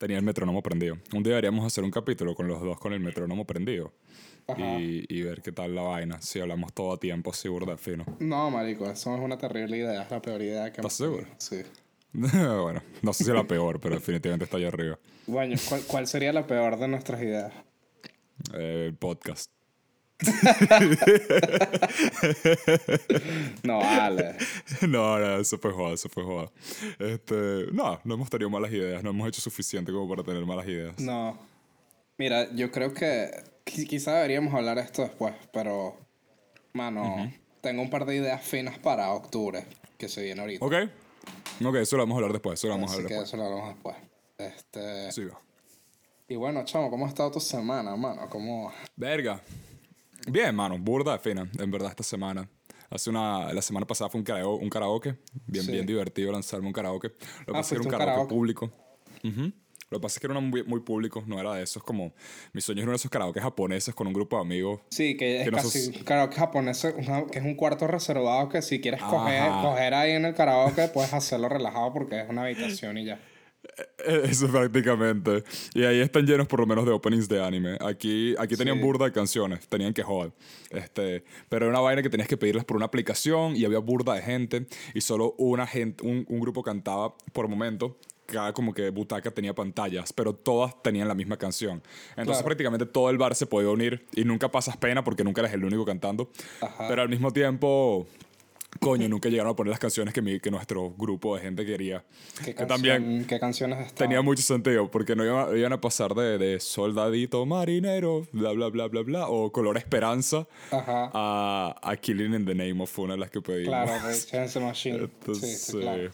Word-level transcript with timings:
tenía 0.00 0.16
el 0.16 0.24
metrónomo 0.24 0.62
prendido. 0.62 0.96
Un 1.14 1.22
día 1.22 1.32
deberíamos 1.32 1.64
hacer 1.66 1.84
un 1.84 1.90
capítulo 1.90 2.34
con 2.34 2.48
los 2.48 2.60
dos 2.62 2.80
con 2.80 2.94
el 2.94 3.00
metrónomo 3.00 3.44
prendido. 3.44 3.92
Y, 4.56 5.04
y, 5.08 5.22
ver 5.22 5.42
qué 5.42 5.52
tal 5.52 5.76
la 5.76 5.82
vaina. 5.82 6.20
Si 6.22 6.40
hablamos 6.40 6.72
todo 6.72 6.94
a 6.94 6.98
tiempo, 6.98 7.32
sí, 7.32 7.48
burda 7.48 7.76
fino. 7.76 8.04
No, 8.18 8.50
marico, 8.50 8.90
eso 8.90 9.14
es 9.14 9.20
una 9.20 9.38
terrible 9.38 9.76
idea. 9.76 10.02
Es 10.02 10.10
la 10.10 10.20
peor 10.20 10.42
idea 10.42 10.72
que 10.72 10.80
¿Estás 10.80 10.94
seguro? 10.94 11.26
Sí. 11.36 11.62
bueno, 12.12 12.82
no 13.02 13.12
sé 13.12 13.22
si 13.22 13.30
es 13.30 13.36
la 13.36 13.46
peor, 13.46 13.78
pero 13.78 13.94
definitivamente 13.94 14.46
está 14.46 14.56
allá 14.56 14.68
arriba. 14.68 14.98
Bueno, 15.26 15.54
¿cuál, 15.68 15.82
cuál 15.86 16.06
sería 16.08 16.32
la 16.32 16.46
peor 16.46 16.78
de 16.78 16.88
nuestras 16.88 17.22
ideas? 17.22 17.52
Eh, 18.54 18.86
el 18.88 18.94
podcast. 18.94 19.50
no, 23.62 23.78
vale. 23.78 24.36
No, 24.82 25.18
no, 25.18 25.36
eso 25.38 25.58
fue 25.58 25.72
joda, 25.72 25.94
eso 25.94 26.08
fue 26.08 26.24
joda. 26.24 26.50
Este, 26.98 27.66
no, 27.72 28.00
no 28.04 28.14
hemos 28.14 28.30
tenido 28.30 28.50
malas 28.50 28.72
ideas, 28.72 29.02
no 29.02 29.10
hemos 29.10 29.28
hecho 29.28 29.40
suficiente 29.40 29.92
como 29.92 30.08
para 30.08 30.22
tener 30.22 30.44
malas 30.44 30.66
ideas. 30.66 30.98
No. 30.98 31.38
Mira, 32.18 32.52
yo 32.54 32.70
creo 32.70 32.92
que 32.92 33.30
quizá 33.64 34.14
deberíamos 34.16 34.54
hablar 34.54 34.78
esto 34.78 35.02
después, 35.02 35.34
pero, 35.52 35.96
mano, 36.72 37.32
tengo 37.60 37.82
un 37.82 37.90
par 37.90 38.04
de 38.04 38.16
ideas 38.16 38.42
finas 38.42 38.78
para 38.78 39.10
octubre, 39.12 39.64
que 39.98 40.08
se 40.08 40.22
viene 40.22 40.40
ahorita. 40.40 40.64
Ok. 40.64 40.74
Ok, 41.64 41.74
eso 41.76 41.96
lo 41.96 42.02
vamos 42.02 42.16
a 42.16 42.18
hablar 42.18 42.32
después, 42.32 42.58
eso 42.58 42.68
lo 42.68 42.74
vamos 42.74 42.90
a 42.90 42.94
hablar 42.94 43.08
que 43.08 43.14
después. 43.14 43.28
eso 43.28 43.36
lo 43.36 43.44
hablamos 43.44 43.74
después. 43.74 43.96
Este... 44.38 45.12
Sí, 45.12 45.22
Y 46.28 46.36
bueno, 46.36 46.64
chamo, 46.64 46.90
¿cómo 46.90 47.06
ha 47.06 47.08
estado 47.08 47.30
tu 47.30 47.40
semana, 47.40 47.94
mano? 47.96 48.28
¿Cómo...? 48.30 48.72
Verga. 48.96 49.40
Bien, 50.28 50.54
mano, 50.54 50.78
burda 50.78 51.12
de 51.12 51.18
fina, 51.18 51.48
en 51.58 51.70
verdad, 51.70 51.90
esta 51.90 52.02
semana. 52.02 52.48
Hace 52.90 53.10
una, 53.10 53.52
la 53.52 53.62
semana 53.62 53.86
pasada 53.86 54.10
fue 54.10 54.18
un 54.18 54.24
karaoke, 54.24 54.64
un 54.64 54.70
karaoke. 54.70 55.16
bien, 55.46 55.64
Sí. 55.64 55.72
bien 55.72 55.86
divertido 55.86 56.32
lanzarme 56.32 56.66
un 56.66 56.72
karaoke. 56.72 57.08
Lo 57.08 57.14
que 57.46 57.50
Ah, 57.50 57.52
pasa 57.52 57.74
era 57.74 57.82
un 57.82 57.88
karaoke, 57.90 58.10
karaoke. 58.12 58.34
público. 58.34 58.70
Ujú. 59.24 59.52
Lo 59.90 59.98
que 59.98 60.02
pasa 60.02 60.16
es 60.16 60.20
que 60.20 60.26
era 60.28 60.38
muy, 60.40 60.62
muy 60.64 60.80
público, 60.80 61.22
no 61.26 61.40
era 61.40 61.54
de 61.54 61.64
esos 61.64 61.82
como... 61.82 62.12
Mi 62.52 62.60
sueño 62.60 62.80
es 62.80 62.84
uno 62.84 62.92
de 62.92 62.96
esos 62.96 63.10
karaoke 63.10 63.40
japoneses 63.40 63.92
con 63.94 64.06
un 64.06 64.12
grupo 64.12 64.36
de 64.36 64.42
amigos. 64.42 64.80
Sí, 64.90 65.16
que 65.16 65.38
es 65.40 65.44
Que 65.44 65.50
no 65.50 65.56
casi 65.56 65.92
sos- 65.92 66.04
karaoke 66.04 66.36
japonés, 66.36 66.80
que 67.32 67.38
es 67.38 67.44
un 67.44 67.54
cuarto 67.56 67.86
reservado 67.88 68.48
que 68.48 68.62
si 68.62 68.80
quieres 68.80 69.02
coger, 69.02 69.50
coger 69.62 69.94
ahí 69.94 70.12
en 70.12 70.24
el 70.26 70.34
karaoke 70.34 70.88
puedes 70.88 71.12
hacerlo 71.12 71.48
relajado 71.48 71.92
porque 71.92 72.20
es 72.20 72.28
una 72.28 72.42
habitación 72.44 72.98
y 72.98 73.04
ya. 73.06 73.20
Eh, 74.06 74.22
Eso 74.24 74.48
prácticamente. 74.48 75.44
Y 75.74 75.84
ahí 75.84 76.00
están 76.00 76.26
llenos 76.26 76.46
por 76.46 76.60
lo 76.60 76.66
menos 76.66 76.84
de 76.86 76.92
openings 76.92 77.28
de 77.28 77.42
anime. 77.44 77.76
Aquí, 77.80 78.34
aquí 78.38 78.56
tenían 78.56 78.78
Sí. 78.78 78.82
burda 78.82 79.04
de 79.06 79.12
canciones, 79.12 79.68
tenían 79.68 79.92
que 79.92 80.02
joder. 80.02 80.32
Este, 80.70 81.24
pero 81.48 81.66
era 81.66 81.70
una 81.74 81.80
vaina 81.80 82.02
que 82.02 82.10
tenías 82.10 82.28
que 82.28 82.36
pedirlas 82.36 82.64
por 82.64 82.76
una 82.76 82.86
aplicación 82.86 83.56
y 83.56 83.64
había 83.64 83.78
burda 83.78 84.14
de 84.14 84.22
gente 84.22 84.66
y 84.94 85.00
solo 85.02 85.34
una 85.38 85.66
gente, 85.66 86.04
un, 86.06 86.24
un 86.28 86.40
grupo 86.40 86.62
cantaba 86.62 87.14
por 87.32 87.48
momento. 87.48 87.96
Cada 88.26 88.52
como 88.52 88.72
que 88.72 88.90
butaca 88.90 89.32
tenía 89.32 89.54
pantallas, 89.56 90.12
pero 90.12 90.32
todas 90.34 90.80
tenían 90.84 91.08
la 91.08 91.14
misma 91.16 91.36
canción. 91.36 91.82
Entonces 92.10 92.36
Claro. 92.36 92.44
prácticamente 92.44 92.86
todo 92.86 93.10
el 93.10 93.18
bar 93.18 93.34
se 93.34 93.44
podía 93.46 93.70
unir 93.70 94.06
y 94.14 94.24
nunca 94.24 94.48
pasas 94.50 94.76
pena 94.76 95.02
porque 95.02 95.24
nunca 95.24 95.40
eres 95.40 95.52
el 95.52 95.64
único 95.64 95.84
cantando. 95.84 96.30
Ajá. 96.60 96.86
Pero 96.88 97.02
al 97.02 97.08
mismo 97.08 97.32
tiempo, 97.32 98.06
coño, 98.78 99.08
nunca 99.08 99.28
llegaron 99.28 99.52
a 99.52 99.56
poner 99.56 99.70
las 99.70 99.80
canciones 99.80 100.14
que, 100.14 100.22
mi- 100.22 100.38
que 100.40 100.50
nuestro 100.50 100.90
grupo 100.96 101.34
de 101.36 101.42
gente 101.42 101.66
quería. 101.66 102.04
¿Qué, 102.44 102.54
Que 102.54 102.66
también 102.66 103.24
¿Qué 103.26 103.40
canciones 103.40 103.78
están? 103.80 104.08
tenía 104.08 104.22
mucho 104.22 104.42
sentido, 104.42 104.90
porque 104.90 105.16
no 105.16 105.24
iban, 105.24 105.56
iban 105.58 105.72
a 105.72 105.80
pasar 105.80 106.14
de, 106.14 106.38
de 106.38 106.60
soldadito 106.60 107.44
marinero, 107.46 108.26
bla, 108.32 108.52
bla, 108.52 108.68
bla, 108.68 108.86
bla, 108.88 109.02
bla, 109.02 109.28
o 109.28 109.50
color 109.50 109.76
esperanza, 109.76 110.46
Ajá. 110.70 111.10
a, 111.12 111.74
a 111.82 111.96
Killing 111.96 112.34
in 112.34 112.44
the 112.46 112.54
Name 112.54 112.82
of, 112.82 112.90
fue 112.90 113.06
una 113.06 113.14
de 113.14 113.20
las 113.20 113.30
que 113.30 113.40
pedimos. 113.40 113.68
Claro, 113.68 114.06
de 114.08 114.14
Chance 114.26 114.60
Machine. 114.60 114.96
Entonces, 114.98 115.62
sí, 115.62 115.72
sí, 115.72 115.78
claro. 115.78 116.04
eh, 116.04 116.10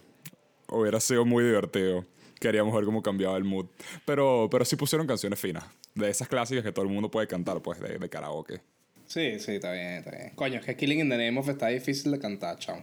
hubiera 0.69 0.99
sido 0.99 1.25
muy 1.25 1.43
divertido. 1.43 2.05
Queríamos 2.39 2.71
ver 2.75 2.85
cómo 2.85 3.01
cambiaba 3.01 3.35
el 3.35 3.43
mood. 3.43 3.65
Pero, 4.05 4.47
pero 4.51 4.63
sí 4.63 4.75
pusieron 4.75 5.07
canciones 5.07 5.39
finas, 5.39 5.63
de 5.95 6.07
esas 6.09 6.27
clásicas 6.27 6.63
que 6.63 6.71
todo 6.71 6.85
el 6.85 6.91
mundo 6.91 7.09
puede 7.09 7.25
cantar, 7.25 7.59
pues, 7.63 7.79
de, 7.79 7.97
de 7.97 8.09
karaoke. 8.09 8.61
Sí, 9.07 9.39
sí, 9.39 9.53
está 9.55 9.71
bien, 9.71 9.93
está 9.95 10.11
bien. 10.11 10.31
Coño, 10.35 10.59
es 10.59 10.65
que 10.65 10.75
Killing 10.75 10.99
in 10.99 11.09
the 11.09 11.17
Name 11.17 11.39
of 11.39 11.49
está 11.49 11.67
difícil 11.67 12.11
de 12.11 12.19
cantar, 12.19 12.57
chao. 12.59 12.77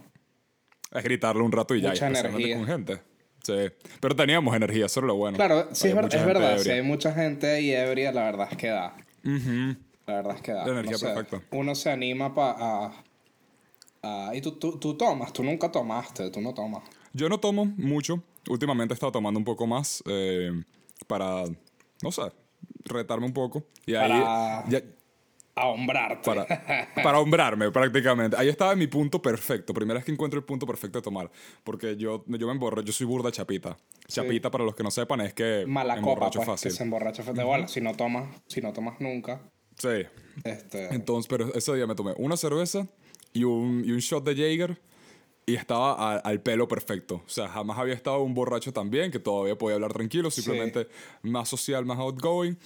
Es 0.91 1.03
gritarlo 1.03 1.43
un 1.45 1.51
rato 1.51 1.75
y 1.75 1.81
ya, 1.81 1.89
y 1.89 1.91
Mucha 1.91 2.07
especialmente 2.07 2.51
energía. 2.51 2.57
con 2.57 2.65
gente. 2.67 3.01
Sí. 3.43 3.71
Pero 4.01 4.15
teníamos 4.15 4.55
energía, 4.55 4.87
eso 4.87 4.99
era 5.01 5.07
lo 5.07 5.15
bueno. 5.15 5.35
Claro, 5.37 5.69
sí, 5.71 5.87
es, 5.89 5.95
ver- 5.95 6.05
es 6.13 6.25
verdad. 6.25 6.55
Si 6.57 6.61
ebria. 6.69 6.73
hay 6.75 6.81
mucha 6.81 7.13
gente 7.13 7.47
ahí 7.47 7.71
ebria, 7.71 8.11
la 8.11 8.23
verdad 8.23 8.47
es 8.51 8.57
que 8.57 8.67
da. 8.67 8.95
Ujú. 9.23 9.75
La 10.07 10.15
verdad 10.15 10.35
es 10.35 10.41
que 10.41 10.51
da. 10.51 10.65
La 10.65 10.71
energía 10.71 10.91
No 10.93 10.97
sé, 10.97 11.05
perfecta. 11.07 11.41
Uno 11.51 11.75
se 11.75 11.91
anima 11.91 12.33
para... 12.33 12.51
A, 12.57 13.03
a- 14.29 14.35
y 14.35 14.41
tú, 14.41 14.53
tú, 14.53 14.79
tú 14.79 14.97
tomas, 14.97 15.31
tú 15.31 15.43
nunca 15.43 15.71
tomaste, 15.71 16.29
tú 16.31 16.41
no 16.41 16.53
tomas. 16.53 16.83
Yo 17.13 17.29
no 17.29 17.39
tomo 17.39 17.65
mucho. 17.65 18.23
Últimamente 18.49 18.93
he 18.93 18.95
estado 18.95 19.11
tomando 19.11 19.37
un 19.39 19.45
poco 19.45 19.65
más 19.67 20.03
eh, 20.07 20.51
para, 21.07 21.43
no 22.01 22.11
sé, 22.11 22.21
retarme 22.85 23.25
un 23.27 23.33
poco. 23.33 23.63
Y 23.85 23.93
ahí, 23.95 24.09
Para- 24.11 24.63
ya- 24.69 24.81
Ahombrarte. 25.55 26.23
para, 26.25 26.45
para 27.03 27.19
hombrarme 27.19 27.71
prácticamente. 27.71 28.35
Ahí 28.37 28.49
estaba 28.49 28.75
mi 28.75 28.87
punto 28.87 29.21
perfecto. 29.21 29.73
Primera 29.73 29.97
vez 29.99 30.05
que 30.05 30.11
encuentro 30.11 30.37
el 30.39 30.45
punto 30.45 30.65
perfecto 30.67 30.99
de 30.99 31.03
tomar. 31.03 31.31
Porque 31.63 31.95
yo, 31.95 32.23
yo 32.27 32.47
me 32.47 32.51
emborro, 32.53 32.81
yo 32.81 32.91
soy 32.91 33.07
burda 33.07 33.31
chapita. 33.31 33.77
Chapita, 34.07 34.51
para 34.51 34.63
los 34.65 34.75
que 34.75 34.83
no 34.83 34.91
sepan, 34.91 35.21
es 35.21 35.33
que 35.33 35.63
Mala 35.67 35.95
me 35.95 36.01
copa, 36.01 36.11
emborracho 36.13 36.39
pues, 36.39 36.47
fácil. 36.47 36.71
que 36.71 36.77
se 36.77 36.83
emborracha 36.83 37.23
fácil. 37.23 37.37
De 37.37 37.43
bola, 37.43 37.67
si 37.67 37.79
no 37.81 37.93
tomas, 37.95 38.27
si 38.47 38.61
no 38.61 38.73
tomas 38.73 38.99
nunca, 38.99 39.41
Sí. 39.77 40.03
este... 40.43 40.93
Entonces, 40.93 41.27
pero 41.29 41.53
ese 41.53 41.73
día 41.75 41.85
me 41.87 41.95
tomé 41.95 42.13
una 42.17 42.37
cerveza 42.37 42.87
y 43.33 43.43
un, 43.43 43.83
y 43.85 43.91
un 43.91 43.99
shot 43.99 44.23
de 44.23 44.35
Jaeger 44.35 44.79
y 45.45 45.55
estaba 45.55 45.93
a- 45.93 46.17
al 46.19 46.41
pelo 46.41 46.67
perfecto. 46.67 47.15
O 47.25 47.29
sea, 47.29 47.47
jamás 47.49 47.77
había 47.77 47.93
estado 47.93 48.19
un 48.21 48.33
borracho 48.33 48.71
tan 48.73 48.89
bien 48.89 49.11
que 49.11 49.19
todavía 49.19 49.57
podía 49.57 49.75
hablar 49.75 49.93
tranquilo, 49.93 50.31
simplemente 50.31 50.87
más 51.23 51.47
social, 51.49 51.85
más 51.85 51.97
outgoing. 51.99 52.57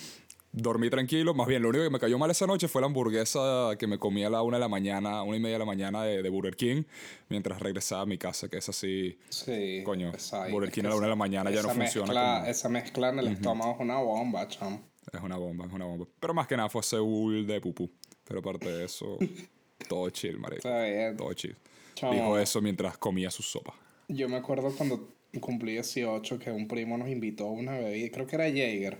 Dormí 0.51 0.89
tranquilo, 0.89 1.35
más 1.35 1.47
bien 1.47 1.61
lo 1.61 1.69
único 1.69 1.83
que 1.83 1.91
me 1.91 1.99
cayó 1.99 2.17
mal 2.17 2.31
esa 2.31 2.47
noche 2.47 2.67
fue 2.67 2.81
la 2.81 2.87
hamburguesa 2.87 3.75
que 3.77 3.85
me 3.85 3.99
comí 3.99 4.23
a 4.23 4.31
la 4.31 4.41
una 4.41 4.57
de 4.57 4.61
la 4.61 4.67
mañana, 4.67 5.21
una 5.21 5.37
y 5.37 5.39
media 5.39 5.55
de 5.55 5.59
la 5.59 5.65
mañana 5.65 6.03
de, 6.03 6.23
de 6.23 6.29
Burger 6.29 6.55
King, 6.55 6.83
mientras 7.29 7.59
regresaba 7.59 8.01
a 8.01 8.05
mi 8.07 8.17
casa, 8.17 8.49
que 8.49 8.57
es 8.57 8.67
así, 8.67 9.17
Sí, 9.29 9.83
coño, 9.85 10.11
ahí. 10.33 10.51
Burger 10.51 10.71
King 10.71 10.85
a 10.85 10.89
la 10.89 10.95
una 10.95 11.05
de 11.05 11.09
la 11.11 11.15
mañana 11.15 11.51
ya 11.51 11.61
no 11.61 11.69
esa 11.69 11.75
funciona. 11.75 12.07
Mezcla, 12.07 12.35
como- 12.39 12.45
Esa 12.51 12.69
mezcla 12.69 13.09
en 13.09 13.19
el 13.19 13.27
estómago 13.27 13.73
es 13.73 13.79
una 13.79 13.99
bomba, 13.99 14.47
chamo. 14.47 14.81
Es 15.13 15.21
una 15.21 15.37
bomba, 15.37 15.65
es 15.67 15.73
una 15.73 15.85
bomba. 15.85 16.07
Pero 16.19 16.33
más 16.33 16.47
que 16.47 16.57
nada 16.57 16.67
fue 16.69 16.81
Seúl 16.81 17.45
de 17.45 17.61
pupú. 17.61 17.89
Pero 18.23 18.39
aparte 18.39 18.69
de 18.71 18.85
eso, 18.85 19.17
todo 19.87 20.09
chill, 20.09 20.39
marico. 20.39 20.67
Está 20.67 20.83
bien. 20.83 21.15
Todo 21.15 21.31
chill. 21.33 21.55
Chamo. 21.93 22.13
Dijo 22.13 22.39
eso 22.39 22.59
mientras 22.61 22.97
comía 22.97 23.29
su 23.29 23.43
sopa. 23.43 23.75
Yo 24.07 24.27
me 24.27 24.37
acuerdo 24.37 24.71
cuando 24.75 25.09
cumplí 25.39 25.73
18 25.73 26.39
que 26.39 26.51
un 26.51 26.67
primo 26.67 26.97
nos 26.97 27.07
invitó 27.09 27.45
a 27.47 27.51
una 27.51 27.77
bebida, 27.77 28.09
creo 28.11 28.25
que 28.25 28.35
era 28.35 28.45
Jaeger. 28.45 28.97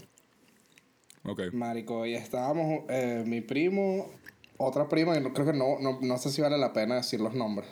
Ok. 1.25 1.53
Marico, 1.53 2.05
y 2.05 2.15
estábamos, 2.15 2.83
eh, 2.89 3.23
mi 3.25 3.41
primo, 3.41 4.09
otra 4.57 4.87
prima, 4.87 5.17
y 5.17 5.21
no- 5.21 5.33
creo 5.33 5.45
que 5.45 5.53
no, 5.53 5.79
no, 5.79 5.99
no 6.01 6.17
sé 6.17 6.29
si 6.31 6.41
vale 6.41 6.57
la 6.57 6.73
pena 6.73 6.95
decir 6.95 7.19
los 7.19 7.33
nombres. 7.33 7.69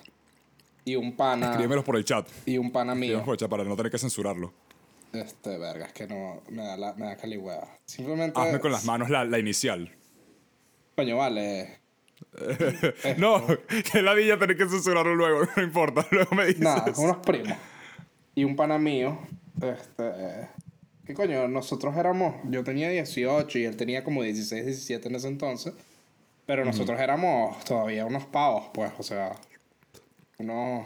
Y 0.85 0.95
un 0.95 1.15
pana, 1.17 1.47
Escríbemelos 1.47 1.83
por 1.83 1.95
el 1.97 2.05
chat. 2.05 2.27
y 2.45 2.57
un 2.57 2.71
pana 2.71 2.95
mío. 2.95 3.23
Por 3.25 3.33
el 3.33 3.37
chat 3.39 3.49
para 3.49 3.63
no 3.63 3.75
tener 3.75 3.91
que 3.91 3.97
censurarlo. 3.97 4.53
Este, 5.13 5.57
verga, 5.57 5.85
es 5.87 5.93
que 5.93 6.07
no, 6.07 6.41
me 6.49 6.63
da, 6.63 6.77
la, 6.77 6.93
me 6.93 7.05
da 7.07 7.15
caligüeva. 7.17 7.67
Simplemente, 7.85 8.39
Hazme 8.39 8.59
con 8.59 8.71
las 8.71 8.85
manos 8.85 9.09
la, 9.09 9.25
la 9.25 9.39
inicial. 9.39 9.91
coño, 10.95 11.17
vale. 11.17 11.79
no, 13.17 13.45
que 13.91 14.01
la 14.01 14.15
niña 14.15 14.37
tener 14.37 14.57
que 14.57 14.65
censurarlo 14.67 15.15
luego, 15.15 15.41
no 15.55 15.63
importa. 15.63 16.05
Luego 16.11 16.35
me 16.35 16.45
dices. 16.47 16.61
Nada, 16.61 16.85
unos 16.97 17.17
primos. 17.17 17.57
Y 18.35 18.43
un 18.43 18.55
pana 18.55 18.77
mío, 18.77 19.17
este... 19.61 20.49
¿Qué 21.07 21.13
coño? 21.13 21.47
Nosotros 21.47 21.95
éramos... 21.97 22.35
Yo 22.49 22.63
tenía 22.63 22.89
18 22.89 23.57
y 23.59 23.63
él 23.65 23.75
tenía 23.77 24.03
como 24.03 24.21
16, 24.23 24.65
17 24.65 25.07
en 25.07 25.15
ese 25.15 25.27
entonces. 25.29 25.73
Pero 26.45 26.63
nosotros 26.65 26.99
éramos 26.99 27.63
todavía 27.63 28.05
unos 28.05 28.25
pavos, 28.25 28.65
pues, 28.73 28.91
o 28.97 29.03
sea... 29.03 29.35
Unos... 30.37 30.85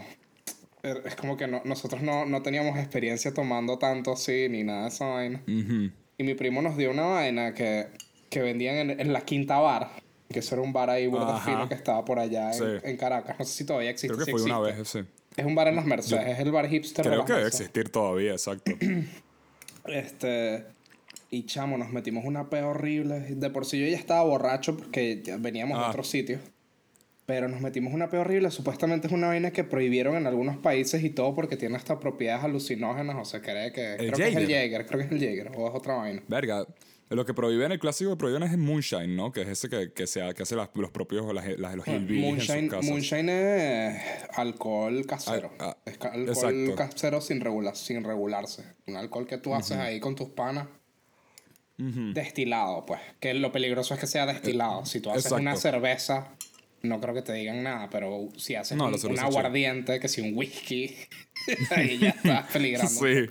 er- 0.84 1.02
Es 1.06 1.16
como 1.16 1.38
que 1.38 1.47
no- 1.47 1.62
nosotros 1.66 2.02
no, 2.02 2.26
no 2.26 2.41
teníamos 2.41 2.78
experiencia 2.78 3.34
tomando 3.34 3.78
tanto 3.78 4.14
así, 4.14 4.47
ni 4.50 4.64
nada 4.64 4.84
de 4.84 4.88
esa 4.90 5.06
vaina. 5.08 5.41
Ujú. 5.47 5.91
Y 6.18 6.24
mi 6.24 6.35
primo 6.35 6.62
nos 6.62 6.78
dio 6.78 6.91
una 6.91 7.03
vaina 7.08 7.53
que, 7.53 7.88
que 8.29 8.41
vendían 8.41 8.76
en, 8.78 9.00
en 9.00 9.12
la 9.14 9.22
Quinta 9.22 9.58
Bar. 9.59 9.90
Que 10.29 10.40
eso 10.40 10.56
era 10.56 10.62
un 10.62 10.72
bar 10.72 10.90
ahí 10.90 11.08
burda 11.08 11.40
fino 11.41 11.67
que 11.67 11.74
estaba 11.76 12.06
por 12.06 12.17
allá 12.20 12.52
en, 12.52 12.53
Sí. 12.53 12.64
en 12.84 12.96
Caracas. 12.96 13.35
No 13.38 13.44
sé 13.44 13.52
si 13.53 13.66
todavía 13.66 13.90
existe. 13.90 14.16
Creo 14.16 14.26
que 14.26 14.32
fue 14.32 14.44
una 14.44 14.59
existe. 14.70 15.00
vez, 15.02 15.08
sí. 15.08 15.14
Es 15.35 15.46
un 15.46 15.56
bar 15.56 15.67
en 15.67 15.76
las 15.76 15.85
Mercedes, 15.85 16.28
es 16.28 16.40
el 16.40 16.52
bar 16.52 16.67
hipster 16.70 17.03
de 17.03 17.09
Creo 17.09 17.20
las 17.20 17.28
que 17.28 17.34
debe 17.34 17.47
existir 17.47 17.90
todavía, 17.90 18.32
exacto. 18.34 18.72
Este. 19.85 20.66
Y 21.29 21.45
chamo, 21.45 21.78
nos 21.78 21.91
metimos 21.91 22.25
una 22.25 22.49
pea 22.49 22.67
horrible. 22.67 23.19
De 23.22 23.49
por 23.49 23.66
sí 23.66 23.79
yo 23.79 23.87
ya 23.87 23.97
estaba 23.97 24.23
borracho 24.23 24.75
porque 24.75 25.22
ya 25.23 25.37
veníamos 25.37 25.78
de 25.78 25.85
Ah. 25.85 25.89
otros 25.89 26.07
sitios. 26.09 26.41
Pero 27.25 27.47
nos 27.47 27.61
metimos 27.61 27.93
una 27.93 28.09
pea 28.09 28.19
horrible. 28.22 28.51
Supuestamente 28.51 29.07
es 29.07 29.13
una 29.13 29.28
vaina 29.28 29.51
que 29.51 29.63
prohibieron 29.63 30.16
en 30.17 30.28
algunos 30.28 30.57
países 30.57 31.03
y 31.03 31.09
todo 31.09 31.33
porque 31.33 31.55
tiene 31.55 31.78
hasta 31.78 31.99
propiedades 31.99 32.43
alucinógenas. 32.43 33.16
O 33.19 33.23
sea, 33.25 33.41
cree 33.41 33.72
que. 33.72 33.95
creo 33.97 34.11
que 34.13 34.28
es 34.28 34.35
el? 34.35 34.47
Jaeger, 34.47 34.85
creo 34.85 34.99
que 34.99 35.05
es 35.05 35.11
el 35.13 35.19
Jaeger. 35.19 35.51
O 35.55 35.69
es 35.69 35.73
otra 35.75 35.93
vaina. 35.95 36.22
Verga. 36.28 36.66
Lo 37.11 37.25
que 37.25 37.34
prohíben, 37.34 37.72
el 37.73 37.79
clásico 37.79 38.11
que 38.11 38.16
prohíben 38.17 38.43
es 38.43 38.52
el 38.52 38.58
moonshine, 38.58 39.16
¿no? 39.16 39.31
Que 39.31 39.41
es 39.41 39.47
ese 39.49 39.67
que, 39.69 39.91
que, 39.91 40.08
se, 40.08 40.22
que 40.34 40.43
hace 40.43 40.55
las- 40.55 40.69
los 40.75 40.91
propios, 40.91 41.34
las, 41.34 41.46
las- 41.59 41.75
los 41.75 41.85
hillbillies 41.87 42.09
en 42.09 42.22
Moonshine, 42.22 42.61
sus 42.61 42.69
casas. 42.69 42.85
moonshine 42.90 43.29
es 43.29 44.02
alcohol 44.37 45.05
casero. 45.05 45.52
Ah, 45.59 45.75
ah, 45.75 45.78
es 45.85 45.93
alcohol 46.02 46.29
exacto. 46.29 46.75
casero 46.75 47.22
sin, 47.22 47.41
regula- 47.41 47.75
sin 47.75 48.03
regularse. 48.03 48.63
Un 48.87 48.96
alcohol 48.96 49.28
que 49.28 49.37
tú 49.37 49.53
haces 49.53 49.78
ahí 49.78 49.99
con 49.99 50.16
tus 50.16 50.29
panas. 50.29 50.67
Destilado, 51.78 52.85
pues. 52.85 52.99
Que 53.19 53.34
lo 53.34 53.52
peligroso 53.52 53.93
es 53.96 53.99
que 53.99 54.05
sea 54.07 54.25
destilado. 54.28 54.85
Si 54.85 54.99
tú 54.99 55.09
haces 55.09 55.25
exacto. 55.25 55.41
una 55.41 55.55
cerveza, 55.55 56.35
no 56.84 57.02
creo 57.02 57.16
que 57.16 57.23
te 57.23 57.34
digan 57.34 57.64
nada, 57.64 57.90
pero 57.90 58.29
si 58.37 58.53
haces 58.55 58.78
No, 58.78 58.85
un, 58.87 58.93
un 59.03 59.19
aguardiente, 59.19 59.99
que 59.99 60.07
si 60.07 60.22
un 60.22 60.37
whisky, 60.37 60.96
ahí 61.75 61.97
ya 61.97 62.09
estás 62.09 62.46
peligrando. 62.53 62.90
Sí. 62.90 63.25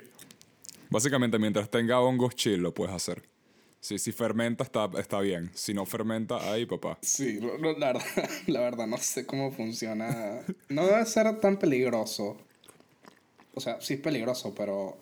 Básicamente, 0.88 1.38
mientras 1.38 1.70
tenga 1.70 2.00
hongos 2.00 2.34
chill, 2.34 2.56
lo 2.60 2.74
puedes 2.74 2.92
hacer. 2.94 3.22
Sí, 3.80 3.98
si 3.98 4.12
fermenta, 4.12 4.62
está, 4.64 4.90
está 4.98 5.20
bien. 5.20 5.50
Si 5.54 5.72
no 5.72 5.86
fermenta, 5.86 6.52
ahí, 6.52 6.66
papá. 6.66 6.98
Sí, 7.02 7.40
la, 7.40 7.72
verdad, 7.72 8.02
la 8.46 8.60
verdad 8.60 8.86
no 8.86 8.98
sé 8.98 9.24
cómo 9.24 9.50
funciona. 9.52 10.42
No 10.68 10.86
debe 10.86 11.04
ser 11.06 11.40
tan 11.40 11.58
peligroso. 11.58 12.36
O 13.54 13.60
sea, 13.60 13.80
sí 13.80 13.94
es 13.94 14.00
peligroso, 14.00 14.54
pero 14.54 14.98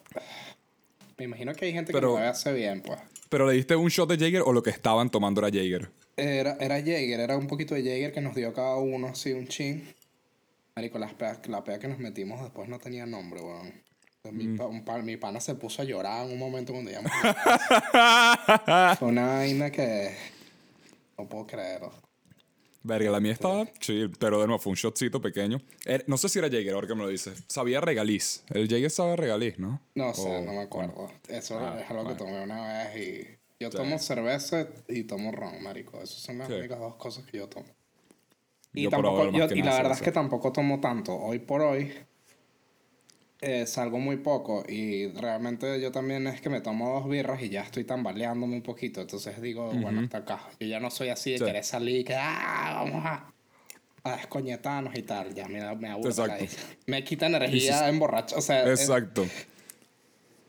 me 1.19 1.25
imagino 1.25 1.52
que 1.54 1.66
hay 1.66 1.72
gente 1.72 1.92
Pero- 1.92 2.14
que 2.14 2.20
lo 2.20 2.26
hace 2.28 2.52
bien, 2.52 2.82
pues. 2.82 2.98
¿Pero 3.28 3.46
le 3.46 3.52
diste 3.54 3.76
un 3.76 3.88
shot 3.88 4.08
de 4.08 4.16
Jaeger 4.16 4.42
o 4.46 4.52
lo 4.54 4.62
que 4.62 4.70
estaban 4.70 5.10
tomando 5.10 5.40
era 5.44 5.50
Jaeger? 5.50 5.90
Era, 6.16 6.56
era 6.60 6.76
Jaeger, 6.81 7.20
era 7.20 7.36
un 7.36 7.46
poquito 7.46 7.74
de 7.74 7.82
Jaeger 7.82 8.10
que 8.12 8.20
nos 8.22 8.34
dio 8.34 8.54
cada 8.54 8.76
uno 8.76 9.08
así 9.08 9.32
un 9.32 9.46
chin. 9.48 9.92
Marico, 10.74 10.98
las 10.98 11.12
peas- 11.14 11.46
la 11.48 11.62
pea 11.62 11.78
que 11.78 11.88
nos 11.88 11.98
metimos 11.98 12.40
después 12.40 12.69
no 12.69 12.78
tenía 12.78 13.04
nombre, 13.04 13.40
weón. 13.40 13.74
Mi, 14.25 14.47
Mm. 14.49 14.56
pa- 14.56 14.85
pa- 14.85 14.99
mi 15.03 15.17
pana 15.17 15.41
se 15.41 15.55
puso 15.55 15.81
a 15.82 15.85
llorar 15.85 16.26
en 16.26 16.32
un 16.32 16.38
momento 16.38 16.73
cuando 16.73 16.91
ya 16.91 17.00
Fue 18.99 19.09
una 19.09 19.26
vaina 19.26 19.70
que 19.70 20.15
no 21.17 21.29
puedo 21.29 21.47
creerlo. 21.47 21.93
Verga, 22.82 23.11
la 23.11 23.20
mía 23.20 23.32
estaba 23.32 23.67
chill, 23.79 24.11
pero 24.19 24.41
de 24.41 24.47
nuevo 24.47 24.59
fue 24.61 24.70
un 24.70 24.76
shotcito 24.76 25.20
pequeño. 25.20 25.61
Era- 25.85 26.05
no 26.06 26.17
sé 26.17 26.29
si 26.29 26.38
era 26.38 26.49
Jaeger, 26.49 26.75
ahora 26.75 26.87
que 26.87 26.94
me 26.94 27.03
lo 27.03 27.09
dices. 27.09 27.43
Sabía 27.49 27.81
regaliz. 27.81 28.44
El 28.50 28.69
Jaeger 28.69 28.91
sabe 28.91 29.17
regaliz, 29.17 29.59
¿no? 29.59 29.81
No 29.94 30.12
sé, 30.15 30.43
no 30.43 30.53
me 30.53 30.61
acuerdo. 30.62 31.11
Eso 31.29 31.59
Ah, 31.59 31.79
es 31.81 31.91
algo 31.91 32.03
que 32.03 32.15
bueno. 32.15 32.17
tomé 32.17 32.43
una 32.43 32.85
vez 32.85 32.97
y... 32.97 33.38
Yo 33.61 33.70
Sí. 33.73 33.76
tomo 33.76 33.99
cerveza 33.99 34.69
y 34.88 35.03
tomo 35.05 35.32
ron, 35.32 35.61
marico. 35.62 35.99
Esas 36.00 36.19
son 36.20 36.38
las 36.38 36.47
Sí. 36.49 36.55
únicas 36.55 36.79
dos 36.79 36.94
cosas 36.97 37.25
que 37.25 37.38
yo 37.38 37.49
tomo. 37.49 37.67
Y, 38.73 38.82
Yo 38.82 38.91
tampoco, 38.91 39.31
yo- 39.32 39.49
que 39.49 39.55
y 39.59 39.62
la 39.62 39.75
verdad 39.76 39.93
es 39.93 40.03
que 40.03 40.12
tampoco 40.12 40.53
tomo 40.53 40.79
tanto. 40.81 41.15
Hoy 41.17 41.41
por 41.41 41.62
hoy 41.62 41.93
eh, 43.40 43.67
salgo 43.67 43.99
muy 43.99 44.17
poco 44.17 44.64
y 44.69 45.08
realmente 45.12 45.81
yo 45.81 45.93
también 45.93 46.26
es 46.26 46.40
que 46.40 46.50
me 46.50 46.61
tomo 46.61 46.90
dos 46.94 47.08
birras 47.08 47.40
y 47.43 47.49
ya 47.50 47.62
estoy 47.62 47.85
tambaleándome 47.85 48.56
un 48.56 48.62
poquito. 48.62 49.00
Entonces 49.00 49.40
digo, 49.40 49.70
bueno, 49.73 50.00
hasta 50.00 50.19
acá. 50.19 50.40
Yo 50.58 50.67
ya 50.67 50.81
no 50.81 50.90
soy 50.90 51.08
así 51.11 51.32
de 51.32 51.38
Sí. 51.38 51.44
querer 51.44 51.64
salir 51.64 52.00
y 52.00 52.05
que, 52.05 52.14
ah, 52.17 52.82
vamos 52.85 53.05
a, 53.06 53.32
a 54.05 54.17
descoñetarnos 54.17 54.96
y 54.96 55.02
tal. 55.02 55.32
Ya 55.35 55.46
me, 55.46 55.61
me 55.76 55.88
idea. 55.88 56.49
Me 56.87 57.05
quita 57.05 57.26
energía 57.26 57.88
emborracho. 57.88 58.37
O 58.38 58.40
sea, 58.43 58.69
Exacto. 58.69 59.26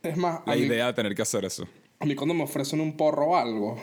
es 0.01 0.17
más, 0.17 0.41
La 0.47 0.55
mí- 0.55 0.61
idea 0.61 0.87
de 0.87 0.93
tener 0.93 1.13
que 1.13 1.21
hacer 1.21 1.45
eso. 1.45 1.67
a 1.99 2.05
mí 2.05 2.15
cuando 2.15 2.33
me 2.33 2.43
ofrecen 2.43 2.79
un 2.81 2.95
porro 2.97 3.27
o 3.27 3.35
algo, 3.35 3.77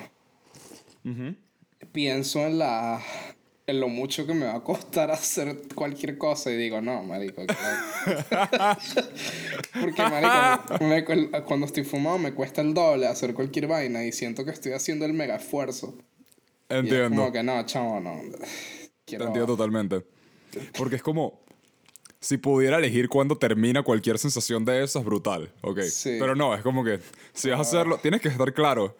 pienso 1.93 2.41
en 2.47 2.59
la 2.59 3.00
en 3.68 3.80
lo 3.80 3.88
mucho 3.88 4.26
que 4.26 4.34
me 4.34 4.46
va 4.46 4.56
a 4.56 4.62
costar 4.62 5.10
hacer 5.12 5.56
cualquier 5.74 6.18
cosa 6.18 6.50
y 6.52 6.56
digo, 6.56 6.80
no, 6.80 7.02
marico. 7.02 7.42
claro". 7.46 8.78
Porque, 9.80 10.02
marico, 10.02 10.84
me 10.84 11.04
cu- 11.04 11.30
cuando 11.46 11.66
estoy 11.66 11.84
fumado 11.84 12.18
me 12.18 12.32
cuesta 12.32 12.60
el 12.62 12.74
doble 12.74 13.06
hacer 13.06 13.34
cualquier 13.34 13.66
vaina 13.66 14.04
y 14.04 14.12
siento 14.12 14.44
que 14.44 14.50
estoy 14.50 14.72
haciendo 14.72 15.04
el 15.04 15.12
mega 15.12 15.36
esfuerzo. 15.36 15.94
Y 16.68 16.74
es 16.74 16.78
Entiendo. 16.80 17.16
como 17.16 17.32
que 17.32 17.42
no, 17.42 17.64
chavo, 17.66 18.00
no. 18.00 18.20
Te 18.30 18.38
Quiero... 19.04 19.26
entiendo 19.26 19.56
totalmente. 19.56 20.04
Porque 20.76 20.96
es 20.96 21.02
como. 21.02 21.44
Si 22.18 22.38
pudiera 22.38 22.78
elegir 22.78 23.08
cuándo 23.08 23.36
termina 23.36 23.82
cualquier 23.82 24.18
sensación 24.18 24.64
de 24.64 24.82
esas, 24.82 25.04
brutal. 25.04 25.52
Ok. 25.60 25.80
Sí. 25.82 26.16
Pero 26.18 26.34
no, 26.34 26.54
es 26.54 26.62
como 26.62 26.82
que. 26.82 26.98
Si 27.34 27.50
vas 27.50 27.58
a 27.58 27.62
hacerlo, 27.62 27.98
tienes 27.98 28.20
que 28.20 28.28
estar 28.28 28.52
claro. 28.52 28.96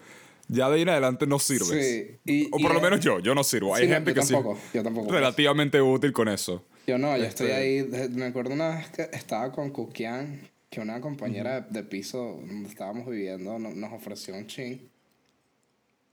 Ya 0.49 0.69
de 0.69 0.77
ahí 0.77 0.83
en 0.83 0.89
adelante 0.91 1.27
no 1.27 1.39
sirves. 1.39 1.69
Sí, 1.69 2.19
y- 2.25 2.45
o 2.53 2.59
y 2.59 2.63
por 2.63 2.73
lo 2.73 2.79
es- 2.79 2.83
menos 2.85 3.01
yo, 3.01 3.19
yo 3.19 3.35
no 3.35 3.43
sirvo. 3.43 3.75
Hay 3.75 3.85
Sí, 3.85 3.89
no, 3.89 3.95
gente 3.97 4.15
yo 4.15 4.23
que 4.23 4.27
tampoco, 4.29 4.55
sí. 4.57 4.63
yo 4.75 4.83
tampoco. 4.85 5.07
es 5.09 5.13
relativamente 5.15 5.83
útil 5.83 6.13
con 6.13 6.29
eso. 6.29 6.65
Yo 6.87 6.99
no, 6.99 7.17
yo 7.17 7.25
Este- 7.25 7.45
estoy 7.45 7.51
ahí. 7.51 7.83
de- 7.83 8.09
Me 8.11 8.27
acuerdo 8.27 8.55
una 8.55 8.77
vez 8.77 8.89
que 8.91 9.03
estaba 9.13 9.51
con 9.51 9.71
Kukian, 9.71 10.49
que 10.71 10.81
una 10.81 11.01
compañera 11.01 11.61
de, 11.63 11.71
de 11.81 11.83
piso 11.83 12.41
donde 12.47 12.69
estábamos 12.69 13.09
viviendo 13.09 13.59
no- 13.59 13.75
nos 13.75 13.93
ofreció 13.93 14.35
un 14.35 14.47
chin. 14.47 14.89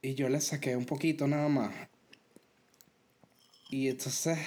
Y 0.02 0.16
yo 0.16 0.28
le 0.30 0.42
saqué 0.42 0.76
un 0.76 0.86
poquito 0.86 1.28
nada 1.28 1.48
más. 1.48 1.74
Y 3.70 3.88
entonces 3.90 4.38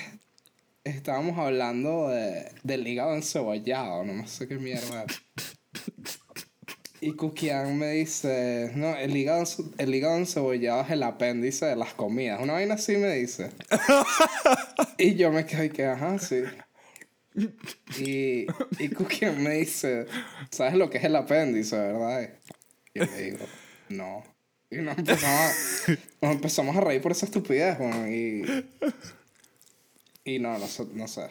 estábamos 0.84 1.38
hablando 1.38 2.08
de, 2.08 2.50
del 2.62 2.86
hígado 2.86 3.14
encebollado, 3.14 4.04
no 4.04 4.26
sé 4.26 4.46
qué 4.48 4.56
mierda. 4.56 5.06
Y 7.06 7.12
Kukian 7.12 7.78
me 7.78 7.92
dice, 7.92 8.72
no, 8.74 8.96
el 8.96 9.16
hígado, 9.16 9.44
el 9.78 9.94
hígado 9.94 10.16
encebollado 10.16 10.82
es 10.82 10.90
el 10.90 11.04
apéndice 11.04 11.66
de 11.66 11.76
las 11.76 11.94
comidas. 11.94 12.40
Una 12.42 12.54
vaina 12.54 12.74
así 12.74 12.96
me 12.96 13.12
dice. 13.14 13.50
Y 14.98 15.14
yo 15.14 15.30
me 15.30 15.46
quedé 15.46 15.70
que, 15.70 15.84
ajá, 15.86 16.18
sí. 16.18 16.42
Y, 17.98 18.46
y 18.78 18.88
Kukian 18.88 19.40
me 19.42 19.50
dice, 19.54 20.06
¿sabes 20.50 20.74
lo 20.74 20.90
que 20.90 20.98
es 20.98 21.04
el 21.04 21.14
apéndice, 21.16 21.76
verdad? 21.76 22.30
Y 22.94 22.98
yo 22.98 23.04
le 23.04 23.22
digo, 23.22 23.44
no. 23.90 24.24
Y 24.70 24.76
nos 24.78 24.98
empezamos 24.98 25.88
a, 25.88 25.92
nos 26.26 26.34
empezamos 26.34 26.76
a 26.76 26.80
reír 26.80 27.02
por 27.02 27.12
esa 27.12 27.26
estupidez, 27.26 27.78
bueno, 27.78 28.08
y... 28.08 28.42
Y 30.24 30.38
no, 30.40 30.58
no, 30.58 30.66
sé- 30.66 30.88
no 30.92 31.06
sé. 31.06 31.28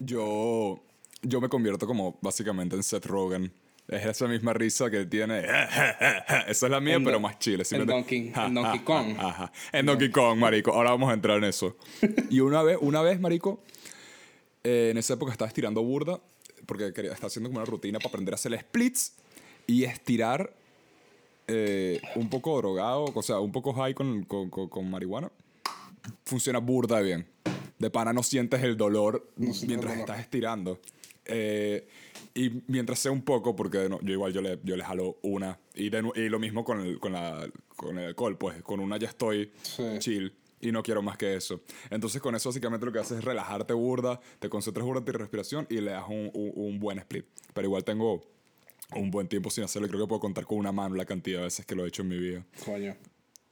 Yo. 0.00 0.82
Yo 1.22 1.40
me 1.40 1.48
convierto 1.48 1.86
como 1.86 2.18
básicamente 2.22 2.74
en 2.76 2.82
Seth 2.82 3.06
Rogen. 3.06 3.52
Es 3.90 4.06
esa 4.06 4.28
misma 4.28 4.52
risa 4.52 4.88
que 4.88 5.04
tiene. 5.04 5.40
Esa 6.48 6.66
es 6.66 6.70
la 6.70 6.80
mía, 6.80 6.94
En 6.94 7.04
pero 7.04 7.18
más 7.18 7.38
chile. 7.40 7.64
en 7.72 7.86
Donkey- 7.86 8.32
en 8.36 8.54
Donkey 8.54 8.80
Kong. 8.84 9.16
Ajá. 9.18 9.50
En 9.72 9.84
Donkey 9.86 10.10
Kong, 10.10 10.38
marico. 10.38 10.72
Ahora 10.72 10.90
vamos 10.90 11.10
a 11.10 11.14
entrar 11.14 11.38
en 11.38 11.44
eso. 11.44 11.76
Y 12.30 12.38
una 12.40 12.62
vez, 12.62 12.78
una 12.80 13.02
vez 13.02 13.18
marico, 13.18 13.60
eh, 14.62 14.90
en 14.92 14.98
esa 14.98 15.14
época 15.14 15.32
estaba 15.32 15.48
estirando 15.48 15.82
burda, 15.82 16.20
porque 16.66 16.92
quería, 16.92 17.10
estaba 17.12 17.26
haciendo 17.26 17.48
como 17.50 17.58
una 17.60 17.66
rutina 17.68 17.98
para 17.98 18.10
aprender 18.10 18.32
a 18.32 18.36
hacer 18.36 18.56
splits 18.60 19.14
y 19.66 19.82
estirar 19.84 20.52
eh, 21.48 22.00
un 22.14 22.30
poco 22.30 22.56
drogado, 22.58 23.06
o 23.12 23.22
sea, 23.22 23.40
un 23.40 23.50
poco 23.50 23.72
high 23.74 23.94
con, 23.94 24.22
con, 24.24 24.50
con- 24.50 24.68
con 24.68 24.88
marihuana. 24.88 25.32
Funciona 26.24 26.60
burda 26.60 27.00
bien. 27.00 27.26
De 27.80 27.90
pana 27.90 28.12
no 28.12 28.22
sientes 28.22 28.62
el 28.62 28.76
dolor 28.76 29.26
el 29.36 29.48
mientras 29.66 29.98
estás 29.98 30.20
estirando. 30.20 30.78
Eh, 31.24 31.88
y 32.34 32.62
mientras 32.68 32.98
sé 33.00 33.10
un 33.10 33.22
poco, 33.22 33.56
porque 33.56 33.88
no, 33.88 34.00
yo 34.02 34.12
igual 34.12 34.32
yo 34.32 34.40
le, 34.40 34.58
yo 34.64 34.76
le 34.76 34.84
jalo 34.84 35.18
una. 35.22 35.58
Y, 35.74 35.90
de 35.90 36.02
y 36.16 36.28
lo 36.28 36.38
mismo 36.38 36.64
con 36.64 36.80
el, 36.80 36.98
con, 37.00 37.12
la, 37.12 37.48
con 37.76 37.98
el 37.98 38.06
alcohol, 38.08 38.36
pues 38.38 38.62
con 38.62 38.80
una 38.80 38.96
ya 38.98 39.08
estoy 39.08 39.50
Sí. 39.62 39.82
chill 39.98 40.32
y 40.60 40.72
no 40.72 40.82
quiero 40.82 41.02
más 41.02 41.16
que 41.16 41.34
eso. 41.36 41.62
Entonces 41.90 42.20
con 42.20 42.34
eso 42.34 42.50
básicamente 42.50 42.84
lo 42.86 42.92
que 42.92 42.98
haces 42.98 43.18
es 43.18 43.24
relajarte 43.24 43.72
burda, 43.72 44.20
te 44.38 44.48
concentras 44.48 44.84
burda 44.86 44.98
en 45.00 45.04
tu 45.06 45.12
respiración 45.12 45.66
y 45.70 45.80
le 45.80 45.90
das 45.92 46.04
un, 46.08 46.30
un- 46.34 46.52
un 46.54 46.78
buen 46.78 46.98
split. 46.98 47.24
Pero 47.54 47.66
igual 47.66 47.82
tengo 47.84 48.22
un 48.94 49.10
buen 49.10 49.26
tiempo 49.28 49.50
sin 49.50 49.64
hacerlo 49.64 49.86
y 49.86 49.90
creo 49.90 50.02
que 50.02 50.08
puedo 50.08 50.20
contar 50.20 50.44
con 50.46 50.58
una 50.58 50.72
mano 50.72 50.94
la 50.96 51.04
cantidad 51.06 51.38
de 51.38 51.44
veces 51.44 51.64
que 51.64 51.74
lo 51.74 51.84
he 51.84 51.88
hecho 51.88 52.02
en 52.02 52.08
mi 52.08 52.18
vida. 52.18 52.44
Coño. 52.64 52.96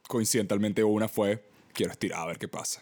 Coincidentalmente 0.07 0.83
una 0.83 1.07
fue, 1.07 1.43
quiero 1.73 1.91
estirar 1.91 2.19
a 2.21 2.25
ver 2.25 2.37
qué 2.39 2.47
pasa. 2.47 2.81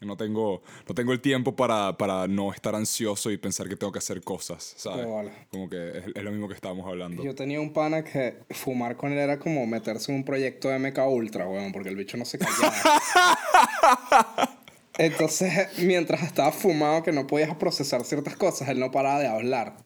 No 0.00 0.16
tengo, 0.16 0.62
no 0.88 0.94
tengo 0.94 1.12
el 1.12 1.20
tiempo 1.20 1.54
para, 1.54 1.98
para 1.98 2.26
no 2.26 2.52
estar 2.52 2.74
ansioso 2.74 3.30
y 3.30 3.36
pensar 3.36 3.68
que 3.68 3.76
tengo 3.76 3.92
que 3.92 3.98
hacer 3.98 4.22
cosas, 4.22 4.74
¿sabes? 4.76 5.04
Bola. 5.04 5.30
Como 5.50 5.68
que 5.68 5.90
es, 5.90 6.04
es 6.14 6.22
lo 6.24 6.30
mismo 6.30 6.48
que 6.48 6.54
estábamos 6.54 6.86
hablando. 6.86 7.22
Yo 7.22 7.34
tenía 7.34 7.60
un 7.60 7.72
pana 7.72 8.02
que 8.02 8.38
fumar 8.50 8.96
con 8.96 9.12
él 9.12 9.18
era 9.18 9.38
como 9.38 9.66
meterse 9.66 10.10
en 10.10 10.18
un 10.18 10.24
proyecto 10.24 10.68
de 10.68 10.78
MK 10.78 10.98
Ultra, 11.06 11.46
weón, 11.46 11.72
porque 11.72 11.90
el 11.90 11.96
bicho 11.96 12.16
no 12.16 12.24
se 12.24 12.38
callaba. 12.38 12.72
Entonces, 14.98 15.68
mientras 15.78 16.22
estaba 16.22 16.52
fumado 16.52 17.02
que 17.02 17.12
no 17.12 17.26
podías 17.26 17.54
procesar 17.56 18.04
ciertas 18.04 18.36
cosas, 18.36 18.68
él 18.68 18.78
no 18.80 18.90
paraba 18.90 19.18
de 19.18 19.28
hablar. 19.28 19.76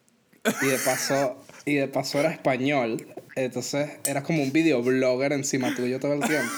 Y 0.61 0.65
de 0.67 0.77
paso, 0.77 1.37
y 1.65 1.75
de 1.75 1.87
paso 1.87 2.19
era 2.19 2.31
español. 2.31 3.07
Entonces, 3.35 3.91
era 4.05 4.23
como 4.23 4.43
un 4.43 4.51
videoblogger 4.51 5.33
encima 5.33 5.73
tuyo 5.73 5.99
todo 5.99 6.13
el 6.13 6.21
tiempo. 6.21 6.53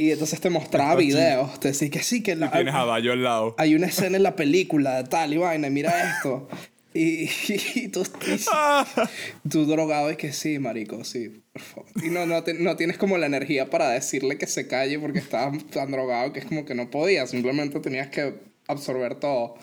Y 0.00 0.12
entonces 0.12 0.40
te 0.40 0.48
mostraba 0.48 0.94
videos, 0.94 1.58
te 1.58 1.68
decía 1.68 1.90
que 1.90 2.02
sí, 2.04 2.22
que 2.22 2.36
la, 2.36 2.50
Tienes 2.52 2.72
a 2.74 2.84
Dayo 2.84 3.12
al 3.12 3.22
lado. 3.24 3.54
hay 3.58 3.74
una 3.74 3.88
escena 3.88 4.16
en 4.16 4.22
la 4.22 4.36
película 4.36 5.02
de 5.02 5.08
tal 5.08 5.34
y 5.34 5.38
vaina, 5.38 5.68
mira 5.70 6.14
esto. 6.16 6.48
Y, 6.94 7.28
y 7.74 7.88
tú, 7.88 8.02
y- 8.26 9.48
tú 9.50 9.66
drogado 9.66 10.10
y 10.12 10.16
que 10.16 10.32
sí, 10.32 10.58
marico, 10.58 11.04
sí, 11.04 11.42
por 11.52 11.62
favor. 11.62 11.90
Y 12.02 12.10
no, 12.10 12.26
no, 12.26 12.42
te- 12.44 12.54
no 12.54 12.76
tienes 12.76 12.96
como 12.96 13.18
la 13.18 13.26
energía 13.26 13.68
para 13.70 13.90
decirle 13.90 14.38
que 14.38 14.46
se 14.46 14.66
calle 14.68 14.98
porque 15.00 15.18
estabas 15.18 15.64
tan 15.66 15.90
drogado 15.90 16.32
que 16.32 16.38
es 16.40 16.46
como 16.46 16.64
que 16.64 16.74
no 16.74 16.90
podías, 16.90 17.30
simplemente 17.30 17.78
tenías 17.80 18.08
que 18.08 18.34
absorber 18.68 19.16
todo. 19.16 19.56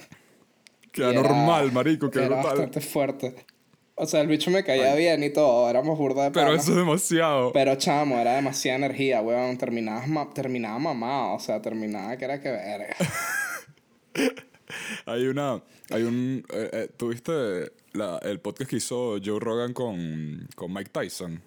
Queda 0.91 1.07
Y 1.13 1.17
era- 1.17 1.21
normal, 1.23 1.71
marico, 1.71 2.11
qué 2.11 2.19
Era 2.19 2.27
brutal. 2.27 2.45
bastante 2.45 2.81
fuerte. 2.81 3.35
O 3.97 4.05
sea, 4.05 4.19
el 4.21 4.27
bicho 4.27 4.51
me 4.51 4.63
caía 4.65 4.93
bien 4.95 5.23
y 5.23 5.29
todo, 5.31 5.69
éramos 5.69 5.97
burda 5.97 6.25
de 6.25 6.31
Pero 6.31 6.53
eso 6.53 6.71
es 6.71 6.77
demasiado. 6.77 7.53
Pero 7.53 7.75
chamo, 7.75 8.17
era 8.19 8.35
demasiada 8.35 8.77
energía, 8.77 9.21
weón. 9.21 9.57
Terminabas 9.57 10.07
ma- 10.09 10.29
terminaba 10.33 10.77
mamado, 10.79 11.35
o 11.35 11.39
sea, 11.39 11.61
terminaba 11.61 12.17
que 12.17 12.25
era 12.25 12.41
que 12.41 12.51
verga. 12.51 12.93
Hay 15.05 15.27
una. 15.27 15.61
Hay 15.91 16.03
un. 16.03 16.43
eh, 16.51 16.69
eh, 16.73 16.89
¿Tuviste 16.97 17.71
la- 17.93 18.17
el 18.23 18.39
podcast 18.39 18.69
que 18.69 18.77
hizo 18.77 19.17
Joe 19.23 19.39
Rogan 19.39 19.73
con, 19.73 20.47
con 20.55 20.73
Mike 20.73 20.89
Tyson? 20.91 21.41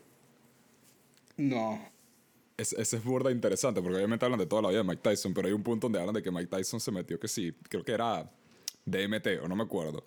No. 1.37 1.81
Es- 2.57 2.73
ese 2.73 2.97
es 2.97 3.05
burda 3.05 3.31
interesante, 3.31 3.81
porque 3.83 3.97
obviamente 3.97 4.25
hablan 4.25 4.41
de 4.41 4.47
toda 4.47 4.63
la 4.63 4.69
vida 4.69 4.79
de 4.79 4.85
Mike 4.85 5.03
Tyson, 5.03 5.35
pero 5.35 5.49
hay 5.49 5.55
un 5.55 5.63
punto 5.63 5.87
donde 5.87 5.99
hablan 6.01 6.15
de 6.15 6.23
que 6.23 6.31
Mike 6.31 6.49
Tyson 6.49 6.81
se 6.81 6.91
metió 6.93 7.19
que 7.19 7.29
sí, 7.29 7.53
creo 7.69 7.85
que 7.85 7.93
era 7.93 8.31
DMT, 8.85 9.43
o 9.43 9.49
no 9.49 9.57
me 9.57 9.65
acuerdo. 9.65 10.05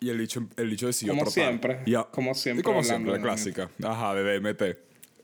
Y 0.00 0.10
el 0.10 0.18
dicho, 0.18 0.46
el 0.56 0.70
dicho 0.70 0.86
decidió 0.86 1.12
Como 1.12 1.24
trotar. 1.24 1.44
siempre, 1.44 1.82
Y 1.86 1.94
a- 1.94 2.04
como 2.04 2.34
siempre 2.34 2.60
Y 2.60 2.62
como 2.64 2.82
siempre, 2.84 3.12
la 3.12 3.20
clásica. 3.20 3.70
Ajá, 3.82 4.14
de 4.14 4.22
DMT. 4.40 4.62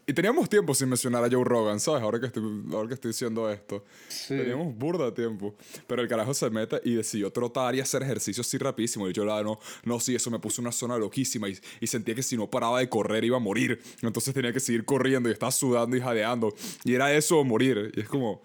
Y 0.07 0.13
teníamos 0.13 0.49
tiempo 0.49 0.75
sin 0.75 0.89
mencionar 0.89 1.23
a 1.23 1.29
Joe 1.31 1.45
Rogan, 1.45 1.79
¿sabes? 1.79 2.03
Ahora 2.03 2.19
que 2.19 2.27
estoy, 2.27 2.43
ahora 2.73 2.89
que 2.89 2.95
estoy 2.95 3.11
diciendo 3.11 3.49
esto. 3.49 3.85
Sí. 4.09 4.37
Teníamos 4.37 4.75
burda 4.77 5.05
de 5.05 5.13
tiempo. 5.13 5.55
Pero 5.87 6.03
el 6.03 6.09
carajo 6.09 6.35
se 6.35 6.51
mete 6.51 6.81
y 6.85 6.95
decidió 6.95 7.31
trotar 7.31 7.77
y 7.77 7.81
hacer 7.81 8.03
ejercicio 8.03 8.41
así 8.41 8.59
rapidísimo. 8.59 9.09
Y 9.09 9.13
yo, 9.13 9.25
la 9.25 9.41
no, 9.45 9.61
no, 9.85 10.01
sí, 10.01 10.17
eso 10.17 10.29
me 10.31 10.41
puso 10.41 10.63
una 10.63 10.73
zona 10.73 10.99
loquísima. 10.99 11.49
Y, 11.49 11.57
y 11.81 11.87
sentía 11.87 12.17
que 12.17 12.25
si 12.25 12.37
no 12.37 12.51
paraba 12.51 12.81
de 12.81 12.89
correr 12.89 13.25
iba 13.25 13.37
a 13.37 13.41
morir. 13.41 13.81
Entonces 14.03 14.35
tenía 14.35 14.53
que 14.53 14.59
seguir 14.59 14.85
corriendo 14.85 15.29
y 15.29 15.33
estaba 15.33 15.53
sudando 15.53 15.97
y 15.97 16.01
jadeando. 16.01 16.53
Y 16.83 16.95
era 16.95 17.13
eso 17.15 17.45
morir. 17.45 17.93
Y 17.95 18.01
es 18.01 18.09
como. 18.09 18.43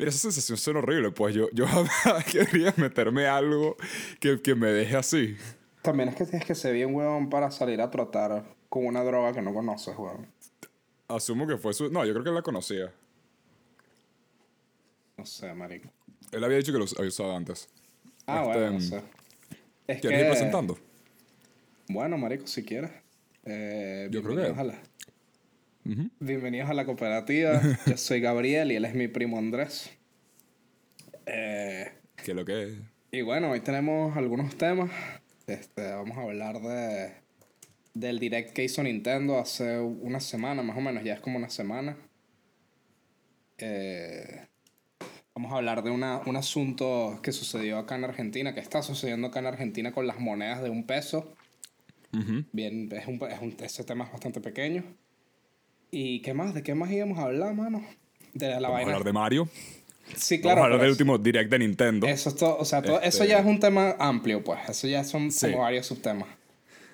Mira, 0.00 0.08
esa 0.08 0.18
sensación 0.18 0.56
suena 0.56 0.78
horrible. 0.78 1.10
Pues 1.10 1.34
yo, 1.34 1.48
yo 1.52 1.66
jamás 1.68 2.24
quería 2.24 2.72
meterme 2.78 3.26
algo 3.26 3.76
que, 4.18 4.40
que 4.40 4.54
me 4.54 4.68
deje 4.68 4.96
así. 4.96 5.36
También 5.82 6.08
es 6.08 6.14
que 6.16 6.24
tienes 6.24 6.46
que 6.46 6.54
ser 6.54 6.72
bien, 6.72 6.94
weón, 6.94 7.28
para 7.28 7.50
salir 7.50 7.82
a 7.82 7.90
trotar 7.90 8.42
con 8.70 8.86
una 8.86 9.04
droga 9.04 9.34
que 9.34 9.42
no 9.42 9.52
conoces, 9.52 9.94
weón. 9.98 10.26
Asumo 11.06 11.46
que 11.46 11.58
fue 11.58 11.74
su. 11.74 11.90
No, 11.90 12.06
yo 12.06 12.12
creo 12.14 12.22
que 12.24 12.30
él 12.30 12.34
la 12.34 12.40
conocía. 12.40 12.90
No 15.18 15.26
sé, 15.26 15.52
marico. 15.52 15.90
Él 16.32 16.44
había 16.44 16.56
dicho 16.56 16.72
que 16.72 16.78
lo 16.78 16.86
había 16.96 17.08
usado 17.08 17.36
antes. 17.36 17.68
Ah, 18.26 18.42
Este, 18.46 18.58
bueno, 18.58 18.70
no 18.72 18.80
sé. 18.80 19.02
Es 19.86 20.00
¿Quieres 20.00 20.20
ir 20.22 20.26
presentando? 20.28 20.78
Bueno, 21.90 22.16
marico, 22.16 22.46
si 22.46 22.64
quieres. 22.64 22.90
Eh, 23.44 24.08
Yo 24.10 24.22
creo 24.22 24.34
que- 24.36 24.72
a 25.90 26.02
la- 26.02 26.10
Bienvenidos 26.20 26.70
a 26.70 26.74
la 26.74 26.84
cooperativa. 26.84 27.60
Yo 27.86 27.96
soy 27.96 28.20
Gabriel 28.20 28.72
y 28.72 28.76
él 28.76 28.84
es 28.84 28.94
mi 28.94 29.08
primo 29.08 29.38
Andrés. 29.38 29.90
Eh, 31.26 31.90
Que 32.24 32.34
lo 32.34 32.44
que 32.44 32.64
es. 32.64 32.74
y 33.12 33.22
bueno, 33.22 33.50
hoy 33.50 33.60
tenemos 33.60 34.16
algunos 34.16 34.56
temas. 34.56 34.90
Este, 35.46 35.82
vamos 35.92 36.16
a 36.18 36.22
hablar 36.22 36.60
de 36.60 37.12
del 37.92 38.20
direct 38.20 38.52
que 38.52 38.62
hizo 38.64 38.82
Nintendo 38.84 39.38
hace 39.38 39.80
una 39.80 40.20
semana, 40.20 40.62
más 40.62 40.76
o 40.76 40.80
menos, 40.80 41.02
ya 41.02 41.14
es 41.14 41.20
como 41.20 41.38
una 41.38 41.50
semana. 41.50 41.96
Eh, 43.58 44.46
vamos 45.34 45.52
a 45.52 45.56
hablar 45.56 45.82
de 45.82 45.90
una, 45.90 46.18
un 46.24 46.36
asunto 46.36 47.18
que 47.22 47.32
sucedió 47.32 47.78
acá 47.78 47.96
en 47.96 48.04
Argentina, 48.04 48.54
que 48.54 48.60
está 48.60 48.82
sucediendo 48.82 49.26
acá 49.26 49.40
en 49.40 49.46
Argentina 49.46 49.92
con 49.92 50.06
las 50.06 50.20
monedas 50.20 50.62
de 50.62 50.70
un 50.70 50.86
peso. 50.86 51.34
Ujú. 52.12 52.44
Bien, 52.52 52.88
es 52.92 53.06
un, 53.08 53.20
es 53.28 53.40
un- 53.40 53.56
ese 53.60 53.82
tema 53.84 54.04
es 54.04 54.12
bastante 54.12 54.40
pequeño. 54.40 54.84
¿Y 55.90 56.22
qué 56.22 56.34
más? 56.34 56.54
¿De 56.54 56.62
qué 56.62 56.74
más 56.74 56.90
íbamos 56.90 57.18
a 57.18 57.22
hablar, 57.22 57.54
mano? 57.54 57.84
De 58.34 58.46
la 58.48 58.54
Vamos 58.54 58.66
a 58.68 58.70
vaina. 58.72 58.90
hablar 58.92 59.04
de 59.04 59.12
Mario. 59.12 59.48
Sí, 60.16 60.40
claro. 60.40 60.56
Vamos 60.56 60.62
a 60.62 60.64
hablar 60.66 60.80
del 60.80 60.88
es- 60.90 60.92
último 60.94 61.18
direct 61.18 61.50
de 61.50 61.58
Nintendo. 61.58 62.06
Eso 62.06 62.28
es 62.30 62.36
todo, 62.36 62.56
o 62.58 62.64
sea, 62.64 62.82
todo- 62.82 62.98
eso 63.00 63.22
Este- 63.22 63.28
ya 63.28 63.38
es 63.40 63.46
un 63.46 63.58
tema 63.60 63.96
amplio, 63.98 64.42
pues. 64.42 64.60
Eso 64.68 64.86
ya 64.88 65.04
son 65.04 65.30
Sí. 65.30 65.46
como 65.50 65.62
varios 65.62 65.86
subtemas. 65.86 66.28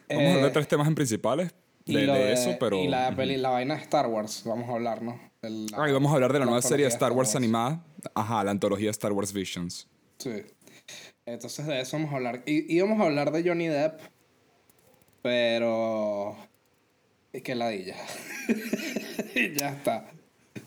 Vamos 0.09 0.23
a 0.25 0.27
hablar 0.29 0.43
de 0.43 0.49
Eh, 0.49 0.53
tres 0.53 0.69
temas 0.69 0.87
en 0.89 0.95
principales 0.95 1.53
de, 1.85 1.93
y 1.93 2.07
lo 2.07 2.13
de 2.15 2.19
de- 2.27 2.33
eso, 2.33 2.57
pero. 2.61 2.77
Y 2.79 2.89
la, 2.89 3.15
peli- 3.17 3.37
la 3.37 3.51
vaina 3.51 3.75
de 3.77 3.83
Star 3.83 4.07
Wars, 4.07 4.43
vamos 4.45 4.69
a 4.69 4.73
hablar, 4.73 5.03
¿no? 5.03 5.19
El- 5.43 5.67
Ah, 5.77 5.89
y 5.89 5.93
vamos 5.93 6.11
a 6.13 6.15
hablar 6.15 6.33
de 6.33 6.39
la, 6.41 6.45
nueva 6.47 6.63
serie 6.63 6.85
de 6.87 6.91
Star 6.91 7.13
Wars 7.13 7.35
animada. 7.37 7.85
Ajá, 8.15 8.43
la 8.45 8.51
antología 8.51 8.91
Star 8.91 9.13
Wars 9.13 9.33
Visions. 9.33 9.89
Sí. 10.19 10.43
Entonces 11.27 11.67
de 11.67 11.81
eso 11.81 11.97
vamos 11.97 12.13
a 12.13 12.17
hablar. 12.17 12.43
Y 12.47 12.73
íbamos 12.75 13.01
a 13.01 13.05
hablar 13.05 13.33
de 13.33 13.43
Johnny 13.49 13.67
Depp, 13.67 14.01
pero... 15.23 16.37
Es 17.37 17.43
que 17.43 17.55
ladilla. 17.55 17.97
ya 19.57 19.69
está. 19.71 20.11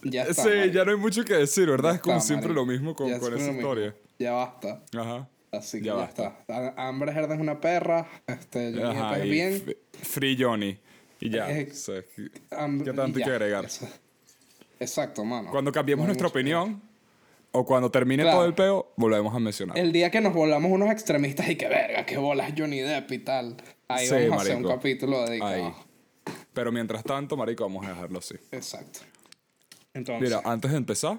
Ya 0.04 0.24
está. 0.24 0.44
sí, 0.44 0.50
ya 0.72 0.86
no 0.86 0.92
hay 0.92 0.98
mucho 0.98 1.26
que 1.26 1.34
decir, 1.34 1.68
¿verdad? 1.70 1.90
Ya 1.92 1.96
es 1.96 2.02
como 2.02 2.18
está, 2.18 2.28
siempre 2.28 2.54
lo 2.54 2.66
mismo 2.66 2.96
con, 2.96 3.10
con 3.20 3.34
esa 3.34 3.46
mismo. 3.48 3.54
historia. 3.54 3.96
Ya 4.20 4.34
basta. 4.34 4.84
Ajá. 4.96 5.28
Así 5.52 5.80
que 5.80 5.86
Ya 5.86 5.94
ya, 5.94 6.00
basta. 6.00 6.36
está. 6.42 6.74
Amber 6.78 7.10
Heard 7.10 7.32
es 7.32 7.40
una 7.40 7.60
perra. 7.60 8.08
Este, 8.28 8.72
Johnny 8.74 8.84
Ajá, 9.00 9.18
es 9.18 9.24
bien. 9.24 9.76
Free 10.04 10.38
Johnny. 10.40 10.78
Y 11.20 11.32
ya. 11.32 11.50
Eh, 11.52 11.70
o 11.72 11.74
sea, 11.74 12.02
¿qué 12.16 12.94
tanto 12.94 13.18
hay 13.18 13.24
que 13.26 13.32
agregar? 13.32 13.66
Eso. 13.66 13.88
Exacto, 14.80 15.26
mano. 15.26 15.50
Cuando 15.50 15.72
cambiemos 15.72 16.04
No 16.04 16.08
nuestra 16.10 16.28
mucho 16.28 16.34
que 16.34 16.40
opinión, 16.40 16.82
o 17.52 17.66
cuando 17.66 17.90
termine 17.90 18.22
Claro. 18.24 18.38
todo 18.38 18.48
el 18.48 18.54
peo, 18.54 18.94
volvemos 18.96 19.34
a 19.36 19.40
mencionar. 19.40 19.76
El 19.78 19.92
día 19.92 20.12
que 20.12 20.22
nos 20.22 20.34
volvamos 20.36 20.72
unos 20.72 20.92
extremistas 20.92 21.50
y 21.50 21.56
que 21.56 21.68
verga, 21.68 22.06
que 22.06 22.18
bolas 22.18 22.54
Johnny 22.56 22.80
Depp 22.82 23.12
y 23.12 23.20
tal. 23.20 23.58
Ahí 23.88 24.06
Sí, 24.08 24.14
vamos 24.14 24.38
a 24.38 24.42
hacer 24.44 24.56
un 24.56 24.68
capítulo 24.68 25.26
dedicado. 25.26 25.52
Ahí. 25.66 25.74
Pero 26.60 26.74
mientras 26.74 27.06
tanto, 27.06 27.38
marico, 27.38 27.63
vamos 27.63 27.86
a 27.86 27.89
dejarlo 27.92 28.20
así. 28.20 28.36
Exacto. 28.51 29.00
Entonces, 29.94 30.22
Mira, 30.30 30.42
antes 30.44 30.70
de 30.72 30.75
empezar, 30.75 31.18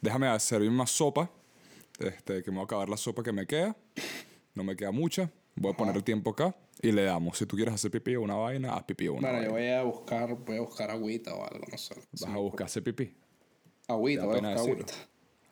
déjame 0.00 0.40
servir 0.40 0.70
más 0.70 0.90
sopa. 0.90 1.30
Este, 1.98 2.42
que 2.42 2.50
me 2.50 2.56
voy 2.56 2.62
a 2.62 2.64
acabar 2.64 2.88
la 2.88 2.96
sopa 2.96 3.22
que 3.22 3.30
me 3.32 3.46
queda. 3.46 3.76
No 4.54 4.64
me 4.64 4.74
queda 4.76 4.90
mucha. 4.90 5.30
Voy 5.56 5.72
a 5.72 5.76
poner 5.76 5.94
el 5.94 6.02
tiempo 6.02 6.30
acá 6.30 6.56
y 6.80 6.90
le 6.90 7.02
damos. 7.02 7.36
Si 7.36 7.44
tú 7.44 7.54
quieres 7.54 7.74
hacer 7.74 7.90
pipí 7.90 8.16
o 8.16 8.22
una 8.22 8.36
vaina, 8.36 8.72
haz 8.76 8.84
pipí 8.84 9.08
o 9.08 9.12
una 9.12 9.28
bueno, 9.30 9.44
yo 9.44 9.52
vaina. 9.52 9.68
voy 9.68 9.78
a 9.78 9.82
buscar, 9.82 10.34
voy 10.34 10.56
a 10.56 10.60
buscar 10.62 10.90
agüita 10.90 11.34
o 11.34 11.44
algo, 11.44 11.66
no 11.70 11.76
sé. 11.76 11.94
Vas 12.12 12.22
a 12.24 12.36
buscar 12.38 12.64
hacer 12.66 12.82
pipí. 12.82 13.12
Agüita, 13.88 14.24
voy 14.24 14.38
a 14.38 14.40
buscar 14.40 14.56
decirlo. 14.56 14.72
agüita. 14.72 14.94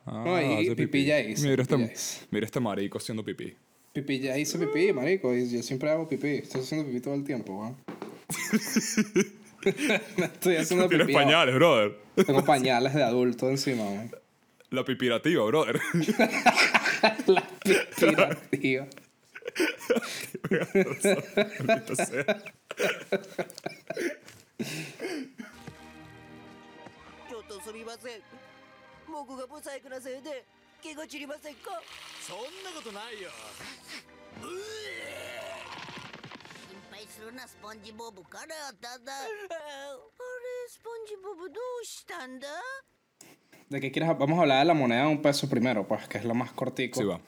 Ah, 0.06 0.22
No, 0.24 0.40
y 0.40 0.66
hace 0.66 0.76
pipí 0.76 1.04
ya 1.04 1.20
hice, 1.20 1.46
Mira 1.46 1.62
pipí 1.62 1.76
ya 1.76 1.84
este, 1.84 1.92
hice. 1.94 2.26
mira 2.30 2.46
este 2.46 2.60
marico 2.60 2.96
haciendo 2.96 3.22
pipí. 3.22 3.54
Pipí, 3.92 4.18
ya 4.18 4.38
hice 4.38 4.58
pipí, 4.58 4.94
marico, 4.94 5.34
y 5.34 5.50
yo 5.50 5.62
siempre 5.62 5.90
hago 5.90 6.08
pipí. 6.08 6.28
Estoy 6.36 6.62
haciendo 6.62 6.86
pipí 6.86 7.00
todo 7.00 7.14
el 7.14 7.22
tiempo, 7.24 7.58
weón. 7.60 7.76
Estoy 9.64 10.56
haciendo 10.56 10.88
Tienes 10.88 11.06
pipí. 11.06 11.14
pañales, 11.14 11.54
brother. 11.54 11.98
Tengo 12.26 12.44
pañales 12.44 12.94
de 12.94 13.02
adulto 13.02 13.48
encima. 13.48 13.84
La 14.70 14.84
pipirativa, 14.84 15.44
brother. 15.44 15.80
La 18.00 18.36
pipí, 18.50 18.78
Sırna 37.16 37.48
SpongeBob'u 37.48 38.22
karatada. 38.28 39.16
Pobre 40.18 40.54
SpongeBob'u 40.68 41.46
duştan 41.56 42.40
¿De 43.70 43.80
qué 43.80 43.90
quieres? 43.90 44.18
Vamos 44.18 44.38
a 44.38 44.42
hablar 44.42 44.58
de 44.58 44.64
la 44.66 44.74
moneda 44.74 45.02
de 45.02 45.08
un 45.08 45.22
peso 45.22 45.48
primero, 45.48 45.86
pues, 45.88 46.06
que 46.08 46.18
es 46.18 46.24
lo 46.24 46.34
más 46.34 46.52
cortico. 46.52 47.00
Sí, 47.00 47.06
va. 47.06 47.20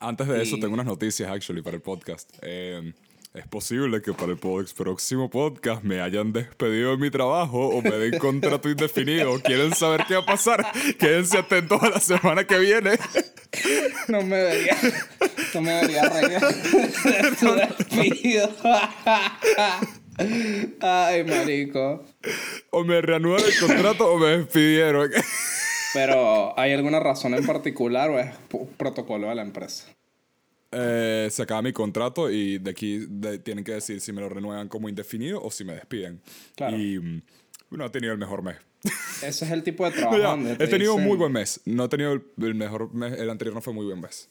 Antes 0.00 0.26
de 0.26 0.38
y... 0.38 0.42
eso, 0.42 0.56
tengo 0.58 0.72
unas 0.74 0.86
noticias, 0.86 1.30
actually, 1.30 1.62
para 1.62 1.76
el 1.76 1.82
podcast. 1.82 2.30
Eh, 2.42 2.94
es 3.34 3.46
posible 3.46 4.00
que 4.02 4.12
para 4.12 4.32
el 4.32 4.38
próximo 4.38 5.28
podcast 5.30 5.84
me 5.84 6.00
hayan 6.00 6.32
despedido 6.32 6.90
de 6.92 6.96
mi 6.96 7.10
trabajo 7.10 7.68
o 7.68 7.82
me 7.82 7.90
den 7.90 8.18
contrato 8.18 8.68
indefinido. 8.68 9.40
¿Quieren 9.40 9.74
saber 9.74 10.04
qué 10.08 10.14
va 10.14 10.20
a 10.22 10.26
pasar? 10.26 10.66
Quédense 10.98 11.38
atentos 11.38 11.80
a 11.82 11.90
la 11.90 12.00
semana 12.00 12.44
que 12.44 12.58
viene. 12.58 12.92
No 14.08 14.22
me 14.22 14.36
deberían 14.36 14.78
no 15.54 15.62
me 15.62 15.72
debería 15.72 16.08
reír 16.08 16.38
tu 17.40 17.54
despido. 17.54 18.50
Ay, 20.80 21.24
marico. 21.24 22.04
O 22.70 22.84
me 22.84 23.00
reanudan 23.00 23.42
el 23.44 23.58
contrato 23.58 24.12
o 24.12 24.18
me 24.18 24.38
despidieron. 24.38 25.10
Pero, 25.94 26.58
¿hay 26.58 26.72
alguna 26.72 27.00
razón 27.00 27.34
en 27.34 27.44
particular 27.46 28.10
o 28.10 28.18
es 28.18 28.30
protocolo 28.76 29.28
de 29.28 29.34
la 29.34 29.42
empresa? 29.42 29.86
Eh, 30.72 31.28
se 31.30 31.42
acaba 31.42 31.62
mi 31.62 31.72
contrato 31.72 32.30
y 32.30 32.58
de 32.58 32.70
aquí 32.70 33.06
de- 33.08 33.38
tienen 33.38 33.64
que 33.64 33.72
decir 33.72 34.00
si 34.00 34.12
me 34.12 34.20
lo 34.20 34.28
renuevan 34.28 34.68
como 34.68 34.88
indefinido 34.88 35.42
o 35.42 35.50
si 35.50 35.64
me 35.64 35.74
despiden. 35.74 36.20
Claro. 36.54 36.76
Y 36.78 36.98
mm, 37.00 37.22
no 37.70 37.86
he 37.86 37.90
tenido 37.90 38.12
el 38.12 38.18
mejor 38.18 38.42
mes. 38.42 38.56
Ese 39.22 39.44
es 39.46 39.50
el 39.50 39.62
tipo 39.64 39.84
de 39.84 39.90
No, 39.96 39.96
trabajo 39.96 40.18
ya, 40.18 40.28
donde 40.28 40.56
te 40.56 40.64
he 40.64 40.68
tenido 40.68 40.94
un 40.94 41.00
dicen- 41.00 41.08
muy 41.08 41.16
buen 41.16 41.32
mes. 41.32 41.60
No 41.64 41.86
he 41.86 41.88
tenido 41.88 42.12
el, 42.12 42.22
el 42.40 42.54
mejor 42.54 42.94
mes. 42.94 43.18
El 43.18 43.30
anterior 43.30 43.54
no 43.54 43.62
fue 43.62 43.72
muy 43.72 43.86
buen 43.86 44.00
mes. 44.00 44.28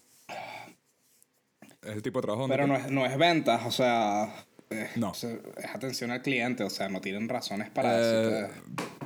Es 1.82 1.96
el 1.96 2.02
tipo 2.02 2.20
de 2.20 2.24
trabajo 2.24 2.42
donde 2.44 2.56
Pero 2.56 2.68
no 2.68 2.76
es, 2.76 2.92
no 2.92 3.06
es 3.06 3.18
ventas, 3.18 3.66
o 3.66 3.72
sea... 3.72 4.46
No. 4.98 5.14
es 5.14 5.26
atención 5.74 6.12
al 6.12 6.22
cliente, 6.22 6.64
o 6.64 6.70
sea, 6.70 6.90
no 6.90 7.02
tienen 7.02 7.28
razones 7.28 7.72
para 7.72 7.98
Eh, 7.98 8.02
decirte... 8.04 8.62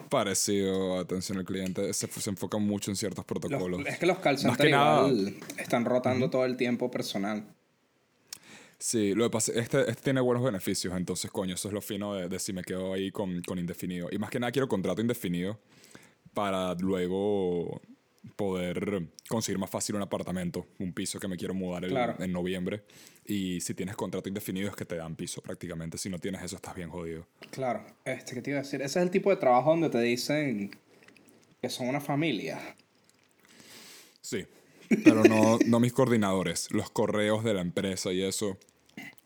parecido 0.10 0.98
a 0.98 1.02
atención 1.02 1.38
al 1.38 1.46
cliente. 1.46 1.94
Se, 1.94 2.08
se 2.08 2.30
enfoca 2.30 2.58
mucho 2.58 2.92
en 2.92 2.98
ciertos 2.98 3.24
Los- 3.30 3.40
protocolos. 3.40 3.86
es 3.88 3.98
que 3.98 4.06
los 4.06 4.20
call 4.20 4.38
centers 4.38 4.70
nada- 4.72 5.10
están 5.58 5.86
rotando 5.86 6.30
todo 6.30 6.44
el 6.44 6.58
tiempo 6.58 6.92
personal. 6.92 7.46
Sí, 8.78 9.14
lo 9.14 9.24
que 9.24 9.30
pasa 9.30 9.54
este, 9.56 9.90
este 9.90 10.04
tiene 10.04 10.20
buenos 10.20 10.44
beneficios, 10.44 10.94
entonces, 10.98 11.32
coño, 11.32 11.56
eso 11.56 11.70
es 11.70 11.74
lo 11.74 11.80
fino 11.82 12.14
de, 12.16 12.28
de 12.28 12.38
si 12.40 12.52
me 12.52 12.64
quedo 12.64 12.92
ahí 12.92 13.12
con, 13.12 13.42
con 13.44 13.58
indefinido. 13.58 14.10
Y 14.12 14.18
más 14.18 14.30
que 14.30 14.42
nada 14.42 14.52
quiero 14.52 14.68
contrato 14.68 15.00
indefinido 15.00 15.58
para 16.34 16.74
luego 16.74 17.80
poder 18.36 19.08
conseguir 19.28 19.60
más 19.60 19.70
fácil 19.70 19.96
un 19.96 20.02
apartamento, 20.02 20.66
un 20.80 20.94
piso 20.94 21.20
que 21.20 21.28
me 21.28 21.36
quiero 21.38 21.54
mudar 21.54 21.84
el- 21.84 21.92
Claro. 21.92 22.16
en 22.20 22.32
noviembre. 22.32 22.84
Y 23.26 23.60
si 23.62 23.74
tienes 23.74 23.96
contrato 23.96 24.28
indefinido 24.30 24.70
es 24.70 24.76
que 24.76 24.86
te 24.86 24.96
dan 24.96 25.16
piso 25.16 25.42
prácticamente. 25.42 25.98
Si 25.98 26.10
no 26.10 26.20
tienes 26.20 26.42
eso, 26.44 26.56
estás 26.56 26.76
bien 26.76 26.90
jodido. 26.90 27.28
Claro, 27.52 27.86
este, 28.06 28.34
¿qué 28.36 28.42
te 28.42 28.50
iba 28.52 28.60
a 28.60 28.64
decir? 28.64 28.82
Ese 28.82 29.00
es 29.00 29.04
el 29.06 29.12
tipo 29.12 29.30
de 29.30 29.38
trabajo 29.38 29.70
donde 29.72 29.90
te 29.90 30.00
dicen 30.02 30.72
que 31.62 31.70
son 31.70 31.88
una 31.88 32.02
familia. 32.02 32.60
Sí, 34.22 34.46
pero 35.04 35.24
no, 35.24 35.60
no 35.66 35.80
mis 35.80 35.94
coordinadores. 35.94 36.70
Los 36.72 36.90
correos 36.90 37.44
de 37.44 37.54
la 37.54 37.62
empresa 37.62 38.12
y 38.12 38.22
eso 38.22 38.58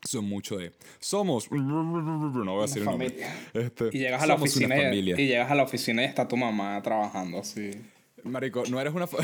son 0.04 0.24
mucho 0.24 0.56
de... 0.56 0.72
Somos... 0.98 1.50
No 1.52 2.52
voy 2.54 2.58
a 2.58 2.66
decir 2.66 2.78
el 2.78 2.84
nombre. 2.86 3.14
Este, 3.54 3.90
Y 3.92 3.98
llegas 3.98 4.22
a 4.22 4.26
la 4.26 4.34
oficina 4.34 4.76
y, 4.78 4.82
familia. 4.82 5.14
y 5.20 5.26
llegas 5.26 5.50
a 5.50 5.54
la 5.54 5.62
oficina 5.64 6.02
y 6.02 6.06
está 6.06 6.26
tu 6.28 6.36
mamá 6.36 6.80
trabajando 6.82 7.38
así. 7.40 7.70
Marico, 8.28 8.62
no 8.70 8.80
eres 8.80 8.94
una... 8.94 9.06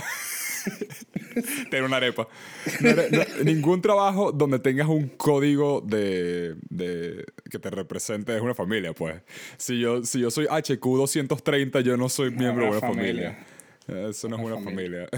Tener 1.70 1.84
una 1.84 1.96
arepa. 1.96 2.26
No 2.80 2.88
eres- 2.90 3.12
no- 3.12 3.44
ningún 3.44 3.82
trabajo 3.82 4.32
donde 4.32 4.58
tengas 4.58 4.88
un 4.88 5.08
código 5.08 5.80
de, 5.82 6.54
de- 6.70 7.24
que 7.50 7.58
te 7.58 7.70
represente 7.70 8.34
es 8.34 8.40
una 8.40 8.54
familia, 8.54 8.92
pues. 8.94 9.20
Si 9.58 9.78
yo, 9.78 10.02
si 10.04 10.20
yo 10.20 10.30
soy 10.30 10.46
HQ230, 10.46 11.82
yo 11.82 11.96
no 11.96 12.08
soy 12.08 12.30
miembro 12.30 12.64
de 12.64 12.70
una 12.70 12.80
familia. 12.80 13.46
familia. 13.86 14.08
Eso 14.10 14.28
no 14.28 14.36
es 14.36 14.42
Una 14.44 14.58
familia. 14.60 15.08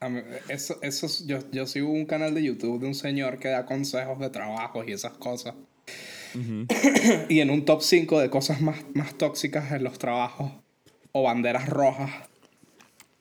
A 0.00 0.08
mí- 0.08 0.22
Eso, 0.48 0.78
eso, 0.82 1.06
es- 1.06 1.26
yo, 1.26 1.38
yo 1.52 1.66
sigo 1.66 1.90
un 1.90 2.06
canal 2.06 2.34
de 2.34 2.42
YouTube 2.42 2.80
de 2.80 2.86
un 2.86 2.94
señor 2.94 3.38
que 3.38 3.48
da 3.48 3.66
consejos 3.66 4.18
de 4.18 4.30
trabajos 4.30 4.86
y 4.88 4.92
esas 4.92 5.12
cosas. 5.12 5.54
y 7.28 7.40
en 7.40 7.50
un 7.50 7.64
top 7.64 7.82
5 7.82 8.20
de 8.20 8.30
cosas 8.30 8.60
más, 8.60 8.78
más 8.94 9.16
tóxicas 9.16 9.72
en 9.72 9.84
los 9.84 9.98
trabajos 9.98 10.52
o 11.12 11.22
banderas 11.22 11.68
rojas. 11.68 12.10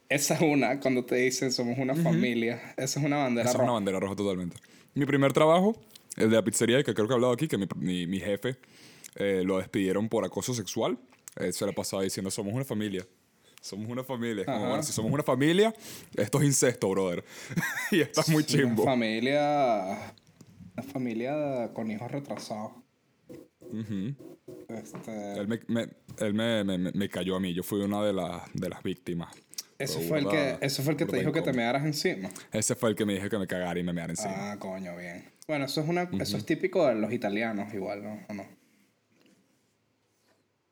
Esa 0.09 0.35
es 0.35 0.41
una, 0.41 0.79
cuando 0.79 1.03
te 1.03 1.15
dicen 1.15 1.51
somos 1.51 1.77
una 1.77 1.95
familia. 1.95 2.73
Esa 2.77 2.99
es 2.99 3.05
una 3.05 3.17
bandera 3.17 3.43
Esa 3.43 3.51
es 3.51 3.53
roja. 3.57 3.63
una 3.65 3.73
bandera 3.73 3.99
roja 3.99 4.15
totalmente. 4.15 4.55
Mi 4.93 5.05
primer 5.05 5.33
trabajo, 5.33 5.75
el 6.15 6.29
de 6.29 6.35
la 6.37 6.43
pizzería, 6.43 6.81
que 6.83 6.93
creo 6.93 7.07
que 7.07 7.13
he 7.13 7.15
hablado 7.15 7.33
aquí, 7.33 7.47
que 7.47 7.57
mi, 7.57 7.67
mi- 7.75 8.07
mi 8.07 8.19
jefe 8.19 8.55
eh, 9.15 9.43
lo 9.45 9.57
despidieron 9.57 10.07
por 10.09 10.23
acoso 10.25 10.53
sexual. 10.53 10.97
Eh, 11.39 11.51
se 11.51 11.65
le 11.65 11.73
pasaba 11.73 12.03
diciendo, 12.03 12.31
somos 12.31 12.53
una 12.53 12.63
familia. 12.63 13.05
Somos 13.61 13.89
una 13.89 14.03
familia. 14.03 14.41
Es 14.41 14.45
Como, 14.47 14.67
bueno, 14.67 14.83
si 14.83 14.93
somos 14.93 15.11
una 15.11 15.23
familia, 15.23 15.73
esto 16.15 16.39
es 16.39 16.45
incesto, 16.45 16.89
brother. 16.89 17.23
y 17.91 17.99
está 18.01 18.23
muy 18.29 18.43
Sí, 18.43 18.57
Una 18.57 18.67
chimbo. 18.69 18.83
familia. 18.85 20.13
Una 20.73 20.83
familia 20.83 21.69
con 21.73 21.91
hijos 21.91 22.09
retrasados. 22.11 22.71
Este, 24.69 25.33
Él, 25.39 25.47
me, 25.47 25.59
me- 25.67 25.89
él 26.19 26.33
me- 26.33 26.63
me 26.93 27.09
cayó 27.09 27.35
a 27.35 27.39
mí. 27.39 27.53
Yo 27.53 27.63
fui 27.63 27.81
una 27.81 28.03
de, 28.05 28.13
las 28.13 28.41
de 28.53 28.69
las 28.69 28.81
víctimas. 28.83 29.35
Ese, 29.79 29.95
Pero 29.97 30.07
fue 30.07 30.19
el 30.19 30.27
que, 30.27 30.57
ese 30.65 30.81
fue 30.81 30.93
el 30.93 30.97
que 30.97 31.05
te 31.05 31.17
dijo 31.17 31.31
que 31.31 31.41
te 31.41 31.53
mearas 31.53 31.85
encima. 31.85 32.29
Ese 32.51 32.75
fue 32.75 32.89
el 32.89 32.95
que 32.95 33.05
me 33.05 33.13
dije 33.13 33.29
que 33.29 33.37
me 33.37 33.47
cagara 33.47 33.79
y 33.79 33.83
me 33.83 33.93
meara 33.93 34.11
encima. 34.11 34.51
Ah, 34.53 34.57
coño, 34.57 34.95
bien. 34.97 35.23
Bueno, 35.47 35.65
eso 35.65 35.81
es, 35.81 35.87
una, 35.87 36.09
eso 36.19 36.35
es 36.37 36.45
típico 36.45 36.85
de 36.87 36.95
los 36.95 37.11
italianos, 37.13 37.73
igual, 37.73 38.03
¿no? 38.03 38.19
¿O 38.27 38.33
no? 38.33 38.45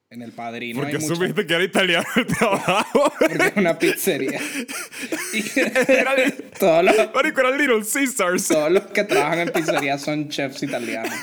En 0.10 0.22
el 0.22 0.32
padrino 0.32 0.80
¿Por 0.80 0.88
hay 0.88 0.94
qué 0.94 1.00
mucha- 1.00 1.16
supiste 1.16 1.46
que 1.46 1.54
era 1.54 1.64
italiano 1.64 2.06
el 2.16 2.26
trabajo? 2.28 3.12
Porque 3.20 3.48
es 3.48 3.56
una 3.58 3.78
pizzería. 3.80 4.40
y 5.34 5.42
todos, 6.60 6.84
los, 6.86 6.96
era 6.96 7.58
Little 7.58 7.82
Caesars. 7.92 8.48
todos 8.48 8.72
los 8.72 8.84
que 8.88 9.04
trabajan 9.04 9.40
en 9.40 9.50
pizzería 9.50 9.98
son 9.98 10.30
chefs 10.30 10.64
italianos. 10.64 11.14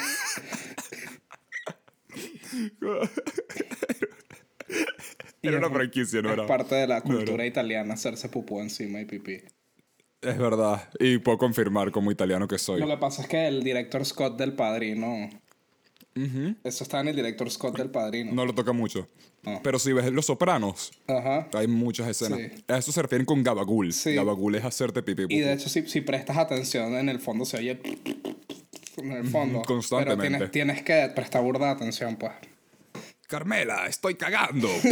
Era 5.42 5.58
una 5.58 5.66
un- 5.68 5.74
franquicia, 5.74 6.22
no 6.22 6.28
es 6.28 6.34
era. 6.38 6.46
parte 6.46 6.74
de 6.76 6.86
la 6.86 6.98
no 7.00 7.04
cultura 7.04 7.44
italiana 7.46 7.94
hacerse 7.94 8.28
pupú 8.28 8.60
encima 8.60 9.00
y 9.00 9.04
pipí. 9.04 9.40
Es 10.20 10.38
verdad. 10.38 10.88
Y 11.00 11.18
puedo 11.18 11.36
confirmar 11.38 11.90
como 11.90 12.12
italiano 12.12 12.46
que 12.46 12.58
soy. 12.58 12.80
Lo 12.80 12.86
que 12.86 12.96
pasa 12.96 13.22
es 13.22 13.28
que 13.28 13.48
el 13.48 13.62
director 13.64 14.04
Scott 14.04 14.38
del 14.38 14.52
Padrino... 14.54 15.28
Eso 16.62 16.84
está 16.84 17.00
en 17.00 17.08
el 17.08 17.16
director 17.16 17.50
Scott 17.50 17.76
del 17.78 17.90
Padrino. 17.90 18.32
No 18.32 18.44
lo 18.44 18.54
toca 18.54 18.72
mucho. 18.72 19.08
No. 19.44 19.60
Pero 19.64 19.78
si 19.78 19.92
ves 19.94 20.12
Los 20.12 20.26
Sopranos, 20.26 20.92
Ajá. 21.08 21.48
hay 21.54 21.66
muchas 21.66 22.06
escenas. 22.06 22.38
Sí. 22.38 22.64
A 22.68 22.76
eso 22.76 22.92
se 22.92 23.00
refieren 23.02 23.24
con 23.24 23.42
gabagul. 23.42 23.92
Sí. 23.94 24.14
Gabagul 24.14 24.54
es 24.54 24.64
hacerte 24.64 25.02
pipí. 25.02 25.22
Y 25.30 25.40
de 25.40 25.46
pupú. 25.46 25.54
hecho, 25.58 25.68
si, 25.70 25.88
si 25.88 26.02
prestas 26.02 26.36
atención, 26.36 26.94
en 26.94 27.08
el 27.08 27.18
fondo 27.18 27.44
se 27.46 27.56
oye... 27.56 27.80
En 28.98 29.10
el 29.10 29.26
fondo. 29.26 29.62
constantemente. 29.62 30.22
Pero 30.22 30.50
tienes, 30.50 30.50
tienes 30.50 30.82
que 30.82 31.10
prestar 31.16 31.42
burda 31.42 31.70
atención, 31.70 32.14
pues. 32.16 32.32
Carmela, 33.32 33.86
estoy 33.86 34.14
cagando. 34.16 34.68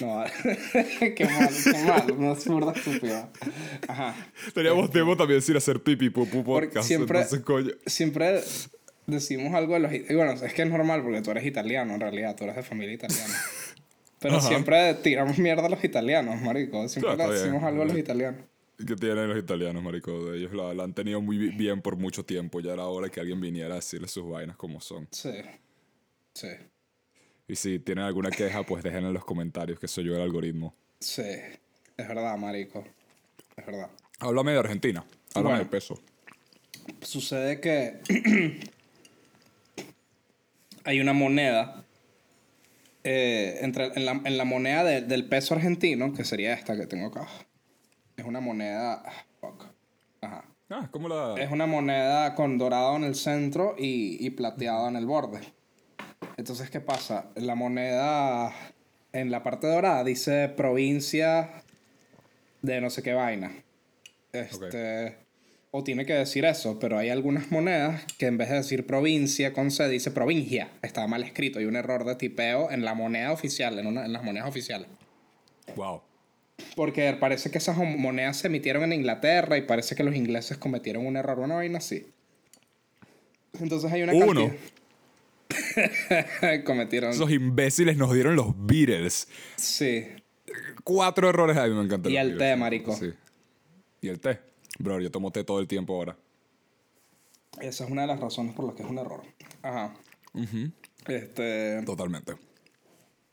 No, 0.00 0.22
qué 1.14 1.24
mal, 1.24 1.48
qué 1.64 1.84
mal. 1.84 2.12
Una 2.12 2.34
burda 2.34 2.72
estúpida. 2.72 3.30
Ajá. 3.88 4.14
Teníamos 4.52 4.90
tiempo 4.90 5.16
también 5.16 5.40
sin 5.40 5.56
hacer 5.56 5.82
pipí 5.82 6.10
pupú 6.10 6.44
Porque 6.44 6.66
podcast. 6.68 6.86
siempre, 6.86 7.18
Entonces, 7.20 7.40
coño. 7.44 7.70
siempre 7.86 8.42
decimos 9.06 9.54
algo 9.54 9.72
de 9.74 9.80
los... 9.80 9.92
y 9.94 10.00
Bueno, 10.14 10.32
es 10.32 10.52
que 10.52 10.62
es 10.62 10.68
normal 10.68 11.02
porque 11.02 11.22
tú 11.22 11.30
eres 11.30 11.46
italiano, 11.46 11.94
en 11.94 12.00
realidad. 12.00 12.36
Tú 12.36 12.44
eres 12.44 12.56
de 12.56 12.62
familia 12.62 12.92
italiana. 12.94 13.34
Pero 14.20 14.36
Ajá. 14.36 14.48
siempre 14.48 14.94
tiramos 15.02 15.38
mierda 15.38 15.64
a 15.64 15.70
los 15.70 15.82
italianos, 15.82 16.42
marico. 16.42 16.86
Siempre 16.88 17.14
Claro, 17.14 17.32
le 17.32 17.38
decimos 17.38 17.60
bien. 17.62 17.68
algo 17.72 17.82
a 17.82 17.86
los 17.86 17.96
italianos. 17.96 18.40
¿Qué 18.86 18.96
tienen 18.96 19.28
los 19.30 19.38
italianos, 19.38 19.82
marico? 19.82 20.34
Ellos 20.34 20.52
la, 20.52 20.74
la 20.74 20.84
han 20.84 20.92
tenido 20.92 21.22
muy 21.22 21.38
bi- 21.38 21.56
bien 21.56 21.80
por 21.80 21.96
mucho 21.96 22.22
tiempo. 22.22 22.60
Ya 22.60 22.74
era 22.74 22.84
hora 22.84 23.08
que 23.08 23.18
alguien 23.20 23.40
viniera 23.40 23.72
a 23.72 23.76
decirles 23.76 24.10
sus 24.10 24.28
vainas 24.28 24.56
como 24.56 24.82
son. 24.82 25.08
Sí. 25.10 25.30
Sí. 26.36 26.48
Y 27.48 27.56
si 27.56 27.78
tienen 27.78 28.04
alguna 28.04 28.30
queja, 28.30 28.62
pues 28.62 28.82
dejen 28.84 29.06
en 29.06 29.14
los 29.14 29.24
comentarios 29.24 29.78
que 29.80 29.88
soy 29.88 30.04
yo 30.04 30.14
el 30.16 30.20
algoritmo. 30.20 30.74
Sí. 31.00 31.22
Es 31.96 32.08
verdad, 32.08 32.36
marico. 32.36 32.84
Es 33.56 33.64
verdad. 33.64 33.88
Háblame 34.18 34.52
de 34.52 34.58
Argentina. 34.58 35.02
Háblame 35.34 35.48
Bueno. 35.56 35.64
de 35.64 35.70
peso. 35.70 35.98
Sucede 37.00 37.58
que 37.60 38.00
hay 40.84 41.00
una 41.00 41.12
moneda 41.14 41.84
eh, 43.04 43.58
entre, 43.62 43.86
en, 43.94 44.04
la, 44.04 44.20
en 44.24 44.36
la 44.36 44.44
moneda 44.44 44.84
de- 44.84 45.00
del 45.02 45.26
peso 45.28 45.54
argentino, 45.54 46.12
que 46.12 46.24
sería 46.24 46.52
esta 46.54 46.76
que 46.76 46.86
tengo 46.86 47.06
acá. 47.06 47.26
Es 48.16 48.24
una 48.24 48.40
moneda. 48.40 49.02
Fuck. 49.40 49.64
Ajá. 50.20 50.44
Ah, 50.68 50.88
como 50.90 51.08
la... 51.08 51.34
Es 51.40 51.50
una 51.50 51.66
moneda 51.66 52.34
con 52.34 52.58
dorado 52.58 52.96
en 52.96 53.04
el 53.04 53.14
centro 53.14 53.74
y, 53.78 54.18
y 54.24 54.30
plateado 54.30 54.88
en 54.88 54.96
el 54.96 55.06
borde. 55.06 55.40
Entonces, 56.36 56.70
¿qué 56.70 56.80
pasa? 56.80 57.26
La 57.34 57.54
moneda 57.54 58.52
en 59.12 59.30
la 59.30 59.42
parte 59.42 59.66
dorada 59.66 60.04
dice 60.04 60.48
provincia 60.54 61.62
de 62.62 62.80
no 62.80 62.90
sé 62.90 63.02
qué 63.02 63.14
vaina. 63.14 63.52
Este. 64.32 65.16
O 65.70 65.82
tiene 65.84 66.06
que 66.06 66.14
decir 66.14 66.44
eso, 66.44 66.78
pero 66.78 66.96
hay 66.98 67.10
algunas 67.10 67.50
monedas 67.50 68.04
que 68.18 68.26
en 68.26 68.38
vez 68.38 68.48
de 68.50 68.56
decir 68.56 68.86
provincia 68.86 69.52
con 69.52 69.70
C 69.70 69.88
dice 69.88 70.10
provincia. 70.10 70.70
Está 70.82 71.06
mal 71.06 71.22
escrito. 71.22 71.58
Hay 71.58 71.64
un 71.66 71.76
error 71.76 72.04
de 72.04 72.14
tipeo 72.16 72.70
en 72.70 72.84
la 72.84 72.94
moneda 72.94 73.32
oficial, 73.32 73.78
en, 73.78 73.86
una- 73.86 74.04
en 74.06 74.12
las 74.12 74.22
monedas 74.22 74.48
oficiales. 74.48 74.88
Wow. 75.74 76.00
Porque 76.74 77.14
parece 77.20 77.50
que 77.50 77.58
esas 77.58 77.76
monedas 77.76 78.38
se 78.38 78.46
emitieron 78.46 78.84
en 78.84 78.92
Inglaterra 78.94 79.58
y 79.58 79.62
parece 79.62 79.94
que 79.94 80.02
los 80.04 80.14
ingleses 80.14 80.56
cometieron 80.56 81.06
un 81.06 81.16
error, 81.16 81.38
una 81.40 81.56
vaina 81.56 81.78
así. 81.78 82.06
Entonces 83.60 83.90
hay 83.92 84.02
una 84.02 84.14
Uno. 84.14 84.26
cantidad- 84.26 84.56
cometieron. 86.64 87.10
Esos 87.10 87.30
imbéciles 87.30 87.96
nos 87.96 88.12
dieron 88.12 88.36
los 88.36 88.54
Beatles. 88.66 89.28
Sí. 89.56 90.04
Cuatro 90.84 91.28
errores. 91.28 91.56
A 91.56 91.66
mí 91.66 91.74
me 91.74 91.82
encanta. 91.82 92.08
Y 92.10 92.16
el 92.16 92.28
Beatles. 92.30 92.50
té, 92.52 92.56
marico. 92.56 92.96
Sí. 92.96 93.12
Y 94.00 94.08
el 94.08 94.20
té. 94.20 94.40
Bro, 94.78 95.00
yo 95.00 95.10
tomo 95.10 95.30
té 95.30 95.44
todo 95.44 95.60
el 95.60 95.66
tiempo 95.68 95.94
ahora. 95.94 96.16
Esa 97.60 97.84
es 97.84 97.90
una 97.90 98.02
de 98.02 98.08
las 98.08 98.20
razones 98.20 98.54
por 98.54 98.66
las 98.66 98.74
que 98.74 98.82
es 98.82 98.88
un 98.88 98.98
error. 98.98 99.22
Ajá. 99.62 99.94
Este. 101.06 101.82
Totalmente. 101.84 102.34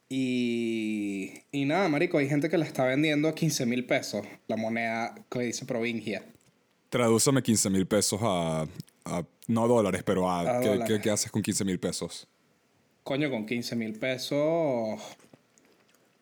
Y. 0.10 1.34
Y 1.52 1.66
nada, 1.66 1.90
marico, 1.90 2.18
hay 2.18 2.30
gente 2.30 2.50
que 2.50 2.58
la 2.58 2.66
está 2.66 2.86
vendiendo 2.86 3.28
a 3.28 3.36
15 3.36 3.66
mil 3.66 3.86
pesos. 3.86 4.26
La 4.48 4.56
moneda 4.58 5.16
que 5.30 5.40
dice 5.40 5.66
provincia. 5.66 6.24
Tradúzame 6.90 7.42
15 7.42 7.70
mil 7.72 7.88
pesos 7.88 8.20
a, 8.22 8.68
a- 9.06 9.26
No 9.48 9.68
dólares, 9.68 10.04
pero 10.06 10.30
a. 10.30 10.42
A 10.42 10.60
¿qué, 10.62 10.68
dólares. 10.70 10.88
qué- 10.98 11.02
qué 11.02 11.10
haces 11.12 11.32
con 11.32 11.42
15 11.42 11.66
mil 11.66 11.80
pesos? 11.80 12.28
Coño, 13.04 13.30
con 13.30 13.46
15 13.46 13.76
mil 13.76 13.94
pesos. 14.00 15.02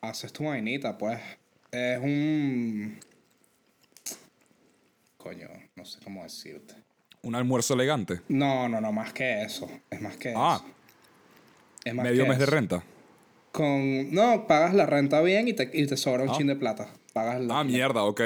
Haces 0.02 0.34
tu 0.34 0.46
vainita, 0.46 0.98
pues. 0.98 1.20
Es 1.72 2.00
un. 2.00 2.98
Coño, 5.18 5.48
no 5.76 5.86
sé 5.86 6.00
cómo 6.04 6.24
decirte. 6.24 6.74
Un 7.24 7.36
almuerzo 7.36 7.76
elegante. 7.76 8.22
No, 8.30 8.68
no, 8.68 8.82
no, 8.82 8.92
más 8.92 9.14
que 9.14 9.44
eso. 9.44 9.70
Es 9.92 10.02
más 10.02 10.18
que 10.18 10.34
Ah, 10.36 10.60
eso. 10.64 10.74
Es 11.86 11.94
más 11.94 12.04
medio 12.06 12.24
que 12.24 12.30
mes 12.30 12.40
de 12.40 12.46
renta. 12.48 12.84
Con. 13.52 14.12
No, 14.12 14.48
pagas 14.48 14.74
la 14.74 14.86
renta 14.88 15.22
bien 15.22 15.48
y 15.48 15.54
te, 15.54 15.70
y 15.74 15.86
te 15.86 15.98
sobra 15.98 16.24
un 16.24 16.32
chin 16.32 16.48
de 16.48 16.56
plata. 16.56 16.88
Pagas 17.14 17.40
la. 17.42 17.60
Ah, 17.60 17.64
mierda, 17.64 18.04
ok. 18.04 18.22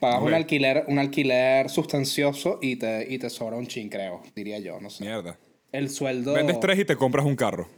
Pagas 0.00 0.22
un 0.22 0.34
alquiler, 0.34 0.84
un 0.88 0.98
alquiler 0.98 1.70
sustancioso 1.70 2.58
y 2.60 2.76
te, 2.76 3.06
y 3.08 3.18
te 3.18 3.30
sobra 3.30 3.56
un 3.56 3.66
chin, 3.66 3.88
creo, 3.88 4.22
diría 4.34 4.58
yo, 4.58 4.80
no 4.80 4.90
sé. 4.90 5.04
Mierda. 5.04 5.38
El 5.72 5.90
sueldo... 5.90 6.34
Vendes 6.34 6.60
tres 6.60 6.78
y 6.78 6.84
te 6.84 6.96
compras 6.96 7.26
un 7.26 7.36
carro 7.36 7.68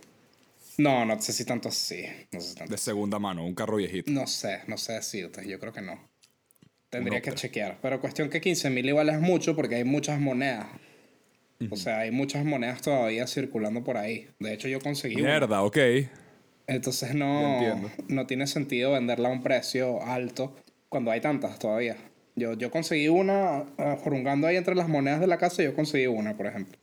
No, 0.77 1.05
no 1.05 1.21
sé 1.21 1.33
si 1.33 1.45
tanto 1.45 1.69
así. 1.69 2.05
No 2.33 2.41
sé 2.41 2.51
si 2.51 2.55
tanto 2.55 2.73
de 2.73 2.79
segunda 2.79 3.19
mano, 3.19 3.45
un 3.45 3.55
carro 3.55 3.77
viejito. 3.77 4.11
No 4.11 4.27
sé, 4.27 4.61
no 4.67 4.77
sé 4.79 4.95
decirte, 4.95 5.49
yo 5.49 5.59
creo 5.59 5.73
que 5.73 5.83
no. 5.83 5.99
Tendría 6.91 7.21
que 7.21 7.33
chequear. 7.33 7.79
Pero 7.83 8.01
cuestión 8.01 8.31
que 8.31 8.41
15 8.41 8.71
mil 8.71 8.89
igual 8.89 9.09
es 9.11 9.21
mucho 9.21 9.55
porque 9.55 9.77
hay 9.77 9.85
muchas 9.85 10.19
monedas. 10.21 10.67
O 11.71 11.77
sea, 11.77 12.01
hay 12.01 12.11
muchas 12.11 12.45
monedas 12.45 12.83
todavía 12.83 13.27
circulando 13.27 13.83
por 13.83 13.97
ahí. 13.97 14.29
De 14.39 14.55
hecho, 14.55 14.69
yo 14.69 14.81
conseguí 14.81 15.17
una. 15.17 15.31
Mierda, 15.31 15.63
ok. 15.63 15.77
Entonces 16.69 17.15
no, 17.15 17.91
no 18.09 18.27
tiene 18.27 18.47
sentido 18.47 18.93
venderla 18.93 19.29
a 19.29 19.33
un 19.33 19.43
precio 19.43 20.03
alto 20.03 20.55
cuando 20.89 21.11
hay 21.11 21.21
tantas 21.21 21.59
todavía. 21.59 21.97
Yo, 22.39 22.55
yo 22.55 22.71
conseguí 22.71 23.09
una, 23.09 23.65
ah, 23.79 23.97
jurungando 24.03 24.47
ahí 24.47 24.57
entre 24.57 24.75
las 24.75 24.89
monedas 24.89 25.21
de 25.21 25.27
la 25.27 25.39
casa, 25.39 25.63
yo 25.63 25.75
conseguí 25.75 26.07
una, 26.07 26.37
por 26.37 26.47
ejemplo. 26.47 26.79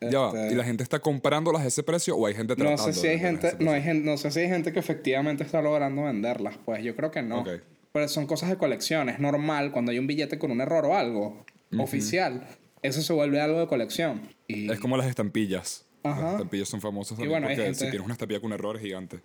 Ya 0.00 0.18
va. 0.20 0.28
Este- 0.28 0.52
¿Y 0.52 0.54
la 0.56 0.64
gente 0.64 0.82
está 0.82 0.98
comprándolas 0.98 1.62
a 1.62 1.66
ese 1.66 1.82
precio 1.82 2.16
o 2.16 2.26
hay 2.26 2.34
gente 2.34 2.54
No 2.56 2.64
tratando 2.64 2.92
sé 2.92 3.00
si 3.00 3.06
hay 3.06 3.18
gente, 3.18 3.54
no, 3.60 3.70
hay 3.70 4.00
no 4.00 4.16
sé 4.18 4.30
si 4.30 4.40
hay 4.40 4.48
gente 4.48 4.72
que 4.72 4.78
efectivamente 4.78 5.42
está 5.42 5.62
logrando 5.62 6.02
venderlas. 6.04 6.56
Pues 6.64 6.82
yo 6.84 6.94
creo 6.94 7.10
que 7.10 7.22
no. 7.22 7.40
Ok. 7.40 7.48
Pero 7.92 8.08
son 8.08 8.26
cosas 8.26 8.50
de 8.50 8.58
colección. 8.58 9.08
Es 9.08 9.18
normal 9.20 9.72
cuando 9.72 9.92
hay 9.92 9.98
un 9.98 10.06
billete 10.06 10.38
con 10.38 10.50
un 10.50 10.60
error 10.60 10.84
o 10.84 10.94
algo 10.96 11.44
oficial. 11.78 12.46
Eso 12.82 13.00
se 13.02 13.12
vuelve 13.14 13.40
algo 13.40 13.58
de 13.58 13.66
colección. 13.66 14.20
Y 14.46 14.70
Es 14.70 14.78
como 14.80 14.96
las 14.98 15.06
estampillas. 15.06 15.86
Ajá. 16.02 16.20
Las 16.22 16.32
estampillas 16.32 16.68
son 16.68 16.80
famosas 16.80 17.16
también 17.16 17.30
bueno, 17.30 17.48
hay 17.48 17.56
porque 17.56 17.72
si 17.74 17.78
gente- 17.80 17.90
tienes 17.90 18.04
una 18.04 18.12
estampilla 18.12 18.40
con 18.40 18.48
un 18.48 18.52
error 18.52 18.76
es 18.76 18.82
gigante. 18.82 19.20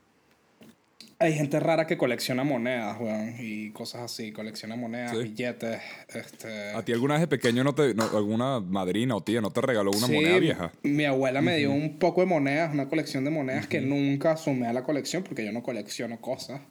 Hay 1.21 1.33
gente 1.33 1.59
rara 1.59 1.87
que 1.87 1.97
colecciona 1.97 2.43
monedas, 2.43 2.99
weón, 2.99 3.35
y 3.39 3.69
cosas 3.71 4.01
así. 4.01 4.31
Colecciona 4.31 4.75
monedas, 4.75 5.11
Sí. 5.11 5.23
billetes, 5.23 5.79
este... 6.13 6.71
¿A 6.75 6.83
ti 6.83 6.91
alguna 6.91 7.13
vez 7.13 7.21
de 7.21 7.27
pequeño 7.27 7.63
no 7.63 7.73
te, 7.75 7.93
no- 7.93 8.03
alguna 8.17 8.59
madrina 8.59 9.15
o 9.15 9.21
tía 9.23 9.39
no 9.41 9.51
te 9.51 9.61
regaló 9.61 9.91
una 9.91 10.07
Sí, 10.07 10.13
moneda 10.13 10.39
vieja? 10.39 10.71
Mi 10.83 11.05
abuela 11.05 11.41
me 11.41 11.55
dio 11.57 11.71
un 11.71 11.97
poco 11.99 12.21
de 12.21 12.27
monedas, 12.27 12.73
una 12.73 12.89
colección 12.89 13.23
de 13.23 13.29
monedas 13.31 13.67
que 13.67 13.81
nunca 13.81 14.35
sumé 14.37 14.67
a 14.67 14.73
la 14.73 14.83
colección 14.83 15.23
porque 15.23 15.45
yo 15.45 15.51
no 15.51 15.63
colecciono 15.63 16.19
cosas. 16.19 16.61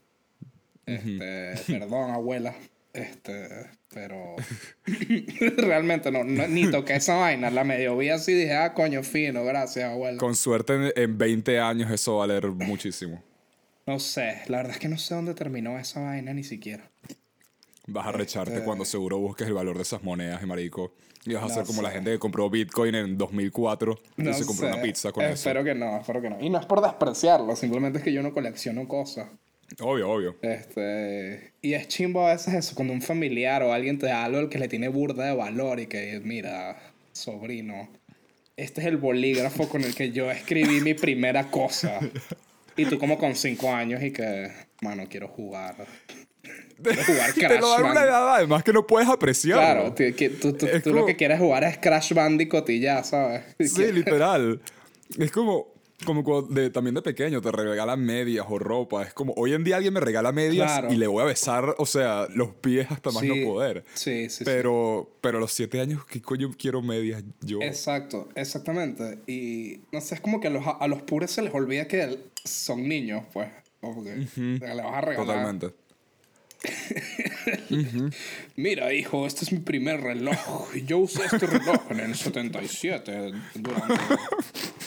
Este, 0.87 1.53
perdón, 1.79 2.11
abuela. 2.11 2.55
Este, 2.93 3.47
pero 3.95 4.35
realmente 5.57 6.11
no, 6.11 6.25
no- 6.25 6.49
ni 6.49 6.71
toqué 6.71 6.97
esa 6.97 7.15
vaina. 7.15 7.51
La 7.51 7.65
medio 7.65 7.97
vi 7.97 8.09
así 8.09 8.33
y 8.33 8.35
dije, 8.35 8.55
ah, 8.55 8.75
coño, 8.75 9.03
fino, 9.03 9.45
gracias, 9.45 9.91
abuela. 9.91 10.19
Con 10.19 10.35
suerte 10.35 10.75
en, 10.75 10.93
en 10.97 11.19
20 11.19 11.61
años 11.61 11.91
eso 11.91 12.17
va 12.17 12.25
a 12.25 12.27
valer 12.27 12.49
muchísimo. 12.51 13.23
No 13.91 13.99
sé, 13.99 14.43
la 14.47 14.59
verdad 14.59 14.75
es 14.75 14.79
que 14.79 14.89
no 14.89 14.99
sé 14.99 15.17
dónde 15.17 15.35
terminó 15.35 15.77
esa 15.77 15.99
vaina 15.99 16.33
ni 16.33 16.45
siquiera. 16.45 16.89
Vas 17.89 18.07
a 18.07 18.13
recharte 18.13 18.53
Este- 18.53 18.65
cuando 18.65 18.85
seguro 18.85 19.19
busques 19.19 19.49
el 19.49 19.53
valor 19.55 19.75
de 19.75 19.83
esas 19.83 20.05
monedas, 20.05 20.47
marico. 20.47 20.95
Y 21.27 21.35
vas 21.35 21.51
a 21.51 21.55
ser 21.57 21.65
como 21.65 21.83
la 21.83 21.91
gente 21.91 22.13
que 22.13 22.19
compró 22.21 22.49
Bitcoin 22.49 22.95
en 22.95 23.19
2004 23.19 24.01
y 24.17 24.33
se 24.33 24.47
compró 24.47 24.69
sé. 24.69 24.73
una 24.75 24.81
pizza 24.81 25.11
con 25.11 25.25
eso. 25.25 25.35
Espero 25.35 25.65
que 25.65 25.75
no, 25.75 25.99
espero 25.99 26.23
que 26.23 26.31
no. 26.31 26.41
Y 26.41 26.51
no 26.51 26.61
es 26.61 26.67
por 26.67 26.81
despreciarlo, 26.81 27.57
simplemente 27.57 27.99
es 27.99 28.05
que 28.05 28.13
yo 28.13 28.23
no 28.23 28.33
colecciono 28.33 28.87
cosas. 28.87 29.29
Obvio, 29.81 30.09
obvio. 30.09 30.37
Este, 30.41 31.53
y 31.61 31.75
es 31.75 31.89
chimbo 31.89 32.29
a 32.29 32.35
veces 32.35 32.55
eso, 32.55 32.77
cuando 32.77 32.95
un 32.95 33.03
familiar 33.03 33.65
o 33.65 33.73
alguien 33.73 33.99
te 33.99 34.07
da 34.07 34.25
algo 34.25 34.49
que 34.49 34.59
le 34.61 34.69
tiene 34.69 34.87
burda 34.87 35.25
de 35.25 35.35
valor 35.35 35.81
y 35.81 35.89
que, 35.89 36.21
mira, 36.23 36.81
sobrino, 37.11 37.89
este 38.57 38.83
es 38.83 38.87
el 38.87 38.99
bolígrafo 38.99 39.69
con 39.69 39.83
el 39.83 39.97
que 39.97 40.13
yo 40.13 40.31
escribí 40.31 40.81
mi 40.81 40.95
primera 40.95 41.51
cosa. 41.51 41.99
Y 42.77 42.87
tú 42.87 42.99
como 42.99 43.19
con 43.19 43.35
cinco 43.35 43.73
años 43.73 44.03
y 44.03 44.11
que, 44.13 44.51
mano, 44.83 45.05
quiero 45.09 45.29
jugar. 45.29 45.75
Quiero 46.83 47.05
jugar 47.05 47.33
Te 47.35 47.41
Crash 47.41 47.61
lo 47.61 47.69
dan 47.71 47.85
una 47.91 48.03
edad 48.05 48.35
además 48.37 48.65
que 48.65 48.73
no 48.73 48.87
puedes 48.87 49.09
apreciarlo. 49.09 49.63
Claro, 49.63 49.95
tú, 49.95 50.05
tú, 50.41 50.53
tú- 50.57 50.67
tú 50.67 50.81
como- 50.91 51.01
lo 51.01 51.07
que 51.07 51.17
quieres 51.17 51.39
jugar 51.39 51.65
es 51.65 51.79
Crash 51.79 52.13
Bandicoot 52.15 52.69
y 52.71 52.81
ya, 52.81 53.03
¿sabes? 53.05 53.43
Sí, 53.59 53.93
literal. 53.93 54.61
Es 55.19 55.33
como, 55.33 55.70
como 56.05 56.25
cuando 56.25 56.49
de- 56.55 56.71
también 56.71 56.95
de 56.95 57.03
pequeño 57.03 57.41
te 57.41 57.51
regalan 57.53 58.05
medias 58.05 58.47
o 58.49 58.59
ropa. 58.59 59.03
Es 59.03 59.13
como, 59.15 59.33
hoy 59.37 59.53
en 59.55 59.65
día 59.65 59.77
alguien 59.77 59.95
me 59.95 60.01
regala 60.01 60.33
medias 60.33 60.71
Claro. 60.73 60.93
y 60.93 60.97
le 60.97 61.07
voy 61.07 61.23
a 61.23 61.27
besar, 61.27 61.75
o 61.79 61.87
sea, 61.87 62.27
los 62.35 62.51
pies 62.55 62.91
hasta 62.91 63.11
más 63.11 63.23
Sí, 63.23 63.29
no 63.29 63.47
poder. 63.53 63.85
Sí, 63.95 64.29
sí, 64.31 64.39
sí. 64.39 64.45
Pero, 64.45 65.11
pero 65.21 65.39
a 65.39 65.41
los 65.41 65.53
siete 65.53 65.81
años, 65.81 66.05
¿qué 66.07 66.21
coño 66.23 66.51
quiero 66.59 66.83
medias 66.83 67.23
yo? 67.41 67.61
Exacto, 67.63 68.29
exactamente. 68.35 69.19
Y 69.27 69.81
no 69.93 70.01
sé, 70.01 70.15
es 70.17 70.21
como 70.21 70.41
que 70.41 70.49
a 70.49 70.51
los, 70.51 70.65
a 70.67 70.87
los 70.89 71.03
puros 71.03 71.31
se 71.31 71.43
les 71.43 71.55
olvida 71.55 71.87
que 71.89 72.19
son 72.45 72.89
niños, 72.89 73.25
pues. 73.33 73.49
Como 73.81 74.05
que 74.05 74.11
le 74.37 74.59
vas 74.61 74.95
a 74.95 75.01
regalar. 75.01 75.17
Totalmente. 75.27 75.71
Mira, 78.57 78.93
hijo, 78.93 79.27
este 79.27 79.45
es 79.45 79.53
mi 79.53 79.61
primer 79.61 80.01
reloj. 80.01 80.69
Y 80.75 80.85
yo 80.85 80.99
usé 80.99 81.25
este 81.25 81.47
reloj 81.47 81.81
en 81.91 82.01
el 82.01 82.15
77 82.15 83.33
durante, 83.55 83.95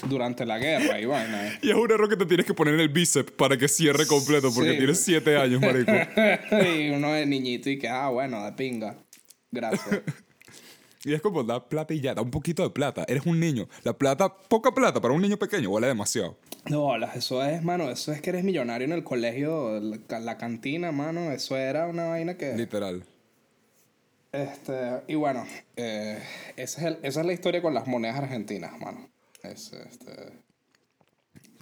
durante 0.08 0.46
la 0.46 0.58
guerra 0.60 1.00
y 1.00 1.06
vaina. 1.06 1.60
Y 1.62 1.70
es 1.70 1.76
un 1.76 1.92
error 1.92 2.10
que 2.10 2.18
te 2.18 2.26
tienes 2.26 2.46
que 2.46 2.54
poner 2.54 2.76
en 2.76 2.80
el 2.82 2.90
bíceps 2.90 3.32
para 3.32 3.58
que 3.58 3.68
cierre 3.68 4.06
completo, 4.06 4.52
porque 4.54 4.72
Sí. 4.72 4.78
tienes 4.78 5.00
siete 5.00 5.38
años, 5.38 5.62
marico. 5.62 5.92
y 6.78 6.90
uno 6.92 7.14
de 7.14 7.26
niñito 7.26 7.70
y 7.70 7.80
que, 7.80 7.88
ah, 7.88 8.10
bueno, 8.10 8.44
de 8.44 8.52
pinga. 8.54 8.96
Gracias. 9.52 10.02
Y 11.06 11.14
es 11.14 11.22
como, 11.22 11.44
da 11.44 11.68
plata 11.68 11.94
y 11.94 12.00
ya, 12.00 12.14
da 12.16 12.22
un 12.22 12.32
poquito 12.32 12.64
de 12.64 12.70
plata. 12.70 13.04
Eres 13.08 13.26
un 13.26 13.40
niño. 13.40 13.68
La 13.84 13.94
plata, 13.98 14.34
poca 14.34 14.72
plata 14.74 15.02
para 15.02 15.14
un 15.14 15.22
niño 15.22 15.38
pequeño, 15.38 15.70
huele 15.70 15.88
demasiado. 15.88 16.38
No, 16.70 16.96
eso 17.14 17.44
es, 17.44 17.62
mano, 17.62 17.90
eso 17.90 18.14
es 18.14 18.22
que 18.22 18.30
eres 18.30 18.44
millonario 18.46 18.86
en 18.86 18.94
el 18.94 19.04
colegio, 19.04 19.80
la, 19.82 20.20
la 20.20 20.38
cantina, 20.38 20.92
mano, 20.94 21.32
eso 21.32 21.58
era 21.58 21.88
una 21.88 22.06
vaina 22.06 22.38
que... 22.38 22.54
Literal. 22.56 23.04
Este, 24.32 25.02
y 25.08 25.16
bueno, 25.16 25.46
eh, 25.76 26.20
ese 26.56 26.80
es 26.80 26.86
el- 26.86 27.00
esa 27.04 27.20
es 27.20 27.26
la 27.26 27.34
historia 27.34 27.62
con 27.62 27.74
las 27.74 27.86
monedas 27.86 28.18
argentinas, 28.18 28.80
mano. 28.80 29.10
Es, 29.44 29.74
este, 29.74 30.40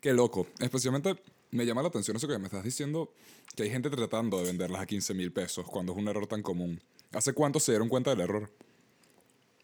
Qué 0.02 0.14
loco. 0.14 0.48
Especialmente 0.60 1.16
me 1.52 1.66
llama 1.66 1.82
la 1.82 1.90
atención 1.90 2.16
eso 2.16 2.28
que 2.28 2.38
me 2.38 2.46
estás 2.46 2.64
diciendo, 2.64 3.12
que 3.56 3.64
hay 3.64 3.70
gente 3.72 3.90
tratando 3.90 4.38
de 4.38 4.46
venderlas 4.46 4.82
a 4.82 4.86
15 4.86 5.14
mil 5.16 5.34
pesos 5.34 5.66
cuando 5.68 5.92
es 5.92 5.98
un 5.98 6.08
error 6.08 6.28
tan 6.28 6.42
común. 6.42 6.82
¿Hace 7.12 7.34
cuánto 7.34 7.60
se 7.60 7.74
dieron 7.74 7.90
cuenta 7.90 8.12
del 8.12 8.22
error? 8.22 8.50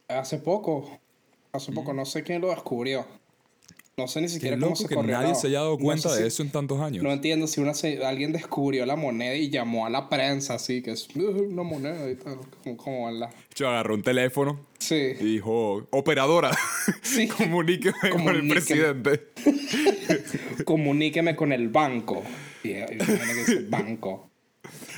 Hace 0.07 0.37
poco, 0.37 0.89
hace 1.51 1.71
poco, 1.71 1.93
no 1.93 2.05
sé 2.05 2.23
quién 2.23 2.41
lo 2.41 2.49
descubrió. 2.49 3.05
No 3.97 4.07
sé 4.07 4.21
ni 4.21 4.27
Mm. 4.27 4.29
Qué 4.29 4.33
siquiera 4.35 4.55
cómo 4.57 4.65
loco 4.67 4.75
se 4.75 4.87
que 4.87 4.93
corrió. 4.95 5.11
nadie 5.11 5.29
no. 5.29 5.35
se 5.35 5.47
haya 5.47 5.59
dado 5.61 5.71
No 5.71 5.83
cuenta 5.83 6.09
sé 6.09 6.15
de 6.17 6.21
si- 6.21 6.27
eso 6.27 6.43
en 6.43 6.51
tantos 6.51 6.79
años. 6.79 7.03
No 7.03 7.11
entiendo 7.11 7.47
si 7.47 7.59
una, 7.61 7.73
se- 7.73 8.05
alguien 8.05 8.31
descubrió 8.31 8.85
la 8.85 8.95
moneda 8.95 9.33
y 9.33 9.49
llamó 9.49 9.87
a 9.87 9.89
la 9.89 10.07
prensa 10.07 10.53
así, 10.53 10.83
que 10.83 10.91
es 10.91 11.07
"Uh, 11.15 11.47
una 11.49 11.63
moneda 11.63 12.07
y 12.09 12.13
tal, 12.15 12.37
como, 12.63 12.77
como 12.77 13.09
en 13.09 13.21
la... 13.21 13.29
Yo 13.55 13.67
agarró 13.69 13.95
un 13.95 14.03
teléfono 14.03 14.59
y 14.79 14.83
Sí, 14.83 15.13
dijo, 15.15 15.87
operadora, 15.89 16.51
sí. 17.01 17.27
comuníqueme 17.27 17.95
con 18.01 18.05
el 18.05 18.11
Comuníqueme. 18.17 18.49
presidente. 18.53 19.27
comuníqueme 20.63 21.35
con 21.35 21.51
el 21.51 21.69
banco. 21.69 22.21
Y, 22.63 22.69
y 22.69 22.75
que 22.85 22.95
decir 22.95 23.67
banco. 23.67 24.29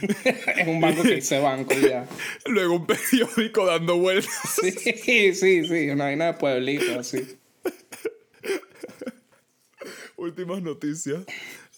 es 0.58 0.67
un 0.67 0.82
banco 0.82 1.03
que 1.03 1.15
dice 1.15 1.39
banco 1.39 1.73
ya. 1.73 2.08
Luego 2.45 2.75
un 2.75 2.86
periódico 2.88 3.65
dando 3.65 3.97
vueltas. 3.97 4.32
Sí, 4.62 4.71
sí, 5.34 5.65
sí, 5.65 5.89
una 5.89 6.05
vaina 6.05 6.25
de 6.27 6.34
pueblito, 6.34 6.99
así. 6.99 7.38
Últimas 10.17 10.62
noticias. 10.62 11.23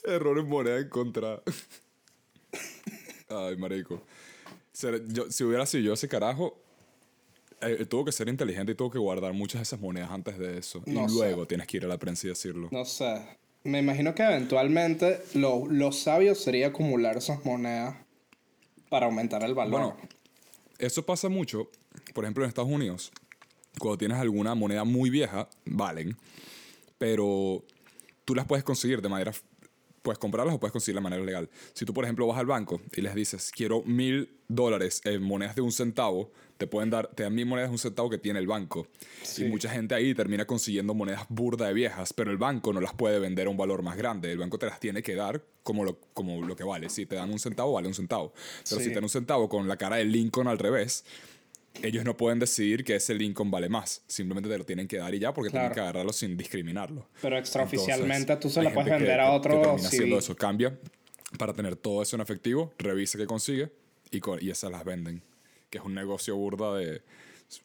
Error 0.04 0.40
en 0.40 0.48
moneda 0.48 0.80
encontrada. 0.80 1.42
Ay, 3.30 3.56
marico. 3.58 4.02
Yo- 5.08 5.30
si 5.30 5.44
hubiera 5.44 5.66
sido 5.66 5.84
yo 5.84 5.94
ese 5.94 6.08
carajo, 6.08 6.60
eh, 7.62 7.86
tuvo 7.86 8.06
que 8.06 8.12
ser 8.12 8.28
inteligente 8.28 8.72
y 8.72 8.76
tuvo 8.76 8.90
que 8.90 8.98
guardar 8.98 9.34
muchas 9.34 9.60
de 9.60 9.64
esas 9.64 9.80
monedas 9.80 10.10
antes 10.10 10.40
de 10.40 10.58
eso. 10.58 10.82
No 10.88 11.06
y 11.06 11.10
sé. 11.10 11.16
luego 11.16 11.46
tienes 11.46 11.68
que 11.68 11.78
ir 11.78 11.86
a 11.86 11.88
la 11.88 12.00
prensa 12.00 12.26
y 12.26 12.30
decirlo. 12.30 12.70
No 12.72 12.84
sé. 12.84 13.22
Me 13.64 13.80
imagino 13.80 14.16
que 14.16 14.24
eventualmente 14.24 15.22
lo, 15.34 15.68
lo 15.68 15.92
sabio 15.92 16.34
sería 16.36 16.68
acumular 16.68 17.18
esas 17.18 17.46
monedas 17.46 17.96
para 18.90 19.06
aumentar 19.06 19.44
el 19.44 19.54
valor. 19.54 19.82
Bueno, 19.82 19.98
eso 20.80 21.06
pasa 21.06 21.30
mucho, 21.30 21.70
por 22.14 22.26
ejemplo, 22.26 22.44
en 22.44 22.50
Estados 22.50 22.72
Unidos. 22.72 23.12
Cuando 23.80 23.98
tienes 23.98 24.18
alguna 24.18 24.56
moneda 24.56 24.84
muy 24.84 25.10
vieja, 25.10 25.48
valen. 25.66 26.18
Pero 26.98 27.64
tú 28.26 28.36
las 28.36 28.46
puedes 28.46 28.64
conseguir 28.64 29.02
de 29.02 29.10
manera. 29.10 29.32
Puedes 30.02 30.18
comprarlas 30.18 30.56
o 30.56 30.60
puedes 30.60 30.72
conseguir 30.72 30.96
de 30.96 31.02
manera 31.02 31.24
legal. 31.24 31.50
Si 31.74 31.86
tú, 31.86 31.94
por 31.94 32.04
ejemplo, 32.04 32.26
vas 32.28 32.40
al 32.40 32.48
banco 32.48 32.82
y 32.96 33.02
les 33.02 33.14
dices, 33.14 33.52
quiero 33.56 33.84
mil 33.84 34.30
dólares 34.48 35.02
en 35.06 35.22
monedas 35.22 35.56
de 35.56 35.62
un 35.62 35.72
centavo, 35.72 36.32
te 36.58 36.66
pueden 36.68 36.90
dar, 36.90 37.08
te 37.14 37.24
dan 37.24 37.34
mil 37.36 37.46
monedas 37.46 37.70
de 37.70 37.74
un 37.74 37.78
centavo 37.80 38.10
que 38.10 38.18
tiene 38.18 38.40
el 38.40 38.48
banco. 38.48 38.88
Sí. 39.22 39.46
Y 39.46 39.50
mucha 39.50 39.70
gente 39.70 39.94
ahí 39.96 40.14
termina 40.16 40.46
consiguiendo 40.46 40.94
monedas 40.94 41.26
burda 41.30 41.68
de 41.68 41.74
viejas, 41.74 42.14
pero 42.14 42.32
el 42.32 42.38
banco 42.38 42.74
no 42.74 42.82
las 42.82 42.94
puede 42.94 43.20
vender 43.20 43.48
a 43.48 43.50
un 43.52 43.58
valor 43.58 43.84
más 43.84 43.96
grande. 43.96 44.32
El 44.32 44.40
banco 44.40 44.58
te 44.58 44.66
las 44.66 44.80
tiene 44.80 45.04
que 45.04 45.16
dar 45.16 45.44
como 45.64 45.84
lo, 45.84 46.00
como 46.14 46.42
lo 46.46 46.56
que 46.56 46.64
vale. 46.64 46.90
Si 46.90 47.06
te 47.06 47.16
dan 47.16 47.32
un 47.32 47.40
centavo, 47.40 47.74
vale 47.74 47.88
un 47.88 47.94
centavo. 47.94 48.34
Pero 48.68 48.80
Sí. 48.82 48.84
si 48.86 48.90
te 48.90 48.96
dan 48.96 49.04
un 49.04 49.10
centavo 49.10 49.50
con 49.50 49.68
la 49.68 49.78
cara 49.78 49.98
de 49.98 50.06
Lincoln 50.06 50.48
al 50.48 50.58
revés, 50.58 51.06
ellos 51.84 52.04
no 52.06 52.16
pueden 52.18 52.40
decidir 52.40 52.84
que 52.84 52.96
ese 52.96 53.14
Lincoln 53.16 53.50
vale 53.52 53.70
más. 53.70 54.04
Simplemente 54.08 54.50
te 54.50 54.58
lo 54.58 54.66
tienen 54.66 54.88
que 54.88 54.98
dar 54.98 55.14
y 55.16 55.20
ya 55.20 55.34
porque 55.34 55.50
tienen 55.50 55.68
Claro. 55.70 55.76
que 55.76 55.82
agarrarlo 55.82 56.14
sin 56.14 56.36
discriminarlo. 56.38 57.08
Pero 57.22 57.38
extraoficialmente 57.38 58.34
Entonces, 58.34 58.40
tú 58.40 58.50
se 58.50 58.62
la 58.62 58.74
puedes 58.74 58.90
gente 58.92 59.06
que- 59.06 59.10
vender 59.10 59.20
a 59.22 59.30
que- 59.32 59.36
otro 59.38 59.52
Que 59.54 59.68
termina 59.68 59.88
haciendo 59.88 60.18
eso. 60.20 60.36
Cambia 60.36 60.78
para 61.38 61.54
tener 61.54 61.76
todo 61.76 62.02
eso 62.02 62.16
en 62.18 62.22
efectivo, 62.22 62.74
revisa 62.78 63.18
que 63.18 63.26
consigue 63.26 63.72
y, 64.12 64.20
co- 64.20 64.38
y 64.40 64.50
esas 64.50 64.72
las 64.72 64.84
venden. 64.84 65.22
que 65.70 65.78
es 65.78 65.86
un 65.86 65.94
negocio 65.96 66.36
burda 66.36 66.76
de... 66.76 67.02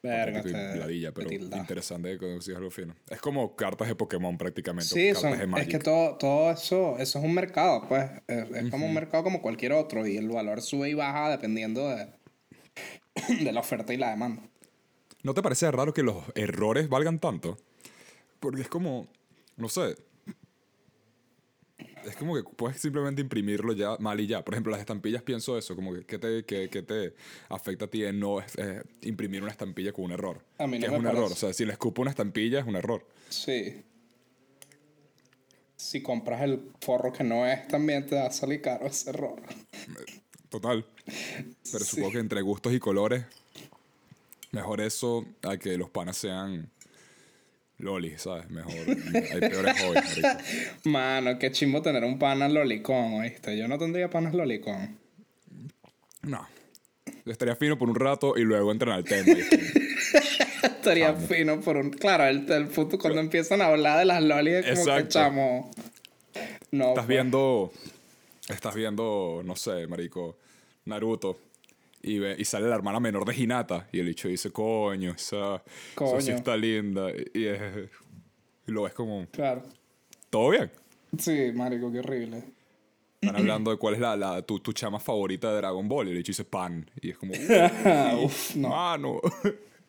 Verga, 0.03 0.43
ladilla, 0.77 1.13
pero 1.13 1.29
tilda. 1.29 1.57
interesante 1.59 2.09
de 2.09 2.19
conseguir 2.19 2.57
algo 2.57 2.71
fino. 2.71 2.95
Es 3.09 3.21
como 3.21 3.55
cartas 3.57 3.87
de 3.89 3.95
Pokémon 3.97 4.37
prácticamente. 4.39 4.89
Sí, 4.89 5.13
cartas 5.13 5.39
son, 5.41 5.51
de 5.55 5.61
es 5.63 5.69
que 5.69 5.79
todo, 5.81 6.17
todo 6.17 6.51
eso, 6.53 6.97
eso 6.99 7.19
es 7.19 7.25
un 7.25 7.35
mercado, 7.35 7.85
pues. 7.89 8.09
Es, 8.29 8.49
es 8.65 8.71
como 8.71 8.87
un 8.87 8.95
mercado 8.95 9.23
como 9.25 9.43
cualquier 9.43 9.73
otro 9.73 10.07
y 10.07 10.17
el 10.17 10.29
valor 10.29 10.63
sube 10.63 10.89
y 10.89 10.95
baja 10.95 11.31
dependiendo 11.31 11.89
de, 11.89 12.07
de 13.41 13.53
la 13.53 13.61
oferta 13.61 13.93
y 13.93 13.97
la 13.97 14.11
demanda. 14.11 14.43
¿No 15.23 15.35
te 15.35 15.43
parece 15.43 15.71
raro 15.71 15.93
que 15.93 16.03
los 16.03 16.23
errores 16.35 16.89
valgan 16.89 17.19
tanto? 17.19 17.59
Porque 18.41 18.63
es 18.63 18.69
como, 18.69 19.09
no 19.57 19.69
sé. 19.69 19.97
Es 22.05 22.15
como 22.17 22.37
que 22.37 22.45
puedes 22.45 22.81
simplemente 22.81 23.21
imprimirlo 23.21 23.73
ya 23.73 23.97
mal 23.99 24.21
y 24.21 24.29
ya. 24.29 24.45
Por 24.45 24.55
ejemplo, 24.55 24.71
las 24.71 24.81
estampillas 24.81 25.23
pienso 25.23 25.59
eso, 25.59 25.75
como 25.75 25.93
que 25.93 26.05
¿qué 26.05 26.19
te, 26.19 26.45
qué- 26.45 26.69
qué 26.71 26.83
te 26.83 27.15
afecta 27.49 27.87
a 27.87 27.89
ti 27.89 28.05
en 28.05 28.21
no 28.21 28.41
eh, 28.41 28.83
imprimir 29.03 29.43
una 29.43 29.51
estampilla 29.51 29.93
con 29.93 30.05
un 30.05 30.13
error? 30.13 30.45
A 30.59 30.67
mí 30.69 30.79
no 30.79 30.87
que 30.87 30.93
es 30.95 30.99
un 31.01 31.07
error. 31.07 31.33
O 31.33 31.35
sea, 31.35 31.53
si 31.53 31.65
le 31.65 31.73
escupo 31.73 32.03
una 32.03 32.11
estampilla 32.13 32.61
es 32.61 32.67
un 32.67 32.77
error. 32.77 33.05
Sí. 33.29 33.83
Si 35.77 36.01
compras 36.03 36.43
el 36.43 36.71
forro 36.81 37.13
que 37.13 37.25
no 37.25 37.45
es, 37.47 37.67
también 37.67 38.07
te 38.07 38.15
va 38.15 38.27
a 38.27 38.33
salir 38.33 38.63
caro 38.63 38.87
ese 38.87 39.11
error. 39.11 39.43
Total. 40.49 40.85
Pero 41.05 41.85
Sí. 41.85 41.97
supongo 41.97 42.13
que 42.13 42.19
entre 42.19 42.41
gustos 42.43 42.73
y 42.73 42.79
colores, 42.79 43.25
mejor 44.53 44.81
eso 44.81 45.25
a 45.43 45.57
que 45.57 45.77
los 45.77 45.91
panas 45.91 46.17
sean 46.17 46.71
lolis, 47.79 48.23
¿sabes? 48.23 48.49
Mejor. 48.51 48.73
Hay 48.73 49.41
peores 49.41 49.81
hobbies, 49.83 50.23
marico. 50.23 50.43
Mano, 50.85 51.39
qué 51.39 51.51
chimbo 51.53 51.83
tener 51.83 52.05
un 52.05 52.19
pana 52.19 52.49
lolicón, 52.49 53.15
¿oíste? 53.15 53.57
Yo 53.59 53.69
no 53.69 53.79
tendría 53.79 54.09
panas 54.09 54.35
lolicón. 54.35 54.99
No. 56.23 56.47
Estaría 57.27 57.57
fino 57.57 57.77
por 57.77 57.89
un 57.89 57.97
rato 57.97 58.35
y 58.37 58.43
luego 58.43 58.71
entran 58.73 58.93
al 58.95 59.05
tema. 59.05 59.37
Estaría 60.63 61.13
fino 61.15 61.61
por 61.61 61.77
un... 61.77 61.91
Claro, 61.91 62.25
el, 62.25 62.51
el 62.51 62.69
puto 62.69 62.99
cuando 62.99 63.21
empiezan 63.21 63.61
a 63.61 63.67
hablar 63.67 63.99
de 63.99 64.05
las 64.05 64.23
lolis 64.23 64.55
es 64.65 64.65
como 64.65 64.85
que 64.85 64.91
Exacto. 64.93 65.09
chamo... 65.09 65.71
No, 66.71 66.89
Estás 66.91 67.07
pues. 67.07 67.09
viendo. 67.09 67.73
Estás 68.49 68.75
viendo, 68.75 69.43
no 69.45 69.57
sé, 69.57 69.87
marico, 69.87 70.37
Naruto. 70.85 71.39
Y, 72.03 72.19
ve, 72.21 72.37
y 72.39 72.45
sale 72.45 72.69
la 72.69 72.77
hermana 72.77 73.01
menor 73.01 73.25
de 73.25 73.35
Hinata. 73.35 73.89
Y 73.93 73.99
el 73.99 74.07
bicho 74.07 74.29
dice, 74.29 74.51
coño, 74.53 75.13
esa, 75.13 75.57
esa 75.57 75.63
sí 75.65 75.95
Coño. 75.95 76.19
está 76.37 76.57
linda. 76.57 77.11
Y, 77.11 77.41
y 77.41 77.47
es- 77.47 77.89
y 78.69 78.73
lo 78.73 78.83
ves 78.83 78.93
como, 78.95 79.27
Claro. 79.33 79.63
¿todo 80.31 80.51
bien? 80.51 80.71
Sí, 81.19 81.51
marico, 81.55 81.91
qué 81.91 81.99
horrible. 82.01 82.43
Están 83.21 83.37
hablando 83.41 83.71
de 83.73 83.77
cuál 83.79 83.95
es 83.95 84.01
la, 84.01 84.17
la- 84.17 84.43
tu, 84.43 84.61
tu 84.61 84.73
chama 84.73 85.01
favorita 85.01 85.51
de 85.51 85.57
Dragon 85.57 85.89
Ball. 85.89 86.07
Y 86.07 86.11
el 86.13 86.17
bicho 86.19 86.31
dice 86.31 86.45
pan. 86.45 86.89
Y 87.01 87.11
es 87.11 87.19
como, 87.19 87.33
Uf, 88.25 88.55
no. 88.57 88.69
mano. 88.69 89.21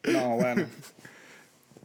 No, 0.03 0.29
bueno. 0.37 0.65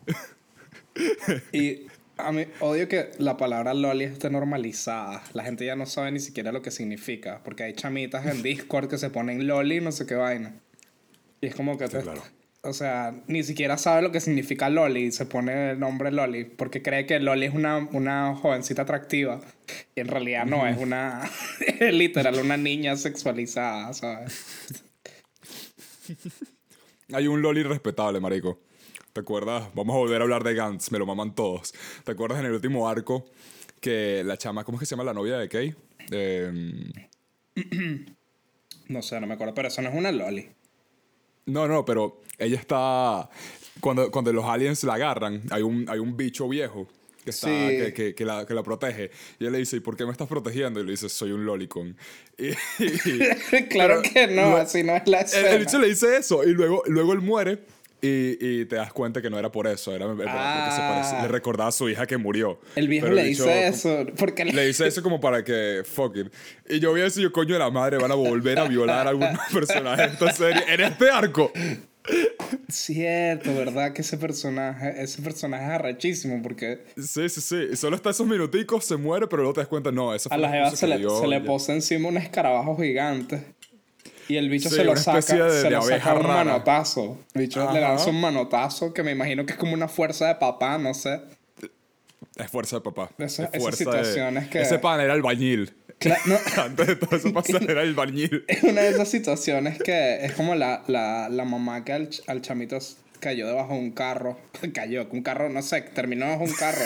Y 1.52 1.86
a 2.16 2.32
mí 2.32 2.44
odio 2.60 2.88
que 2.88 3.10
la 3.18 3.36
palabra 3.36 3.74
loli 3.74 4.04
esté 4.04 4.30
normalizada. 4.30 5.22
La 5.32 5.44
gente 5.44 5.64
ya 5.64 5.76
no 5.76 5.86
sabe 5.86 6.12
ni 6.12 6.20
siquiera 6.20 6.52
lo 6.52 6.62
que 6.62 6.70
significa. 6.70 7.40
Porque 7.44 7.64
hay 7.64 7.74
chamitas 7.74 8.26
en 8.26 8.42
Discord 8.42 8.88
que 8.88 8.98
se 8.98 9.10
ponen 9.10 9.46
loli 9.46 9.76
y 9.76 9.80
no 9.80 9.92
sé 9.92 10.06
qué 10.06 10.14
vaina. 10.14 10.54
Y 11.40 11.46
es 11.46 11.54
como 11.54 11.76
que 11.78 11.88
te- 11.88 12.00
claro. 12.00 12.22
O 12.64 12.72
sea, 12.72 13.12
ni 13.26 13.42
siquiera 13.42 13.76
sabe 13.76 14.02
lo 14.02 14.12
que 14.12 14.20
significa 14.20 14.68
loli 14.70 15.06
y 15.06 15.10
se 15.12 15.26
pone 15.26 15.72
el 15.72 15.80
nombre 15.80 16.12
loli. 16.12 16.44
Porque 16.44 16.80
cree 16.80 17.06
que 17.06 17.18
loli 17.18 17.46
es 17.46 17.54
una, 17.54 17.78
una 17.78 18.36
jovencita 18.36 18.82
atractiva. 18.82 19.40
Y 19.96 20.00
en 20.00 20.06
realidad 20.08 20.46
no, 20.46 20.66
es 20.68 20.78
una... 20.78 21.28
literal 21.80 22.38
una 22.38 22.56
niña 22.56 22.94
sexualizada, 22.96 23.92
¿sabes? 23.94 24.44
Hay 27.12 27.26
un 27.26 27.42
loli 27.42 27.62
respetable, 27.64 28.20
marico. 28.20 28.60
¿Te 29.12 29.20
acuerdas? 29.20 29.68
Vamos 29.74 29.94
a 29.94 29.98
volver 29.98 30.20
a 30.20 30.24
hablar 30.24 30.42
de 30.42 30.54
Gantz, 30.54 30.90
me 30.90 30.98
lo 30.98 31.04
maman 31.06 31.34
todos. 31.34 31.74
¿Te 32.04 32.12
acuerdas 32.12 32.40
en 32.40 32.46
el 32.46 32.52
último 32.52 32.88
arco 32.88 33.26
que 33.80 34.22
la 34.24 34.38
chama, 34.38 34.64
¿cómo 34.64 34.76
es 34.78 34.80
que 34.80 34.86
se 34.86 34.90
llama 34.94 35.04
la 35.04 35.12
novia 35.12 35.36
de 35.38 35.48
Kay? 35.48 35.74
Eh, 36.10 36.92
No 38.88 39.02
sé, 39.02 39.20
no 39.20 39.26
me 39.26 39.34
acuerdo. 39.34 39.54
Pero 39.54 39.68
eso 39.68 39.82
no 39.82 39.88
es 39.90 39.94
una 39.94 40.12
loli. 40.12 40.48
no, 41.46 41.68
no, 41.68 41.84
pero 41.84 42.22
ella 42.38 42.58
está... 42.58 43.28
Cuando, 43.80 44.10
cuando 44.10 44.32
los 44.32 44.44
aliens 44.44 44.84
la 44.84 44.94
agarran, 44.94 45.42
hay 45.50 45.62
un, 45.62 45.86
hay 45.88 45.98
un 45.98 46.16
bicho 46.16 46.48
viejo 46.48 46.86
que, 47.24 47.30
está, 47.30 47.48
Sí. 47.48 47.52
que, 47.78 47.92
que- 47.94 48.14
que 48.14 48.24
la, 48.24 48.46
que 48.46 48.54
la 48.54 48.62
protege. 48.62 49.10
Y 49.40 49.46
él 49.46 49.52
le 49.52 49.58
dice, 49.58 49.76
¿y 49.76 49.80
por 49.80 49.96
qué 49.96 50.04
me 50.06 50.12
estás 50.12 50.28
protegiendo? 50.28 50.80
Y 50.80 50.84
le 50.84 50.92
dice, 50.92 51.08
soy 51.08 51.32
un 51.32 51.44
lolicon. 51.44 51.96
Y, 52.38 52.48
y- 52.78 53.64
claro 53.68 54.00
que 54.02 54.26
no, 54.28 54.34
luego- 54.42 54.56
así 54.58 54.82
no 54.84 54.94
es 54.94 55.06
la 55.08 55.18
El, 55.20 55.24
escena. 55.26 55.50
el 55.50 55.58
bicho 55.60 55.78
le 55.78 55.88
dice 55.88 56.16
eso 56.16 56.44
y 56.44 56.52
luego, 56.52 56.82
luego 56.86 57.12
él 57.12 57.20
muere 57.20 57.64
y, 58.04 58.36
y 58.60 58.64
te 58.66 58.76
das 58.76 58.92
cuenta 58.92 59.22
que 59.22 59.30
no 59.30 59.38
era 59.38 59.50
por 59.52 59.66
eso, 59.68 59.94
era, 59.94 60.06
porque 60.06 60.24
se 60.24 60.28
Ah. 60.28 61.02
parece- 61.04 61.22
le 61.22 61.28
recordaba 61.28 61.68
a 61.68 61.72
su 61.72 61.88
hija 61.88 62.04
que 62.06 62.16
murió. 62.16 62.58
El 62.74 62.88
viejo 62.88 63.06
le 63.06 63.22
bicho 63.24 63.44
dice 63.44 63.68
eso, 63.68 64.04
porque 64.18 64.44
Le 64.44 64.66
dice 64.66 64.86
eso 64.88 65.02
como 65.02 65.20
para 65.20 65.44
que, 65.44 65.82
fuck 65.84 66.16
it. 66.16 66.26
Y 66.68 66.80
yo 66.80 66.92
vi 66.92 67.02
eso 67.02 67.20
y 67.20 67.22
yo, 67.22 67.32
coño 67.32 67.52
de 67.54 67.60
la 67.60 67.70
madre, 67.70 67.98
van 67.98 68.10
a 68.10 68.14
volver 68.16 68.58
a 68.58 68.64
violar 68.66 69.06
a 69.06 69.10
algún 69.10 69.28
personaje 69.54 70.02
de 70.02 70.08
esta 70.08 70.32
serie 70.32 70.62
en 70.68 70.80
este 70.80 71.08
arco. 71.10 71.52
Cierto, 72.68 73.54
¿verdad? 73.54 73.92
Que 73.92 74.02
ese 74.02 74.16
personaje, 74.18 75.02
ese 75.02 75.22
personaje 75.22 75.64
es 75.64 75.70
arrechísimo, 75.70 76.42
porque 76.42 76.84
Sí, 76.96 77.28
sí, 77.28 77.40
sí. 77.40 77.76
Solo 77.76 77.96
está 77.96 78.10
esos 78.10 78.26
minuticos, 78.26 78.84
se 78.84 78.96
muere, 78.96 79.26
pero 79.28 79.42
luego 79.42 79.54
te 79.54 79.60
das 79.60 79.68
cuenta, 79.68 79.92
no, 79.92 80.14
esa 80.14 80.28
fue 80.28 80.36
a 80.36 80.40
la 80.40 80.50
jeva 80.50 80.70
se 80.74 80.86
le, 80.86 80.98
dio, 80.98 81.20
se 81.20 81.26
le 81.28 81.40
posa 81.40 81.72
encima 81.72 82.08
un 82.08 82.16
escarabajo 82.16 82.76
gigante. 82.76 83.42
Y 84.32 84.36
el 84.38 84.48
bicho 84.48 84.70
Sí, 84.70 84.76
se 84.76 84.84
lo 84.84 84.96
saca, 84.96 85.16
de- 85.18 85.22
se 85.22 85.36
de 85.64 85.70
lo 85.70 85.82
saca 85.82 86.14
un 86.14 86.22
rara. 86.22 86.44
manotazo. 86.44 87.18
El 87.34 87.42
bicho 87.42 87.70
le 87.72 87.80
lanza 87.82 88.08
un 88.08 88.20
manotazo 88.20 88.94
que 88.94 89.02
me 89.02 89.10
imagino 89.12 89.44
que 89.44 89.52
es 89.52 89.58
como 89.58 89.74
una 89.74 89.88
fuerza 89.88 90.26
de 90.28 90.36
papá, 90.36 90.78
no 90.78 90.94
sé. 90.94 91.20
Es 92.36 92.50
fuerza 92.50 92.76
de 92.76 92.82
papá. 92.82 93.10
Esa- 93.18 93.42
es 93.44 93.48
esas 93.50 93.62
fuerza 93.62 93.78
situaciones 93.78 94.44
de... 94.44 94.48
que- 94.50 94.62
Ese 94.62 94.78
pan 94.78 95.00
era 95.00 95.12
albañil. 95.12 95.74
Cla- 96.00 96.18
no, 96.24 96.36
Antes 96.62 96.86
de 96.86 96.96
todo 96.96 97.14
eso 97.16 97.30
pasar 97.34 97.70
era 97.70 97.82
albañil. 97.82 98.44
es 98.48 98.62
una 98.62 98.80
de 98.80 98.88
esas 98.88 99.08
situaciones 99.08 99.78
que 99.82 100.24
es 100.24 100.32
como 100.32 100.54
la, 100.54 100.82
la, 100.86 101.28
la 101.28 101.44
mamá 101.44 101.84
que 101.84 101.92
al, 101.92 102.08
al 102.26 102.40
chamito 102.40 102.78
cayó 103.20 103.46
debajo 103.46 103.74
de 103.74 103.80
un 103.80 103.90
carro. 103.92 104.38
Cayó, 104.72 105.06
un 105.10 105.22
carro, 105.22 105.50
no 105.50 105.60
sé, 105.60 105.82
terminó 105.82 106.24
debajo 106.24 106.44
de 106.44 106.50
un 106.52 106.56
carro. 106.56 106.84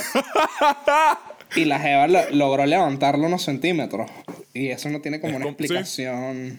y 1.54 1.64
la 1.64 1.78
jeva 1.78 2.09
lo- 2.09 2.28
logró 2.30 2.66
levantarlo 2.66 3.26
unos 3.26 3.42
centímetros. 3.44 4.11
Y 4.52 4.68
eso 4.68 4.88
no 4.90 5.00
tiene 5.00 5.20
como 5.20 5.35
Es 5.35 5.37
una 5.44 5.46
sí. 5.85 6.59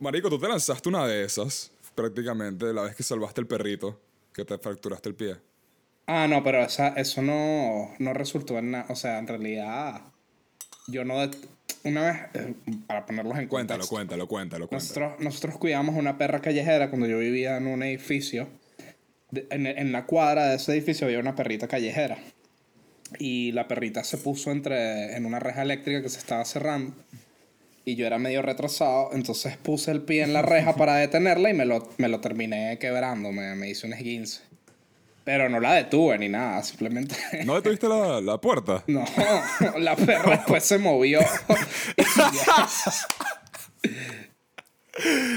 Marico, 0.00 0.28
tú 0.28 0.38
te 0.38 0.48
lanzaste 0.48 0.88
una 0.88 1.06
de 1.06 1.24
esas, 1.24 1.70
prácticamente, 1.94 2.72
la 2.72 2.82
vez 2.82 2.96
que 2.96 3.02
salvaste 3.02 3.40
el 3.40 3.46
perrito, 3.46 4.00
que 4.32 4.44
te 4.44 4.58
fracturaste 4.58 5.08
el 5.08 5.14
pie. 5.14 5.36
Ah, 6.06 6.26
no, 6.28 6.42
pero 6.42 6.62
esa, 6.64 6.88
eso 6.88 7.22
no, 7.22 7.94
no 7.98 8.12
resultó 8.14 8.58
en 8.58 8.72
nada. 8.72 8.86
O 8.88 8.96
sea, 8.96 9.18
en 9.18 9.26
realidad, 9.28 10.00
yo 10.88 11.04
no... 11.04 11.14
Una 11.82 12.02
vez, 12.02 12.16
eh, 12.34 12.54
para 12.86 13.06
ponerlos 13.06 13.38
en 13.38 13.48
Cuéntalo, 13.48 13.78
contexto. 13.78 13.94
cuéntalo, 13.94 14.28
cuéntalo, 14.28 14.68
cuéntalo. 14.68 14.82
Nosotros, 14.82 15.12
nosotros 15.20 15.56
cuidamos 15.56 15.94
una 15.96 16.18
perra 16.18 16.40
callejera 16.42 16.90
cuando 16.90 17.06
yo 17.06 17.18
vivía 17.18 17.56
en 17.56 17.68
un 17.68 17.82
edificio. 17.82 18.48
De- 19.30 19.46
en, 19.50 19.66
en 19.66 19.90
la 19.92 20.04
cuadra 20.04 20.46
de 20.48 20.56
ese 20.56 20.72
edificio 20.72 21.06
había 21.06 21.20
una 21.20 21.34
perrita 21.36 21.68
callejera. 21.68 22.18
Y 23.18 23.52
la 23.52 23.66
perrita 23.66 24.04
se 24.04 24.18
puso 24.18 24.50
entre, 24.50 25.16
en 25.16 25.24
una 25.24 25.38
reja 25.38 25.62
eléctrica 25.62 26.02
que 26.02 26.08
se 26.10 26.18
estaba 26.18 26.44
cerrando. 26.44 26.92
Y 27.90 27.96
yo 27.96 28.06
era 28.06 28.20
medio 28.20 28.40
retrasado, 28.40 29.10
entonces 29.14 29.56
puse 29.56 29.90
el 29.90 30.02
pie 30.02 30.22
en 30.22 30.32
la 30.32 30.42
reja 30.42 30.76
para 30.76 30.94
detenerla 30.94 31.50
y 31.50 31.54
me 31.54 31.64
lo, 31.64 31.88
me 31.98 32.08
lo 32.08 32.20
terminé 32.20 32.78
quebrando. 32.78 33.32
Me, 33.32 33.56
me 33.56 33.68
hice 33.68 33.88
un 33.88 33.94
esguince. 33.94 34.42
Pero 35.24 35.48
no 35.48 35.58
la 35.58 35.72
detuve 35.74 36.16
ni 36.16 36.28
nada, 36.28 36.62
simplemente. 36.62 37.16
¿No 37.44 37.56
detuviste 37.56 37.88
la, 37.88 38.20
la 38.20 38.40
puerta? 38.40 38.84
No, 38.86 39.04
la 39.78 39.96
perra 39.96 40.36
después 40.36 40.62
se 40.62 40.78
movió. 40.78 41.18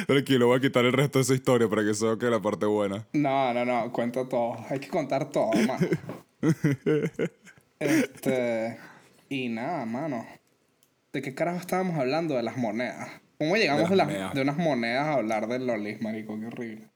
Tranquilo, 0.05 0.45
voy 0.45 0.59
a 0.59 0.61
quitar 0.61 0.85
el 0.85 0.93
resto 0.93 1.17
de 1.17 1.23
esa 1.23 1.33
historia 1.33 1.67
para 1.67 1.83
que 1.83 1.95
se 1.95 2.05
quede 2.19 2.29
la 2.29 2.39
parte 2.39 2.67
buena. 2.67 3.07
No, 3.13 3.51
no, 3.51 3.65
no, 3.65 3.91
cuenta 3.91 4.29
todo. 4.29 4.63
Hay 4.69 4.79
que 4.79 4.89
contar 4.89 5.31
todo, 5.31 5.49
mano. 5.53 5.87
este. 7.79 8.77
Y 9.27 9.49
nada, 9.49 9.87
mano. 9.87 10.23
¿De 11.13 11.21
qué 11.21 11.34
carajo 11.36 11.60
estábamos 11.60 11.97
hablando? 11.97 12.36
De 12.36 12.43
las 12.43 12.58
monedas. 12.58 13.10
¿Cómo 13.38 13.56
llegamos 13.56 13.89
de, 13.89 13.95
las- 13.95 14.34
de 14.34 14.41
unas 14.41 14.58
monedas 14.58 15.06
a 15.08 15.13
hablar 15.13 15.47
del 15.47 15.65
lolis, 15.67 16.02
marico? 16.02 16.39
Qué 16.39 16.47
horrible. 16.47 16.88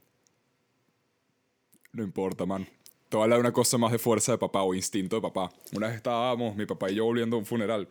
No 1.94 2.04
importa, 2.04 2.46
man. 2.46 2.68
Te 3.10 3.16
voy 3.16 3.22
a 3.22 3.24
hablar 3.26 3.38
de 3.40 3.42
una 3.42 3.54
cosa 3.54 3.78
más 3.78 3.92
de 3.92 4.00
fuerza 4.00 4.34
de 4.34 4.38
papá 4.38 4.64
o 4.64 4.74
instinto 4.74 5.16
de 5.16 5.22
papá. 5.22 5.50
Una 5.76 5.88
vez 5.88 5.96
estábamos, 5.98 6.56
mi 6.56 6.66
papá 6.66 6.92
y 6.92 6.96
yo, 6.96 7.06
volviendo 7.06 7.38
a 7.38 7.40
un 7.40 7.46
funeral. 7.46 7.88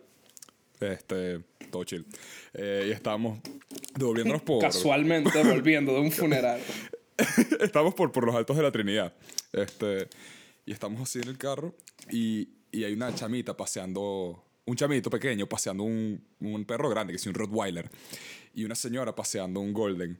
Este, 0.79 1.39
todo 1.71 1.83
chill. 1.83 2.05
Eh, 2.53 2.85
y 2.89 2.91
estábamos 2.91 3.39
devolviéndonos 3.97 4.43
por... 4.43 4.61
Casualmente 4.61 5.43
volviendo 5.43 5.93
de 5.93 6.01
un 6.01 6.11
funeral. 6.11 6.59
estamos 7.61 7.95
por, 7.95 8.11
por 8.11 8.25
los 8.25 8.35
altos 8.35 8.55
de 8.57 8.63
la 8.63 8.71
Trinidad. 8.71 9.13
Este, 9.53 10.07
y 10.65 10.71
estamos 10.71 11.01
así 11.01 11.19
en 11.19 11.29
el 11.29 11.37
carro 11.37 11.73
y, 12.11 12.49
y 12.71 12.83
hay 12.83 12.93
una 12.93 13.13
chamita 13.15 13.57
paseando, 13.57 14.43
un 14.67 14.75
chamito 14.75 15.09
pequeño 15.09 15.47
paseando 15.47 15.83
un, 15.83 16.23
un 16.39 16.65
perro 16.65 16.89
grande, 16.89 17.13
que 17.13 17.17
es 17.17 17.25
un 17.25 17.33
Rottweiler, 17.33 17.89
y 18.53 18.63
una 18.63 18.75
señora 18.75 19.15
paseando 19.15 19.59
un 19.59 19.73
Golden. 19.73 20.19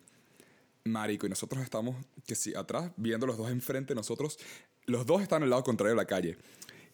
Marico, 0.85 1.25
y 1.27 1.29
nosotros 1.29 1.61
estamos, 1.63 1.95
que 2.25 2.33
sí, 2.33 2.53
atrás, 2.55 2.91
viendo 2.97 3.27
los 3.27 3.37
dos 3.37 3.51
enfrente 3.51 3.93
de 3.93 3.95
nosotros. 3.95 4.39
Los 4.85 5.05
dos 5.05 5.21
están 5.21 5.43
al 5.43 5.49
lado 5.49 5.63
contrario 5.63 5.91
de 5.95 6.01
la 6.01 6.05
calle. 6.07 6.37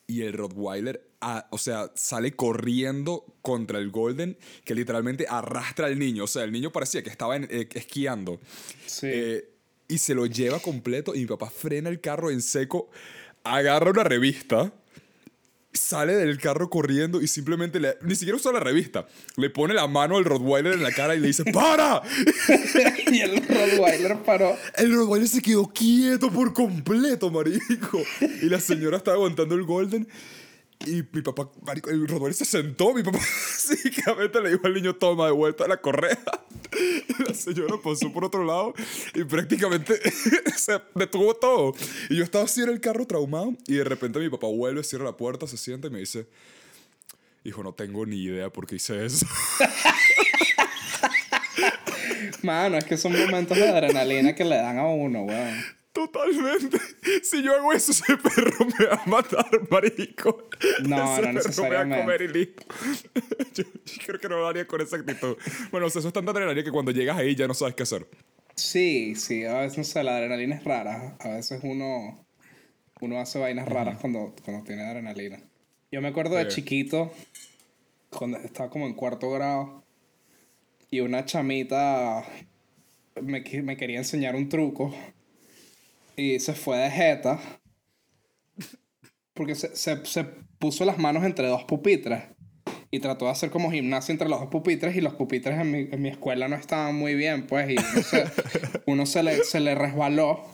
Y 0.07 0.23
el 0.23 0.33
Rottweiler, 0.33 1.07
ah, 1.21 1.47
o 1.51 1.57
sea, 1.57 1.91
sale 1.95 2.35
corriendo 2.35 3.23
contra 3.41 3.77
el 3.79 3.89
Golden, 3.91 4.35
que 4.65 4.73
literalmente 4.75 5.25
arrastra 5.29 5.85
al 5.87 5.97
niño. 5.99 6.23
O 6.23 6.27
sea, 6.27 6.43
el 6.43 6.51
niño 6.51 6.71
parecía 6.71 7.03
que 7.03 7.09
estaba 7.11 7.35
en- 7.35 7.47
eh, 7.51 7.69
esquiando. 7.73 8.39
Sí. 8.85 9.07
Eh, 9.09 9.49
y 9.87 9.99
se 9.99 10.15
lo 10.15 10.25
lleva 10.25 10.59
completo. 10.59 11.13
Y 11.15 11.19
mi 11.19 11.25
papá 11.27 11.49
frena 11.51 11.89
el 11.89 12.01
carro 12.01 12.31
en 12.31 12.41
seco, 12.41 12.89
agarra 13.43 13.91
una 13.91 14.03
revista, 14.03 14.73
sale 15.73 16.15
del 16.15 16.37
carro 16.37 16.69
corriendo 16.69 17.21
y 17.21 17.27
simplemente 17.27 17.79
le, 17.79 17.97
ni 18.01 18.15
siquiera 18.15 18.37
usa 18.37 18.51
la 18.51 18.59
revista. 18.59 19.07
Le 19.35 19.49
pone 19.49 19.73
la 19.73 19.87
mano 19.87 20.17
al 20.17 20.25
Rottweiler 20.25 20.73
en 20.73 20.83
la 20.83 20.91
cara 20.91 21.15
y 21.15 21.19
le 21.19 21.27
dice: 21.27 21.43
¡Para! 21.51 22.01
y 23.11 23.19
el 23.19 23.45
Rottweiler 23.47 24.17
paró. 24.23 24.55
El 24.75 24.95
Rottweiler 24.95 25.27
se 25.27 25.41
quedó 25.41 25.67
quieto 25.67 26.31
por 26.31 26.53
completo, 26.53 27.31
marico. 27.31 28.01
Y 28.41 28.45
la 28.45 28.59
señora 28.59 28.97
estaba 28.97 29.17
aguantando 29.17 29.55
el 29.55 29.63
Golden. 29.63 30.07
Y 30.85 31.03
mi 31.11 31.21
papá, 31.21 31.49
el 31.87 32.07
Rottweiler 32.07 32.33
se 32.33 32.45
sentó. 32.45 32.93
Mi 32.93 33.03
papá 33.03 33.19
básicamente 33.69 34.41
le 34.41 34.51
dijo 34.51 34.67
al 34.67 34.73
niño, 34.73 34.95
toma 34.95 35.27
de 35.27 35.31
vuelta 35.31 35.67
la 35.67 35.77
correa. 35.77 36.19
Y 36.75 37.23
la 37.23 37.35
señora 37.35 37.75
pasó 37.83 38.11
por 38.11 38.25
otro 38.25 38.43
lado 38.43 38.73
y 39.13 39.23
prácticamente 39.25 39.93
se 40.57 40.81
detuvo 40.95 41.35
todo. 41.35 41.73
Y 42.09 42.15
yo 42.15 42.23
estaba 42.23 42.45
así 42.45 42.61
en 42.61 42.69
el 42.69 42.81
carro 42.81 43.05
traumado. 43.05 43.53
Y 43.67 43.75
de 43.75 43.83
repente 43.83 44.17
mi 44.17 44.27
papá 44.29 44.47
vuelve, 44.47 44.83
cierra 44.83 45.05
la 45.05 45.15
puerta, 45.15 45.45
se 45.45 45.57
sienta 45.57 45.87
y 45.87 45.91
me 45.91 45.99
dice, 45.99 46.25
hijo, 47.43 47.61
no 47.61 47.73
tengo 47.73 48.07
ni 48.07 48.23
idea 48.23 48.49
por 48.49 48.65
qué 48.65 48.77
hice 48.77 49.05
eso. 49.05 49.27
Mano, 52.41 52.77
es 52.77 52.85
que 52.85 52.97
son 52.97 53.13
momentos 53.13 53.55
de 53.55 53.69
adrenalina 53.69 54.33
que 54.33 54.43
le 54.43 54.55
dan 54.55 54.79
a 54.79 54.87
uno, 54.87 55.23
weón. 55.23 55.63
Totalmente. 55.93 56.77
Si 57.23 57.43
yo 57.43 57.55
hago 57.55 57.71
eso, 57.71 57.91
ese 57.91 58.17
perro 58.17 58.65
me 58.65 58.85
va 58.85 58.95
a 58.95 59.05
matar, 59.05 59.69
marico. 59.69 60.49
No, 60.83 61.13
ese 61.13 61.21
no 61.21 61.33
necesariamente. 61.33 61.89
me 61.89 61.95
va 61.95 61.97
a 61.97 62.01
comer 62.01 62.21
y 62.23 62.27
listo. 62.27 62.63
Yo, 63.53 63.63
yo 63.63 64.03
creo 64.07 64.19
que 64.19 64.29
no 64.29 64.37
lo 64.37 64.47
haría 64.47 64.65
con 64.65 64.81
esa 64.81 64.95
actitud. 64.95 65.37
Bueno, 65.69 65.87
o 65.87 65.89
sea, 65.89 65.99
eso 65.99 66.07
es 66.07 66.13
tanta 66.13 66.31
adrenalina 66.31 66.63
que 66.63 66.71
cuando 66.71 66.91
llegas 66.91 67.17
ahí 67.17 67.35
ya 67.35 67.47
no 67.47 67.53
sabes 67.53 67.75
qué 67.75 67.83
hacer. 67.83 68.07
Sí, 68.55 69.15
sí, 69.15 69.45
a 69.45 69.59
veces, 69.59 69.77
no 69.77 69.83
sé, 69.83 70.03
la 70.03 70.17
adrenalina 70.17 70.55
es 70.55 70.63
rara. 70.63 71.15
A 71.19 71.29
veces 71.29 71.59
uno, 71.63 72.25
uno 73.01 73.19
hace 73.19 73.37
vainas 73.37 73.67
raras 73.67 73.99
cuando, 73.99 74.33
cuando 74.43 74.63
tiene 74.63 74.83
adrenalina. 74.83 75.39
Yo 75.91 76.01
me 76.01 76.07
acuerdo 76.07 76.35
de 76.35 76.47
chiquito, 76.47 77.11
cuando 78.09 78.37
estaba 78.39 78.69
como 78.69 78.87
en 78.87 78.95
cuarto 78.95 79.29
grado, 79.29 79.83
y 80.89 81.01
una 81.01 81.25
chamita 81.25 82.25
me, 83.21 83.43
me 83.61 83.77
quería 83.77 83.99
enseñar 83.99 84.35
un 84.35 84.49
truco, 84.49 84.93
y 86.15 86.39
se 86.39 86.53
fue 86.53 86.77
de 86.77 86.91
jeta, 86.91 87.39
porque 89.33 89.55
se, 89.55 89.75
se, 89.75 90.05
se 90.05 90.23
puso 90.59 90.85
las 90.85 90.97
manos 90.97 91.23
entre 91.23 91.47
dos 91.47 91.63
pupitres. 91.63 92.23
Y 92.91 92.99
trató 92.99 93.25
de 93.25 93.31
hacer 93.31 93.49
como 93.49 93.71
gimnasia 93.71 94.11
entre 94.11 94.29
los 94.29 94.39
dos 94.39 94.49
pupitres 94.49 94.95
y 94.95 95.01
los 95.01 95.15
pupitres 95.15 95.59
en 95.59 95.71
mi, 95.71 95.79
en 95.91 95.99
mi 95.99 96.09
escuela 96.09 96.47
no 96.47 96.55
estaban 96.55 96.95
muy 96.95 97.15
bien, 97.15 97.47
pues, 97.47 97.71
y 97.71 97.75
uno 98.85 99.07
se 99.07 99.23
le, 99.23 99.43
se 99.43 99.59
le 99.59 99.73
resbaló 99.73 100.45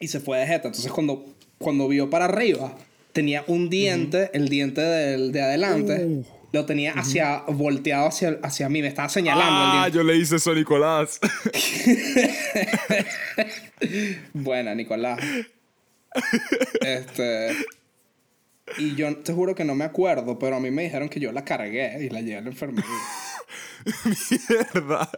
y 0.00 0.08
se 0.08 0.20
fue 0.20 0.38
de 0.38 0.46
jeta. 0.46 0.68
Entonces 0.68 0.90
cuando, 0.90 1.26
cuando 1.58 1.86
vio 1.88 2.08
para 2.08 2.24
arriba, 2.24 2.74
tenía 3.12 3.44
un 3.46 3.68
diente, 3.68 4.30
el 4.32 4.48
diente 4.48 4.80
del, 4.80 5.32
de 5.32 5.42
adelante, 5.42 6.24
lo 6.52 6.64
tenía 6.64 6.92
hacia, 6.92 7.42
volteado 7.48 8.08
hacia, 8.08 8.38
hacia 8.42 8.68
mí, 8.68 8.82
me 8.82 8.88
estaba 8.88 9.08
señalando 9.08 9.78
Ah, 9.78 9.88
yo 9.88 10.02
le 10.02 10.16
hice 10.16 10.36
eso 10.36 10.52
a 10.52 10.54
Nicolás. 10.54 11.20
Buena, 14.32 14.74
Nicolás. 14.74 15.20
Este. 16.80 17.54
Y 18.78 18.94
yo 18.94 19.16
te 19.18 19.32
juro 19.32 19.54
que 19.54 19.64
no 19.64 19.74
me 19.74 19.84
acuerdo, 19.84 20.38
pero 20.38 20.56
a 20.56 20.60
mí 20.60 20.70
me 20.70 20.82
dijeron 20.82 21.08
que 21.08 21.20
yo 21.20 21.32
la 21.32 21.44
cargué 21.44 22.04
y 22.04 22.10
la 22.10 22.20
llevé 22.20 22.38
a 22.38 22.40
la 22.40 22.48
enfermería. 22.48 22.90
Mierda. 24.48 25.10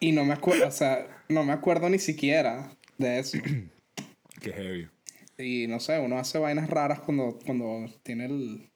Y 0.00 0.12
no 0.12 0.24
me 0.24 0.34
acuerdo, 0.34 0.66
o 0.66 0.72
sea, 0.72 1.24
no 1.28 1.44
me 1.44 1.52
acuerdo 1.52 1.88
ni 1.88 1.98
siquiera 1.98 2.70
de 2.98 3.18
eso. 3.18 3.38
Qué 4.40 4.52
heavy. 4.52 4.88
Y 5.38 5.66
no 5.66 5.80
sé, 5.80 5.98
uno 5.98 6.18
hace 6.18 6.38
vainas 6.38 6.68
raras 6.68 7.00
cuando, 7.00 7.38
cuando 7.44 7.86
tiene 8.02 8.26
el 8.26 8.70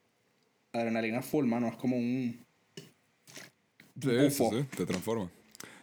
adrenalina 0.77 1.23
full, 1.23 1.47
mano. 1.47 1.69
Es 1.69 1.77
como 1.77 1.97
un. 1.97 2.45
Sí, 2.77 4.11
sí, 4.31 4.43
Bufo. 4.43 4.51
sí, 4.53 4.65
te 4.77 4.85
transforma. 4.87 5.31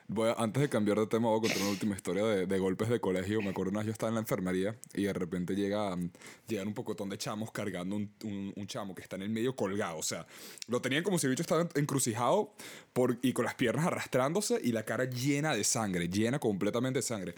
Voy 0.08 0.30
a- 0.30 0.34
antes 0.34 0.62
de 0.62 0.70
cambiar 0.70 1.00
de 1.00 1.08
tema, 1.08 1.30
voy 1.30 1.40
a 1.40 1.42
contar 1.42 1.62
una 1.62 1.70
última 1.72 1.96
historia 1.96 2.24
de, 2.26 2.46
de 2.46 2.60
golpes 2.60 2.90
de 2.90 3.00
colegio. 3.00 3.42
Me 3.42 3.50
acuerdo 3.50 3.72
una 3.72 3.80
vez 3.80 3.88
yo 3.88 3.92
estaba 3.94 4.10
en 4.10 4.16
la 4.16 4.22
enfermería 4.22 4.76
y 4.94 5.04
de 5.04 5.14
repente 5.14 5.56
llega, 5.56 5.96
mm, 5.96 6.12
llegan 6.48 6.68
un 6.68 6.74
pocotón 6.74 7.10
de 7.10 7.18
chamos 7.18 7.52
cargando 7.52 7.96
un, 7.96 8.12
un- 8.24 8.54
un 8.56 8.68
chamo 8.68 8.94
que 8.94 9.02
está 9.02 9.16
en 9.16 9.24
el 9.24 9.30
medio 9.30 9.56
colgado. 9.56 9.98
O 9.98 10.04
sea, 10.04 10.28
lo 10.68 10.82
tenían 10.82 11.04
como 11.04 11.18
si 11.18 11.26
el 11.26 11.32
bicho 11.32 11.42
estaba 11.42 11.68
encrucijado 11.76 12.54
por, 12.92 13.18
y 13.24 13.34
con 13.34 13.46
las 13.46 13.56
piernas 13.56 13.86
arrastrándose 13.88 14.60
y 14.64 14.74
la 14.74 14.84
cara 14.84 15.06
llena 15.06 15.56
de 15.56 15.64
sangre, 15.64 16.08
llena 16.10 16.38
completamente 16.38 17.00
de 17.00 17.04
sangre. 17.04 17.34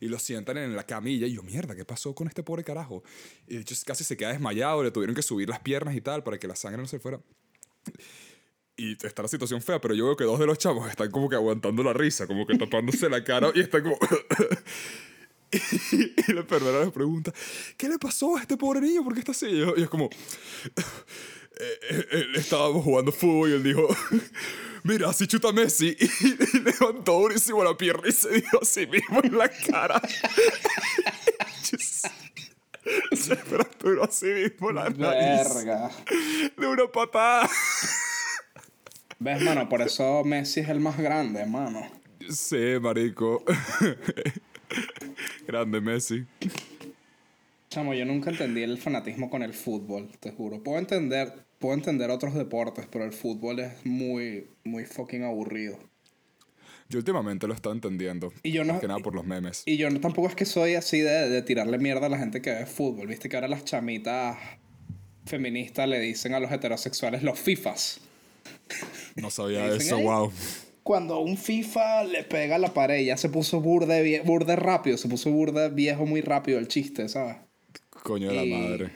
Y 0.00 0.08
lo 0.08 0.18
sientan 0.18 0.56
en 0.56 0.74
la 0.74 0.84
camilla 0.84 1.26
y 1.26 1.34
yo, 1.34 1.42
mierda, 1.42 1.76
¿qué 1.76 1.84
pasó 1.84 2.14
con 2.14 2.26
este 2.26 2.42
pobre 2.42 2.64
carajo? 2.64 3.02
Y 3.46 3.56
de 3.56 3.60
hecho 3.60 3.74
casi 3.84 4.02
se 4.02 4.16
queda 4.16 4.32
desmayado, 4.32 4.82
le 4.82 4.90
tuvieron 4.90 5.14
que 5.14 5.22
subir 5.22 5.48
las 5.48 5.60
piernas 5.60 5.94
y 5.94 6.00
tal 6.00 6.24
para 6.24 6.38
que 6.38 6.48
la 6.48 6.56
sangre 6.56 6.80
no 6.80 6.88
se 6.88 6.98
fuera. 6.98 7.20
Y 8.76 8.92
está 9.06 9.20
la 9.20 9.28
situación 9.28 9.60
fea, 9.60 9.78
pero 9.78 9.94
yo 9.94 10.06
veo 10.06 10.16
que 10.16 10.24
dos 10.24 10.38
de 10.38 10.46
los 10.46 10.56
chavos 10.56 10.88
están 10.88 11.10
como 11.10 11.28
que 11.28 11.36
aguantando 11.36 11.82
la 11.82 11.92
risa, 11.92 12.26
como 12.26 12.46
que 12.46 12.56
tapándose 12.56 13.10
la 13.10 13.22
cara 13.22 13.52
y 13.54 13.60
están 13.60 13.82
como... 13.82 13.98
y 15.92 16.32
la 16.32 16.40
enfermera 16.40 16.80
les 16.80 16.90
pregunta, 16.90 17.30
¿qué 17.76 17.88
le 17.90 17.98
pasó 17.98 18.36
a 18.36 18.40
este 18.40 18.56
pobre 18.56 18.80
niño? 18.80 19.04
¿Por 19.04 19.12
qué 19.12 19.20
está 19.20 19.32
así? 19.32 19.48
Y, 19.48 19.82
es 19.82 19.90
como... 19.90 20.08
"Eh, 21.60 21.78
eh, 21.90 22.06
él 22.12 22.36
estábamos 22.36 22.82
jugando 22.84 23.12
fútbol 23.12 23.50
y 23.50 23.52
él 23.54 23.62
dijo, 23.62 23.86
mira, 24.84 25.10
así 25.10 25.26
chuta 25.26 25.52
Messi. 25.52 25.96
Y, 26.20 26.58
levantó 26.60 27.20
durísimo 27.20 27.62
la 27.62 27.76
pierna 27.76 28.08
y 28.08 28.12
se 28.12 28.30
dio 28.30 28.60
a 28.60 28.64
sí 28.64 28.86
mismo 28.86 29.20
en 29.22 29.36
la 29.36 29.48
cara. 29.48 30.00
se 33.12 33.36
fracturó 33.36 34.04
a 34.04 34.10
sí 34.10 34.26
mismo 34.26 34.72
la 34.72 34.88
nariz 34.90 35.54
Verga. 35.54 35.90
de 36.56 36.66
una 36.66 36.86
patada. 36.86 37.48
¿Ves, 39.18 39.42
mano? 39.42 39.68
Por 39.68 39.82
eso 39.82 40.24
Messi 40.24 40.60
es 40.60 40.68
el 40.70 40.80
más 40.80 40.96
grande, 40.96 41.44
mano. 41.44 41.86
Sí, 42.28 42.78
marico. 42.80 43.44
Grande 45.46 45.80
Messi. 45.80 46.24
Chamo, 47.70 47.94
yo 47.94 48.04
nunca 48.04 48.30
entendí 48.30 48.62
el 48.62 48.78
fanatismo 48.78 49.30
con 49.30 49.42
el 49.42 49.54
fútbol, 49.54 50.10
te 50.18 50.32
juro. 50.32 50.60
Puedo 50.60 50.78
entender, 50.78 51.44
puedo 51.60 51.74
entender 51.74 52.10
otros 52.10 52.34
deportes, 52.34 52.86
pero 52.90 53.04
el 53.04 53.12
fútbol 53.12 53.60
es 53.60 53.86
muy, 53.86 54.48
muy 54.64 54.84
fucking 54.86 55.22
aburrido. 55.22 55.78
Yo 56.88 56.98
últimamente 56.98 57.46
lo 57.46 57.54
estaba 57.54 57.72
entendiendo. 57.74 58.32
Y 58.42 58.50
yo 58.50 58.64
no- 58.64 58.72
Más 58.72 58.80
que 58.80 58.88
nada 58.88 58.98
por 58.98 59.14
los 59.14 59.24
memes. 59.24 59.62
Y 59.66 59.76
yo 59.76 59.88
no, 59.90 60.00
tampoco 60.00 60.26
es 60.26 60.34
que 60.34 60.44
soy 60.46 60.74
así 60.74 60.98
de, 61.00 61.28
de 61.28 61.42
tirarle 61.42 61.78
mierda 61.78 62.06
a 62.06 62.08
la 62.08 62.18
gente 62.18 62.42
que 62.42 62.50
ve 62.50 62.66
fútbol. 62.66 63.06
Viste 63.06 63.28
que 63.28 63.36
ahora 63.36 63.46
las 63.46 63.64
chamitas 63.64 64.36
feministas 65.26 65.86
le 65.88 66.00
dicen 66.00 66.34
a 66.34 66.40
los 66.40 66.50
heterosexuales 66.50 67.22
los 67.22 67.38
FIFAs. 67.38 68.00
No 69.14 69.30
sabía 69.30 69.64
¿Qué 69.68 69.74
dicen 69.74 69.86
eso, 69.86 70.00
wow. 70.00 70.32
Cuando 70.82 71.20
un 71.20 71.36
FIFA 71.36 72.04
le 72.04 72.24
pega 72.24 72.56
a 72.56 72.58
la 72.58 72.72
pared, 72.74 73.04
ya 73.04 73.16
se 73.16 73.28
puso 73.28 73.60
burde, 73.60 74.22
burde 74.24 74.56
rápido, 74.56 74.96
se 74.96 75.08
puso 75.08 75.30
burde 75.30 75.68
viejo 75.68 76.06
muy 76.06 76.22
rápido 76.22 76.58
el 76.58 76.66
chiste, 76.66 77.08
¿sabes? 77.08 77.36
Coño 78.02 78.30
de 78.30 78.34
la 78.34 78.44
madre. 78.58 78.90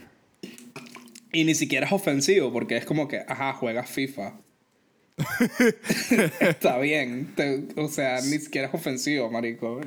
Y 1.34 1.44
ni 1.44 1.54
siquiera 1.54 1.86
es 1.86 1.92
ofensivo, 1.92 2.50
porque 2.52 2.76
es 2.78 2.86
como 2.86 3.06
que, 3.08 3.18
ajá, 3.28 3.52
juegas 3.52 3.90
FIFA. 3.90 4.40
Está 6.40 6.78
bien. 6.78 7.34
te- 7.36 7.66
o 7.76 7.88
sea, 7.88 8.20
ni 8.20 8.38
siquiera 8.38 8.68
es 8.68 8.74
ofensivo, 8.74 9.30
marico. 9.30 9.80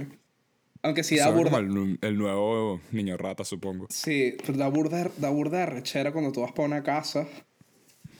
Aunque 0.83 1.03
sí 1.03 1.17
da 1.17 1.29
burda. 1.31 1.51
como 1.59 1.81
el, 1.83 1.97
el 2.01 2.17
nuevo 2.17 2.79
niño 2.91 3.17
rata, 3.17 3.43
supongo. 3.43 3.87
Sí, 3.89 4.35
pero 4.45 4.57
da 4.57 4.67
burda, 4.69 5.09
da 5.17 5.29
burda 5.29 5.65
rechera 5.65 6.11
cuando 6.11 6.31
tú 6.31 6.41
vas 6.41 6.51
para 6.51 6.67
una 6.67 6.83
casa 6.83 7.27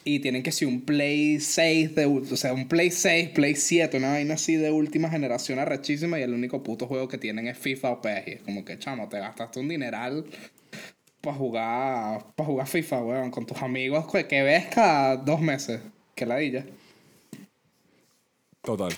y 0.04 0.20
tienen 0.20 0.42
que 0.42 0.52
ser 0.52 0.68
un 0.68 0.82
Play 0.82 1.40
6, 1.40 1.96
de, 1.96 2.06
o 2.06 2.24
sea, 2.38 2.54
un 2.54 2.68
Play 2.68 2.92
6, 2.92 3.30
Play 3.30 3.56
7, 3.56 3.98
una 3.98 4.12
vaina 4.12 4.34
así 4.36 4.56
de 4.56 4.72
última 4.72 5.10
generación 5.10 5.60
arrechísima 5.60 6.18
y 6.20 6.24
el 6.24 6.34
único 6.34 6.64
puto 6.64 6.88
juego 6.88 7.08
que 7.08 7.18
tienen 7.18 7.48
es 7.48 7.58
FIFA 7.58 7.92
o 7.92 8.02
PES. 8.02 8.28
Y 8.28 8.32
es 8.32 8.42
como 8.42 8.66
que, 8.66 8.80
chamo, 8.80 9.08
te 9.10 9.20
gastaste 9.20 9.60
un 9.60 9.68
dineral 9.70 10.26
para 11.28 11.38
jugar, 11.38 12.26
para 12.36 12.48
jugar 12.48 12.68
FIFA, 12.68 13.02
weón, 13.04 13.32
con 13.32 13.46
tus 13.46 13.62
amigos 13.62 14.06
que, 14.12 14.42
ves 14.44 14.68
cada 14.74 15.18
dos 15.18 15.42
meses. 15.42 15.82
Que 16.16 16.26
ladilla. 16.26 16.66
Total. 18.62 18.92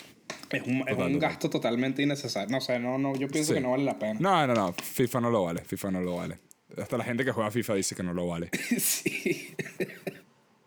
Es 0.52 0.62
un, 0.64 0.78
es 0.82 0.86
Total, 0.88 1.08
un 1.08 1.14
total. 1.14 1.20
gasto 1.20 1.50
totalmente 1.50 2.02
innecesario. 2.04 2.50
No 2.50 2.62
sé, 2.62 2.80
no, 2.80 2.98
no, 2.98 3.16
yo 3.16 3.28
pienso 3.28 3.50
Sí. 3.50 3.56
que 3.56 3.62
no 3.62 3.72
vale 3.72 3.84
la 3.84 3.98
pena. 4.00 4.20
No, 4.20 4.48
no, 4.48 4.54
no. 4.54 4.74
FIFA 4.74 5.22
no 5.22 5.30
lo 5.32 5.44
vale. 5.46 5.62
FIFA 5.64 5.92
no 5.92 6.02
lo 6.02 6.16
vale. 6.18 6.38
Hasta 6.78 6.98
la 6.98 7.04
gente 7.04 7.26
que 7.26 7.32
juega 7.32 7.50
FIFA 7.52 7.74
dice 7.76 7.96
que 7.96 8.04
no 8.04 8.14
lo 8.14 8.28
vale. 8.28 8.50
sí. 8.78 9.56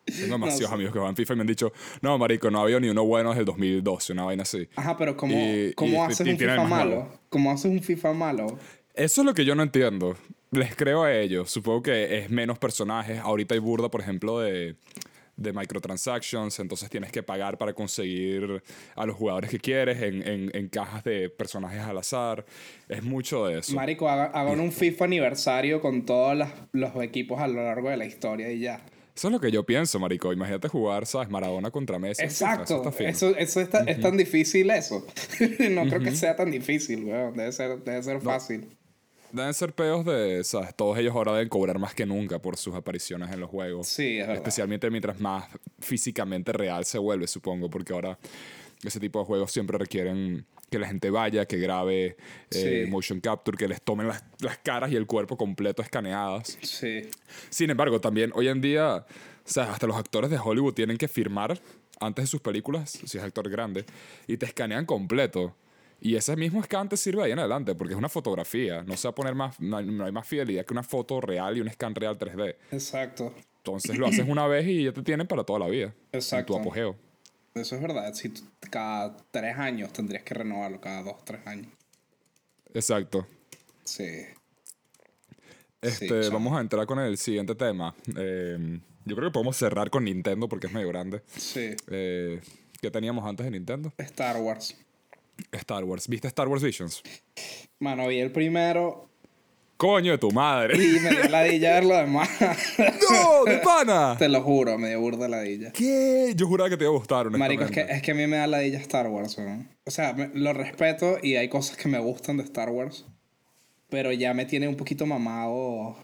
Tengo 0.04 0.32
demasiados 0.32 0.72
amigos 0.72 0.92
que 0.92 0.98
juegan 0.98 1.16
FIFA 1.16 1.32
y 1.32 1.36
me 1.36 1.40
han 1.42 1.46
dicho, 1.46 1.72
no, 2.00 2.18
marico, 2.18 2.50
no 2.50 2.60
había 2.60 2.78
ni 2.80 2.88
uno 2.88 3.04
bueno 3.04 3.30
desde 3.30 3.40
el 3.40 3.46
2012, 3.46 4.12
una 4.12 4.24
vaina 4.24 4.42
así. 4.42 4.68
Ajá, 4.76 4.96
pero 4.98 5.16
¿cómo, 5.16 5.32
Y- 5.36 5.72
cómo 5.74 5.92
y- 6.04 6.12
haces 6.12 6.26
y 6.26 6.30
un 6.30 6.38
FIFA 6.38 6.56
malo? 6.56 6.68
malo. 6.68 7.20
¿Cómo 7.28 7.50
haces 7.52 7.70
un 7.70 7.80
FIFA 7.82 8.12
malo? 8.12 8.58
Eso 8.94 9.22
es 9.22 9.24
lo 9.24 9.32
que 9.32 9.44
yo 9.44 9.54
no 9.54 9.62
entiendo. 9.62 10.16
Les 10.52 10.76
creo 10.76 11.02
a 11.02 11.12
ellos. 11.14 11.50
Supongo 11.50 11.82
que 11.82 12.18
es 12.18 12.30
menos 12.30 12.58
personajes. 12.58 13.18
Ahorita 13.18 13.54
hay 13.54 13.60
burda, 13.60 13.90
por 13.90 14.00
ejemplo, 14.02 14.38
de, 14.40 14.76
de 15.36 15.52
microtransactions. 15.52 16.60
Entonces 16.60 16.90
tienes 16.90 17.10
que 17.10 17.22
pagar 17.22 17.56
para 17.58 17.72
conseguir 17.72 18.62
a 18.94 19.06
los 19.06 19.16
jugadores 19.16 19.50
que 19.50 19.58
quieres 19.58 20.02
en, 20.02 20.26
en- 20.26 20.50
en 20.54 20.68
cajas 20.68 21.04
de 21.04 21.30
personajes 21.30 21.80
al 21.80 21.96
azar. 21.98 22.44
Es 22.88 23.02
mucho 23.02 23.46
de 23.46 23.58
eso. 23.60 23.74
Marico, 23.74 24.08
haga- 24.08 24.26
hagan 24.26 24.60
un 24.60 24.72
FIFA 24.72 25.06
aniversario 25.06 25.80
con 25.80 26.04
todos 26.04 26.36
las- 26.36 26.52
los 26.72 26.94
equipos 27.02 27.40
a 27.40 27.48
lo 27.48 27.62
largo 27.64 27.88
de 27.88 27.96
la 27.96 28.04
historia 28.04 28.52
y 28.52 28.60
ya. 28.60 28.84
Eso 29.14 29.28
es 29.28 29.32
lo 29.32 29.40
que 29.40 29.50
yo 29.50 29.64
pienso, 29.66 29.98
marico. 29.98 30.32
Imagínate 30.32 30.68
jugar, 30.68 31.04
¿sabes? 31.06 31.28
Maradona 31.28 31.70
contra 31.70 31.98
Messi. 31.98 32.22
Exacto. 32.22 32.90
fino. 32.92 33.08
Eso, 33.10 33.36
eso 33.36 33.60
está- 33.60 33.84
es 33.84 34.00
tan 34.00 34.16
difícil 34.16 34.70
eso. 34.70 35.06
no 35.70 35.86
creo 35.86 36.00
que 36.00 36.12
sea 36.14 36.34
tan 36.36 36.50
difícil, 36.50 37.04
weón. 37.04 37.34
Debe 37.36 37.52
ser, 37.52 37.78
debe 37.82 38.02
ser 38.02 38.20
fácil. 38.20 38.68
Deben 39.32 39.54
ser 39.54 39.74
peos 39.74 40.04
de, 40.04 40.44
¿sabes? 40.44 40.74
Todos 40.76 40.98
ellos 40.98 41.14
ahora 41.14 41.32
deben 41.32 41.48
cobrar 41.48 41.78
más 41.78 41.94
que 41.94 42.04
nunca 42.06 42.38
por 42.40 42.56
sus 42.56 42.74
apariciones 42.74 43.32
en 43.32 43.40
los 43.40 43.48
juegos. 43.50 43.88
Sí, 43.88 44.18
es 44.18 44.26
verdad. 44.26 44.36
Especialmente 44.36 44.90
mientras 44.90 45.18
más 45.20 45.46
físicamente 45.80 46.52
real 46.52 46.84
se 46.84 46.98
vuelve, 46.98 47.26
supongo, 47.26 47.70
porque 47.70 47.92
ahora 47.94 48.18
ese 48.84 49.00
tipo 49.00 49.18
de 49.20 49.24
juegos 49.24 49.50
siempre 49.50 49.78
requieren 49.78 50.44
que 50.70 50.78
la 50.78 50.86
gente 50.86 51.10
vaya, 51.10 51.46
que 51.46 51.58
grabe 51.58 52.16
eh, 52.50 52.84
Sí. 52.84 52.90
motion 52.90 53.20
capture, 53.20 53.56
que 53.56 53.68
les 53.68 53.80
tomen 53.82 54.08
las, 54.08 54.24
las 54.40 54.58
caras 54.58 54.90
y 54.92 54.96
el 54.96 55.06
cuerpo 55.06 55.36
completo 55.36 55.82
escaneadas. 55.82 56.58
Sí. 56.62 57.02
Sin 57.50 57.70
embargo, 57.70 58.00
también 58.00 58.32
hoy 58.34 58.48
en 58.48 58.60
día, 58.60 59.04
hasta 59.44 59.86
los 59.86 59.96
actores 59.96 60.30
de 60.30 60.38
Hollywood 60.38 60.72
tienen 60.74 60.96
que 60.98 61.08
firmar 61.08 61.60
antes 62.00 62.24
de 62.24 62.26
sus 62.26 62.40
películas, 62.40 62.90
si 63.04 63.18
es 63.18 63.22
actor 63.22 63.48
grande, 63.48 63.84
y 64.26 64.36
te 64.36 64.46
escanean 64.46 64.84
completo. 64.86 65.54
Y 66.04 66.16
ese 66.16 66.34
mismo 66.36 66.62
scan 66.62 66.88
te 66.88 66.96
sirve 66.96 67.22
ahí 67.22 67.30
en 67.32 67.38
adelante, 67.38 67.74
porque 67.74 67.94
es 67.94 67.98
una 67.98 68.08
fotografía. 68.08 68.82
No 68.82 68.96
se 68.96 69.06
va 69.08 69.12
a 69.12 69.14
poner 69.14 69.34
más, 69.34 69.60
no 69.60 69.76
hay, 69.76 69.86
no 69.86 70.04
hay 70.04 70.10
más 70.12 70.26
fidelidad 70.26 70.64
que 70.66 70.74
una 70.74 70.82
foto 70.82 71.20
real 71.20 71.56
y 71.56 71.60
un 71.60 71.70
scan 71.70 71.94
real 71.94 72.18
3D. 72.18 72.56
Exacto. 72.72 73.32
Entonces 73.58 73.96
lo 73.96 74.06
haces 74.08 74.26
una 74.28 74.46
vez 74.48 74.66
y 74.66 74.84
ya 74.84 74.92
te 74.92 75.02
tienen 75.02 75.26
para 75.28 75.44
toda 75.44 75.60
la 75.60 75.68
vida. 75.68 75.94
Exacto. 76.10 76.54
En 76.54 76.58
tu 76.62 76.68
apogeo. 76.68 76.96
Eso 77.54 77.76
es 77.76 77.82
verdad. 77.82 78.12
Si 78.14 78.30
tú- 78.30 78.42
cada 78.70 79.16
tres 79.30 79.56
años 79.56 79.92
tendrías 79.92 80.24
que 80.24 80.34
renovarlo, 80.34 80.80
cada 80.80 81.02
dos, 81.02 81.24
tres 81.24 81.46
años. 81.46 81.68
Exacto. 82.74 83.26
Sí. 83.84 84.08
Este, 85.80 86.22
Sí, 86.24 86.30
vamos 86.32 86.56
a 86.56 86.60
entrar 86.60 86.86
con 86.86 86.98
el 87.00 87.16
siguiente 87.18 87.54
tema. 87.54 87.94
Eh, 88.16 88.80
yo 89.04 89.16
creo 89.16 89.28
que 89.30 89.32
podemos 89.34 89.56
cerrar 89.56 89.90
con 89.90 90.04
Nintendo 90.04 90.48
porque 90.48 90.68
es 90.68 90.72
medio 90.72 90.88
grande. 90.88 91.22
Sí. 91.36 91.74
Eh, 91.90 92.40
¿Qué 92.80 92.90
teníamos 92.90 93.24
antes 93.26 93.44
de 93.44 93.50
Nintendo? 93.50 93.92
Star 93.98 94.36
Wars. 94.40 94.76
Star 95.52 95.84
Wars. 95.84 96.06
¿Viste 96.08 96.28
Star 96.28 96.48
Wars 96.48 96.62
Visions? 96.62 97.02
Mano, 97.80 98.06
vi 98.08 98.20
el 98.20 98.30
primero 98.32 99.08
¡Coño 99.76 100.12
de 100.12 100.18
tu 100.18 100.30
madre! 100.30 100.74
y 100.76 101.00
me 101.00 101.10
dio 101.10 101.24
ladilla 101.28 101.72
ver 101.74 101.84
lo 101.84 101.96
demás. 101.96 102.28
¡No! 103.10 103.44
¡De 103.44 103.58
pana! 103.58 104.14
Te 104.16 104.28
lo 104.28 104.40
juro, 104.42 104.78
me 104.78 104.90
dio 104.90 105.00
burda 105.00 105.26
ladilla. 105.28 105.72
¿Qué? 105.72 106.32
Yo 106.36 106.46
juraba 106.46 106.70
que 106.70 106.76
te 106.76 106.84
iba 106.84 106.92
a 106.92 106.96
gustar, 106.96 107.28
Marico, 107.30 107.64
es 107.64 107.70
que, 107.72 107.80
es 107.80 108.00
que 108.00 108.12
a 108.12 108.14
mí 108.14 108.26
me 108.28 108.36
da 108.36 108.46
ladilla 108.46 108.78
Star 108.78 109.08
Wars, 109.08 109.36
weón. 109.38 109.68
O 109.84 109.90
sea, 109.90 110.12
me- 110.12 110.30
lo 110.34 110.52
respeto 110.52 111.18
y 111.20 111.34
hay 111.34 111.48
cosas 111.48 111.76
que 111.76 111.88
me 111.88 111.98
gustan 111.98 112.36
de 112.36 112.44
Star 112.44 112.70
Wars. 112.70 113.06
Pero 113.88 114.12
ya 114.12 114.32
me 114.34 114.44
tiene 114.46 114.68
un 114.68 114.76
poquito 114.76 115.04
mamado. 115.04 115.96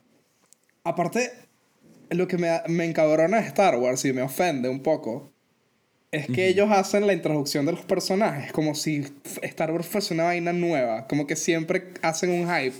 Aparte, 0.82 1.30
lo 2.10 2.26
que 2.26 2.36
me, 2.36 2.60
me 2.66 2.84
encabrona 2.84 3.40
de 3.40 3.46
Star 3.46 3.76
Wars 3.76 4.04
y 4.04 4.12
me 4.12 4.22
ofende 4.22 4.68
un 4.68 4.82
poco 4.82 5.30
es 6.10 6.26
que 6.26 6.48
ellos 6.48 6.70
hacen 6.70 7.06
la 7.06 7.12
introducción 7.12 7.66
de 7.66 7.72
los 7.72 7.82
personajes 7.82 8.50
como 8.52 8.74
si 8.74 9.04
Star 9.42 9.70
Wars 9.72 9.86
fuese 9.86 10.14
una 10.14 10.24
vaina 10.24 10.54
nueva. 10.54 11.06
Como 11.06 11.26
que 11.26 11.36
siempre 11.36 11.88
hacen 12.00 12.30
un 12.30 12.48
hype. 12.48 12.74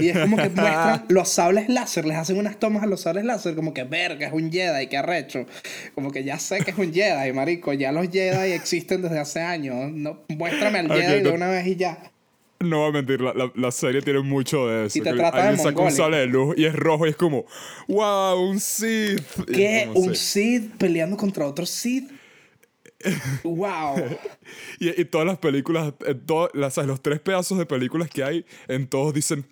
Y 0.00 0.08
es 0.10 0.18
como 0.18 0.36
que 0.36 0.48
muestran 0.54 1.04
los 1.08 1.28
sables 1.28 1.68
láser, 1.68 2.04
les 2.04 2.16
hacen 2.16 2.38
unas 2.38 2.60
tomas 2.60 2.84
a 2.84 2.86
los 2.86 3.00
sables 3.00 3.24
láser, 3.24 3.56
como 3.56 3.74
que 3.74 3.82
verga, 3.82 4.28
es 4.28 4.32
un 4.32 4.52
Jedi, 4.52 4.86
qué 4.86 4.96
arrecho. 4.96 5.44
Como 5.96 6.12
que 6.12 6.22
ya 6.22 6.38
sé 6.38 6.60
que 6.60 6.70
es 6.70 6.78
un 6.78 6.92
Jedi, 6.94 7.32
marico. 7.32 7.72
Ya 7.72 7.90
los 7.90 8.08
Jedi 8.08 8.52
existen 8.52 9.02
desde 9.02 9.18
hace 9.18 9.40
años. 9.40 9.90
No, 9.92 10.20
muéstrame 10.28 10.78
al 10.78 10.86
Ok, 10.90 10.96
Jedi 10.98 11.22
de 11.22 11.30
una 11.30 11.48
vez 11.48 11.66
y 11.66 11.74
ya. 11.74 11.98
No 12.60 12.78
voy 12.78 12.90
a 12.90 12.92
mentir, 12.92 13.20
la, 13.20 13.34
la- 13.34 13.50
la 13.56 13.72
serie 13.72 14.02
tiene 14.02 14.20
mucho 14.20 14.68
de 14.68 14.86
eso. 14.86 14.96
Y 14.96 15.02
te 15.02 15.12
trata 15.14 15.38
de 15.38 15.42
alguien 15.48 15.66
saca 15.66 15.82
un 15.82 15.90
sable 15.90 16.18
de 16.18 16.26
luz 16.26 16.54
y 16.56 16.64
es 16.66 16.76
rojo 16.76 17.08
y 17.08 17.10
es 17.10 17.16
como, 17.16 17.44
¡Wow! 17.88 18.50
¡Un 18.50 18.60
Sith! 18.60 19.20
¿Qué? 19.52 19.90
¿Un. 19.92 20.14
Sith 20.14 20.76
peleando 20.78 21.16
contra 21.16 21.44
otro 21.44 21.66
Sith? 21.66 22.08
¡Wow! 23.44 23.96
Y, 24.80 25.00
y 25.00 25.04
todas 25.04 25.26
las 25.26 25.38
películas, 25.38 25.94
en 26.06 26.20
to- 26.26 26.50
las, 26.54 26.74
¿sabes? 26.74 26.88
los 26.88 27.00
tres 27.02 27.20
pedazos 27.20 27.58
de 27.58 27.66
películas 27.66 28.08
que 28.10 28.24
hay, 28.24 28.44
en 28.68 28.86
todos 28.88 29.14
dicen, 29.14 29.44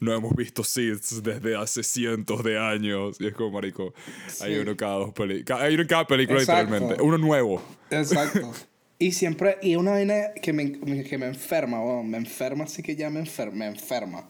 no 0.00 0.14
hemos 0.14 0.34
visto 0.36 0.62
Siths 0.64 1.22
desde 1.22 1.56
hace 1.56 1.82
cientos 1.82 2.42
de 2.44 2.58
años. 2.58 3.16
Y 3.20 3.26
es 3.26 3.34
como, 3.34 3.50
marico, 3.50 3.92
hay 4.40 4.56
uno 4.58 4.76
cada 4.76 4.94
dos 4.94 5.12
películas. 5.12 5.60
Hay 5.60 5.74
uno 5.74 5.82
en 5.82 5.88
cada 5.88 6.06
película, 6.06 6.38
Exacto. 6.38 6.64
literalmente. 6.72 7.02
Uno 7.02 7.18
nuevo. 7.18 7.62
Exacto. 7.90 8.52
Y 9.00 9.12
siempre, 9.12 9.58
y 9.62 9.76
una 9.76 9.92
vaina 9.92 10.32
que 10.42 10.52
me, 10.52 10.72
que 11.04 11.18
me 11.18 11.26
enferma, 11.26 11.80
weón, 11.80 12.10
me 12.10 12.18
enferma, 12.18 12.64
así 12.64 12.82
que 12.82 12.96
ya 12.96 13.08
me 13.10 13.20
enferma, 13.20 13.54
me 13.54 13.66
enferma. 13.66 14.28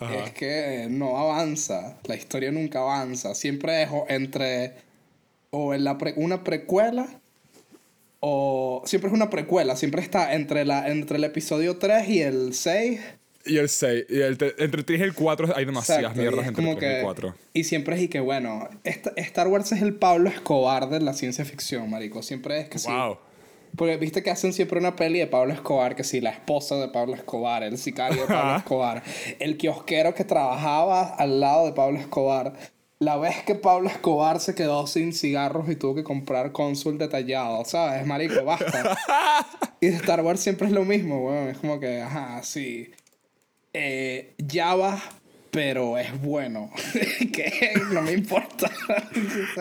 Ajá. 0.00 0.24
Es 0.24 0.32
que 0.32 0.88
no 0.90 1.16
avanza, 1.16 1.96
la 2.02 2.16
historia 2.16 2.50
nunca 2.50 2.80
avanza. 2.80 3.32
Siempre 3.36 3.74
dejo 3.74 4.04
entre 4.08 4.72
o 5.50 5.72
en 5.72 5.84
la 5.84 5.98
pre- 5.98 6.14
una 6.16 6.42
precuela 6.42 7.06
o 8.20 8.82
siempre 8.86 9.08
es 9.08 9.14
una 9.14 9.30
precuela, 9.30 9.76
siempre 9.76 10.02
está 10.02 10.34
entre, 10.34 10.64
la, 10.64 10.88
entre 10.88 11.18
el 11.18 11.24
episodio 11.24 11.76
3 11.78 12.08
y 12.08 12.22
el 12.22 12.54
6. 12.54 13.00
Y 13.48 13.58
el 13.58 13.68
6, 13.68 14.06
y 14.08 14.16
el 14.20 14.32
entre 14.32 14.54
el 14.58 14.84
3 14.84 15.00
y 15.00 15.02
el 15.04 15.14
4 15.14 15.52
hay 15.54 15.64
demasiadas 15.64 16.02
Exacto, 16.02 16.20
mierdas 16.20 16.46
entre 16.48 16.54
como 16.64 16.72
el 16.72 16.78
3 16.78 16.90
y 16.90 16.94
el 16.94 16.98
que- 17.00 17.04
4. 17.04 17.34
Y 17.52 17.64
siempre 17.64 17.94
es 17.96 18.02
y 18.02 18.08
que, 18.08 18.18
bueno, 18.20 18.68
esta- 18.82 19.12
Star 19.16 19.46
Wars 19.48 19.70
es 19.72 19.82
el 19.82 19.94
Pablo 19.94 20.28
Escobar 20.28 20.88
de 20.88 21.00
la 21.00 21.12
ciencia 21.12 21.44
ficción, 21.44 21.88
marico. 21.88 22.22
Siempre 22.22 22.58
es 22.60 22.68
que 22.68 22.78
sí. 22.78 22.90
Wow. 22.90 23.18
Porque 23.76 23.96
viste 23.98 24.22
que 24.22 24.30
hacen 24.30 24.52
siempre 24.54 24.80
una 24.80 24.96
peli 24.96 25.18
de 25.18 25.26
Pablo 25.26 25.52
Escobar, 25.52 25.94
que 25.94 26.02
sí, 26.02 26.20
la 26.20 26.30
esposa 26.30 26.76
de 26.76 26.88
Pablo 26.88 27.14
Escobar, 27.14 27.62
el 27.62 27.76
sicario 27.78 28.22
de 28.22 28.26
Pablo. 28.28 28.56
Escobar, 28.56 29.02
el 29.38 29.56
kiosquero 29.58 30.14
que 30.14 30.24
trabajaba 30.24 31.14
al 31.14 31.38
lado 31.40 31.66
de 31.66 31.72
Pablo 31.72 31.98
Escobar. 31.98 32.54
La 32.98 33.18
vez 33.18 33.42
que 33.44 33.54
Pablo 33.54 33.88
Escobar 33.90 34.40
se 34.40 34.54
quedó 34.54 34.86
sin 34.86 35.12
cigarros 35.12 35.68
y 35.68 35.76
tuvo 35.76 35.94
que 35.94 36.02
comprar 36.02 36.52
cónsul 36.52 36.96
detallado, 36.96 37.62
¿sabes? 37.66 38.06
Marico, 38.06 38.42
basta. 38.42 38.96
y 39.80 39.88
de 39.88 39.96
Star 39.96 40.22
Wars 40.22 40.40
siempre 40.40 40.66
es 40.66 40.72
lo 40.72 40.84
mismo, 40.84 41.26
weón. 41.26 41.48
Es 41.48 41.58
como 41.58 41.78
que, 41.78 42.00
ajá, 42.00 42.42
sí. 42.42 42.90
Eh, 43.74 44.34
Java, 44.50 44.98
pero 45.50 45.98
es 45.98 46.18
bueno. 46.22 46.70
que 47.34 47.72
no 47.92 48.00
me 48.00 48.12
importa. 48.12 48.70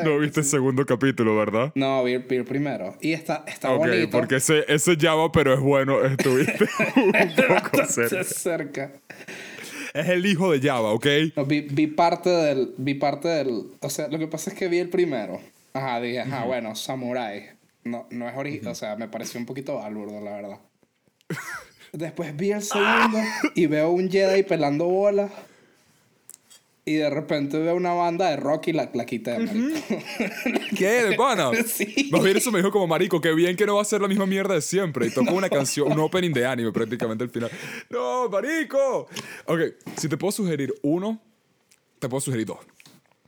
No 0.03 0.19
viste 0.19 0.41
el 0.41 0.45
segundo 0.45 0.85
capítulo, 0.85 1.35
¿verdad? 1.35 1.71
No, 1.75 2.03
vi, 2.03 2.17
vi 2.17 2.35
el 2.37 2.45
primero. 2.45 2.95
Y 3.01 3.13
está, 3.13 3.43
está 3.47 3.71
ok, 3.71 3.79
bonito. 3.79 4.09
porque 4.11 4.35
ese, 4.37 4.63
ese 4.67 4.95
Java, 4.97 5.31
pero 5.31 5.53
es 5.53 5.59
bueno, 5.59 6.03
estuviste 6.03 6.67
un 6.95 7.11
poco 7.35 7.85
cerca. 7.85 8.23
cerca. 8.23 8.91
Es 9.95 10.09
el 10.09 10.25
hijo 10.25 10.51
de 10.51 10.59
Java, 10.59 10.91
¿ok? 10.91 11.05
No, 11.37 11.45
vi, 11.45 11.61
vi 11.61 11.87
parte 11.87 12.29
del. 12.29 12.73
Vi 12.77 12.95
parte 12.95 13.29
del. 13.29 13.71
O 13.79 13.89
sea, 13.89 14.09
lo 14.09 14.19
que 14.19 14.27
pasa 14.27 14.49
es 14.49 14.57
que 14.57 14.67
vi 14.67 14.79
el 14.79 14.89
primero. 14.89 15.39
Ajá, 15.71 16.01
dije, 16.01 16.19
ajá, 16.19 16.43
bueno, 16.43 16.75
Samurai. 16.75 17.51
No, 17.85 18.05
no 18.09 18.27
es 18.27 18.35
original. 18.35 18.73
O 18.73 18.75
sea, 18.75 18.97
me 18.97 19.07
pareció 19.07 19.39
un 19.39 19.45
poquito 19.45 19.75
balurdo, 19.75 20.19
la 20.19 20.31
verdad. 20.31 20.59
Después 21.93 22.35
vi 22.35 22.51
el 22.51 22.61
segundo 22.61 23.19
y 23.55 23.67
veo 23.67 23.89
un 23.91 24.11
Jedi 24.11 24.43
pelando 24.43 24.85
bolas. 24.85 25.31
Y 26.87 26.97
de 26.97 27.09
repente 27.09 27.57
veo 27.57 27.75
una 27.75 27.93
banda 27.93 28.29
de 28.29 28.37
rock 28.37 28.67
y 28.67 28.73
la, 28.73 28.91
la 28.93 29.05
quité, 29.07 29.39
marico. 29.39 29.75
¿Qué? 30.77 31.03
¿De 31.03 31.15
pana? 31.15 31.49
Sí. 31.65 32.09
Más 32.11 32.23
bien 32.23 32.37
eso 32.37 32.51
me 32.51 32.59
dijo 32.59 32.71
como 32.71 32.85
marico, 32.85 33.19
qué 33.19 33.33
bien 33.33 33.55
que 33.55 33.65
no 33.65 33.75
va 33.75 33.81
a 33.81 33.85
ser 33.85 34.01
la 34.01 34.07
misma 34.07 34.27
mierda 34.27 34.53
de 34.53 34.61
siempre. 34.61 35.07
Y 35.07 35.09
tocó 35.11 35.33
una 35.33 35.49
canción, 35.49 35.91
un 35.91 35.99
opening 35.99 36.31
de 36.31 36.45
anime 36.45 36.71
prácticamente 36.71 37.23
al 37.23 37.31
final. 37.31 37.49
¡No, 37.89 38.29
marico! 38.29 39.07
Ok, 39.47 39.59
si 39.97 40.07
te 40.07 40.15
puedo 40.15 40.31
sugerir 40.31 40.75
uno, 40.83 41.19
te 41.97 42.07
puedo 42.07 42.21
sugerir 42.21 42.45
dos. 42.45 42.59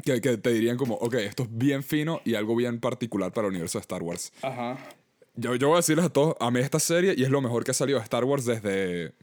Que, 0.05 0.21
que 0.21 0.37
te 0.37 0.53
dirían 0.53 0.77
como, 0.77 0.93
ok, 0.93 1.15
esto 1.15 1.43
es 1.43 1.49
bien 1.51 1.81
fino 1.81 2.21
y 2.25 2.35
algo 2.35 2.55
bien 2.55 2.79
particular 2.79 3.33
para 3.33 3.47
el 3.47 3.53
universo 3.53 3.79
de 3.79 3.81
Star 3.81 4.03
Wars. 4.03 4.31
Ajá. 4.43 4.77
Yo, 5.33 5.55
yo 5.55 5.69
voy 5.69 5.75
a 5.75 5.77
decirles 5.77 6.05
a 6.05 6.09
todos, 6.09 6.35
a 6.39 6.51
mí 6.51 6.59
esta 6.59 6.79
serie 6.79 7.15
y 7.17 7.23
es 7.23 7.29
lo 7.29 7.41
mejor 7.41 7.63
que 7.63 7.71
ha 7.71 7.73
salido 7.73 7.97
de 7.97 8.03
Star 8.03 8.23
Wars 8.23 8.45
desde 8.45 9.13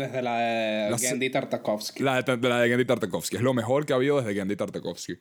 Desde 0.00 0.22
la 0.22 0.38
de 0.38 0.90
La 0.90 0.98
se- 0.98 1.08
Gendy 1.08 1.30
Tartakovsky. 1.30 2.02
La 2.02 2.22
de, 2.22 2.48
la 2.48 2.60
de 2.60 2.68
Genndy 2.68 2.84
Tartakovsky. 2.84 3.36
Es 3.36 3.42
lo 3.42 3.54
mejor 3.54 3.84
que 3.86 3.92
ha 3.92 3.96
habido 3.96 4.18
desde 4.18 4.34
Genndy 4.34 4.56
Tartakovsky. 4.56 5.14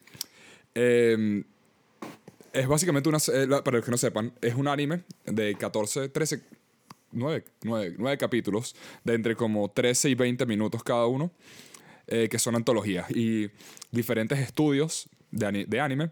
Eh, 0.76 1.44
es 2.54 2.68
básicamente 2.68 3.10
una... 3.10 3.18
eh, 3.18 3.48
para 3.64 3.78
los 3.78 3.86
que 3.86 3.92
no 3.92 3.98
sepan, 3.98 4.34
es 4.42 4.56
un 4.56 4.68
anime 4.68 5.04
de 5.26 5.56
14, 5.56 6.10
13, 6.10 6.42
9, 7.12 7.44
9, 7.64 7.96
9 7.98 8.18
capítulos 8.18 8.76
de 9.04 9.14
entre 9.16 9.36
como 9.36 9.70
13 9.70 10.10
y 10.10 10.16
20 10.16 10.46
minutos 10.46 10.84
cada 10.84 11.06
uno, 11.08 11.32
eh, 12.08 12.28
que 12.30 12.40
son 12.40 12.56
antologías. 12.56 13.10
Y 13.12 13.50
diferentes 13.92 14.40
estudios 14.40 15.10
de, 15.32 15.46
ani- 15.46 15.66
de 15.66 15.80
anime 15.80 16.12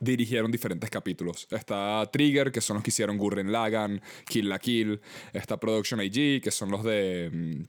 dirigieron 0.00 0.50
diferentes 0.50 0.88
capítulos. 0.90 1.46
Está 1.50 2.08
Trigger, 2.12 2.50
que 2.50 2.60
son 2.62 2.76
los 2.76 2.84
que 2.84 2.90
hicieron 2.90 3.18
Gurren 3.18 3.52
Lagann, 3.52 4.00
Kill 4.26 4.48
la 4.48 4.58
Kill. 4.58 5.00
Está 5.32 5.58
Production 5.60 6.00
AG, 6.00 6.40
que 6.42 6.50
son 6.50 6.70
los 6.70 6.82
de 6.82 7.30
mm, 7.32 7.62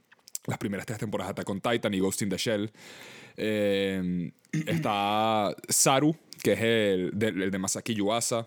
las 0.46 0.58
primeras 0.58 0.86
tres 0.86 0.98
temporadas 0.98 1.34
de 1.34 1.40
Attack 1.42 1.50
on 1.50 1.60
Titan 1.60 1.94
y 1.94 2.00
Ghost 2.00 2.22
in 2.22 2.28
the 2.28 2.36
Shell. 2.36 2.70
Eh, 3.36 4.30
está 4.66 5.54
Saru, 5.68 6.16
que 6.42 6.52
es 6.52 6.60
el 6.60 7.10
de, 7.14 7.28
el 7.28 7.50
de 7.50 7.58
Masaki 7.58 7.94
Yuasa. 7.94 8.46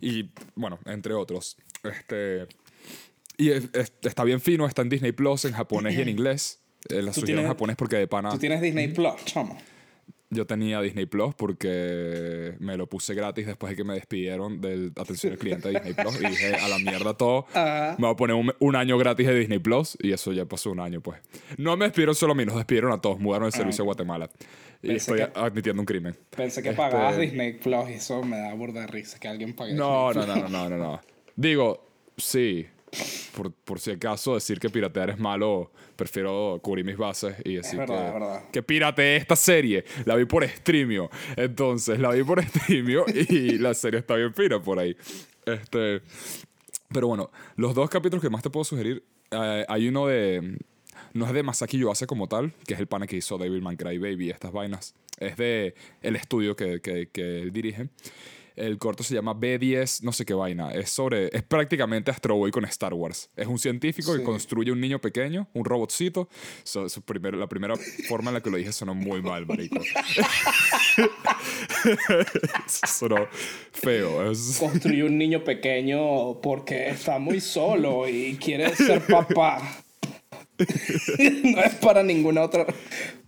Y 0.00 0.30
bueno, 0.54 0.78
entre 0.86 1.14
otros. 1.14 1.56
Este, 1.82 2.46
y 3.36 3.50
es- 3.50 3.68
es- 3.72 3.92
está 4.02 4.24
bien 4.24 4.40
fino, 4.40 4.66
está 4.66 4.82
en 4.82 4.88
Disney 4.88 5.12
Plus, 5.12 5.44
en 5.44 5.52
japonés 5.52 5.96
y 5.98 6.02
en 6.02 6.08
inglés. 6.08 6.60
Eh, 6.88 7.00
la 7.02 7.12
sugiero 7.12 7.40
en 7.40 7.46
japonés 7.46 7.76
porque 7.76 7.96
de 7.96 8.06
pana. 8.08 8.30
Tú 8.30 8.38
tienes 8.38 8.60
Disney 8.60 8.88
Plus, 8.88 9.24
chamo. 9.24 9.56
Yo 10.34 10.46
tenía 10.46 10.80
Disney 10.80 11.04
Plus 11.04 11.34
porque 11.34 12.54
me 12.58 12.76
lo 12.78 12.86
puse 12.88 13.12
gratis 13.14 13.46
después 13.46 13.70
de 13.70 13.76
que 13.76 13.84
me 13.84 13.92
despidieron 13.94 14.60
del 14.62 14.92
atención 14.96 15.34
al 15.34 15.38
cliente 15.38 15.68
de 15.68 15.74
Disney 15.74 15.92
Plus 15.92 16.20
y 16.22 16.26
dije 16.26 16.54
a 16.54 16.68
la 16.68 16.78
mierda 16.78 17.14
todo. 17.14 17.46
Ajá. 17.54 17.96
Me 17.98 18.06
voy 18.06 18.14
a 18.14 18.16
poner 18.16 18.36
un, 18.36 18.52
un 18.58 18.76
año 18.76 18.96
gratis 18.96 19.26
de 19.26 19.34
Disney 19.38 19.58
Plus 19.58 19.96
y 20.00 20.12
eso 20.12 20.32
ya 20.32 20.46
pasó 20.46 20.70
un 20.70 20.80
año, 20.80 21.00
pues. 21.02 21.20
No 21.58 21.76
me 21.76 21.84
despidieron 21.84 22.14
solo 22.14 22.32
a 22.32 22.34
mí, 22.34 22.46
nos 22.46 22.56
despidieron 22.56 22.92
a 22.92 23.00
todos, 23.00 23.20
mudaron 23.20 23.46
el 23.46 23.52
servicio 23.52 23.82
a 23.82 23.84
Guatemala. 23.84 24.30
Y 24.82 24.88
Pensé 24.88 25.12
estoy 25.12 25.18
que- 25.32 25.38
admitiendo 25.38 25.82
un 25.82 25.86
crimen. 25.86 26.16
Pensé 26.34 26.62
que 26.62 26.70
Este- 26.70 26.78
pagabas 26.82 27.18
Disney 27.18 27.52
Plus 27.52 27.90
y 27.90 27.92
eso 27.94 28.22
me 28.24 28.38
da 28.38 28.54
burda 28.54 28.80
de 28.80 28.86
risa 28.86 29.18
que 29.20 29.28
alguien 29.28 29.54
pague. 29.54 29.74
No, 29.74 30.12
no, 30.12 30.26
no, 30.26 30.34
no, 30.36 30.48
no, 30.48 30.68
no, 30.70 30.76
no. 30.78 31.00
Digo, 31.36 31.86
sí. 32.16 32.66
Por, 33.34 33.52
por 33.52 33.80
si 33.80 33.92
acaso 33.92 34.34
decir 34.34 34.60
que 34.60 34.68
piratear 34.68 35.10
es 35.10 35.18
malo, 35.18 35.72
prefiero 35.96 36.60
cubrir 36.62 36.84
mis 36.84 36.96
bases 36.96 37.36
y 37.44 37.54
decir 37.54 37.78
verdad, 37.78 37.96
que, 37.96 38.06
es 38.06 38.12
verdad. 38.12 38.50
que 38.50 38.62
pirateé 38.62 39.16
esta 39.16 39.36
serie. 39.36 39.84
La 40.04 40.16
vi 40.16 40.26
por 40.26 40.46
Streamio. 40.46 41.08
Entonces, 41.36 41.98
la 41.98 42.10
vi 42.10 42.22
por 42.22 42.42
Streamio 42.44 43.06
y 43.08 43.58
la 43.58 43.72
serie 43.72 44.00
está 44.00 44.16
bien 44.16 44.34
fina 44.34 44.60
por 44.60 44.78
ahí. 44.78 44.94
Este, 45.46 46.02
pero 46.92 47.08
bueno, 47.08 47.30
los 47.56 47.74
dos 47.74 47.88
capítulos 47.88 48.22
que 48.22 48.30
más 48.30 48.42
te 48.42 48.50
puedo 48.50 48.64
sugerir, 48.64 49.02
eh, 49.30 49.64
hay 49.68 49.88
uno 49.88 50.06
de... 50.06 50.58
No 51.14 51.26
es 51.26 51.32
de 51.32 51.42
Masaki 51.42 51.78
Yuasa 51.78 52.06
como 52.06 52.26
tal, 52.28 52.52
que 52.66 52.74
es 52.74 52.80
el 52.80 52.86
pana 52.86 53.06
que 53.06 53.16
hizo 53.16 53.36
Devilman 53.36 53.76
Crybaby 53.76 54.26
y 54.26 54.30
estas 54.30 54.52
vainas. 54.52 54.94
Es 55.18 55.36
de 55.36 55.74
el 56.00 56.16
estudio 56.16 56.56
que, 56.56 56.80
que, 56.80 57.08
que 57.08 57.42
él 57.42 57.52
dirige. 57.52 57.88
El 58.56 58.78
corto 58.78 59.02
se 59.02 59.14
llama 59.14 59.34
B10, 59.34 60.02
no 60.02 60.12
sé 60.12 60.24
qué 60.24 60.34
vaina. 60.34 60.72
Es 60.72 60.90
sobre. 60.90 61.34
Es 61.36 61.42
prácticamente 61.42 62.10
Astro 62.10 62.36
Boy 62.36 62.50
con 62.50 62.64
Star 62.66 62.94
Wars. 62.94 63.30
Es 63.36 63.46
un 63.46 63.58
científico 63.58 64.12
Sí. 64.12 64.18
que 64.18 64.24
construye 64.24 64.72
un 64.72 64.80
niño 64.80 65.00
pequeño, 65.00 65.48
un 65.54 65.64
robotcito. 65.64 66.28
So- 66.64 66.88
su 66.88 67.02
primer- 67.02 67.34
la 67.34 67.48
primera 67.48 67.74
forma 68.08 68.30
en 68.30 68.34
la 68.34 68.40
que 68.42 68.50
lo 68.50 68.56
dije 68.56 68.72
sonó 68.72 68.94
muy 68.94 69.22
mal, 69.22 69.46
marico. 69.46 69.80
sonó 72.66 73.26
feo. 73.72 74.30
Es- 74.30 74.56
Construyó 74.58 75.06
un 75.06 75.18
niño 75.18 75.42
pequeño 75.44 76.40
porque 76.40 76.90
está 76.90 77.18
muy 77.18 77.40
solo 77.40 78.08
y 78.08 78.36
quiere 78.36 78.74
ser 78.76 79.02
papá. 79.06 79.60
no 81.44 81.62
es 81.62 81.74
para 81.76 82.02
ninguna 82.02 82.42
otra. 82.42 82.66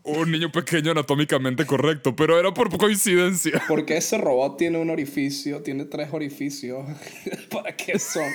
un 0.02 0.30
niño 0.30 0.50
pequeño 0.50 0.92
anatómicamente 0.92 1.66
correcto, 1.66 2.14
pero 2.14 2.38
era 2.38 2.52
por 2.52 2.76
coincidencia. 2.76 3.62
Porque 3.68 3.96
ese 3.96 4.18
robot 4.18 4.56
tiene 4.56 4.78
un 4.78 4.90
orificio, 4.90 5.62
tiene 5.62 5.84
tres 5.84 6.08
orificios. 6.12 6.84
¿Para 7.50 7.74
qué 7.76 7.98
son? 7.98 8.30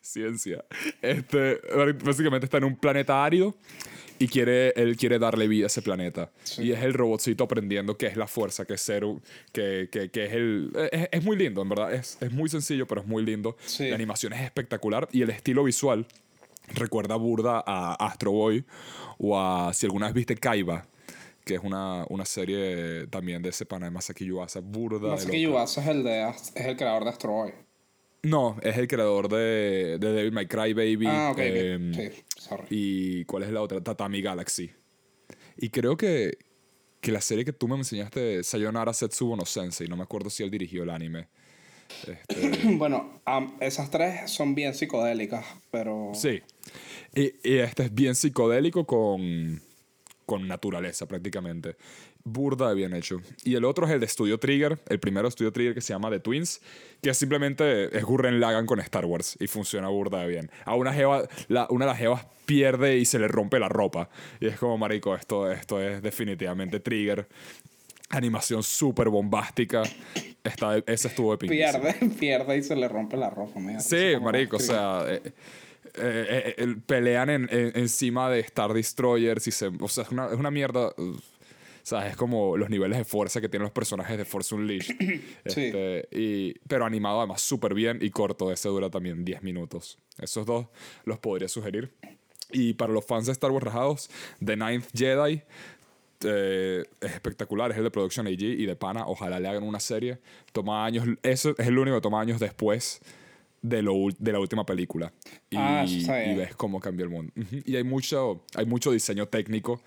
Ciencia. 0.00 0.64
Este, 1.00 1.60
básicamente 2.04 2.46
está 2.46 2.58
en 2.58 2.64
un 2.64 2.76
planeta 2.76 3.24
árido 3.24 3.56
y 4.18 4.28
quiere, 4.28 4.70
él 4.76 4.96
quiere 4.96 5.18
darle 5.18 5.48
vida 5.48 5.64
a 5.64 5.66
ese 5.66 5.82
planeta. 5.82 6.30
Sí. 6.44 6.64
Y 6.64 6.72
es 6.72 6.82
el 6.82 6.94
robotcito 6.94 7.44
aprendiendo 7.44 7.96
qué 7.96 8.06
es 8.06 8.16
la 8.16 8.26
fuerza, 8.26 8.64
qué 8.64 8.74
es 8.74 8.80
ser, 8.80 9.04
que, 9.52 9.88
que, 9.90 10.10
que 10.10 10.26
es 10.26 10.32
el... 10.32 10.70
Es, 10.92 11.08
es 11.10 11.24
muy 11.24 11.36
lindo, 11.36 11.62
en 11.62 11.68
verdad. 11.68 11.92
Es, 11.92 12.18
es 12.20 12.30
muy 12.30 12.48
sencillo, 12.48 12.86
pero 12.86 13.00
es 13.00 13.06
muy 13.06 13.24
lindo. 13.24 13.56
Sí. 13.64 13.88
La 13.88 13.96
animación 13.96 14.32
es 14.32 14.42
espectacular 14.42 15.08
y 15.12 15.22
el 15.22 15.30
estilo 15.30 15.64
visual 15.64 16.06
recuerda 16.74 17.16
burda 17.16 17.62
a 17.66 17.94
Astro 17.94 18.32
Boy 18.32 18.64
o 19.18 19.38
a, 19.38 19.72
si 19.74 19.86
alguna 19.86 20.06
vez 20.06 20.14
viste 20.14 20.36
Kaiba, 20.36 20.86
que 21.44 21.54
es 21.54 21.60
una, 21.62 22.04
una 22.08 22.24
serie 22.24 23.06
también 23.08 23.42
de 23.42 23.50
ese 23.50 23.66
pana 23.66 23.86
de 23.86 23.90
Masaki 23.90 24.24
Yuasa, 24.26 24.60
burda. 24.60 25.16
Loca. 25.16 25.36
Yuasa 25.36 25.80
es 25.82 25.88
el, 25.88 26.04
de, 26.04 26.28
es 26.28 26.52
el 26.56 26.76
creador 26.76 27.04
de 27.04 27.10
Astro 27.10 27.32
Boy. 27.32 27.52
No, 28.24 28.56
es 28.62 28.76
el 28.78 28.86
creador 28.86 29.28
de, 29.28 29.98
de 29.98 30.12
Devil 30.12 30.30
May 30.32 30.46
Cry 30.46 30.72
Baby. 30.74 31.06
Ah, 31.08 31.30
ok, 31.32 31.38
ok. 31.38 31.44
em, 31.44 31.92
Sí, 31.94 32.10
sorry. 32.36 32.64
¿Y 32.70 33.24
cuál 33.24 33.42
es 33.42 33.50
la 33.50 33.60
otra? 33.62 33.80
Tatami 33.80 34.22
Galaxy. 34.22 34.70
Y 35.56 35.70
creo 35.70 35.96
que, 35.96 36.38
que 37.00 37.10
la 37.10 37.20
serie 37.20 37.44
que 37.44 37.52
tú 37.52 37.66
me 37.66 37.74
enseñaste, 37.76 38.44
Sayonara 38.44 38.92
Setsubo 38.92 39.36
no 39.36 39.44
Sensei, 39.44 39.88
no 39.88 39.96
me 39.96 40.04
acuerdo 40.04 40.30
si 40.30 40.44
él 40.44 40.50
dirigió 40.52 40.84
el 40.84 40.90
anime. 40.90 41.28
Este, 42.06 42.68
Bueno, 42.76 43.20
esas 43.60 43.90
tres 43.90 44.30
son 44.30 44.54
bien 44.54 44.74
psicodélicas, 44.74 45.44
pero... 45.70 46.12
sí. 46.14 46.40
Y, 47.14 47.32
y 47.44 47.58
este 47.58 47.84
es 47.84 47.94
bien 47.94 48.14
psicodélico 48.14 48.86
con, 48.86 49.60
con 50.24 50.48
naturaleza 50.48 51.06
prácticamente. 51.06 51.76
Burda 52.24 52.68
de 52.70 52.74
bien 52.76 52.94
hecho. 52.94 53.20
Y 53.44 53.56
el 53.56 53.64
otro 53.64 53.84
es 53.84 53.92
el 53.92 53.98
de 54.00 54.06
Studio 54.08 54.38
Trigger, 54.38 54.78
el 54.88 55.00
primero 55.00 55.28
Studio 55.30 55.52
Trigger 55.52 55.74
que 55.74 55.80
se 55.80 55.92
llama 55.92 56.08
The 56.08 56.20
Twins, 56.20 56.60
que 57.02 57.12
simplemente 57.14 57.94
es 57.96 58.04
Gurren 58.04 58.38
Lagan 58.40 58.64
con 58.64 58.78
Star 58.80 59.04
Wars 59.04 59.36
y 59.40 59.46
funciona 59.48 59.88
burda 59.88 60.20
de 60.20 60.28
bien. 60.28 60.50
A 60.64 60.76
una 60.76 60.92
jeva, 60.94 61.28
la- 61.48 61.66
una 61.68 61.84
de 61.84 61.90
las 61.90 61.98
jevas 61.98 62.24
pierde 62.46 62.96
y 62.98 63.04
se 63.04 63.18
le 63.18 63.26
rompe 63.28 63.58
la 63.58 63.68
ropa. 63.68 64.08
Y 64.40 64.46
es 64.46 64.56
como, 64.58 64.78
marico, 64.78 65.14
esto, 65.16 65.50
esto 65.50 65.82
es 65.82 66.00
definitivamente 66.00 66.78
Trigger. 66.80 67.26
Animación 68.12 68.62
súper 68.62 69.08
bombástica. 69.08 69.82
Está, 70.44 70.78
ese 70.86 71.08
estuvo 71.08 71.34
épico. 71.34 71.50
Pierde, 71.50 71.94
pierde 72.20 72.56
y 72.58 72.62
se 72.62 72.76
le 72.76 72.88
rompe 72.88 73.16
la 73.16 73.30
ropa. 73.30 73.58
me 73.58 73.74
da 73.74 73.80
Sí, 73.80 74.12
marico, 74.20 74.56
o 74.56 74.60
sea, 74.60 75.04
eh, 75.08 75.20
eh, 75.94 76.54
eh, 76.58 76.76
pelean 76.86 77.30
en- 77.30 77.48
en- 77.50 77.72
encima 77.74 78.28
de 78.30 78.40
Star 78.40 78.72
Destroyers 78.72 79.46
y 79.46 79.50
se, 79.50 79.66
o 79.80 79.88
sea, 79.88 80.04
es 80.04 80.10
una, 80.10 80.26
es 80.26 80.34
una 80.38 80.50
mierda. 80.50 80.88
uh, 80.96 81.16
O 81.16 81.84
sea, 81.84 82.06
es 82.06 82.16
como 82.16 82.56
los 82.56 82.70
niveles 82.70 82.96
de 82.98 83.04
fuerza 83.04 83.40
que 83.40 83.48
tienen 83.48 83.64
los 83.64 83.72
personajes 83.72 84.16
de 84.16 84.24
Force 84.24 84.54
Unleashed. 84.54 84.94
Este, 85.44 86.06
y, 86.12 86.54
pero 86.68 86.84
animado 86.84 87.18
además 87.18 87.40
súper 87.40 87.74
bien 87.74 87.98
y 88.00 88.10
corto. 88.10 88.52
Ese 88.52 88.68
dura 88.68 88.88
también 88.90 89.24
10 89.24 89.42
minutos. 89.42 89.98
Esos 90.18 90.46
dos 90.46 90.66
los 91.04 91.18
podría 91.18 91.48
sugerir. 91.48 91.92
Y 92.52 92.74
para 92.74 92.92
los 92.92 93.04
fans 93.04 93.26
de 93.26 93.32
Star 93.32 93.50
Wars 93.50 93.64
rajados, 93.64 94.10
The 94.44 94.56
Ninth 94.56 94.86
Jedi 94.94 95.42
eh, 96.24 96.84
es 97.00 97.12
espectacular. 97.12 97.70
Es 97.70 97.78
el 97.78 97.84
de 97.84 97.90
Production 97.90 98.26
AG 98.26 98.42
y 98.42 98.66
de 98.66 98.76
Pana. 98.76 99.06
Ojalá 99.06 99.40
le 99.40 99.48
hagan 99.48 99.62
una 99.62 99.80
serie. 99.80 100.18
Toma 100.52 100.84
años. 100.84 101.06
Eso 101.22 101.54
es 101.56 101.66
el 101.66 101.78
único 101.78 101.96
que 101.96 102.02
toma 102.02 102.20
años 102.20 102.40
después 102.40 103.00
de, 103.62 103.82
lo, 103.82 103.94
de 104.18 104.32
la 104.32 104.40
última 104.40 104.66
película. 104.66 105.12
Y, 105.50 105.56
Ah, 105.56 105.84
eso 105.84 105.96
está 105.96 106.24
y 106.24 106.34
ves 106.34 106.54
cómo 106.56 106.80
cambió 106.80 107.04
el 107.04 107.10
mundo. 107.10 107.32
Y 107.64 107.76
hay 107.76 107.84
mucho, 107.84 108.44
hay 108.54 108.66
mucho 108.66 108.90
diseño 108.92 109.26
técnico 109.28 109.80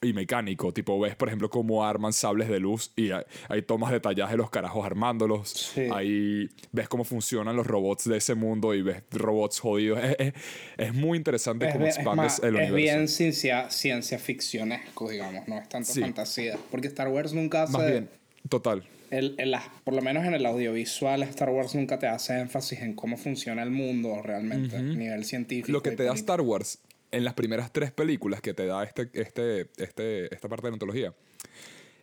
y 0.00 0.12
mecánico. 0.12 0.72
Tipo, 0.72 0.98
ves, 1.00 1.16
por 1.16 1.28
ejemplo, 1.28 1.50
cómo 1.50 1.84
arman 1.84 2.12
sables 2.12 2.48
de 2.48 2.60
luz 2.60 2.92
y 2.96 3.10
hay, 3.10 3.22
hay 3.48 3.62
tomas 3.62 3.90
detalladas 3.90 4.30
de 4.30 4.36
los 4.36 4.50
carajos 4.50 4.84
armándolos. 4.86 5.48
Sí. 5.50 5.88
Ahí 5.92 6.48
ves 6.72 6.88
cómo 6.88 7.04
funcionan 7.04 7.56
los 7.56 7.66
robots 7.66 8.08
de 8.08 8.16
ese 8.16 8.34
mundo 8.34 8.74
y 8.74 8.82
ves 8.82 9.02
robots 9.10 9.58
jodidos. 9.60 9.98
Es, 10.02 10.16
es- 10.18 10.34
es 10.76 10.94
muy 10.94 11.18
interesante 11.18 11.66
Es, 11.66 11.72
cómo 11.72 11.84
bien- 11.84 11.90
es 11.90 11.96
expandes 11.96 12.38
el 12.38 12.44
es 12.56 12.70
universo. 12.70 12.74
bien 12.76 13.08
ciencia, 13.08 13.70
ciencia 13.70 14.18
ficcionesco, 14.18 15.10
digamos, 15.10 15.48
no 15.48 15.58
es 15.58 15.68
tanto 15.68 15.92
Sí. 15.92 16.00
fantasía. 16.00 16.56
Porque 16.70 16.86
Star 16.88 17.08
Wars 17.08 17.32
nunca 17.32 17.64
hace... 17.64 17.72
Más 17.72 17.86
bien, 17.90 18.08
total. 18.48 18.84
El, 19.10 19.34
el- 19.38 19.56
por 19.84 19.94
lo 19.94 20.02
menos 20.02 20.24
en 20.26 20.34
el 20.34 20.44
audiovisual, 20.46 21.22
Star 21.24 21.48
Wars 21.50 21.74
nunca 21.74 21.98
te 21.98 22.06
hace 22.06 22.38
énfasis 22.38 22.80
en 22.82 22.94
cómo 22.94 23.16
funciona 23.16 23.62
el 23.62 23.70
mundo 23.70 24.20
realmente, 24.22 24.76
a 24.76 24.82
nivel 24.82 25.24
científico. 25.24 25.72
Lo 25.72 25.82
que 25.82 25.92
te 25.92 26.04
da. 26.04 26.12
Star 26.14 26.40
Wars 26.42 26.78
en 27.10 27.24
las 27.24 27.34
primeras 27.34 27.72
tres 27.72 27.92
películas 27.92 28.40
que 28.40 28.54
te 28.54 28.66
da 28.66 28.84
este, 28.84 29.10
este, 29.14 29.68
este, 29.76 30.34
esta 30.34 30.48
parte 30.48 30.66
de 30.66 30.70
la 30.70 30.74
antología 30.74 31.14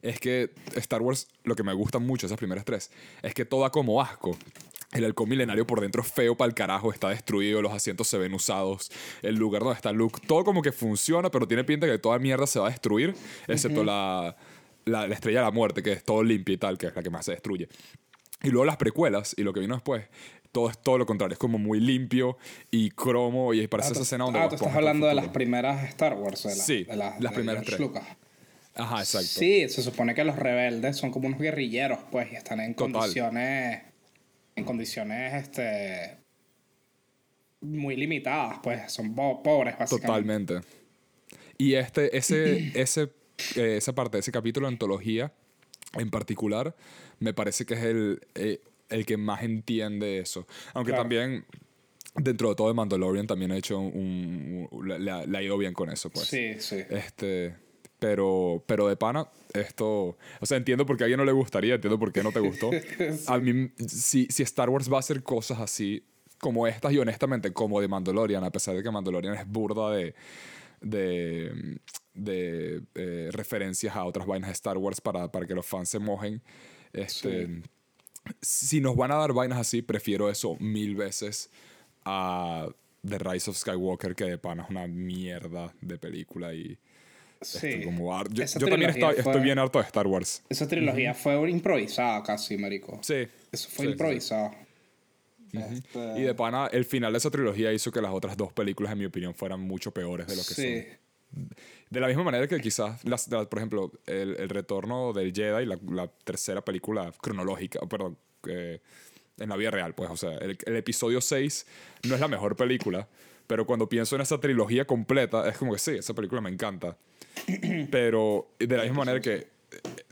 es 0.01 0.19
que 0.19 0.51
Star 0.75 1.01
Wars, 1.01 1.27
lo 1.43 1.55
que 1.55 1.63
me 1.63 1.73
gusta 1.73 1.99
mucho 1.99 2.27
esas 2.27 2.37
primeras 2.37 2.63
tres, 2.63 2.91
es 3.23 3.33
que 3.33 3.43
todo 3.43 3.61
da 3.61 3.71
como 3.71 4.01
asco. 4.01 4.37
El 4.91 5.03
halcón 5.03 5.27
milenario 5.27 5.65
por 5.65 5.81
dentro 5.81 6.03
es 6.03 6.11
feo 6.11 6.37
para 6.37 6.47
el 6.47 6.53
carajo, 6.53 6.93
está 6.93 7.09
destruido, 7.09 7.61
los 7.61 7.73
asientos 7.73 8.07
se 8.07 8.17
ven 8.17 8.33
usados, 8.33 8.91
el 9.23 9.35
lugar 9.35 9.63
donde 9.63 9.75
está 9.75 9.91
Luke, 9.91 10.21
todo 10.25 10.43
como 10.43 10.61
que 10.61 10.71
funciona, 10.71 11.31
pero 11.31 11.47
tiene 11.47 11.63
pinta 11.63 11.87
que 11.87 11.97
toda 11.97 12.19
mierda 12.19 12.47
se 12.47 12.59
va 12.59 12.67
a 12.67 12.69
destruir, 12.69 13.13
excepto 13.47 13.83
la, 13.83 14.37
la, 14.85 15.07
la 15.07 15.13
estrella 15.13 15.39
de 15.39 15.45
la 15.45 15.51
muerte, 15.51 15.81
que 15.81 15.91
es 15.91 16.03
todo 16.03 16.23
limpia 16.23 16.53
y 16.53 16.57
tal, 16.57 16.77
que 16.77 16.87
es 16.87 16.95
la 16.95 17.01
que 17.01 17.09
más 17.09 17.25
se 17.25 17.31
destruye. 17.31 17.67
Y 18.43 18.49
luego 18.49 18.65
las 18.65 18.77
precuelas 18.77 19.33
y 19.37 19.43
lo 19.43 19.53
que 19.53 19.59
vino 19.59 19.73
después, 19.73 20.05
todo 20.55 20.69
es 20.69 20.77
todo 20.77 20.97
lo 20.97 21.05
contrario, 21.05 21.33
es 21.33 21.37
como 21.39 21.57
muy 21.57 21.81
limpio 21.81 22.37
y 22.71 22.89
cromo 22.91 23.53
y 23.53 23.67
parece 23.67 23.89
Ah, 23.89 23.91
esa 23.91 24.01
escena 24.03 24.23
donde 24.23 24.39
ah, 24.39 24.47
tú 24.47 24.55
estás 24.55 24.73
hablando 24.73 25.05
de 25.05 25.13
las 25.13 25.27
primeras 25.27 25.83
Star 25.89 26.13
Wars. 26.13 26.43
De 26.43 26.49
la- 26.55 26.55
Sí, 26.55 26.83
de 26.85 26.95
la- 26.95 27.09
las 27.19 27.19
de 27.19 27.29
primeras 27.35 27.65
George 27.65 27.75
tres. 27.75 27.79
Lucas. 27.81 28.03
Ajá, 28.73 28.99
exacto. 28.99 29.27
Sí, 29.27 29.67
se 29.67 29.81
supone 29.83 30.15
que 30.15 30.23
los 30.23 30.37
rebeldes 30.37 30.95
son 30.95 31.11
como 31.11 31.27
unos 31.27 31.39
guerrilleros, 31.41 31.99
pues, 32.09 32.31
y 32.31 32.35
están 32.35 32.61
en 32.61 32.73
Total. 32.73 32.93
condiciones. 32.93 33.81
En 34.55 34.63
condiciones, 34.63 35.33
este. 35.33 36.17
Muy 37.61 37.95
limitadas, 37.97 38.59
pues. 38.63 38.91
Son 38.91 39.13
po- 39.13 39.41
pobres, 39.43 39.77
básicamente. 39.77 40.07
Totalmente. 40.07 40.67
Y 41.57 41.73
este, 41.75 42.17
ese, 42.17 42.71
ese, 42.79 43.09
eh, 43.55 43.75
esa 43.77 43.93
parte 43.93 44.17
ese 44.19 44.31
capítulo 44.31 44.67
de 44.67 44.73
antología 44.73 45.33
en 45.97 46.09
particular, 46.09 46.75
me 47.19 47.33
parece 47.33 47.65
que 47.65 47.73
es 47.73 47.83
el, 47.83 48.21
eh, 48.35 48.59
el 48.89 49.05
que 49.05 49.17
más 49.17 49.43
entiende 49.43 50.19
eso. 50.19 50.47
Aunque 50.73 50.91
Claro. 50.91 51.03
también, 51.03 51.45
dentro 52.15 52.49
de 52.49 52.55
todo, 52.55 52.67
de 52.67 52.73
Mandalorian 52.73 53.27
también 53.27 53.51
ha 53.51 53.57
hecho 53.57 53.79
un... 53.79 54.67
un- 54.71 54.87
le, 55.03 55.11
ha- 55.11 55.41
ido 55.43 55.57
bien 55.57 55.73
con 55.73 55.89
eso, 55.89 56.09
pues. 56.09 56.27
Sí, 56.27 56.53
sí. 56.59 56.77
Este, 56.89 57.55
pero, 57.99 58.63
pero 58.67 58.87
de 58.87 58.95
pana, 58.95 59.27
esto, 59.53 60.17
o 60.39 60.45
sea, 60.45 60.57
entiendo 60.57 60.85
por 60.85 60.97
qué 60.97 61.03
a 61.03 61.05
alguien 61.05 61.17
no 61.17 61.25
le 61.25 61.31
gustaría, 61.31 61.75
entiendo 61.75 61.97
por 61.97 62.11
qué 62.11 62.21
no 62.23 62.31
te 62.31 62.39
gustó. 62.39 62.69
A 63.27 63.39
mí, 63.39 63.71
si, 63.87 64.27
si 64.29 64.43
Star 64.43 64.69
Wars 64.69 64.91
va 64.91 64.97
a 64.97 64.99
hacer 64.99 65.23
cosas 65.23 65.59
así 65.59 66.03
como 66.39 66.67
estas 66.67 66.91
y 66.93 66.99
honestamente 66.99 67.51
como 67.53 67.79
de 67.81 67.87
Mandalorian, 67.87 68.43
a 68.43 68.51
pesar 68.51 68.75
de 68.75 68.83
que 68.83 68.91
Mandalorian 68.91 69.33
es 69.35 69.47
burda 69.47 69.89
de, 69.91 70.13
de, 70.81 71.79
de 72.13 72.81
eh, 72.95 73.29
referencias 73.31 73.95
a 73.95 74.03
otras 74.05 74.27
vainas 74.27 74.49
de 74.49 74.53
Star 74.53 74.77
Wars 74.77 75.01
para, 75.01 75.31
para 75.31 75.45
que 75.47 75.55
los 75.55 75.65
fans 75.65 75.89
se 75.89 75.99
mojen, 75.99 76.41
este, 76.93 77.61
si 78.41 78.81
nos 78.81 78.95
van 78.95 79.11
a 79.11 79.15
dar 79.15 79.33
vainas 79.33 79.59
así, 79.59 79.81
prefiero 79.81 80.29
eso 80.29 80.55
mil 80.59 80.95
veces 80.95 81.49
a 82.05 82.67
The 83.07 83.17
Rise 83.19 83.49
of 83.51 83.57
Skywalker, 83.57 84.15
que 84.15 84.25
de 84.25 84.37
pana 84.37 84.63
es 84.63 84.69
una 84.69 84.87
mierda 84.87 85.73
de 85.81 85.97
película 85.97 86.53
y... 86.53 86.77
Sí. 87.41 87.83
como 87.83 88.11
yo, 88.29 88.43
yo 88.45 88.67
también 88.67 88.89
estoy, 88.89 89.13
fue- 89.15 89.19
estoy 89.19 89.41
bien 89.41 89.59
harto 89.59 89.77
de 89.77 89.85
Star 89.85 90.07
Wars. 90.07 90.41
Esa 90.49 90.67
trilogía 90.67 91.13
fue 91.13 91.49
improvisada 91.51 92.23
casi, 92.23 92.57
marico. 92.57 92.97
Sí. 93.03 93.27
Eso 93.51 93.69
fue 93.69 93.85
sí, 93.85 93.91
improvisado. 93.91 94.51
Este, 95.53 96.19
Y 96.19 96.23
de 96.23 96.33
pana, 96.33 96.67
el 96.71 96.85
final 96.85 97.11
de 97.13 97.17
esa 97.19 97.29
trilogía 97.29 97.71
hizo 97.71 97.91
que 97.91 98.01
las 98.01 98.11
otras 98.11 98.35
dos 98.35 98.51
películas, 98.51 98.93
en 98.93 98.99
mi 98.99 99.05
opinión, 99.05 99.35
fueran 99.35 99.59
mucho 99.61 99.91
peores 99.91 100.27
de 100.27 100.35
lo 100.35 100.41
que 100.41 100.53
sí. 100.53 100.81
son. 100.81 100.97
De 101.89 101.99
la 101.99 102.07
misma 102.07 102.23
manera 102.23 102.47
que 102.47 102.59
quizás, 102.59 103.03
las, 103.05 103.27
las- 103.29 103.47
por 103.47 103.59
ejemplo, 103.59 103.91
el, 104.05 104.35
el 104.37 104.49
retorno 104.49 105.13
del 105.13 105.33
Jedi, 105.33 105.65
la, 105.65 105.77
la 105.91 106.07
tercera 106.23 106.63
película 106.63 107.11
cronológica, 107.21 107.79
perdón, 107.87 108.17
en 108.47 109.49
la 109.49 109.55
vida 109.57 109.71
real, 109.71 109.93
pues, 109.95 110.09
o 110.09 110.17
sea, 110.17 110.37
el, 110.37 110.57
el 110.65 110.75
episodio 110.75 111.19
6 111.21 111.65
no 112.07 112.15
es 112.15 112.21
la 112.21 112.27
mejor 112.27 112.55
película, 112.55 113.07
pero 113.47 113.65
cuando 113.65 113.87
pienso 113.89 114.15
en 114.15 114.21
esa 114.21 114.39
trilogía 114.39 114.85
completa, 114.85 115.47
es 115.49 115.57
como 115.57 115.73
que 115.73 115.79
sí, 115.79 115.91
esa 115.91 116.13
película 116.13 116.41
me 116.41 116.49
encanta. 116.49 116.97
Pero 117.91 118.47
de 118.59 118.77
la 118.77 118.83
misma 118.83 118.99
manera 118.99 119.19
que 119.19 119.47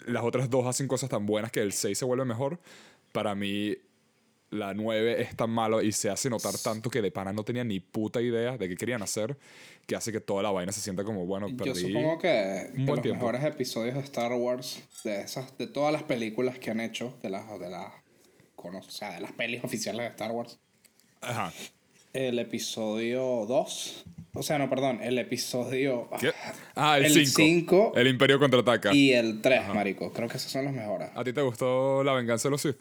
las 0.08 0.24
otras 0.24 0.50
dos 0.50 0.66
hacen 0.68 0.88
cosas 0.88 1.10
tan 1.10 1.26
buenas 1.26 1.52
que 1.52 1.62
el 1.62 1.72
6 1.72 1.98
se 1.98 2.06
vuelve 2.06 2.26
mejor, 2.26 2.60
para 3.12 3.34
mí 3.36 3.78
la 4.54 4.74
9 4.74 5.22
es 5.22 5.36
tan 5.36 5.50
malo 5.50 5.82
y 5.82 5.92
se 5.92 6.10
hace 6.10 6.30
notar 6.30 6.58
tanto 6.58 6.90
que 6.90 7.02
de 7.02 7.12
pana 7.12 7.34
no 7.34 7.44
tenía 7.44 7.64
ni 7.64 7.80
puta 7.80 8.22
idea 8.22 8.58
de 8.58 8.70
qué 8.70 8.76
querían 8.76 9.02
hacer, 9.02 9.38
que 9.88 9.96
hace 9.96 10.12
que 10.12 10.20
toda 10.22 10.42
la 10.44 10.52
vaina 10.52 10.72
se 10.72 10.80
sienta 10.82 11.04
como, 11.04 11.26
bueno, 11.26 11.50
Yo 11.50 11.58
perdí. 11.58 11.82
supongo 11.88 12.18
que, 12.20 12.68
un 12.70 12.74
que 12.74 12.78
buen 12.84 12.88
los 12.88 13.02
tiempo. 13.02 13.26
mejores 13.26 13.44
episodios 13.44 13.96
de 13.96 14.02
Star 14.02 14.32
Wars, 14.34 14.82
de 15.04 15.22
esas, 15.22 15.58
de 15.58 15.68
todas 15.68 15.92
las 15.92 16.04
películas 16.04 16.58
que 16.60 16.72
han 16.72 16.80
hecho, 16.80 17.18
de 17.22 17.30
las, 17.30 17.48
de 17.60 17.70
las, 17.70 17.92
cono- 18.56 18.80
o 18.80 18.90
sea, 18.92 19.14
de 19.16 19.22
las 19.22 19.32
pelis 19.34 19.64
oficiales 19.64 20.02
de 20.04 20.08
Star 20.10 20.32
Wars, 20.32 20.58
Ajá. 21.22 21.52
el 22.14 22.40
episodio 22.40 23.46
2, 23.48 24.06
o 24.36 24.42
sea, 24.44 24.58
no, 24.58 24.70
perdón, 24.70 25.00
el 25.04 25.18
episodio 25.20 26.10
¿Qué? 26.20 26.32
Ah, 26.76 26.98
el 26.98 27.06
El 27.06 27.14
5. 27.14 27.32
cinco 27.36 27.92
El 27.96 28.08
Imperio 28.08 28.40
contraataca. 28.40 28.94
y 28.94 29.12
el 29.14 29.42
3, 29.42 29.68
marico. 29.74 30.12
Creo 30.12 30.28
que 30.28 30.38
esos 30.38 30.52
son 30.52 30.66
los 30.66 30.74
mejores. 30.74 31.10
¿A 31.14 31.24
ti 31.24 31.34
te 31.34 31.42
gustó 31.42 32.04
La 32.04 32.14
venganza 32.14 32.48
de 32.48 32.52
los 32.52 32.62
Sith? 32.62 32.76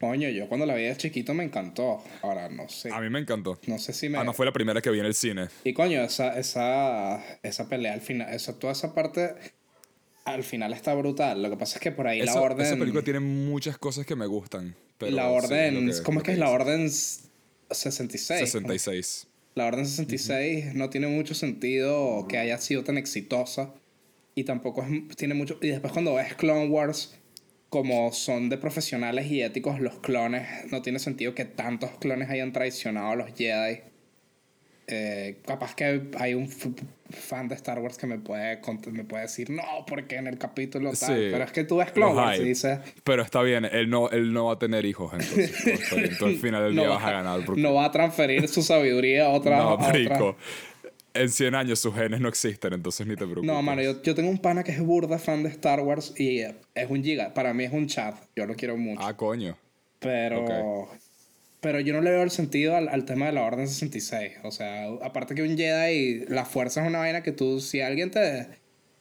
Coño, 0.00 0.28
yo 0.28 0.46
cuando 0.48 0.66
la 0.66 0.74
vi 0.74 0.82
de 0.84 0.96
chiquito 0.96 1.32
me 1.32 1.44
encantó. 1.44 2.02
Ahora 2.22 2.48
no 2.50 2.68
sé. 2.68 2.90
A 2.92 3.00
mí 3.00 3.08
me 3.08 3.18
encantó. 3.18 3.58
No 3.66 3.78
sé 3.78 3.92
si 3.94 4.08
me. 4.08 4.18
Ah, 4.18 4.24
no 4.24 4.32
fue 4.34 4.44
la 4.44 4.52
primera 4.52 4.80
que 4.82 4.90
vi 4.90 5.00
en 5.00 5.06
el 5.06 5.14
cine. 5.14 5.48
Y 5.64 5.72
coño, 5.72 6.02
esa, 6.02 6.38
esa, 6.38 7.22
esa 7.42 7.68
pelea 7.68 7.94
al 7.94 8.00
final, 8.02 8.32
esa, 8.34 8.58
toda 8.58 8.72
esa 8.74 8.94
parte 8.94 9.34
al 10.24 10.42
final 10.44 10.72
está 10.74 10.92
brutal. 10.94 11.42
Lo 11.42 11.48
que 11.50 11.56
pasa 11.56 11.76
es 11.78 11.80
que 11.82 11.92
por 11.92 12.06
ahí 12.06 12.20
la 12.20 12.34
orden. 12.34 12.66
esa 12.66 12.76
película 12.76 13.02
tiene 13.02 13.20
muchas 13.20 13.78
cosas 13.78 14.04
que 14.04 14.16
me 14.16 14.26
gustan. 14.26 14.74
Pero 14.98 15.12
la 15.12 15.28
orden. 15.28 15.88
que- 15.90 16.02
¿Cómo 16.02 16.18
es 16.20 16.24
que 16.24 16.32
es 16.32 16.38
la 16.38 16.50
orden 16.50 16.86
s- 16.86 17.22
66? 17.70 18.40
66. 18.40 19.28
La 19.54 19.66
orden 19.66 19.86
66 19.86 20.74
no 20.74 20.90
tiene 20.90 21.06
mucho 21.06 21.34
sentido 21.34 22.26
que 22.28 22.36
haya 22.38 22.58
sido 22.58 22.84
tan 22.84 22.98
exitosa. 22.98 23.72
Y 24.34 24.44
tampoco 24.44 24.82
es, 24.82 25.16
tiene 25.16 25.32
mucho. 25.32 25.58
Y 25.62 25.68
después 25.68 25.92
cuando 25.94 26.14
ves 26.14 26.34
Clone 26.34 26.66
Wars, 26.68 27.16
como 27.76 28.10
son 28.10 28.48
de 28.48 28.56
profesionales 28.56 29.30
y 29.30 29.42
éticos 29.42 29.80
los 29.80 29.98
clones, 29.98 30.48
no 30.72 30.80
tiene 30.80 30.98
sentido 30.98 31.34
que 31.34 31.44
tantos 31.44 31.90
clones 31.98 32.30
hayan 32.30 32.50
traicionado 32.50 33.10
a 33.10 33.16
los 33.16 33.34
Jedi. 33.36 33.80
Eh, 34.86 35.40
capaz 35.44 35.74
que 35.74 36.08
hay 36.16 36.32
un 36.32 36.48
fan 36.48 37.48
de 37.48 37.54
Star 37.54 37.80
Wars 37.80 37.98
que 37.98 38.06
me 38.06 38.18
puede, 38.18 38.62
me 38.92 39.04
puede 39.04 39.24
decir 39.24 39.50
no, 39.50 39.62
porque 39.86 40.16
en 40.16 40.26
el 40.26 40.38
capítulo 40.38 40.92
tal. 40.92 41.16
Sí. 41.16 41.28
Pero 41.30 41.44
es 41.44 41.52
que 41.52 41.64
tú 41.64 41.76
ves 41.76 41.92
Clone 41.92 42.14
Wars 42.14 42.40
y 42.40 42.44
dices. 42.44 42.78
Pero 43.04 43.22
está 43.22 43.42
bien, 43.42 43.66
él 43.66 43.90
no, 43.90 44.08
él 44.08 44.32
no 44.32 44.46
va 44.46 44.54
a 44.54 44.58
tener 44.58 44.86
hijos, 44.86 45.12
entonces. 45.12 46.18
Tú 46.18 46.24
al 46.24 46.36
final 46.36 46.64
del 46.64 46.72
día 46.76 46.84
no 46.84 46.94
vas 46.94 47.04
a 47.04 47.10
ganar. 47.10 47.44
Porque... 47.44 47.60
no 47.60 47.74
va 47.74 47.84
a 47.84 47.90
transferir 47.90 48.48
su 48.48 48.62
sabiduría 48.62 49.26
a 49.26 49.28
otra. 49.28 49.58
No, 49.58 49.68
a 49.68 49.74
otra-. 49.74 50.34
En 51.20 51.28
100 51.30 51.54
años 51.54 51.78
sus 51.78 51.94
genes 51.94 52.20
no 52.20 52.28
existen, 52.28 52.72
entonces 52.72 53.06
ni 53.06 53.14
te 53.14 53.24
preocupes. 53.24 53.44
No, 53.44 53.60
mano, 53.62 53.82
yo, 53.82 54.02
yo 54.02 54.14
tengo 54.14 54.30
un 54.30 54.38
pana 54.38 54.62
que 54.62 54.72
es 54.72 54.80
burda 54.80 55.18
fan 55.18 55.42
de 55.42 55.48
Star 55.50 55.80
Wars 55.80 56.12
y 56.18 56.40
es 56.40 56.90
un 56.90 57.02
giga. 57.02 57.32
Para 57.34 57.52
mí 57.54 57.64
es 57.64 57.72
un 57.72 57.86
chat. 57.86 58.16
Yo 58.34 58.46
lo 58.46 58.54
quiero 58.54 58.76
mucho. 58.76 59.02
Ah, 59.02 59.16
coño. 59.16 59.56
pero. 59.98 60.88
Pero 61.60 61.80
yo 61.80 61.94
no 61.94 62.00
le 62.00 62.10
veo 62.10 62.22
el 62.22 62.30
sentido 62.30 62.76
al, 62.76 62.88
al 62.88 63.04
tema 63.06 63.26
de 63.26 63.32
la 63.32 63.42
Orden 63.42 63.66
66. 63.66 64.34
O 64.44 64.52
sea, 64.52 64.86
aparte 65.02 65.34
que 65.34 65.42
un 65.42 65.56
Jedi, 65.56 66.26
la 66.28 66.44
fuerza 66.44 66.82
es 66.82 66.86
una 66.86 66.98
vaina 66.98 67.22
que 67.22 67.32
tú, 67.32 67.60
si 67.60 67.80
alguien 67.80 68.10
te. 68.10 68.46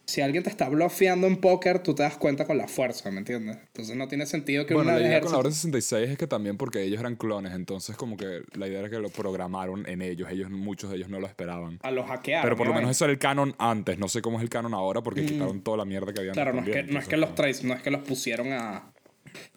Si 0.08 0.22
alguien 0.22 0.43
te 0.43 0.49
está 0.51 0.70
bloqueando 0.70 1.26
en 1.26 1.38
póker, 1.38 1.80
tú 1.80 1.95
te 1.95 2.03
das 2.03 2.16
cuenta 2.18 2.45
con 2.45 2.58
la 2.60 2.68
fuerza, 2.68 3.10
¿me 3.10 3.18
entiendes? 3.18 3.58
Entonces 3.58 3.95
no 3.95 4.08
tiene 4.08 4.26
sentido 4.28 4.66
que 4.68 4.76
Bueno, 4.76 4.91
una 4.91 4.99
la 4.99 5.08
idea 5.08 5.20
con 5.22 5.32
la 5.32 5.39
Orden 5.39 5.51
66 5.51 6.12
es 6.12 6.18
que 6.20 6.28
también 6.28 6.58
porque 6.58 6.84
ellos 6.84 6.99
eran 6.99 7.16
clones, 7.16 7.53
entonces 7.53 7.95
como 7.97 8.16
que 8.16 8.43
la 8.53 8.68
idea 8.68 8.82
era 8.82 8.89
que 8.91 8.99
lo 8.99 9.10
programaron 9.10 9.88
en 9.89 10.03
ellos, 10.03 10.30
ellos 10.32 10.51
muchos 10.51 10.91
de 10.91 10.97
ellos 10.97 11.10
no 11.10 11.20
lo 11.20 11.26
esperaban. 11.26 11.80
a 11.82 11.89
los 11.89 12.06
hackear. 12.08 12.43
Pero 12.43 12.56
por 12.56 12.68
lo 12.68 12.74
¿no? 12.74 12.80
menos 12.82 12.91
eso 12.95 13.06
era 13.06 13.14
el 13.14 13.20
canon 13.20 13.56
antes, 13.58 13.97
no 13.97 14.08
sé 14.08 14.22
cómo 14.22 14.38
es 14.38 14.43
el 14.43 14.49
canon 14.49 14.76
ahora 14.76 15.01
porque 15.01 15.26
quitaron 15.26 15.62
toda 15.62 15.78
la 15.78 15.86
mierda 15.86 16.14
que 16.14 16.20
habían. 16.20 16.34
Claro, 16.36 16.53
no 16.53 16.62
es, 16.62 16.70
que, 16.70 16.84
no 16.84 16.99
es 16.99 17.08
que 17.08 17.18
los 17.18 17.30
no 17.64 17.74
es 17.74 17.82
que 17.82 17.89
los 17.91 18.01
pusieron 18.03 18.53
a. 18.53 18.91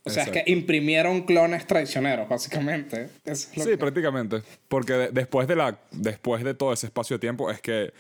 O 0.03 0.11
sea, 0.11 0.25
es 0.25 0.31
que 0.31 0.43
imprimieron 0.47 1.23
clones 1.23 1.67
traicioneros, 1.67 2.29
básicamente. 2.29 3.11
Es 3.25 3.55
lo 3.57 3.65
Sí, 3.65 3.71
que- 3.71 3.79
prácticamente. 3.79 4.43
Porque 4.67 4.95
de- 4.95 5.11
después, 5.13 5.47
de 5.47 5.55
la, 5.57 5.79
después 5.93 6.43
de 6.43 6.55
todo 6.55 6.73
ese 6.73 6.87
espacio 6.87 7.17
de 7.17 7.21
tiempo 7.21 7.51
es 7.51 7.61
que 7.61 7.93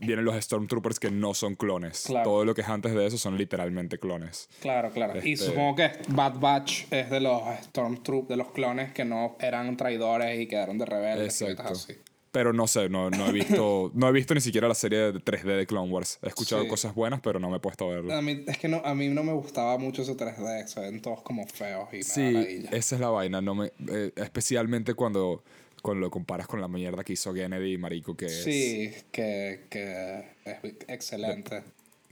vienen 0.00 0.24
los 0.24 0.36
Stormtroopers 0.42 1.00
que 1.00 1.10
no 1.10 1.34
son 1.34 1.56
clones. 1.56 2.04
Claro. 2.06 2.30
Todo 2.30 2.44
lo 2.44 2.54
que 2.54 2.60
es 2.62 2.68
antes 2.68 2.94
de 2.94 3.06
eso 3.06 3.18
son 3.18 3.36
literalmente 3.36 3.98
clones. 3.98 4.48
Claro, 4.60 4.90
claro. 4.90 5.14
Y 5.24 5.32
Este- 5.32 5.46
supongo 5.46 5.76
que 5.76 5.90
Bad 6.08 6.38
Batch 6.38 6.84
es 6.92 7.10
de 7.10 7.20
los 7.20 7.42
Stormtroopers, 7.64 8.28
de 8.28 8.36
los 8.36 8.50
clones 8.52 8.92
que 8.92 9.04
no 9.04 9.36
eran 9.40 9.76
traidores 9.76 10.38
y 10.40 10.46
quedaron 10.46 10.78
de 10.78 10.86
rebeldes. 10.86 11.40
y 11.40 11.44
Exacto. 11.44 11.72
así. 11.72 11.94
Pero 12.32 12.52
no 12.52 12.68
sé, 12.68 12.88
no, 12.88 13.10
no 13.10 13.26
he 13.26 13.32
visto 13.32 13.90
no 13.94 14.08
he 14.08 14.12
visto 14.12 14.34
ni 14.34 14.40
siquiera 14.40 14.68
la 14.68 14.76
serie 14.76 14.98
de 15.12 15.18
3D 15.18 15.56
de 15.56 15.66
Clone 15.66 15.90
Wars. 15.90 16.20
He 16.22 16.28
escuchado 16.28 16.62
Sí. 16.62 16.68
cosas 16.68 16.94
buenas, 16.94 17.20
pero 17.20 17.40
no 17.40 17.50
me 17.50 17.56
he 17.56 17.60
puesto 17.60 17.86
a 17.90 17.94
verlo. 17.96 18.14
A 18.14 18.22
mí, 18.22 18.44
es 18.46 18.56
que 18.56 18.68
no, 18.68 18.80
a 18.84 18.94
mí 18.94 19.08
no 19.08 19.24
me 19.24 19.32
gustaba 19.32 19.76
mucho 19.78 20.02
ese 20.02 20.14
3D, 20.16 20.64
se 20.68 20.78
ven 20.78 21.02
todos 21.02 21.22
como 21.22 21.44
feos 21.48 21.88
y 21.92 22.04
Sí, 22.04 22.66
esa 22.70 22.94
es 22.94 23.00
la 23.00 23.08
vaina. 23.08 23.40
No 23.40 23.56
me, 23.56 23.72
eh, 23.88 24.12
especialmente 24.14 24.94
cuando, 24.94 25.42
cuando 25.82 26.00
lo 26.00 26.10
comparas 26.10 26.46
con 26.46 26.60
la 26.60 26.68
mierda 26.68 27.02
que 27.04 27.12
hizo 27.14 27.32
Kennedy 27.32 27.78
Marico, 27.78 28.16
que 28.16 28.26
es... 28.26 28.42
Sí, 28.44 28.92
que, 29.10 29.60
que 29.70 30.24
es 30.44 30.56
excelente. 30.88 31.62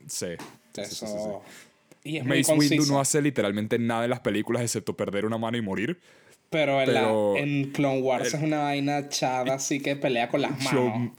Sí. 0.07 0.27
sí, 0.75 0.85
sí, 0.85 0.85
sí, 0.85 0.95
sí, 0.97 1.05
Eso. 1.05 1.43
Y 2.05 2.17
es 2.17 2.23
sí. 2.23 2.29
muy 2.29 2.39
Mace 2.39 2.55
Windu 2.55 2.87
no 2.87 3.01
hace 3.01 3.21
literalmente 3.21 3.79
nada 3.79 4.05
en 4.05 4.11
las 4.11 4.21
películas 4.21 4.63
excepto 4.63 4.97
perder 4.97 5.27
una 5.27 5.37
mano 5.39 5.57
y 5.59 5.63
morir. 5.63 5.99
Pero, 6.51 6.81
en, 6.81 6.95
la- 6.95 7.01
pero- 7.03 7.37
en 7.37 7.71
Clone 7.73 8.01
Wars 8.01 8.33
es 8.33 8.41
una 8.43 8.61
vaina 8.61 9.09
chada 9.09 9.55
así 9.55 9.81
que 9.81 9.97
pelea 9.97 10.29
con 10.29 10.41
las 10.41 10.59
Yo- 10.71 10.85
manos. 10.89 11.13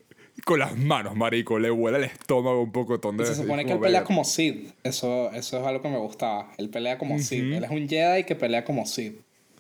con 0.46 0.58
las 0.58 0.76
manos, 0.76 1.16
marico, 1.16 1.60
le 1.60 1.70
vuela 1.70 1.98
el 2.00 2.06
estómago 2.06 2.64
un 2.64 2.72
poco 2.72 2.96
Y 2.96 3.26
se 3.26 3.36
supone 3.36 3.66
que 3.66 3.74
él 3.74 3.80
pelea 3.80 4.04
como 4.04 4.24
Sid. 4.24 4.70
Eso, 4.84 5.32
eso 5.34 5.60
es 5.60 5.66
algo 5.68 5.82
que 5.84 5.90
me 5.90 6.00
gustaba. 6.00 6.52
Él 6.58 6.70
pelea 6.70 6.98
como 6.98 7.20
Sid. 7.20 7.54
Él 7.54 7.64
es 7.64 7.70
un 7.70 7.88
Jedi 7.88 8.24
que 8.24 8.36
pelea 8.36 8.64
como 8.66 8.86
Sid. 8.88 9.14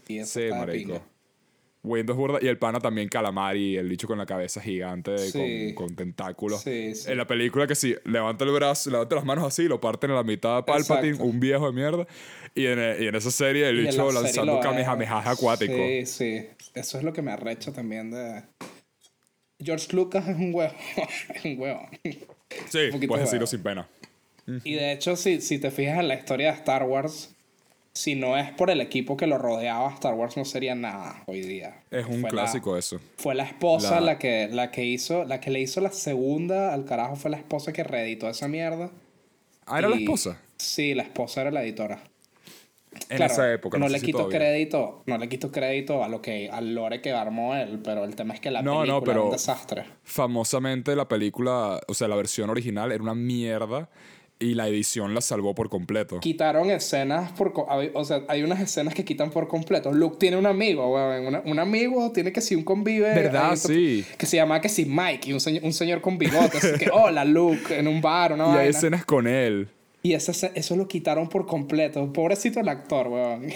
Y 0.08 0.18
eso 0.20 0.40
Sí, 0.40 0.48
marico. 0.50 0.94
pinga. 0.94 1.02
Windows 1.90 2.18
burda. 2.18 2.40
Y 2.42 2.48
el 2.48 2.58
pana 2.58 2.80
también 2.80 3.10
Calamari, 3.10 3.76
el 3.78 3.90
bicho 3.90 4.08
con 4.08 4.18
la 4.18 4.26
cabeza 4.26 4.62
gigante 4.62 5.18
Sí. 5.18 5.74
con, 5.76 5.88
con 5.88 5.96
tentáculos. 5.96 6.62
Sí, 6.62 6.94
sí. 6.96 7.12
En 7.12 7.18
la 7.18 7.26
película 7.28 7.68
que 7.68 7.76
sí, 7.76 7.96
levanta 8.06 8.46
el 8.46 8.52
brazo, 8.52 8.90
levanta 8.92 9.16
las 9.16 9.26
manos 9.26 9.44
así, 9.46 9.64
lo 9.68 9.82
parten 9.82 10.12
a 10.12 10.16
la 10.16 10.24
mitad 10.24 10.58
a 10.58 10.66
Palpatine, 10.66 11.10
Exacto. 11.10 11.26
un 11.30 11.40
viejo 11.40 11.66
de 11.68 11.74
mierda. 11.74 12.08
Y 12.56 12.66
en, 12.66 12.80
y 13.02 13.08
en 13.08 13.16
esa 13.16 13.32
serie 13.32 13.68
el 13.68 13.80
en 13.80 13.86
bicho 13.88 14.12
la 14.12 14.22
lanzando 14.22 14.60
kamehamehas 14.60 15.28
acuático. 15.28 15.74
Sí, 15.74 16.06
sí. 16.06 16.46
Eso 16.76 16.98
es 16.98 17.04
lo 17.04 17.12
que 17.14 17.22
me 17.22 17.32
arrecha 17.32 17.72
también 17.74 18.12
de... 18.12 18.44
George 19.62 19.88
Lucas 19.96 20.28
es 20.28 20.38
un 20.38 20.54
huevo. 20.54 20.74
es 21.36 21.44
un 21.46 21.60
huevo. 21.60 21.88
Sí, 22.70 22.80
Un 22.94 23.00
puedes 23.08 23.26
decirlo 23.26 23.40
huevo. 23.46 23.48
sin 23.48 23.62
pena. 23.64 23.88
Y 24.64 24.74
de 24.74 24.94
hecho, 24.94 25.16
si, 25.16 25.42
si 25.42 25.60
te 25.60 25.70
fijas 25.70 26.00
en 26.00 26.08
la 26.08 26.16
historia 26.16 26.52
de 26.52 26.58
Star 26.58 26.84
Wars, 26.84 27.36
si 28.00 28.16
no 28.16 28.38
es 28.38 28.50
por 28.52 28.70
el 28.70 28.80
equipo 28.80 29.18
que 29.18 29.28
lo 29.28 29.38
rodeaba, 29.38 29.92
Star 29.94 30.14
Wars 30.14 30.38
no 30.38 30.46
sería 30.46 30.74
nada 30.74 31.24
hoy 31.26 31.42
día. 31.42 31.82
Es 31.92 32.06
un 32.06 32.22
Fue 32.22 32.30
la- 32.30 32.30
clásico 32.30 32.78
eso. 32.78 33.00
Fue 33.18 33.36
la 33.36 33.44
esposa 33.44 33.96
La- 33.96 34.02
la, 34.14 34.18
que, 34.20 34.48
la 34.50 34.72
que 34.72 34.86
hizo, 34.86 35.26
la 35.26 35.42
que 35.42 35.52
le 35.52 35.60
hizo 35.60 35.82
la 35.82 35.92
segunda 35.92 36.74
al 36.74 36.86
carajo 36.86 37.18
fue 37.18 37.30
la 37.30 37.38
esposa 37.38 37.74
que 37.74 37.84
reeditó 37.84 38.30
esa 38.30 38.48
mierda. 38.48 38.90
Ah, 39.66 39.80
era 39.80 39.90
la 39.90 39.98
esposa. 39.98 40.40
Sí, 40.58 40.94
la 40.94 41.04
esposa 41.04 41.42
era 41.42 41.52
la 41.52 41.62
editora. 41.62 42.00
En 43.10 43.18
Claro, 43.18 43.34
esa 43.34 43.54
época. 43.54 43.78
no, 43.78 43.88
sé 43.88 43.94
le 43.94 44.02
quito 44.02 44.18
todavía. 44.20 44.40
crédito, 44.40 45.04
no 45.06 45.18
le 45.18 45.30
quito 45.30 45.52
crédito 45.52 46.04
a 46.04 46.08
lo 46.08 46.22
que 46.22 46.50
al 46.50 46.74
lore 46.74 47.02
que 47.02 47.12
armó 47.12 47.54
él, 47.56 47.80
pero 47.84 48.04
el 48.04 48.16
tema 48.16 48.34
es 48.34 48.40
que 48.40 48.50
la 48.50 48.62
No, 48.64 48.74
no, 48.74 48.80
película 48.80 48.98
era 48.98 49.06
pero- 49.14 49.26
un 49.26 49.32
desastre. 49.32 49.84
Famosamente 50.04 50.96
la 50.96 51.08
película, 51.08 51.80
o 51.88 51.94
sea, 51.94 52.08
la 52.08 52.16
versión 52.16 52.50
original 52.50 52.92
era 52.92 53.04
una 53.04 53.14
mierda 53.14 53.90
y 54.42 54.54
la 54.54 54.70
edición 54.70 55.14
la 55.14 55.20
salvó 55.20 55.54
por 55.54 55.70
completo. 55.70 56.20
Quitaron 56.22 56.70
escenas 56.72 57.32
por, 57.34 57.54
hay- 57.68 57.92
o 57.94 58.06
sea, 58.06 58.24
hay 58.30 58.42
unas 58.42 58.62
escenas 58.62 58.94
que 58.94 59.04
quitan 59.04 59.32
por 59.32 59.48
completo. 59.50 59.92
Luke 59.92 60.16
tiene 60.18 60.38
un 60.38 60.46
amigo, 60.46 60.94
weón, 60.94 61.42
un 61.46 61.60
amigo 61.60 62.12
tiene 62.14 62.32
que 62.32 62.40
si 62.40 62.56
un 62.56 62.64
convive, 62.64 63.14
¿Verdad? 63.14 63.52
hay 63.52 63.58
Sí. 63.58 64.06
que 64.18 64.26
se 64.26 64.38
llama 64.38 64.62
que 64.62 64.70
si 64.70 64.86
Mike 64.86 65.30
y 65.30 65.34
un 65.34 65.42
señor, 65.42 65.64
un 65.66 65.74
señor 65.74 66.00
con 66.02 66.18
bigote, 66.18 66.58
así 66.58 66.78
que 66.80 66.90
hola 66.90 67.26
Luke 67.26 67.78
en 67.78 67.88
un 67.90 68.00
bar, 68.02 68.32
una 68.32 68.44
Y 68.48 68.48
hay 68.48 68.56
vaina. 68.56 68.70
escenas 68.70 69.04
con 69.06 69.28
él. 69.28 69.68
Y 70.02 70.14
escena- 70.14 70.54
eso 70.56 70.78
lo 70.78 70.88
quitaron 70.88 71.28
por 71.28 71.46
completo. 71.46 72.14
Pobrecito 72.14 72.62
el 72.62 72.70
actor, 72.70 73.10
weón. 73.10 73.48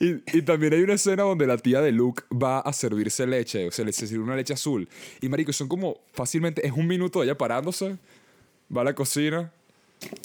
Y, 0.00 0.38
y 0.38 0.42
también 0.42 0.72
hay 0.74 0.82
una 0.82 0.94
escena 0.94 1.22
donde 1.24 1.46
la 1.46 1.56
tía 1.58 1.80
de 1.80 1.92
Luke 1.92 2.22
va 2.32 2.60
a 2.60 2.72
servirse 2.72 3.26
leche, 3.26 3.66
o 3.68 3.70
sea, 3.70 3.84
le 3.84 3.92
sirve 3.92 4.22
una 4.22 4.36
leche 4.36 4.52
azul. 4.52 4.88
Y 5.20 5.28
marico, 5.28 5.52
son 5.52 5.68
como 5.68 5.98
fácilmente, 6.12 6.64
es 6.66 6.72
un 6.72 6.86
minuto 6.86 7.20
de 7.20 7.26
ella 7.26 7.38
parándose, 7.38 7.96
va 8.74 8.82
a 8.82 8.84
la 8.84 8.94
cocina, 8.94 9.52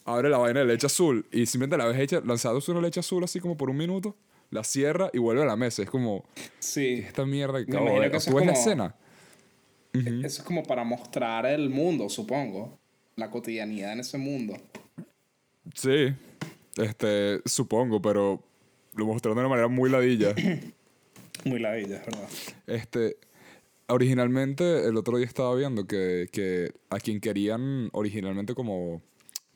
abre 0.06 0.30
la 0.30 0.38
vaina 0.38 0.62
de 0.62 0.66
leche 0.66 0.88
azul 0.88 1.26
y 1.32 1.46
simplemente 1.46 1.78
la 1.78 1.86
ves 1.86 2.00
hecha 2.00 2.22
lanzándose 2.26 2.72
una 2.72 2.82
leche 2.82 3.00
azul 3.00 3.24
así 3.24 3.40
como 3.40 3.58
por 3.58 3.70
un 3.70 3.78
minuto, 3.78 4.16
la 4.52 4.64
cierra 4.64 5.10
y 5.14 5.20
vuelve 5.20 5.44
a 5.44 5.46
la 5.46 5.56
mesa. 5.56 5.84
Es 5.84 5.90
como, 5.90 6.24
sí. 6.60 7.04
esta 7.08 7.26
mierda 7.26 7.64
que 7.66 7.72
acabo 7.72 7.86
de 7.86 7.92
imagino 7.92 8.02
ver. 8.02 8.12
que 8.12 8.18
eso 8.18 8.32
¿Tú 8.32 8.40
es 8.40 8.46
ves 8.46 8.54
la 8.54 8.60
escena? 8.60 8.96
Eso 9.94 10.42
es 10.42 10.44
como 10.44 10.64
para 10.64 10.84
mostrar 10.84 11.46
el 11.46 11.70
mundo, 11.70 12.10
supongo. 12.10 12.78
La 13.16 13.32
cotidianidad 13.32 13.94
en 13.94 14.02
ese 14.02 14.18
mundo. 14.18 14.58
Sí, 15.74 16.14
este, 16.76 17.42
supongo, 17.46 18.02
pero 18.02 18.42
lo 18.96 19.06
mostraron 19.06 19.38
de 19.38 19.42
una 19.42 19.50
manera 19.50 19.68
muy 19.68 19.90
ladilla. 19.90 20.34
Muy 21.44 21.60
ladilla, 21.60 21.98
es 21.98 22.06
verdad. 22.06 22.30
Este, 22.66 23.18
originalmente, 23.88 24.88
el 24.88 24.98
otro 24.98 25.18
día 25.18 25.26
estaba 25.26 25.54
viendo 25.56 25.86
que, 25.86 26.28
que 26.32 26.72
a 26.90 27.00
quien 27.00 27.20
querían 27.20 27.90
originalmente 27.94 28.54
como, 28.56 29.02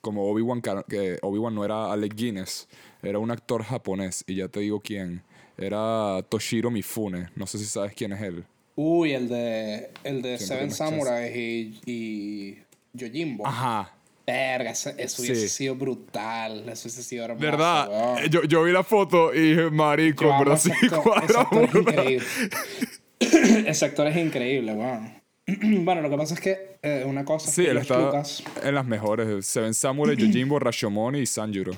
como 0.02 0.30
Obi-Wan, 0.30 0.62
que 0.88 1.18
Obi-Wan 1.22 1.56
no 1.56 1.66
era 1.66 1.92
Alec 1.92 2.14
Guinness, 2.16 2.68
era 3.02 3.20
un 3.20 3.32
actor 3.32 3.64
japonés, 3.64 4.24
y 4.28 4.36
ya 4.36 4.48
te 4.48 4.60
digo 4.62 4.80
quién. 4.82 5.24
Era 5.58 6.24
Toshiro 6.30 6.72
Mifune, 6.72 7.30
no 7.36 7.46
sé 7.46 7.58
si 7.58 7.66
sabes 7.66 7.94
quién 7.94 8.14
es 8.14 8.22
él. 8.22 8.46
Uy, 8.76 9.12
el 9.12 9.28
de, 9.28 9.90
el 10.06 10.22
de 10.22 10.38
Seven 10.38 10.68
me 10.68 10.72
Samurais 10.74 11.36
y, 11.36 11.80
y 11.86 12.58
Yojimbo. 12.94 13.46
Ajá. 13.46 13.94
Verga, 14.26 14.72
eso 14.72 14.92
hubiese 14.96 15.36
Sí. 15.36 15.50
sido 15.50 15.76
brutal. 15.76 16.60
Eso 16.70 16.84
hubiese 16.88 17.04
sido 17.04 17.26
hermoso. 17.26 17.42
¿Verdad? 17.44 18.22
Yo, 18.30 18.44
yo 18.44 18.64
vi 18.64 18.72
la 18.72 18.84
foto 18.84 19.34
y 19.34 19.50
dije, 19.50 19.70
marico, 19.72 20.24
Yo 20.46 20.54
ese 20.54 20.72
sí 20.80 20.88
cuadra 21.04 21.42
es 21.42 21.50
burda". 21.74 21.92
increíble. 21.92 22.26
ese 23.68 23.86
actor 23.86 24.08
es 24.08 24.18
increíble, 24.18 24.74
weón. 24.74 25.14
bueno, 25.86 26.02
lo 26.02 26.10
que 26.10 26.18
pasa 26.18 26.34
es 26.36 26.40
que 26.40 26.78
eh, 26.82 27.04
una 27.06 27.26
cosa 27.26 27.50
Sí, 27.52 27.66
él 27.66 27.78
está 27.78 27.98
Lucas, 28.00 28.44
en 28.64 28.76
las 28.76 28.86
mejores. 28.86 29.46
Seven 29.46 29.74
Samurai, 29.74 30.16
Yojimbo, 30.18 30.60
Rashomon 30.60 31.16
y 31.16 31.26
Sanjuro. 31.26 31.72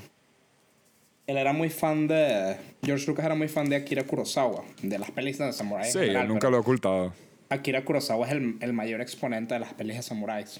él 1.27 1.37
era 1.37 1.53
muy 1.53 1.69
fan 1.69 2.07
de... 2.07 2.57
George 2.83 3.05
Lucas 3.07 3.25
era 3.25 3.35
muy 3.35 3.47
fan 3.47 3.69
de 3.69 3.75
Akira 3.77 4.03
Kurosawa, 4.03 4.63
de 4.81 4.99
las 4.99 5.11
pelis 5.11 5.37
de 5.37 5.53
samuráis. 5.53 5.87
en 5.87 5.93
Sí, 5.93 5.99
general, 6.07 6.23
él 6.23 6.27
nunca 6.29 6.49
lo 6.49 6.57
he 6.57 6.59
ocultado. 6.59 7.13
Akira 7.49 7.83
Kurosawa 7.85 8.27
es 8.27 8.33
el, 8.33 8.55
el 8.59 8.73
mayor 8.73 9.01
exponente 9.01 9.53
de 9.53 9.59
las 9.61 9.73
pelis 9.73 9.95
de 9.97 10.01
samuráis. 10.03 10.59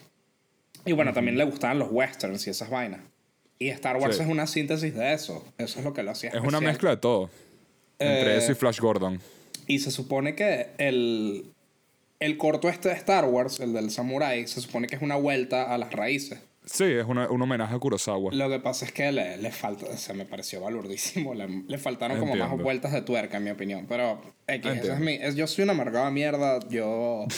Y 0.85 0.93
bueno, 0.93 1.13
también 1.13 1.37
le 1.37 1.43
gustaban 1.43 1.77
los 1.79 1.89
westerns 1.91 2.47
y 2.47 2.49
esas 2.49 2.69
vainas. 2.69 3.01
Y 3.59 3.67
Star 3.69 3.97
Wars 3.97 4.15
Sí. 4.17 4.23
es 4.23 4.27
una 4.29 4.47
síntesis 4.47 4.95
de 4.95 5.13
eso. 5.13 5.45
Eso 5.57 5.79
es 5.79 5.85
lo 5.85 5.93
que 5.93 6.01
lo 6.01 6.11
hacía 6.11 6.31
Es 6.31 6.41
una 6.41 6.59
mezcla 6.59 6.89
de 6.91 6.97
todo. 6.97 7.29
Entre 7.99 8.33
Eh, 8.33 8.37
eso 8.37 8.51
y 8.53 8.55
Flash 8.55 8.79
Gordon. 8.79 9.19
Y 9.71 9.79
se 9.79 9.91
supone 9.91 10.35
que 10.35 10.67
el, 10.77 11.45
el 12.19 12.37
corto 12.37 12.67
este 12.69 12.89
de 12.89 12.95
Star 12.95 13.25
Wars, 13.25 13.59
el 13.59 13.73
del 13.73 13.89
Samurai, 13.91 14.45
se 14.47 14.59
supone 14.61 14.87
que 14.87 14.95
es 14.97 15.01
una 15.01 15.15
vuelta 15.15 15.73
a 15.73 15.77
las 15.77 15.91
raíces. 15.93 16.39
Sí, 16.65 16.83
es 16.83 17.05
una- 17.07 17.27
un 17.29 17.41
homenaje 17.41 17.73
a 17.73 17.79
Kurosawa. 17.79 18.31
Lo 18.33 18.49
que 18.49 18.59
pasa 18.59 18.85
es 18.85 18.91
que 18.91 19.11
le, 19.11 19.37
le 19.37 19.51
falta, 19.51 19.85
o 19.87 19.97
sea, 19.97 20.13
me 20.13 20.25
pareció 20.25 20.61
balurdísimo. 20.61 21.33
Le, 21.33 21.47
le 21.67 21.77
faltaron 21.77 22.19
como 22.19 22.33
más 22.35 22.41
Entiendo. 22.43 22.63
vueltas 22.63 22.91
de 22.91 23.01
tuerca, 23.01 23.37
en 23.37 23.45
mi 23.45 23.49
opinión. 23.49 23.85
Pero, 23.89 24.21
esa 24.45 24.55
Entiendo. 24.55 24.93
es 24.93 24.99
mi, 24.99 25.13
es- 25.13 25.35
yo 25.35 25.47
soy 25.47 25.63
una 25.63 25.73
amargada 25.73 26.11
mierda. 26.11 26.59
Yo. 26.69 27.25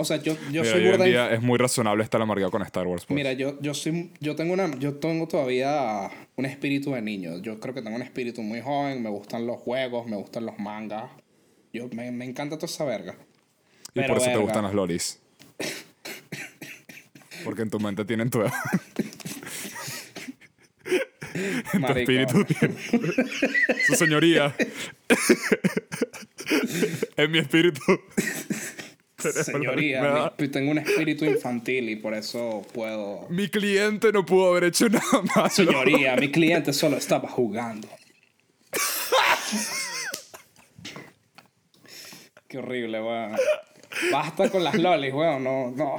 O 0.00 0.04
sea, 0.04 0.18
yo, 0.18 0.34
yo 0.52 0.62
Mira, 0.62 0.64
soy 0.74 0.86
hoy 0.86 0.94
en 0.94 1.02
día 1.06 1.34
es 1.34 1.42
muy 1.42 1.58
razonable 1.58 2.04
estar 2.04 2.22
amargado 2.22 2.52
con 2.52 2.62
Star 2.62 2.86
Wars. 2.86 3.04
pues. 3.04 3.16
Mira, 3.16 3.32
yo, 3.32 3.60
yo 3.60 3.74
soy, 3.74 4.12
yo 4.20 4.36
tengo 4.36 4.52
una, 4.52 4.70
yo 4.78 4.94
tengo 4.94 5.26
todavía 5.26 6.08
un 6.36 6.44
espíritu 6.46 6.92
de 6.92 7.02
niño. 7.02 7.38
Yo 7.42 7.58
creo 7.58 7.74
que 7.74 7.82
tengo 7.82 7.96
un 7.96 8.02
espíritu 8.02 8.40
muy 8.42 8.60
joven. 8.60 9.02
Me 9.02 9.10
gustan 9.10 9.44
los 9.48 9.56
juegos, 9.56 10.06
me 10.06 10.14
gustan 10.14 10.46
los 10.46 10.56
mangas. 10.60 11.10
Yo 11.72 11.88
me, 11.92 12.10
me 12.10 12.24
encanta 12.24 12.56
toda 12.56 12.66
esa 12.72 12.84
verga. 12.84 13.16
y 13.94 14.00
pero 14.00 14.08
por 14.14 14.22
eso 14.22 14.30
te 14.30 14.36
gustan 14.38 14.64
las 14.64 14.74
lolis. 14.74 15.18
Porque 17.44 17.62
en 17.62 17.70
tu 17.70 17.78
mente 17.78 18.04
tienen 18.04 18.30
tu, 18.30 18.40
en 21.72 21.82
tu 21.86 21.92
espíritu. 21.92 22.44
Su 23.86 23.94
señoría. 23.94 24.54
en 27.16 27.30
mi 27.30 27.38
espíritu. 27.38 27.80
Señoría, 29.18 30.32
mi- 30.38 30.48
tengo 30.48 30.70
un 30.70 30.78
espíritu 30.78 31.24
infantil 31.24 31.88
y 31.90 31.96
por 31.96 32.14
eso 32.14 32.64
puedo. 32.72 33.26
Mi 33.30 33.48
cliente 33.48 34.12
no 34.12 34.24
pudo 34.24 34.50
haber 34.50 34.64
hecho 34.64 34.88
nada 34.88 35.22
más. 35.34 35.54
Señoría, 35.54 36.16
mi 36.16 36.30
cliente 36.30 36.72
solo 36.72 36.96
estaba 36.96 37.28
jugando. 37.28 37.88
Qué 42.48 42.58
horrible, 42.58 43.02
weón. 43.02 43.36
Basta 44.10 44.48
con 44.50 44.64
las 44.64 44.74
lolis, 44.74 45.12
weón. 45.12 45.44
No, 45.44 45.70
no. 45.70 45.96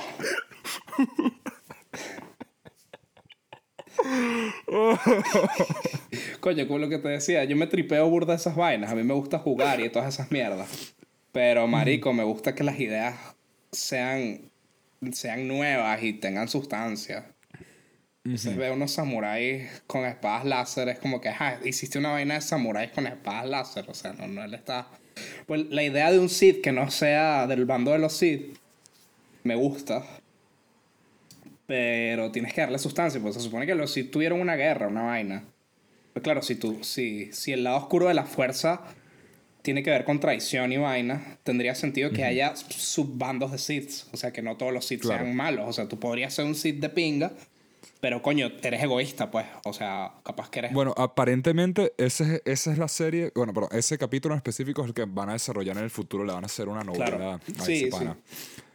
Coño, 6.40 6.68
como 6.68 6.80
lo 6.80 6.90
que 6.90 6.98
te 6.98 7.10
decía, 7.10 7.44
yo 7.44 7.56
me 7.56 7.68
tripeo 7.68 8.10
burda 8.10 8.34
de 8.34 8.38
esas 8.38 8.56
vainas. 8.56 8.92
A 8.92 8.96
mí 8.96 9.04
me 9.04 9.14
gusta 9.14 9.38
jugar 9.40 9.80
y 9.80 9.90
todas 9.90 10.14
esas 10.14 10.32
mierdas. 10.32 10.96
Pero, 11.32 11.68
marico, 11.68 12.14
me 12.14 12.24
gusta 12.24 12.56
que 12.56 12.64
las 12.64 12.80
ideas 12.80 13.16
sean, 13.72 14.50
sean 15.12 15.48
nuevas 15.48 16.02
y 16.02 16.14
tengan 16.14 16.48
sustancia. 16.48 17.36
Se 18.36 18.54
ve 18.56 18.72
unos 18.72 18.92
samuráis 18.92 19.84
con 19.88 20.06
espadas 20.06 20.46
láser, 20.46 20.90
es 20.90 21.00
como 21.00 21.22
que, 21.22 21.30
ajá, 21.30 21.60
hiciste 21.64 21.98
una 21.98 22.12
vaina 22.12 22.36
de 22.36 22.42
samuráis 22.42 22.92
con 22.92 23.08
espadas 23.08 23.48
láser, 23.48 23.86
o 23.88 23.94
sea, 23.94 24.14
no, 24.14 24.28
no 24.28 24.44
él 24.44 24.54
está... 24.54 24.88
Pues 25.46 25.68
la 25.70 25.84
idea 25.84 26.12
de 26.12 26.20
un 26.20 26.30
Sith 26.30 26.62
que 26.62 26.72
no 26.72 26.90
sea 26.92 27.48
del 27.48 27.66
bando 27.66 27.92
de 27.92 28.00
los 28.00 28.14
Sith, 28.14 28.58
me 29.44 29.56
gusta, 29.56 30.04
pero 31.66 32.32
tienes 32.32 32.54
que 32.54 32.62
darle 32.62 32.80
sustancia, 32.80 33.22
pues 33.22 33.36
se 33.36 33.42
supone 33.42 33.66
que 33.66 33.76
los 33.76 33.92
Sith 33.92 34.12
tuvieron 34.12 34.40
una 34.42 34.56
guerra, 34.56 34.88
una 34.88 35.04
vaina. 35.04 35.44
Pues 36.14 36.24
claro, 36.24 36.42
si, 36.42 36.56
tú, 36.56 36.80
si, 36.84 37.32
si 37.32 37.52
el 37.54 37.64
lado 37.64 37.78
oscuro 37.78 38.08
de 38.08 38.16
la 38.16 38.26
fuerza 38.26 38.82
tiene 39.62 39.84
que 39.84 39.92
ver 39.92 40.04
con 40.06 40.20
traición 40.20 40.72
y 40.72 40.78
vaina, 40.78 41.38
tendría 41.44 41.76
sentido 41.76 42.12
que 42.12 42.24
haya 42.24 42.56
subbandos 42.56 43.52
de 43.52 43.60
Siths. 43.60 44.08
O 44.12 44.18
sea, 44.18 44.32
que 44.32 44.42
no 44.42 44.58
todos 44.58 44.74
los 44.74 44.88
Claro. 44.88 45.24
sean 45.24 45.36
malos. 45.36 45.66
O 45.68 45.74
sea, 45.74 45.88
tú 45.88 46.00
podrías 46.00 46.34
ser 46.34 46.46
un 46.46 46.56
Sith 46.56 46.80
de 46.80 46.90
pinga, 46.90 47.32
pero 48.00 48.22
coño, 48.22 48.50
eres 48.62 48.82
egoísta, 48.84 49.30
pues. 49.32 49.46
O 49.66 49.74
sea, 49.74 50.12
capaz 50.24 50.50
que 50.50 50.60
eres. 50.60 50.74
Bueno, 50.74 50.94
aparentemente 50.98 51.94
ese, 51.98 52.36
es- 52.36 52.42
esa 52.46 52.72
es 52.72 52.78
la 52.78 52.88
serie, 52.88 53.32
bueno, 53.36 53.54
pero 53.54 53.70
ese 53.72 53.98
capítulo 53.98 54.34
en 54.34 54.38
específico 54.38 54.82
es 54.82 54.88
el 54.90 54.94
que 54.94 55.06
van 55.06 55.30
a 55.30 55.34
desarrollar 55.34 55.78
en 55.78 55.84
el 55.84 55.90
futuro, 55.90 56.24
le 56.24 56.34
van 56.34 56.44
a 56.44 56.48
hacer 56.48 56.68
una 56.70 56.84
novela 56.84 57.06
Claro. 57.06 57.32
a 57.34 57.40
ese 57.48 57.62
Sí, 57.66 57.78
sí. 57.86 57.90
pana. 57.92 58.18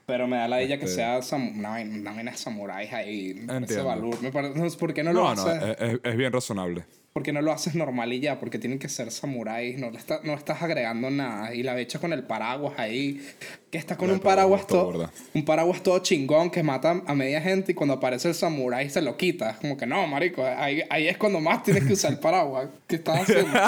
Pero 0.07 0.27
me 0.29 0.37
da 0.37 0.47
la 0.49 0.63
idea 0.63 0.77
que 0.79 0.85
Este- 0.85 0.97
sea 0.97 1.19
sam- 1.21 1.59
una, 1.59 1.81
una 1.81 2.31
de 2.31 2.37
samuráis 2.37 2.93
ahí. 2.93 3.33
me 3.35 3.47
parece 3.47 3.57
Entiendo. 3.57 3.85
valor. 3.87 4.21
Me 4.23 4.31
parece- 4.31 4.59
no, 4.59 4.69
¿Por 4.71 4.93
qué 4.93 5.03
no, 5.03 5.13
lo 5.15 5.35
No, 5.35 5.35
no, 5.35 5.51
es- 5.51 6.01
es 6.03 6.17
bien 6.17 6.31
razonable. 6.33 6.85
¿Por 7.15 7.23
qué 7.23 7.33
no 7.33 7.43
lo 7.43 7.53
haces 7.53 7.77
normal 7.77 8.13
y 8.13 8.19
ya? 8.19 8.41
Porque 8.41 8.59
tienen 8.59 8.81
que 8.81 8.89
ser 8.89 9.09
samuráis. 9.13 9.79
No, 9.79 9.87
está- 9.97 10.19
no 10.25 10.35
estás 10.35 10.61
agregando 10.63 11.11
nada. 11.11 11.55
Y 11.55 11.63
la 11.63 11.79
hecha 11.79 12.01
con 12.01 12.13
el 12.13 12.25
paraguas 12.25 12.75
ahí. 12.77 13.25
Que 13.71 13.79
está 13.79 13.97
con 13.97 14.11
un 14.11 14.19
paraguas 14.19 14.67
todo 14.67 14.91
todo. 14.91 15.11
Un 15.33 15.45
paraguas 15.45 15.81
todo 15.81 16.01
chingón 16.01 16.51
que 16.51 16.65
mata 16.65 17.03
a 17.07 17.15
media 17.15 17.41
gente 17.41 17.71
y 17.71 17.75
cuando 17.77 17.95
aparece 17.95 18.27
el 18.27 18.35
samurái 18.35 18.91
se 18.91 19.01
lo 19.01 19.17
quita. 19.17 19.51
Es 19.51 19.57
como 19.59 19.77
que 19.77 19.87
no, 19.87 20.05
marico. 20.09 20.45
Ahí, 20.45 20.83
ahí 20.91 21.07
es 21.07 21.17
cuando 21.17 21.39
más 21.39 21.63
tienes 21.63 21.85
que 21.85 21.93
usar 21.93 22.11
el 22.15 22.19
paraguas. 22.19 22.67
¿Qué 22.89 22.97
estás 22.97 23.21
haciendo? 23.21 23.61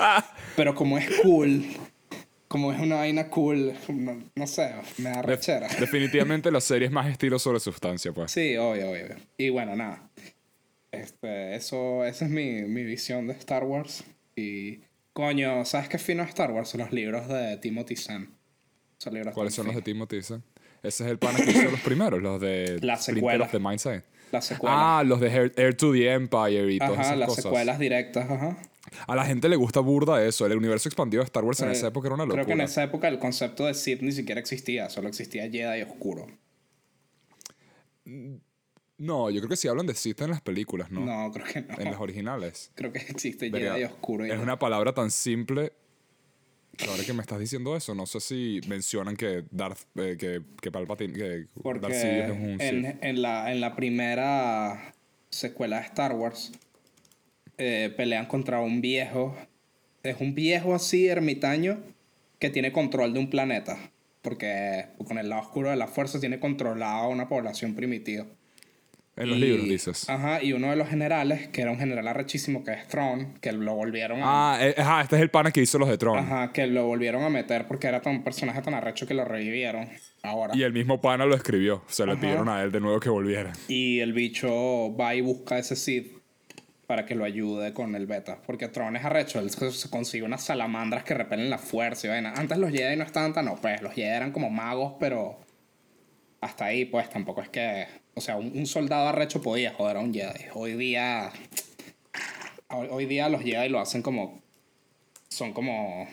Pero 0.56 0.74
como 0.74 0.96
es 0.96 1.06
cool. 1.22 1.62
Como 2.48 2.72
es 2.72 2.80
una 2.80 2.96
vaina 2.96 3.28
cool. 3.28 3.74
No, 3.88 4.16
no 4.34 4.46
sé, 4.46 4.70
me 4.96 5.10
da 5.10 5.20
rechera. 5.20 5.68
Definitivamente 5.78 6.50
la 6.50 6.60
serie 6.62 6.86
es 6.86 6.92
más 6.92 7.06
estilo 7.10 7.38
sobre 7.38 7.60
sustancia, 7.60 8.12
pues. 8.12 8.30
Sí, 8.32 8.56
obvio, 8.56 8.90
obvio. 8.92 9.08
Y 9.36 9.50
bueno, 9.50 9.76
nada. 9.76 10.08
Este, 11.00 11.54
eso, 11.56 12.04
esa 12.04 12.24
es 12.24 12.30
mi, 12.30 12.62
mi 12.62 12.84
visión 12.84 13.26
de 13.26 13.32
Star 13.34 13.64
Wars. 13.64 14.04
Y, 14.36 14.80
coño, 15.12 15.64
¿sabes 15.64 15.88
qué 15.88 15.98
fino 15.98 16.22
es 16.22 16.30
Star 16.30 16.50
Wars? 16.52 16.74
Los 16.74 16.92
libros 16.92 17.28
de 17.28 17.56
Timothy 17.58 17.96
Zahn. 17.96 18.30
¿Cuáles 19.34 19.54
son 19.54 19.66
los 19.66 19.74
de. 19.76 19.82
Timothy? 19.82 20.16
Dicen? 20.16 20.42
Ese 20.82 21.04
es 21.04 21.10
el 21.10 21.18
pana 21.18 21.38
que 21.42 21.50
hizo 21.50 21.70
los 21.70 21.80
primeros, 21.80 22.22
los 22.22 22.40
de 22.40 22.78
La 22.82 22.96
secuela. 22.96 23.48
the 23.48 23.58
Mindset. 23.58 24.04
Las 24.32 24.46
secuelas. 24.46 24.78
Ah, 24.80 25.02
los 25.04 25.20
de 25.20 25.28
Heir 25.56 25.76
to 25.76 25.92
the 25.92 26.10
Empire 26.12 26.72
y 26.72 26.78
todas 26.78 26.92
ajá, 26.94 27.02
esas 27.02 27.18
las 27.18 27.28
cosas. 27.28 27.44
secuelas 27.44 27.78
directas, 27.78 28.30
ajá. 28.30 28.58
A 29.06 29.14
la 29.16 29.24
gente 29.24 29.48
le 29.48 29.56
gusta 29.56 29.80
burda 29.80 30.24
eso. 30.24 30.46
El 30.46 30.56
universo 30.56 30.88
expandido 30.88 31.22
de 31.22 31.26
Star 31.26 31.44
Wars 31.44 31.60
en 31.60 31.68
Eh, 31.68 31.72
esa 31.72 31.88
época 31.88 32.08
era 32.08 32.14
una 32.14 32.24
locura. 32.24 32.44
Creo 32.44 32.56
que 32.56 32.60
en 32.62 32.66
esa 32.68 32.82
época 32.82 33.08
el 33.08 33.18
concepto 33.18 33.66
de 33.66 33.74
Sith 33.74 34.00
ni 34.02 34.12
siquiera 34.12 34.40
existía, 34.40 34.88
solo 34.90 35.08
existía 35.08 35.50
Jedi 35.50 35.82
oscuro. 35.82 36.26
No, 38.98 39.28
yo 39.30 39.40
creo 39.40 39.48
que 39.50 39.56
sí 39.56 39.66
hablan 39.68 39.86
de 39.86 39.94
Sith 39.94 40.20
en 40.22 40.30
las 40.30 40.40
películas, 40.40 40.90
¿no? 40.90 41.00
No, 41.00 41.32
creo 41.32 41.46
que 41.46 41.62
no. 41.62 41.74
En 41.78 41.90
las 41.90 42.00
originales. 42.00 42.70
Creo 42.74 42.92
que 42.92 43.00
existe 43.00 43.50
Jedi 43.50 43.84
oscuro. 43.84 44.26
y 44.26 44.30
Es 44.30 44.38
una 44.38 44.58
palabra 44.58 44.92
tan 44.94 45.10
simple. 45.10 45.72
que 46.76 46.86
ahora 46.86 47.04
que 47.04 47.12
me 47.12 47.20
estás 47.22 47.40
diciendo 47.40 47.76
eso, 47.76 47.94
no 47.94 48.06
sé 48.06 48.20
si 48.20 48.60
mencionan 48.68 49.16
que 49.16 49.44
Darth, 49.50 49.80
eh, 49.96 50.16
que, 50.18 50.42
que 50.60 50.70
Palpatine, 50.70 51.12
que 51.12 51.46
Porque 51.62 51.80
Darth 51.80 51.94
Sidious 51.94 52.30
es 52.30 52.36
un 52.40 52.60
Sith. 52.60 52.62
en, 52.62 52.98
en 53.02 53.22
la, 53.22 53.52
en 53.52 53.60
la 53.60 53.74
primera 53.76 54.94
secuela 55.30 55.80
de 55.80 55.86
Star 55.86 56.12
Wars 56.12 56.52
eh, 57.58 57.92
pelean 57.96 58.26
contra 58.26 58.60
un 58.60 58.80
viejo. 58.80 59.36
Es 60.04 60.20
un 60.20 60.34
viejo 60.34 60.74
así, 60.74 61.08
ermitaño, 61.08 61.78
que 62.38 62.50
tiene 62.50 62.72
control 62.72 63.12
de 63.12 63.18
un 63.20 63.30
planeta. 63.30 63.76
Porque 64.22 64.86
con 65.06 65.18
el 65.18 65.28
lado 65.28 65.42
oscuro 65.42 65.70
de 65.70 65.76
la 65.76 65.86
fuerza 65.88 66.20
tiene 66.20 66.38
controlada 66.40 67.00
a 67.00 67.08
una 67.08 67.28
población 67.28 67.74
primitiva. 67.74 68.26
En 69.16 69.28
los 69.28 69.38
Y- 69.38 69.40
libros 69.42 69.68
dices. 69.68 70.10
Ajá, 70.10 70.42
y 70.42 70.52
uno 70.52 70.70
de 70.70 70.76
los 70.76 70.88
generales, 70.88 71.46
que 71.48 71.62
era 71.62 71.70
un 71.70 71.78
general 71.78 72.08
arrechísimo, 72.08 72.64
que 72.64 72.72
es 72.72 72.88
Thrawn, 72.88 73.34
que 73.40 73.52
lo 73.52 73.74
volvieron 73.74 74.20
a... 74.22 74.54
Ah, 74.54 74.58
eh, 74.66 74.74
ajá, 74.76 75.02
este 75.02 75.16
es 75.16 75.22
el 75.22 75.30
pana 75.30 75.52
que 75.52 75.60
hizo 75.62 75.78
los 75.78 75.88
de 75.88 75.96
Tron. 75.98 76.18
Ajá, 76.18 76.52
que 76.52 76.66
lo 76.66 76.86
volvieron 76.86 77.22
a 77.22 77.30
meter 77.30 77.68
porque 77.68 77.86
era 77.86 78.00
tan, 78.02 78.16
un 78.16 78.24
personaje 78.24 78.60
tan 78.62 78.74
arrecho 78.74 79.06
que 79.06 79.14
lo 79.14 79.24
revivieron 79.24 79.88
ahora. 80.22 80.56
Y 80.56 80.62
el 80.64 80.72
mismo 80.72 81.00
pana 81.00 81.26
lo 81.26 81.36
escribió. 81.36 81.82
Se 81.86 82.04
le 82.06 82.16
pidieron 82.16 82.48
a 82.48 82.62
él 82.62 82.72
de 82.72 82.80
nuevo 82.80 82.98
que 82.98 83.08
volviera. 83.08 83.52
Y 83.68 84.00
el 84.00 84.12
bicho 84.12 84.94
va 84.96 85.14
y 85.14 85.20
busca 85.20 85.58
ese 85.58 85.76
Sith 85.76 86.12
para 86.88 87.06
que 87.06 87.14
lo 87.14 87.24
ayude 87.24 87.72
con 87.72 87.94
el 87.94 88.06
beta. 88.06 88.38
Porque 88.44 88.66
Tron 88.68 88.96
es 88.96 89.04
arrecho, 89.04 89.38
él 89.38 89.48
se 89.50 89.70
se 89.70 89.88
consigue 89.90 90.24
unas 90.24 90.42
salamandras 90.42 91.04
que 91.04 91.14
repelen 91.14 91.48
la 91.50 91.58
fuerza 91.58 92.08
y 92.08 92.10
vaina. 92.10 92.34
Antes 92.36 92.58
los 92.58 92.70
Jedi 92.72 92.96
no 92.96 93.04
estaban 93.04 93.32
tan 93.32 93.46
OP, 93.48 93.64
los 93.80 93.94
Jedi 93.94 94.08
eran 94.08 94.32
como 94.32 94.50
magos, 94.50 94.94
pero 94.98 95.38
hasta 96.40 96.64
ahí 96.66 96.84
pues 96.84 97.08
tampoco 97.08 97.40
es 97.42 97.48
que... 97.48 97.86
O 98.14 98.20
sea, 98.20 98.36
un, 98.36 98.56
un 98.56 98.66
soldado 98.66 99.08
arrecho 99.08 99.42
podía 99.42 99.72
joder 99.72 99.96
a 99.96 100.00
un 100.00 100.12
Jedi. 100.12 100.46
Hoy 100.54 100.74
día... 100.74 101.32
Hoy, 102.68 102.88
hoy 102.90 103.06
día 103.06 103.28
los 103.28 103.42
Jedi 103.42 103.68
lo 103.68 103.80
hacen 103.80 104.02
como... 104.02 104.42
Son 105.28 105.52
como... 105.52 106.08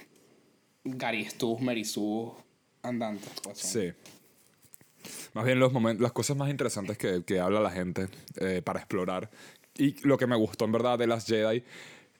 Garistus, 0.83 1.59
Merisú 1.61 2.33
andantes. 2.83 3.29
Pues, 3.43 3.59
Sí. 3.59 3.91
Más 5.33 5.45
bien 5.45 5.59
los 5.59 5.71
momentos, 5.71 6.01
las 6.01 6.11
cosas 6.11 6.35
más 6.37 6.49
interesantes 6.49 6.97
que, 6.97 7.23
que 7.23 7.39
habla 7.39 7.59
la 7.59 7.71
gente 7.71 8.07
eh, 8.39 8.61
para 8.63 8.79
explorar. 8.79 9.29
Y 9.77 9.95
lo 10.05 10.17
que 10.17 10.27
me 10.27 10.35
gustó 10.35 10.65
en 10.65 10.71
verdad 10.71 10.99
de 10.99 11.07
las 11.07 11.25
Jedi 11.25 11.63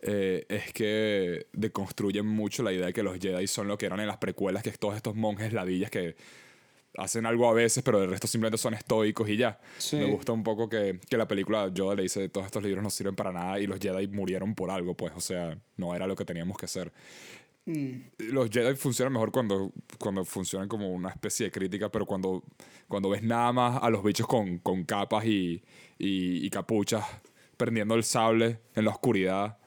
eh, 0.02 0.46
es 0.50 0.74
que 0.74 1.48
deconstruyen 1.54 2.26
mucho 2.26 2.64
la 2.64 2.72
idea 2.72 2.88
de 2.88 2.94
que 2.94 3.04
los 3.04 3.20
Jedi 3.20 3.46
son 3.48 3.68
lo 3.68 3.78
que 3.78 3.86
eran 3.86 4.00
en 4.00 4.08
las 4.08 4.18
precuelas, 4.18 4.64
que 4.64 4.70
es 4.70 4.80
todos 4.80 4.96
estos 4.96 5.16
monjes 5.16 5.54
ladillas 5.54 5.92
que 5.92 6.16
hacen 6.98 7.26
algo 7.26 7.50
a 7.50 7.54
veces, 7.54 7.84
pero 7.84 8.04
el 8.04 8.10
resto 8.10 8.28
simplemente 8.28 8.58
son 8.58 8.74
estoicos 8.74 9.30
y 9.30 9.38
ya. 9.38 9.60
Sí. 9.78 9.98
Me 9.98 10.06
gusta 10.06 10.32
un 10.32 10.44
poco 10.44 10.68
que, 10.70 11.00
que 11.10 11.18
la 11.18 11.28
película 11.28 11.70
Yoda 11.74 11.96
le 11.96 12.04
dice 12.04 12.30
todos 12.30 12.46
estos 12.46 12.64
libros 12.64 12.84
no 12.84 12.90
sirven 12.90 13.16
para 13.16 13.32
nada 13.32 13.60
y 13.60 13.68
los 13.68 13.80
Jedi 13.80 14.08
murieron 14.08 14.56
por 14.56 14.72
algo, 14.72 14.96
pues, 14.96 15.14
o 15.16 15.22
sea, 15.22 15.58
no 15.78 15.96
era 15.96 16.08
lo 16.08 16.16
que 16.16 16.26
teníamos 16.26 16.58
que 16.58 16.66
hacer. 16.66 16.92
Los 18.18 18.50
Jedi 18.50 18.76
funcionan 18.76 19.14
mejor 19.14 19.32
cuando, 19.32 19.72
cuando 20.00 20.26
funcionan 20.26 20.68
como 20.68 20.90
una 20.90 21.10
especie 21.10 21.46
de 21.46 21.52
crítica, 21.52 21.90
pero 21.90 22.06
cuando, 22.06 22.44
cuando 22.88 23.10
ves 23.10 23.24
nada 23.24 23.54
más 23.54 23.82
a 23.82 23.90
los 23.90 24.04
bichos 24.04 24.28
con, 24.28 24.58
con 24.58 24.84
capas 24.84 25.26
y, 25.26 25.64
y, 25.98 26.46
y 26.46 26.50
capuchas 26.50 27.06
prendiendo 27.56 27.94
el 27.94 28.04
sable 28.04 28.58
en 28.76 28.86
la 28.86 28.92
oscuridad 28.92 29.60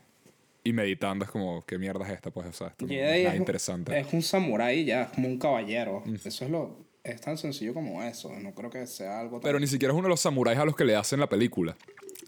y 0.64 0.72
meditando, 0.72 1.25
es 1.25 1.31
como, 1.31 1.64
¿qué 1.64 1.79
mierda 1.79 2.05
es 2.07 2.14
esta? 2.14 2.31
Pues, 2.33 2.49
o 2.49 2.53
sea, 2.53 2.68
esto 2.68 2.87
no 2.87 2.93
es 2.93 3.27
es, 3.27 3.35
interesante. 3.37 3.97
es 3.97 4.12
un 4.12 4.22
samurái 4.22 4.85
ya, 4.85 5.03
es 5.03 5.09
como 5.11 5.29
un 5.29 5.39
caballero. 5.39 6.03
Eso 6.25 6.45
es 6.45 6.51
lo. 6.51 6.85
Es 7.05 7.20
tan 7.20 7.36
sencillo 7.36 7.74
como 7.74 8.02
eso. 8.02 8.32
No 8.40 8.55
creo 8.55 8.70
que 8.70 8.86
sea 8.86 9.20
algo 9.20 9.36
tan. 9.36 9.42
Pero 9.42 9.61
ni 9.61 9.66
siquiera 9.66 9.92
es 9.92 9.98
uno 9.98 10.05
de 10.09 10.11
los 10.11 10.20
samuráis 10.20 10.59
a 10.59 10.64
los 10.64 10.74
que 10.74 10.84
le 10.86 10.96
hacen 10.96 11.20
la 11.20 11.28
película. 11.28 11.76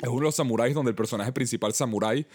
Es 0.03 0.09
uno 0.09 0.19
de 0.21 0.25
los 0.25 0.35
samuráis 0.37 0.75
donde 0.75 0.91
el 0.91 0.95
personaje 0.95 1.33
principal 1.33 1.73
samurái 1.73 2.27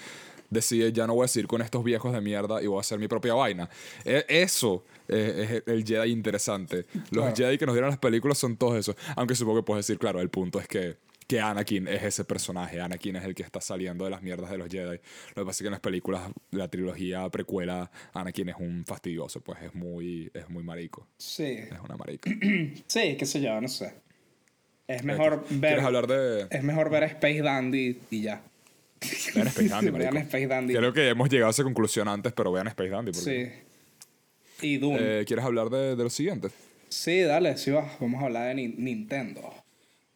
decide 0.49 0.91
ya 0.91 1.05
no 1.07 1.13
voy 1.13 1.25
a 1.25 1.27
seguir 1.27 1.47
con 1.47 1.61
estos 1.61 1.83
viejos 1.83 2.11
de 2.11 2.19
mierda 2.19 2.61
y 2.61 2.65
voy 2.67 2.77
a 2.77 2.81
hacer 2.81 2.97
mi 2.99 3.07
propia 3.07 3.35
vaina. 3.35 3.69
E- 4.03 4.25
Eso 4.27 4.83
es, 5.07 5.51
es 5.51 5.63
el 5.67 5.85
Jedi 5.85 6.11
interesante. 6.11 6.85
Los 7.11 7.25
Claro. 7.25 7.35
Jedi 7.35 7.57
que 7.59 7.65
nos 7.67 7.75
dieron 7.75 7.91
las 7.91 7.99
películas 7.99 8.39
son 8.39 8.57
todos 8.57 8.75
esos. 8.75 8.95
Aunque 9.15 9.35
supongo 9.35 9.59
que 9.59 9.63
puedes 9.65 9.85
decir, 9.85 9.99
claro, 9.99 10.19
el 10.19 10.29
punto 10.29 10.59
es 10.59 10.67
que, 10.67 10.97
que 11.31 11.39
Anakin 11.39 11.87
es 11.87 12.03
ese 12.03 12.25
personaje. 12.25 12.81
Anakin 12.81 13.15
es 13.15 13.23
el 13.23 13.33
que 13.33 13.41
está 13.43 13.61
saliendo 13.61 14.03
de 14.03 14.11
las 14.11 14.21
mierdas 14.21 14.49
de 14.51 14.57
los 14.57 14.67
Jedi. 14.67 14.97
Lo 15.35 15.43
que 15.43 15.45
pasa 15.45 15.51
es 15.51 15.57
que 15.59 15.65
en 15.67 15.71
las 15.71 15.79
películas, 15.79 16.29
la 16.51 16.67
trilogía 16.67 17.29
precuela, 17.29 17.89
Anakin 18.13 18.49
es 18.49 18.55
un 18.59 18.83
fastidioso, 18.85 19.39
pues 19.39 19.61
es 19.61 19.73
muy, 19.73 20.29
es 20.33 20.49
muy 20.49 20.61
marico. 20.61 21.07
Sí. 21.17 21.43
Es 21.45 21.79
una 21.83 21.95
marica. 21.95 22.29
Sí, 22.85 23.15
qué 23.17 23.25
sé 23.25 23.39
yo, 23.39 23.61
no 23.61 23.69
sé. 23.69 23.93
Es 24.87 25.05
mejor 25.05 25.45
ver. 25.49 25.69
¿Quieres 25.71 25.85
hablar 25.85 26.07
de...? 26.07 26.47
Es 26.51 26.63
mejor 26.63 26.89
ver 26.89 27.03
Space 27.03 27.41
Dandy 27.41 27.97
y 28.09 28.21
ya. 28.23 28.41
Vean 29.33 29.47
Space 29.47 29.69
Dandy, 29.69 29.89
Vean 29.91 30.13
marico. 30.13 30.17
Space 30.17 30.47
Dandy. 30.47 30.73
Creo 30.75 30.91
que 30.91 31.07
hemos 31.07 31.29
llegado 31.29 31.47
a 31.47 31.51
esa 31.51 31.63
conclusión 31.63 32.09
antes, 32.09 32.33
pero 32.33 32.51
vean 32.51 32.67
Space 32.67 32.89
Dandy. 32.89 33.11
porque- 33.13 33.63
Sí. 34.59 34.67
Y 34.67 34.77
Dune. 34.79 34.99
Eh, 35.21 35.25
¿Quieres 35.25 35.45
hablar 35.45 35.69
de, 35.69 35.95
de 35.95 36.03
lo 36.03 36.09
siguiente? 36.09 36.49
Sí, 36.89 37.21
dale, 37.21 37.55
sí 37.57 37.71
va. 37.71 37.89
Vamos 38.01 38.21
a 38.21 38.25
hablar 38.25 38.49
de 38.49 38.55
Ni- 38.55 38.67
Nintendo. 38.67 39.60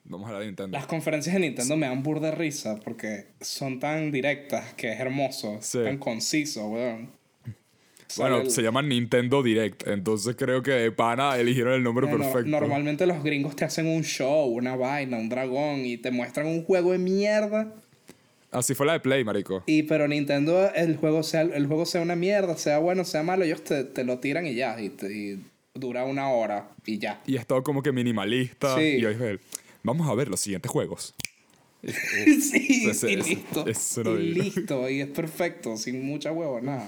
Vamos 0.07 0.25
a 0.25 0.27
hablar 0.29 0.41
de 0.41 0.47
Nintendo. 0.47 0.77
Las 0.77 0.85
conferencias 0.85 1.33
de 1.33 1.39
Nintendo 1.41 1.75
me 1.77 1.87
dan 1.87 2.03
burda 2.03 2.29
de 2.29 2.35
risa 2.35 2.75
porque 2.83 3.25
son 3.41 3.79
tan 3.79 4.11
directas 4.11 4.73
que 4.75 4.91
es 4.91 4.99
hermoso. 4.99 5.57
Sí. 5.61 5.79
Tan 5.83 5.97
conciso, 5.97 6.67
weón. 6.67 7.09
Bueno, 8.17 8.41
el- 8.41 8.51
se 8.51 8.61
llama 8.61 8.81
Nintendo 8.83 9.41
Direct, 9.41 9.87
entonces 9.87 10.35
creo 10.37 10.61
que 10.61 10.71
de 10.71 10.91
pana 10.91 11.37
eligieron 11.37 11.73
el 11.73 11.81
nombre 11.83 12.05
Bueno, 12.07 12.23
perfecto. 12.23 12.49
Normalmente 12.49 13.05
los 13.07 13.23
gringos 13.23 13.55
te 13.55 13.65
hacen 13.65 13.87
un 13.87 14.03
show, 14.03 14.45
una 14.47 14.75
vaina, 14.75 15.17
un 15.17 15.27
dragón 15.27 15.85
y 15.85 15.97
te 15.97 16.11
muestran 16.11 16.45
un 16.47 16.63
juego 16.63 16.91
de 16.91 16.99
mierda. 16.99 17.73
Así 18.51 18.73
fue 18.75 18.85
la 18.85 18.93
de 18.93 18.99
Play, 19.01 19.23
marico. 19.25 19.63
Y 19.65 19.83
pero 19.83 20.07
Nintendo, 20.07 20.71
el 20.75 20.95
juego 20.97 21.23
sea, 21.23 21.41
el 21.41 21.65
juego 21.65 21.85
sea 21.87 22.01
una 22.01 22.15
mierda, 22.15 22.55
sea 22.57 22.77
bueno, 22.77 23.03
sea 23.03 23.23
malo, 23.23 23.43
ellos 23.43 23.63
te, 23.63 23.83
te 23.83 24.03
lo 24.05 24.19
tiran 24.19 24.45
y 24.45 24.53
ya. 24.53 24.79
Y, 24.79 24.89
te- 24.89 25.11
y 25.11 25.43
dura 25.73 26.05
una 26.05 26.29
hora 26.29 26.69
y 26.85 26.99
ya. 26.99 27.21
Y 27.25 27.35
es 27.37 27.45
todo 27.47 27.63
como 27.63 27.81
que 27.83 27.91
minimalista. 27.91 28.77
Sí. 28.77 28.97
Y 28.99 29.05
hoy 29.05 29.15
es, 29.19 29.39
vamos 29.85 30.09
a 30.09 30.13
ver 30.15 30.27
los 30.29 30.39
siguientes 30.39 30.71
juegos. 30.71 31.13
sí, 31.83 32.87
Ese- 32.89 33.11
y 33.11 33.15
listo. 33.17 33.65
no 34.03 34.19
y 34.19 34.33
listo, 34.33 34.89
y 34.89 35.01
es 35.01 35.07
perfecto, 35.09 35.77
sin 35.77 36.03
mucha 36.05 36.31
huevo, 36.31 36.59
nada. 36.59 36.87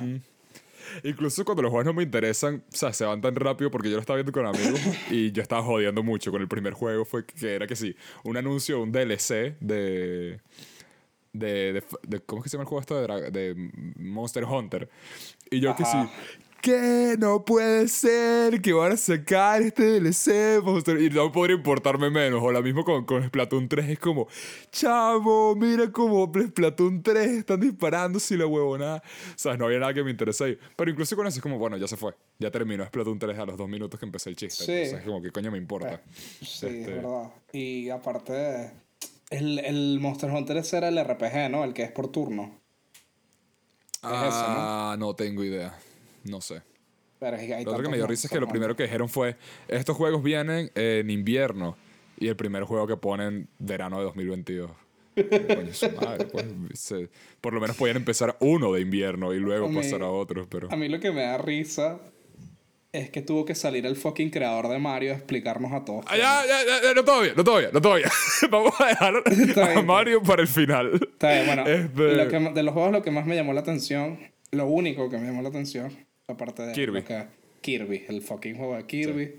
Incluso 1.03 1.43
cuando 1.45 1.61
los 1.63 1.69
juegos 1.71 1.85
no 1.85 1.93
me 1.93 2.03
interesan, 2.03 2.63
o 2.73 2.75
sea, 2.75 2.93
se 2.93 3.03
van 3.05 3.21
tan 3.21 3.35
rápido 3.35 3.69
porque 3.69 3.89
yo 3.89 3.95
lo 3.95 4.01
estaba 4.01 4.17
viendo 4.17 4.31
con 4.31 4.45
amigos 4.45 4.79
y 5.11 5.31
yo 5.31 5.41
estaba 5.43 5.61
jodiendo 5.61 6.01
mucho 6.01 6.31
con 6.31 6.41
el 6.41 6.47
primer 6.47 6.73
juego. 6.73 7.05
Fue 7.05 7.25
que 7.25 7.53
era 7.55 7.67
que 7.67 7.75
sí, 7.75 7.95
un 8.23 8.37
anuncio, 8.37 8.81
un 8.81 8.91
DLC 8.91 9.55
de. 9.59 10.39
De, 11.33 11.73
de, 11.73 11.83
de- 12.07 12.19
¿Cómo 12.21 12.39
es 12.41 12.43
que 12.45 12.49
se 12.49 12.57
llama 12.57 12.63
el 12.63 12.67
juego 12.69 12.81
esto 12.81 12.99
de, 12.99 13.29
de 13.31 13.69
Monster 13.97 14.45
Hunter? 14.45 14.89
Y 15.51 15.59
yo 15.59 15.75
que 15.75 15.85
sí. 15.85 15.97
¿Qué? 16.61 17.15
No 17.19 17.45
puede 17.45 17.87
ser 17.87 18.61
que 18.61 18.73
van 18.73 18.93
a 18.93 18.97
sacar 18.97 19.61
este 19.61 19.83
DLC. 19.99 20.61
Monster-". 20.63 21.01
Y 21.01 21.09
no 21.09 21.31
podría 21.31 21.55
importarme 21.55 22.09
menos. 22.09 22.41
O 22.43 22.51
la 22.51 22.61
mismo 22.61 22.83
con, 22.83 23.05
con 23.05 23.23
Splatoon 23.23 23.67
3. 23.69 23.89
Es 23.89 23.99
como, 23.99 24.27
chavo, 24.71 25.55
mira 25.55 25.91
cómo 25.91 26.31
Splatoon 26.33 27.01
3 27.03 27.27
están 27.31 27.59
disparando 27.59 28.19
sin 28.19 28.39
la 28.39 28.47
huevonada. 28.47 28.97
O 29.29 29.37
sea, 29.37 29.55
no 29.57 29.65
había 29.65 29.79
nada 29.79 29.93
que 29.93 30.03
me 30.03 30.11
interese 30.11 30.43
ahí. 30.43 30.57
Pero 30.75 30.91
incluso 30.91 31.15
con 31.15 31.27
eso 31.27 31.37
es 31.37 31.41
como, 31.43 31.57
bueno, 31.57 31.77
ya 31.77 31.87
se 31.87 31.97
fue. 31.97 32.13
Ya 32.39 32.51
terminó 32.51 32.85
Splatoon 32.85 33.19
3 33.19 33.37
a 33.39 33.45
los 33.45 33.57
dos 33.57 33.69
minutos 33.69 33.99
que 33.99 34.05
empecé 34.05 34.29
el 34.29 34.35
chiste. 34.35 34.65
Sí. 34.65 34.71
Entonces, 34.71 35.05
como, 35.05 35.21
¿qué 35.21 35.31
coño 35.31 35.51
me 35.51 35.57
importa? 35.57 36.01
Sí, 36.41 36.65
Este- 36.67 36.81
es 36.81 36.87
verdad. 36.87 37.31
Y 37.53 37.89
aparte, 37.89 38.71
el, 39.29 39.59
el 39.59 39.99
Monster 39.99 40.29
Hunter 40.29 40.63
era 40.73 40.89
el 40.89 40.97
RPG, 41.03 41.49
¿no? 41.49 41.63
El 41.63 41.73
que 41.73 41.83
es 41.83 41.91
por 41.91 42.11
turno. 42.11 42.59
ese, 44.03 44.03
ah, 44.03 44.95
¿no? 44.99 45.15
tengo 45.15 45.43
idea. 45.43 45.77
No 46.29 46.41
sé. 46.41 46.61
Pero 47.19 47.35
es 47.37 47.47
que 47.47 47.53
hay 47.55 47.65
Lo 47.65 47.71
otro 47.71 47.83
que 47.83 47.89
me 47.89 47.97
dio 47.97 48.05
risa 48.07 48.27
es 48.27 48.31
que 48.31 48.39
lo 48.39 48.47
primero 48.47 48.75
que 48.75 48.83
dijeron 48.83 49.09
fue, 49.09 49.35
estos 49.67 49.97
juegos 49.97 50.21
vienen 50.21 50.71
en 50.75 51.09
invierno 51.09 51.75
y 52.19 52.27
el 52.27 52.35
primer 52.35 52.63
juego 52.63 52.85
que 52.87 52.95
ponen 52.97 53.47
verano 53.59 53.97
de 53.97 54.03
2022. 54.05 54.69
Coño, 55.15 55.73
su 55.73 55.89
madre, 56.01 56.25
pues, 56.25 56.45
se- 56.75 57.09
por 57.41 57.53
lo 57.53 57.59
menos 57.59 57.75
podían 57.75 57.97
empezar 57.97 58.37
uno 58.39 58.71
de 58.73 58.81
invierno 58.81 59.33
y 59.33 59.39
luego 59.39 59.65
A 59.65 59.69
mí- 59.69 59.75
pasar 59.77 60.03
a 60.03 60.09
otros, 60.09 60.45
pero... 60.49 60.71
A 60.71 60.75
mí 60.75 60.87
lo 60.89 60.99
que 60.99 61.11
me 61.11 61.21
da 61.21 61.39
risa 61.39 61.99
es 62.91 63.09
que 63.09 63.21
tuvo 63.23 63.45
que 63.45 63.55
salir 63.55 63.85
el 63.87 63.95
fucking 63.95 64.29
creador 64.29 64.67
de 64.69 64.77
Mario 64.79 65.13
a 65.13 65.15
explicarnos 65.15 65.71
a 65.73 65.83
todos. 65.85 66.05
Ah, 66.07 66.17
ya, 66.17 66.43
ya, 66.47 66.81
ya, 66.83 66.93
no 66.93 67.03
todavía, 67.03 67.33
no 67.35 67.43
todavía, 67.43 67.69
no 67.73 67.81
todavía. 67.81 68.11
Vamos 68.51 68.73
a 68.79 68.85
dejar 68.87 69.13
a 69.77 69.81
Mario 69.81 70.21
para 70.21 70.43
el 70.43 70.47
final. 70.47 70.93
Está 70.93 71.31
bien, 71.33 71.45
bueno, 71.47 71.65
Este- 71.67 72.15
lo 72.15 72.27
que 72.27 72.39
de 72.53 72.63
los 72.63 72.73
juegos 72.75 72.91
lo 72.91 73.01
que 73.01 73.09
más 73.11 73.25
me 73.25 73.35
llamó 73.35 73.53
la 73.53 73.61
atención, 73.61 74.19
lo 74.51 74.67
único 74.67 75.09
que 75.09 75.17
me 75.17 75.25
llamó 75.25 75.41
la 75.41 75.49
atención, 75.49 75.91
aparte 76.27 76.63
de 76.63 76.73
Kirby. 76.73 77.03
Kirby, 77.61 78.03
el 78.09 78.21
fucking 78.21 78.55
juego 78.57 78.75
de 78.75 78.85
Kirby. 78.85 79.35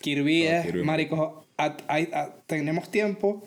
Kirby 0.00 0.44
No, 0.44 0.50
es, 0.50 0.66
Kirby, 0.66 0.84
marico, 0.84 1.44
a- 1.58 2.34
tenemos 2.46 2.90
tiempo 2.90 3.42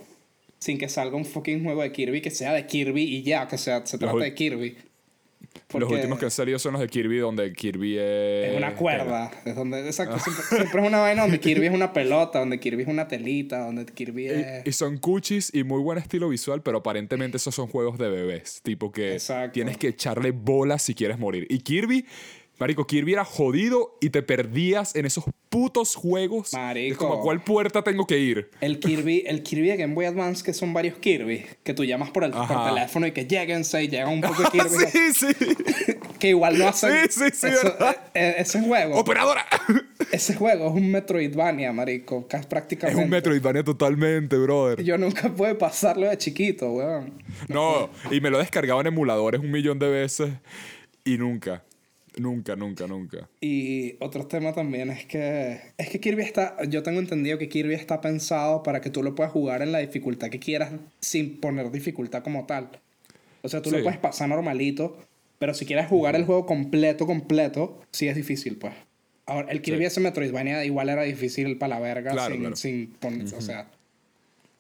sin 0.60 0.78
que 0.78 0.88
salga 0.90 1.16
un 1.16 1.26
fucking 1.26 1.64
juego 1.64 1.82
de 1.82 1.92
Kirby 1.92 2.22
que 2.22 2.30
sea 2.30 2.54
de 2.54 2.66
Kirby 2.68 3.02
y 3.04 3.24
ya, 3.24 3.48
que 3.48 3.58
sea, 3.58 3.86
se 3.86 3.98
trate 3.98 4.16
ul- 4.18 4.22
de 4.24 4.34
Kirby. 4.34 4.78
Los 5.78 5.92
últimos 5.92 6.20
que 6.20 6.26
han 6.26 6.32
salido 6.32 6.58
son 6.60 6.74
los 6.74 6.82
de 6.82 6.88
Kirby, 6.88 7.18
donde 7.18 7.52
Kirby 7.54 7.98
es. 7.98 8.50
es 8.52 8.58
una 8.58 8.76
cuerda, 8.76 9.32
es 9.46 9.56
donde, 9.56 9.86
exacto, 9.86 10.18
siempre, 10.20 10.44
siempre 10.46 10.82
es 10.82 10.88
una 10.88 11.00
vaina 11.00 11.22
donde 11.24 11.40
Kirby 11.40 11.66
es 11.68 11.74
una 11.74 11.94
pelota, 11.94 12.40
donde 12.40 12.60
Kirby 12.60 12.84
es 12.84 12.88
una 12.88 13.08
telita, 13.08 13.60
donde 13.66 13.86
Kirby 13.86 14.28
es... 14.28 14.66
Y, 14.66 14.70
y 14.70 14.74
son 14.74 14.98
cuchis 14.98 15.52
y 15.54 15.64
muy 15.64 15.82
buen 15.82 15.98
estilo 15.98 16.30
visual, 16.30 16.62
pero 16.62 16.80
aparentemente 16.80 17.38
esos 17.38 17.54
son 17.56 17.68
juegos 17.68 17.98
de 17.98 18.10
bebés. 18.10 18.62
Tipo 18.64 18.92
que 18.92 19.14
Exacto. 19.14 19.54
tienes 19.54 19.78
que 19.78 19.88
echarle 19.90 20.32
bolas 20.32 20.82
si 20.84 20.94
quieres 20.96 21.18
morir. 21.20 21.46
Y 21.50 21.60
Kirby, 21.60 22.06
Marico, 22.60 22.86
Kirby 22.86 23.14
era 23.14 23.26
jodido 23.26 23.98
y 24.00 24.10
te 24.12 24.22
perdías 24.22 24.96
en 24.96 25.06
esos 25.06 25.26
putos 25.50 25.96
juegos. 25.96 26.54
Marico. 26.54 26.92
Es 26.94 26.98
como, 26.98 27.14
¿a 27.16 27.22
cuál 27.22 27.44
puerta 27.44 27.84
tengo 27.84 28.06
que 28.06 28.20
ir? 28.20 28.50
El 28.62 28.80
Kirby, 28.80 29.24
el 29.26 29.42
Kirby 29.44 29.70
de 29.70 29.78
Game 29.78 29.96
Boy 29.96 30.06
Advance, 30.06 30.44
que 30.44 30.54
son 30.54 30.72
varios 30.72 30.98
Kirby, 31.00 31.46
que 31.64 31.74
tú 31.74 31.84
llamas 31.84 32.12
por, 32.12 32.24
el, 32.24 32.32
por 32.32 32.48
teléfono 32.48 33.08
y 33.08 33.12
que 33.12 33.26
lleguen 33.26 33.66
seis, 33.66 33.90
llega 33.90 34.08
un 34.08 34.22
poco 34.22 34.44
de 34.44 34.50
Kirby, 34.52 34.86
sí, 34.92 35.14
sí. 35.14 35.56
que 36.20 36.30
igual 36.30 36.58
no 36.58 36.68
hacen... 36.68 36.92
Sí, 37.10 37.24
sí, 37.26 37.32
sí, 37.34 37.48
eso- 37.48 37.68
eh, 37.80 37.96
eh, 38.14 38.36
ese 38.38 38.62
juego, 38.62 38.98
¡Operadora! 39.00 39.46
ese 40.12 40.36
juego 40.36 40.68
es 40.68 40.74
un 40.74 40.92
Metroidvania, 40.92 41.74
marico, 41.74 42.28
casi 42.28 42.42
es 42.44 42.48
prácticamente. 42.48 43.04
un 43.04 43.10
Metroidvania 43.10 43.64
totalmente, 43.64 44.38
brother. 44.38 44.82
Yo 44.84 44.98
nunca 44.98 45.28
pude 45.34 45.56
pasarlo 45.56 46.08
de 46.08 46.18
chiquito, 46.18 46.72
weón. 46.72 47.14
No, 47.50 47.90
y 48.12 48.22
me 48.22 48.30
lo 48.30 48.38
he 48.38 48.42
descargado 48.42 48.80
en 48.80 48.88
emuladores 48.88 49.42
un 49.42 49.52
millón 49.52 49.80
de 49.80 49.90
veces 49.90 50.32
y 51.04 51.18
nunca, 51.18 51.64
nunca, 52.18 52.56
nunca, 52.56 52.88
nunca. 52.88 53.30
Y 53.42 53.96
otro 54.00 54.26
tema 54.28 54.54
también 54.54 54.90
es 54.90 55.06
que 55.06 55.60
es 55.78 55.90
que 55.90 56.00
Kirby 56.00 56.24
está, 56.24 56.58
yo 56.68 56.84
tengo 56.84 57.00
entendido 57.00 57.38
que 57.38 57.50
Kirby 57.50 57.74
está 57.74 58.02
pensado 58.02 58.64
para 58.64 58.82
que 58.82 58.90
tú 58.90 59.04
lo 59.04 59.16
puedas 59.16 59.32
jugar 59.32 59.62
en 59.62 59.72
la 59.72 59.80
dificultad 59.80 60.30
que 60.30 60.40
quieras 60.40 60.72
sin 61.00 61.40
poner 61.40 61.72
dificultad 61.72 62.24
como 62.24 62.46
tal. 62.46 62.70
O 63.42 63.50
sea, 63.50 63.62
tú 63.62 63.72
lo 63.72 63.82
puedes 63.84 63.98
pasar 64.00 64.30
normalito, 64.30 64.98
pero 65.40 65.54
si 65.54 65.66
quieres 65.66 65.88
jugar 65.88 66.16
el 66.16 66.26
juego 66.26 66.46
completo, 66.46 67.06
completo, 67.06 67.82
sí 67.92 68.08
es 68.08 68.16
difícil, 68.16 68.56
pues. 68.58 68.74
Ahora, 69.26 69.52
el 69.52 69.62
Kirby 69.62 69.80
Sí. 69.80 69.86
ese 69.86 70.00
Metroidvania 70.02 70.64
igual 70.66 70.90
era 70.90 71.04
difícil 71.04 71.58
para 71.58 71.76
la 71.76 71.80
verga 71.82 72.12
Claro, 72.12 72.34
sin, 72.34 72.42
claro. 72.42 72.56
sin 72.56 72.88
poner, 73.00 73.34
o 73.34 73.42
sea. 73.42 73.70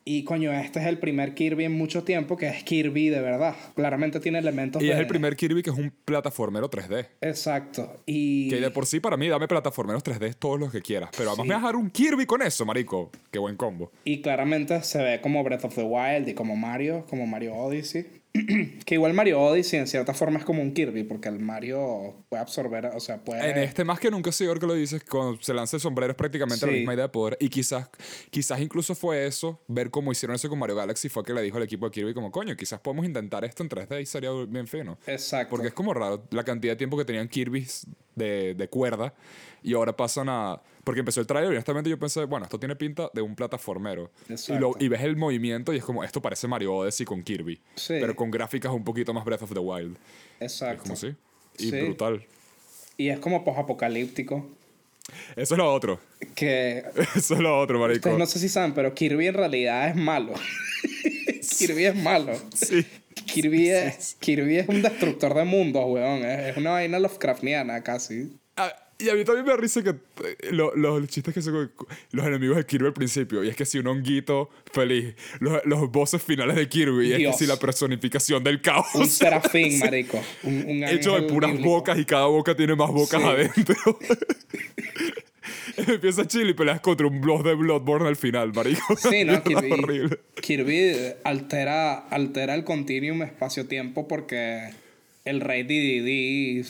Y 0.05 0.23
coño, 0.25 0.51
este 0.51 0.79
es 0.79 0.85
el 0.87 0.97
primer 0.99 1.33
Kirby 1.33 1.63
en 1.63 1.71
mucho 1.71 2.03
tiempo 2.03 2.35
que 2.35 2.47
es 2.47 2.63
Kirby 2.63 3.07
de 3.09 3.21
verdad. 3.21 3.55
Claramente 3.75 4.19
tiene 4.19 4.39
elementos 4.39 4.81
Y 4.81 4.87
de... 4.87 4.93
es 4.93 4.99
el 4.99 5.07
primer 5.07 5.35
Kirby 5.37 5.63
que 5.63 5.69
es 5.69 5.77
un 5.77 5.93
plataformero 6.03 6.69
3D. 6.69 7.07
Exacto. 7.21 8.01
Y... 8.05 8.49
Que 8.49 8.57
de 8.59 8.69
por 8.69 8.85
sí, 8.85 8.99
para 8.99 9.15
mí, 9.15 9.27
dame 9.29 9.47
plataformeros 9.47 10.03
3D 10.03 10.35
todos 10.37 10.59
los 10.59 10.71
que 10.71 10.81
quieras. 10.81 11.09
Pero 11.17 11.29
además 11.31 11.43
Sí. 11.45 11.49
me 11.49 11.55
vas 11.55 11.63
a 11.63 11.67
dar 11.67 11.75
un 11.77 11.89
Kirby 11.89 12.25
con 12.25 12.41
eso, 12.41 12.65
marico. 12.65 13.11
Qué 13.31 13.39
buen 13.39 13.55
combo. 13.55 13.91
Y 14.03 14.21
claramente 14.21 14.81
se 14.83 15.01
ve 15.01 15.21
como 15.21 15.43
Breath 15.43 15.65
of 15.65 15.75
the 15.75 15.83
Wild 15.83 16.27
y 16.27 16.33
como 16.33 16.55
Mario, 16.55 17.05
como 17.09 17.25
Mario 17.25 17.55
Odyssey. 17.55 18.05
que 18.85 18.95
igual 18.95 19.13
Mario 19.13 19.39
Odyssey 19.39 19.79
en 19.79 19.87
cierta 19.87 20.13
forma 20.13 20.39
es 20.39 20.45
como 20.45 20.61
un 20.61 20.73
Kirby, 20.73 21.03
porque 21.03 21.29
el 21.29 21.39
Mario 21.39 22.25
puede 22.29 22.41
absorber, 22.41 22.87
o 22.87 22.99
sea, 22.99 23.23
puede... 23.23 23.47
En 23.47 23.59
este, 23.59 23.83
más 23.83 23.99
que 23.99 24.09
nunca, 24.09 24.31
señor, 24.31 24.59
que 24.59 24.65
lo 24.65 24.73
dices, 24.73 25.03
cuando 25.03 25.39
se 25.39 25.53
lanza 25.53 25.77
el 25.77 25.81
sombrero 25.81 26.11
es 26.11 26.17
prácticamente 26.17 26.65
la 26.65 26.71
misma 26.71 26.95
idea 26.95 27.03
de 27.03 27.09
poder. 27.09 27.37
Y 27.39 27.49
quizás, 27.49 27.89
quizás 28.31 28.59
incluso 28.59 28.95
fue 28.95 29.27
eso, 29.27 29.61
ver 29.67 29.91
cómo 29.91 30.11
hicieron 30.11 30.35
eso 30.35 30.49
con 30.49 30.57
Mario 30.57 30.75
Galaxy, 30.75 31.09
fue 31.09 31.23
que 31.23 31.31
le 31.31 31.43
dijo 31.43 31.57
al 31.57 31.63
equipo 31.63 31.85
de 31.85 31.91
Kirby 31.91 32.15
como, 32.15 32.31
coño, 32.31 32.55
quizás 32.55 32.79
podemos 32.79 33.05
intentar 33.05 33.45
esto 33.45 33.61
en 33.61 33.69
3D 33.69 34.01
y 34.01 34.05
sería 34.07 34.31
bien 34.47 34.67
fino. 34.67 34.97
Exacto. 35.05 35.51
Porque 35.51 35.67
es 35.67 35.73
como 35.73 35.93
raro 35.93 36.23
la 36.31 36.43
cantidad 36.43 36.73
de 36.73 36.77
tiempo 36.77 36.97
que 36.97 37.05
tenían 37.05 37.27
Kirby's 37.27 37.85
de, 38.15 38.55
de 38.55 38.67
cuerda 38.67 39.13
y 39.61 39.75
ahora 39.75 39.95
pasan 39.95 40.29
a... 40.29 40.59
Porque 40.83 40.99
empezó 40.99 41.21
el 41.21 41.27
trailer 41.27 41.51
y 41.51 41.55
honestamente 41.55 41.89
yo 41.89 41.97
pensé, 41.97 42.25
bueno, 42.25 42.45
esto 42.45 42.59
tiene 42.59 42.75
pinta 42.75 43.09
de 43.13 43.21
un 43.21 43.35
plataformero. 43.35 44.11
Y, 44.49 44.53
lo, 44.53 44.73
y 44.79 44.89
ves 44.89 45.01
el 45.01 45.15
movimiento 45.15 45.73
y 45.73 45.77
es 45.77 45.83
como, 45.83 46.03
esto 46.03 46.21
parece 46.21 46.47
Mario 46.47 46.73
Odyssey 46.75 47.05
con 47.05 47.23
Kirby. 47.23 47.55
Sí. 47.75 47.95
Pero 47.99 48.15
con 48.15 48.29
gráficas 48.31 48.71
un 48.73 48.83
poquito 48.83 49.13
más 49.13 49.23
Breath 49.23 49.43
of 49.43 49.53
the 49.53 49.59
Wild. 49.59 49.95
Es 50.39 50.53
Exacto. 50.53 50.83
como 50.83 50.93
así. 50.93 51.15
Y 51.57 51.69
Sí. 51.69 51.81
brutal. 51.81 52.25
Y 52.97 53.09
es 53.09 53.19
como 53.19 53.43
posapocalíptico. 53.45 54.45
Eso 55.35 55.53
es 55.55 55.57
lo 55.57 55.73
otro. 55.73 55.99
Que 56.35 56.83
Eso 57.15 57.33
es 57.35 57.39
lo 57.39 57.59
otro, 57.59 57.79
marico. 57.79 57.97
ustedes 57.99 58.17
no 58.17 58.25
sé 58.25 58.39
si 58.39 58.49
saben, 58.49 58.73
pero 58.73 58.93
Kirby 58.93 59.27
en 59.27 59.33
realidad 59.35 59.87
es 59.89 59.95
malo. 59.95 60.33
Kirby 61.59 61.85
es 61.85 61.95
malo. 61.95 62.33
Sí. 62.53 62.85
Kirby 63.25 63.69
es, 63.69 64.15
Kirby 64.19 64.57
es 64.57 64.67
un 64.69 64.81
destructor 64.81 65.33
de 65.33 65.43
mundos, 65.45 65.83
weón. 65.87 66.23
Es 66.25 66.51
es 66.51 66.57
una 66.57 66.71
vaina 66.71 66.99
Lovecraftiana 66.99 67.81
casi. 67.83 68.37
Ah, 68.57 68.71
y 68.99 69.09
a 69.09 69.15
mí 69.15 69.23
también 69.25 69.45
me 69.45 69.57
risa 69.57 69.83
que 69.83 69.89
eh, 69.89 70.37
lo- 70.51 70.75
los 70.75 71.07
chistes 71.07 71.33
que 71.33 71.41
son 71.41 71.71
los 72.11 72.25
enemigos 72.25 72.55
de 72.57 72.65
Kirby 72.65 72.87
al 72.87 72.93
principio. 72.93 73.43
Y 73.43 73.49
es 73.49 73.55
que 73.55 73.65
si 73.65 73.79
un 73.79 73.87
honguito 73.87 74.49
feliz. 74.71 75.15
Los, 75.39 75.65
los 75.65 75.91
bosses 75.91 76.21
finales 76.21 76.55
de 76.55 76.69
Kirby. 76.69 77.07
Y 77.09 77.13
es 77.13 77.31
que 77.31 77.33
si 77.39 77.45
la 77.47 77.57
personificación 77.57 78.43
del 78.43 78.61
caos. 78.61 78.87
Un 78.95 79.07
serafín, 79.09 79.79
marico. 79.79 80.21
Un, 80.43 80.65
un 80.67 80.83
Hecho 80.85 81.15
de 81.15 81.23
puras 81.23 81.51
bíblico. 81.51 81.69
bocas 81.69 81.97
y 81.99 82.05
cada 82.05 82.27
boca 82.27 82.55
tiene 82.55 82.75
más 82.75 82.89
bocas 82.91 83.21
Sí. 83.21 83.27
adentro. 83.27 83.75
Empieza 85.75 86.25
chill 86.27 86.49
y 86.49 86.53
peleas 86.53 86.79
contra 86.81 87.07
un 87.07 87.19
boss 87.19 87.43
de 87.43 87.53
Bloodborne 87.55 88.07
al 88.07 88.15
final, 88.15 88.53
marico. 88.53 88.95
Sí, 88.95 89.23
¿no? 89.25 89.43
Kirby, 89.43 89.71
horrible. 89.71 90.19
Kirby 90.41 90.93
altera, 91.23 92.07
altera 92.09 92.53
el 92.55 92.63
continuum 92.63 93.23
espacio-tiempo 93.23 94.07
porque 94.07 94.69
el 95.25 95.41
rey 95.41 95.63
Didi 95.63 96.63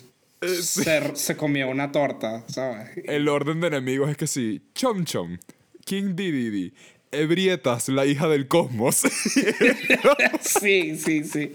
se, 0.48 1.16
se 1.16 1.38
comió 1.38 1.70
una 1.70 1.91
torta, 1.91 2.44
¿sabes? 2.48 2.89
El 3.06 3.28
orden 3.28 3.62
de 3.62 3.68
enemigos 3.68 4.10
es 4.10 4.18
que 4.18 4.28
sí. 4.28 4.62
Chom 4.74 5.06
Chom, 5.06 5.38
King 5.86 6.16
Dedede, 6.16 6.74
Ebrietas, 7.12 7.89
la 7.89 8.06
hija 8.06 8.28
del 8.28 8.48
cosmos. 8.48 9.04
Sí, 10.41 10.98
sí, 10.98 11.24
sí. 11.24 11.54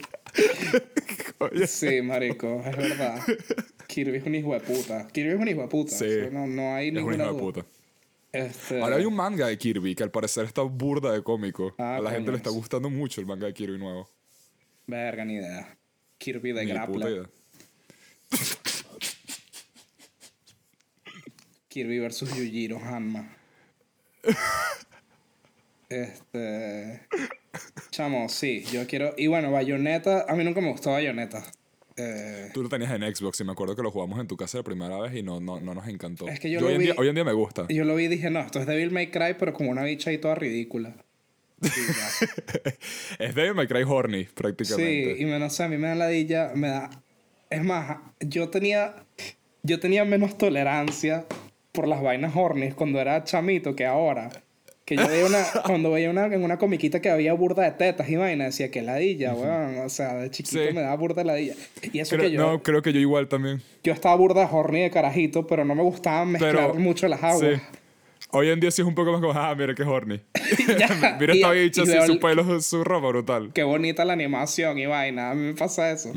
Oye, 1.39 1.67
Sí, 1.67 2.03
marico, 2.03 2.63
es 2.65 2.77
verdad. 2.77 3.23
Kirby 3.87 4.19
es 4.19 4.25
un 4.25 4.35
hijo 4.35 4.55
de 4.55 4.61
puta. 4.61 5.07
Kirby 5.09 5.31
es 5.31 5.41
un 5.41 5.49
hijo 5.49 5.63
de 5.63 5.69
puta. 5.69 5.91
Sí. 5.91 6.05
o 6.05 6.09
sea, 6.09 6.31
no, 6.31 6.47
no 6.47 6.75
hay 6.75 6.89
es 6.89 6.93
un 6.93 6.97
ninguna 6.99 7.25
hijo 7.25 7.35
de 7.35 7.41
puta. 7.41 7.67
Este, 8.33 8.81
Ahora 8.81 8.97
hay 8.97 9.05
un 9.05 9.15
manga 9.15 9.47
de 9.47 9.57
Kirby 9.57 9.95
que 9.95 10.03
al 10.03 10.11
parecer 10.11 10.45
está 10.45 10.63
burda 10.63 11.13
de 11.13 11.23
cómico. 11.23 11.75
Ah, 11.79 11.97
a 11.97 12.01
la 12.01 12.11
gente 12.11 12.31
le 12.31 12.37
está 12.37 12.51
gustando 12.51 12.91
mucho 12.91 13.21
el 13.21 13.27
manga 13.27 13.47
de 13.47 13.55
Kirby 13.55 13.79
nuevo. 13.79 14.09
Verga, 14.87 15.25
ni 15.25 15.35
idea. 15.37 15.77
Kirby 16.19 16.53
de 16.53 16.65
Ni 16.67 16.73
puta 16.73 17.09
Grappler. 17.09 17.31
Kirby 21.69 21.99
versus 21.99 22.31
Yujiro 22.35 22.79
Hanma. 22.83 23.37
Este. 25.89 27.07
Chamo, 27.91 28.29
sí, 28.29 28.65
yo 28.73 28.87
quiero. 28.87 29.15
Y 29.17 29.27
bueno, 29.27 29.51
Bayonetta. 29.53 30.25
A 30.29 30.35
mí 30.35 30.45
nunca 30.45 30.61
me 30.61 30.71
gustó 30.71 30.91
Bayonetta. 30.93 31.43
Eh, 31.97 32.51
Tú 32.55 32.63
lo 32.63 32.69
tenías 32.69 32.93
en 32.93 33.03
Xbox 33.15 33.41
y 33.41 33.45
me 33.45 33.53
acuerdo 33.53 33.75
que 33.75 33.83
lo 33.83 33.91
jugamos 33.91 34.21
en 34.21 34.29
tu 34.29 34.37
casa 34.37 34.59
la 34.59 34.65
primera 34.65 34.99
vez 35.01 35.15
y 35.17 35.23
no, 35.23 35.41
no, 35.41 35.61
no 35.61 35.75
nos 35.75 35.89
encantó. 35.89 36.29
Es 36.29 36.39
que 36.39 36.49
yo 36.51 36.59
hoy, 36.61 36.65
lo 36.65 36.71
en 36.71 36.79
vi- 36.79 36.85
día, 36.87 36.95
hoy 36.97 37.09
en 37.09 37.15
día 37.15 37.25
me 37.25 37.33
gusta. 37.33 37.67
yo 37.69 37.85
lo 37.85 37.97
vi 37.97 38.05
y 38.05 38.09
dije, 38.09 38.31
no, 38.31 38.41
esto 38.41 38.61
es 38.61 38.67
Devil 38.67 38.91
May 38.93 39.11
Cry, 39.11 39.35
pero 39.39 39.53
como 39.53 39.71
una 39.71 39.83
bicha 39.83 40.11
ahí 40.11 40.19
toda 40.19 40.37
ridícula. 40.37 40.95
Sí, 41.61 41.81
es 43.19 43.35
Devil 43.35 43.55
May 43.55 43.67
Cry 43.67 43.83
Horny, 43.83 44.25
Sí, 44.27 44.31
prácticamente. 44.33 45.17
y 45.19 45.25
me, 45.25 45.39
no 45.41 45.51
sé, 45.51 45.65
a 45.65 45.69
mí 45.69 45.77
me 45.77 45.89
da 45.89 45.95
ladilla, 45.97 46.53
me 46.55 46.69
da... 46.69 46.89
Es 47.51 47.65
más, 47.65 47.99
yo 48.21 48.49
tenía, 48.51 48.95
yo 49.63 49.81
tenía 49.81 50.05
menos 50.05 50.37
tolerancia 50.39 51.25
por 51.73 51.89
las 51.89 52.03
vainas 52.03 52.33
horny 52.35 52.73
cuando 52.73 53.01
era 53.01 53.25
chamito 53.25 53.75
que 53.75 53.87
ahora. 53.87 54.31
Que 54.85 54.97
yo 54.97 55.07
veía 55.07 55.27
una, 55.27 55.45
cuando 55.67 55.91
veía 55.91 56.09
una, 56.11 56.27
en 56.27 56.43
una 56.43 56.57
comiquita 56.59 57.01
que 57.01 57.11
había 57.11 57.35
burda 57.35 57.63
de 57.65 57.73
tetas 57.73 58.09
y 58.09 58.17
vaina, 58.17 58.45
decía 58.47 58.71
que 58.71 58.81
ladilla, 58.83 59.35
weón. 59.35 59.79
O 59.81 59.89
sea, 59.91 60.15
de 60.17 60.31
chiquito 60.31 60.59
Sí. 60.67 60.73
me 60.75 60.81
daba 60.81 60.97
burda 60.97 61.17
de 61.23 61.25
ladilla. 61.27 61.55
Y 61.93 61.99
eso 62.01 62.17
Creo- 62.17 62.29
que 62.29 62.35
yo, 62.35 62.41
No, 62.41 62.63
creo 62.63 62.81
que 62.83 62.93
yo 62.93 63.01
igual 63.01 63.29
también. 63.29 63.63
yo 63.83 63.93
estaba 63.93 64.15
burda 64.17 64.41
de 64.41 64.49
horny 64.51 64.81
de 64.83 64.91
carajito, 64.91 65.47
pero 65.47 65.65
no 65.65 65.75
me 65.75 65.83
gustaba 65.83 66.25
mezclar 66.25 66.55
Pero, 66.55 66.75
mucho 66.75 67.07
las 67.09 67.23
aguas. 67.23 67.57
Sí. 67.61 67.79
Hoy 68.31 68.49
en 68.51 68.61
día 68.61 68.71
sí 68.71 68.83
es 68.83 68.89
un 68.89 68.95
poco 68.95 69.13
más 69.13 69.21
como, 69.23 69.33
ah, 69.39 69.55
mira 69.55 69.75
qué 69.75 69.83
horny. 69.83 70.21
Mira 71.21 71.33
esta 71.35 71.51
bicha 71.53 71.83
así, 71.83 71.91
veo 71.93 72.07
su 72.07 72.13
el- 72.13 72.19
pelo, 72.19 72.61
su 72.61 72.83
ropa 72.85 73.09
brutal. 73.09 73.51
Qué 73.55 73.63
bonita 73.63 74.05
la 74.07 74.13
animación 74.15 74.79
y 74.79 74.87
vaina. 74.87 75.31
A 75.31 75.35
mí 75.35 75.49
me 75.49 75.55
pasa 75.55 75.91
eso. 75.91 76.13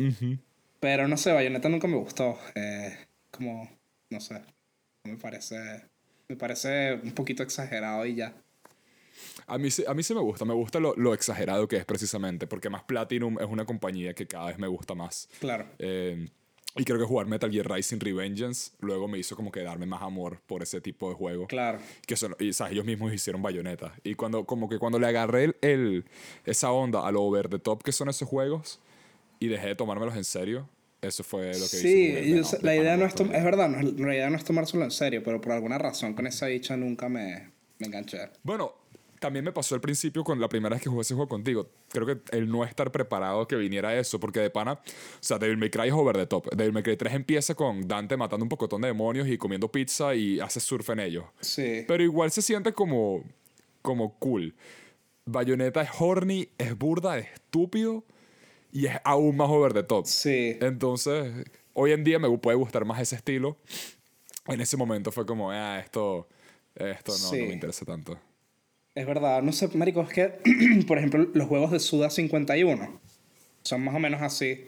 Pero 0.81 1.07
no 1.07 1.15
sé, 1.15 1.31
Bayonetta 1.31 1.69
nunca 1.69 1.87
me 1.87 1.95
gustó. 1.95 2.37
Eh, 2.55 2.93
como, 3.31 3.69
no 4.09 4.19
sé. 4.19 4.41
Me 5.05 5.15
parece. 5.15 5.85
Me 6.27 6.35
parece 6.35 6.95
un 6.95 7.11
poquito 7.13 7.43
exagerado 7.43 8.05
y 8.05 8.15
ya. 8.15 8.33
A 9.45 9.57
mí, 9.57 9.69
sí- 9.69 9.83
a 9.87 9.93
mí 9.93 10.01
sí 10.01 10.13
me 10.15 10.21
gusta, 10.21 10.43
me 10.45 10.53
gusta 10.53 10.79
lo, 10.79 10.95
lo 10.95 11.13
exagerado 11.13 11.67
que 11.67 11.77
es 11.77 11.85
precisamente, 11.85 12.47
porque 12.47 12.69
más 12.69 12.83
Platinum 12.83 13.37
es 13.39 13.47
una 13.47 13.65
compañía 13.65 14.13
que 14.13 14.25
cada 14.25 14.47
vez 14.47 14.57
me 14.57 14.67
gusta 14.67 14.95
más. 14.95 15.29
Claro. 15.39 15.67
Eh, 15.77 16.29
y 16.77 16.85
creo 16.85 16.97
que 16.97 17.03
jugar 17.05 17.27
Metal 17.27 17.51
Gear 17.51 17.69
Rising 17.69 17.99
Revengeance 17.99 18.71
luego 18.79 19.07
me 19.09 19.19
hizo 19.19 19.35
como 19.35 19.51
que 19.51 19.61
darme 19.61 19.85
más 19.85 20.01
amor 20.01 20.39
por 20.47 20.63
ese 20.63 20.79
tipo 20.81 21.09
de 21.09 21.15
juego. 21.15 21.45
Claro. 21.47 21.79
Que 22.07 22.15
son, 22.15 22.35
y 22.39 22.53
¿sabes? 22.53 22.73
ellos 22.73 22.85
mismos 22.85 23.13
hicieron 23.13 23.41
bayoneta. 23.41 23.93
Y 24.03 24.15
cuando, 24.15 24.45
como 24.45 24.69
que 24.69 24.79
cuando 24.79 24.97
le 24.97 25.05
agarré 25.07 25.43
el, 25.43 25.55
el- 25.61 26.05
esa 26.45 26.71
onda 26.71 27.05
a 27.05 27.11
lo 27.11 27.21
over 27.23 27.49
the 27.49 27.59
top 27.59 27.83
que 27.83 27.91
son 27.91 28.07
esos 28.09 28.27
juegos 28.27 28.79
y 29.41 29.47
dejé 29.49 29.67
de 29.67 29.75
tomármelos 29.75 30.15
en 30.15 30.23
serio, 30.23 30.69
Eso 31.01 31.23
fue 31.23 31.47
lo 31.47 31.53
que 31.53 31.59
Sí, 31.65 32.09
hizo. 32.09 32.23
y, 32.37 32.39
o 32.39 32.43
sea, 32.43 32.59
la 32.61 32.75
idea 32.75 32.95
no 32.95 33.05
es, 33.05 33.13
es 33.15 33.43
verdad, 33.43 33.67
no 33.69 33.81
la 34.05 34.13
idea 34.15 34.29
no 34.29 34.37
es 34.37 34.43
tomárselo 34.45 34.83
en 34.85 34.91
serio, 34.91 35.21
pero 35.25 35.41
por 35.41 35.51
alguna 35.51 35.77
razón 35.79 36.13
con 36.13 36.27
esa 36.27 36.45
dicha 36.45 36.77
nunca 36.77 37.09
me, 37.09 37.49
me 37.79 37.87
enganché. 37.87 38.29
Bueno, 38.43 38.75
también 39.19 39.43
me 39.43 39.51
pasó 39.51 39.73
al 39.75 39.81
principio 39.81 40.23
con 40.23 40.39
la 40.39 40.47
primera 40.47 40.75
vez 40.75 40.83
que 40.83 40.89
jugué 40.89 41.01
ese 41.01 41.15
juego 41.15 41.27
contigo. 41.27 41.69
Creo 41.89 42.05
que 42.05 42.19
el 42.37 42.49
no 42.49 42.63
estar 42.63 42.91
preparado 42.91 43.47
que 43.47 43.55
viniera 43.55 43.97
eso, 43.97 44.19
porque 44.19 44.39
de 44.39 44.49
pana, 44.51 44.73
o 44.73 44.79
sea, 45.19 45.37
Devil 45.39 45.57
May 45.57 45.69
Cry 45.71 45.87
es 45.87 45.93
over 45.93 46.15
the 46.15 46.25
top. 46.27 46.49
Devil 46.55 46.73
May 46.73 46.83
Cry 46.83 46.97
3 46.97 47.13
empieza 47.15 47.55
con 47.55 47.87
Dante 47.87 48.15
matando 48.17 48.43
un 48.45 48.49
pocotón 48.49 48.81
de 48.81 48.87
demonios 48.89 49.27
y 49.27 49.37
comiendo 49.39 49.71
pizza 49.71 50.13
y 50.15 50.39
hace 50.39 50.59
surf 50.59 50.89
en 50.91 50.99
ellos. 50.99 51.25
Sí. 51.39 51.83
Pero 51.87 52.03
igual 52.03 52.29
se 52.31 52.41
siente 52.43 52.73
como, 52.73 53.23
como 53.81 54.15
cool. 54.19 54.53
Bayonetta 55.25 55.81
es 55.81 55.89
horny, 55.99 56.49
es 56.57 56.77
burda, 56.77 57.17
es 57.17 57.27
estúpido 57.33 58.03
y 58.71 58.87
es 58.87 58.95
aún 59.03 59.37
más 59.37 59.49
over 59.49 59.73
the 59.73 59.83
top. 59.83 60.05
Sí. 60.05 60.57
Entonces, 60.61 61.45
hoy 61.73 61.91
en 61.91 62.03
día 62.03 62.19
me 62.19 62.29
puede 62.37 62.57
gustar 62.57 62.85
más 62.85 62.99
ese 63.01 63.15
estilo. 63.15 63.57
En 64.47 64.59
ese 64.61 64.77
momento 64.77 65.11
fue 65.11 65.25
como, 65.25 65.51
ah, 65.51 65.79
esto, 65.79 66.27
esto 66.75 67.11
no, 67.11 67.17
Sí. 67.17 67.39
no 67.41 67.45
me 67.47 67.53
interesa 67.53 67.85
tanto. 67.85 68.17
Es 68.95 69.05
verdad, 69.05 69.41
no 69.41 69.51
sé, 69.53 69.67
marico, 69.77 70.01
es 70.01 70.09
que, 70.09 70.33
por 70.87 70.97
ejemplo, 70.97 71.27
los 71.33 71.47
juegos 71.47 71.71
de 71.71 71.79
Suda 71.79 72.09
51 72.09 72.99
son 73.63 73.83
más 73.83 73.95
o 73.95 73.99
menos 73.99 74.21
así. 74.21 74.65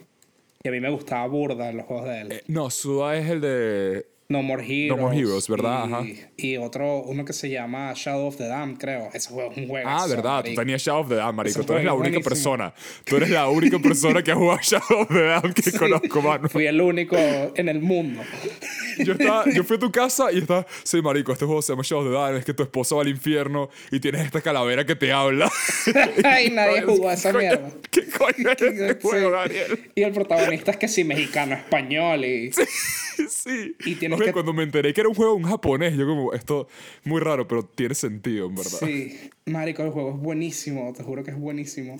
Y 0.64 0.68
a 0.70 0.72
mí 0.72 0.80
me 0.80 0.90
gustaba 0.90 1.28
burda 1.28 1.74
los 1.74 1.86
juegos 1.86 2.06
de 2.06 2.22
él. 2.22 2.32
Eh, 2.32 2.44
no, 2.48 2.70
Suda 2.70 3.18
es 3.18 3.30
el 3.30 3.42
de... 3.42 4.06
no 4.30 4.42
More 4.42 4.64
Heroes. 4.64 4.98
No 4.98 5.04
More 5.08 5.18
Heroes, 5.20 5.48
¿verdad? 5.50 5.86
Y, 5.88 5.94
Ajá. 5.94 6.04
y 6.38 6.58
otro, 6.58 7.02
uno 7.04 7.26
que 7.26 7.34
se 7.34 7.50
llama 7.50 7.94
Shadow 7.96 8.28
of 8.28 8.38
the 8.38 8.48
Dam, 8.48 8.76
creo. 8.78 9.10
Ese 9.14 9.30
juego 9.30 9.52
es 9.52 9.58
un 9.58 9.68
juego. 9.68 9.88
Ah, 9.90 10.08
verdad, 10.08 10.44
tú 10.44 10.54
tenías 10.56 10.82
Shadow 10.82 11.02
of 11.02 11.10
the 11.10 11.16
Dam, 11.16 11.36
marico. 11.36 11.60
Ese 11.60 11.68
Tú 11.68 11.74
eres 11.74 11.86
la 11.86 11.94
única 11.94 12.10
buenísimo. 12.20 12.30
persona. 12.30 12.74
Tú 13.06 13.18
eres 13.18 13.30
la 13.30 13.48
única 13.50 13.80
persona 13.80 14.24
que 14.24 14.32
ha 14.32 14.36
jugado 14.36 14.60
Shadow 14.64 15.02
of 15.02 15.08
the 15.10 15.22
Dam 15.24 15.54
que 15.54 15.72
conozco, 15.78 16.22
mano. 16.22 16.50
Fui 16.50 16.66
el 16.66 16.80
único 16.82 17.16
en 17.56 17.70
el 17.70 17.80
mundo. 17.82 18.22
Yo, 19.00 19.14
estaba, 19.14 19.46
yo 19.52 19.64
fui 19.64 19.78
a 19.78 19.80
tu 19.80 19.92
casa 19.92 20.32
y 20.32 20.40
estaba, 20.40 20.66
sí, 20.84 21.02
marico, 21.02 21.32
este 21.34 21.46
juego 21.46 21.62
se 21.62 21.74
llama 21.74 21.84
Shadow 21.84 22.04
of 22.06 22.10
the 22.10 22.14
Dam, 22.14 22.36
es 22.38 22.46
que 22.46 22.54
tu 22.54 22.64
esposa 22.64 22.96
va 22.96 23.02
al 23.02 23.10
infierno 23.10 23.70
y 23.92 24.00
tienes 24.00 24.22
esta 24.26 24.42
calavera 24.42 24.86
que 24.86 24.96
te 24.96 25.12
habla. 25.12 25.52
Ay, 26.24 26.50
nadie 26.52 26.82
jugó 26.84 27.10
a 27.10 27.14
esa 27.14 27.32
¿Qué 27.32 27.38
coño- 27.38 27.42
mierda. 27.50 27.72
¿Qué 27.92 28.06
coño 28.08 28.50
es 28.52 28.62
este 28.62 28.94
Sí. 28.94 29.00
juego, 29.02 29.32
Daniel? 29.32 29.92
Y 29.96 30.02
el 30.04 30.12
protagonista 30.14 30.72
es 30.72 30.78
que 30.78 30.88
sí, 30.88 31.04
mexicano, 31.04 31.56
español 31.56 32.24
y... 32.26 32.52
Sí. 33.30 33.76
Y 33.86 33.96
tienes 33.96 34.13
Oye, 34.16 34.26
que- 34.26 34.34
cuando 34.34 34.54
me 34.54 34.64
enteré 34.64 34.94
que 34.94 35.02
era 35.02 35.10
un 35.10 35.16
juego 35.16 35.38
en 35.38 35.44
japonés, 35.44 35.96
yo 35.96 36.06
como, 36.06 36.34
esto 36.34 36.68
muy 37.06 37.20
raro, 37.22 37.48
pero 37.48 37.64
tiene 37.66 37.96
sentido, 37.96 38.48
en 38.48 38.56
verdad. 38.56 38.80
Sí, 38.80 39.30
marico, 39.46 39.84
el 39.84 39.92
juego 39.92 40.12
es 40.12 40.18
buenísimo, 40.18 40.94
te 40.94 41.04
juro 41.04 41.24
que 41.24 41.32
es 41.32 41.38
buenísimo. 41.38 41.98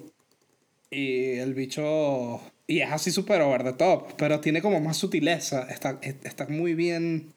Y 0.90 1.32
el 1.38 1.54
bicho... 1.54 2.40
Y 2.66 2.80
es 2.80 2.92
así 2.92 3.12
súper 3.12 3.42
over 3.42 3.64
the 3.64 3.74
top, 3.74 4.14
pero 4.18 4.40
tiene 4.40 4.62
como 4.62 4.80
más 4.80 4.96
sutileza. 4.98 5.68
Está, 5.70 6.00
está 6.02 6.48
muy 6.48 6.74
bien 6.76 7.34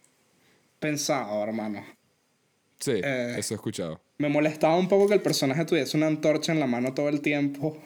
pensado, 0.79 1.43
hermano. 1.43 1.85
Sí, 2.79 2.93
Eh, 3.03 3.35
eso 3.39 3.55
he 3.55 3.57
escuchado. 3.57 4.01
Me 4.19 4.29
molestaba 4.29 4.77
un 4.77 4.89
poco 4.89 5.09
que 5.09 5.15
el 5.15 5.23
personaje 5.23 5.65
tuviese 5.65 5.97
una 5.97 6.07
antorcha 6.07 6.53
en 6.53 6.61
la 6.61 6.67
mano 6.67 6.95
todo 6.95 7.09
el 7.09 7.21
tiempo. 7.23 7.77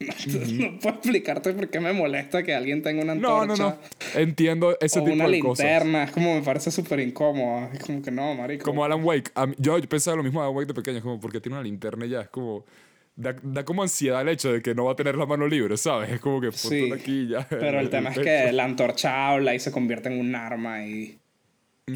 No 0.26 0.78
puedo 0.78 0.94
explicarte 0.96 1.52
por 1.52 1.68
qué 1.68 1.78
me 1.80 1.92
molesta 1.92 2.42
que 2.42 2.54
alguien 2.54 2.82
tenga 2.82 3.02
una 3.02 3.14
No, 3.14 3.42
antorcha. 3.42 3.62
no, 3.62 3.68
no. 3.70 3.78
Entiendo 4.20 4.76
ese 4.80 5.00
O 5.00 5.04
tipo 5.04 5.14
una 5.14 5.28
de 5.28 5.40
cosas. 5.40 5.64
linterna, 5.66 6.04
es 6.04 6.10
como 6.10 6.34
me 6.34 6.42
parece 6.42 6.70
súper 6.70 7.00
incómodo. 7.00 7.68
Es 7.72 7.80
como 7.80 8.00
que 8.02 8.10
no, 8.10 8.34
marico. 8.34 8.64
Como 8.64 8.84
Alan 8.84 9.04
Wake. 9.04 9.30
Mí- 9.46 9.54
yo, 9.58 9.78
yo 9.78 9.88
pensaba 9.88 10.16
lo 10.16 10.22
mismo 10.22 10.40
de 10.40 10.46
Alan 10.46 10.56
Wake 10.56 10.68
de 10.68 10.74
pequeño, 10.74 10.96
es 10.98 11.02
como 11.02 11.20
porque 11.20 11.40
tiene 11.40 11.56
una 11.56 11.64
linterna 11.64 12.06
y 12.06 12.10
ya, 12.10 12.22
es 12.22 12.28
como... 12.28 12.64
Da, 13.16 13.36
da 13.42 13.64
como 13.66 13.82
ansiedad 13.82 14.22
el 14.22 14.28
hecho 14.30 14.50
de 14.50 14.62
que 14.62 14.74
no 14.74 14.86
va 14.86 14.92
a 14.92 14.96
tener 14.96 15.14
la 15.16 15.26
mano 15.26 15.46
libre, 15.46 15.76
¿sabes? 15.76 16.10
Es 16.10 16.20
como 16.20 16.40
que 16.40 16.46
ponte 16.46 16.58
Sí, 16.86 16.90
aquí 16.92 17.28
ya. 17.28 17.46
Pero 17.50 17.78
el 17.78 17.90
tema 17.90 18.10
es 18.10 18.18
que 18.18 18.50
la 18.52 18.64
antorcha 18.64 19.28
habla 19.28 19.54
y 19.54 19.58
se 19.60 19.70
convierte 19.70 20.08
en 20.08 20.18
un 20.18 20.34
arma 20.34 20.86
y, 20.86 21.18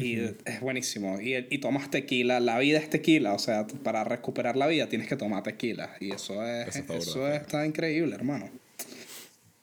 y 0.01 0.35
es 0.45 0.61
buenísimo. 0.61 1.19
Y, 1.19 1.35
y 1.49 1.57
tomas 1.59 1.89
tequila, 1.89 2.39
la 2.39 2.59
vida 2.59 2.79
es 2.79 2.89
tequila, 2.89 3.33
o 3.33 3.39
sea, 3.39 3.67
para 3.83 4.03
recuperar 4.03 4.55
la 4.55 4.67
vida 4.67 4.87
tienes 4.87 5.07
que 5.07 5.15
tomar 5.15 5.43
tequila. 5.43 5.95
Y 5.99 6.11
eso 6.11 6.45
es, 6.45 6.67
Eso 6.67 6.79
eso, 6.79 6.93
está 6.93 6.93
brutal. 6.93 7.33
está 7.33 7.65
increíble, 7.65 8.15
hermano. 8.15 8.49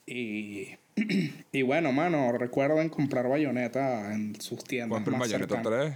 Y, 0.05 0.69
y 1.51 1.61
bueno, 1.61 1.91
mano, 1.91 2.31
recuerden 2.33 2.89
comprar 2.89 3.27
bayoneta 3.27 4.13
en 4.13 4.39
sus 4.39 4.63
tiendas 4.63 5.03
Compren 5.03 5.29
cercanas. 5.29 5.63
3. 5.63 5.93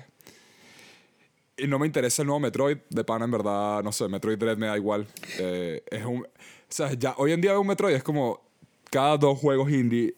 Y 1.57 1.67
no 1.67 1.79
me 1.79 1.87
interesa 1.87 2.21
el 2.21 2.27
nuevo 2.27 2.39
Metroid. 2.39 2.77
De 2.89 3.03
pana, 3.03 3.25
en 3.25 3.31
verdad, 3.31 3.83
no 3.83 3.91
sé, 3.91 4.07
Metroid 4.07 4.37
Dread 4.37 4.57
me 4.57 4.67
da 4.67 4.77
igual. 4.77 5.07
Eh, 5.39 5.83
es 5.89 6.05
un... 6.05 6.21
O 6.21 6.27
sea, 6.69 6.93
ya 6.93 7.15
hoy 7.17 7.31
en 7.31 7.41
día 7.41 7.57
un 7.57 7.67
Metroid, 7.67 7.95
es 7.95 8.03
como 8.03 8.41
cada 8.91 9.17
dos 9.17 9.39
juegos 9.39 9.71
indie... 9.71 10.13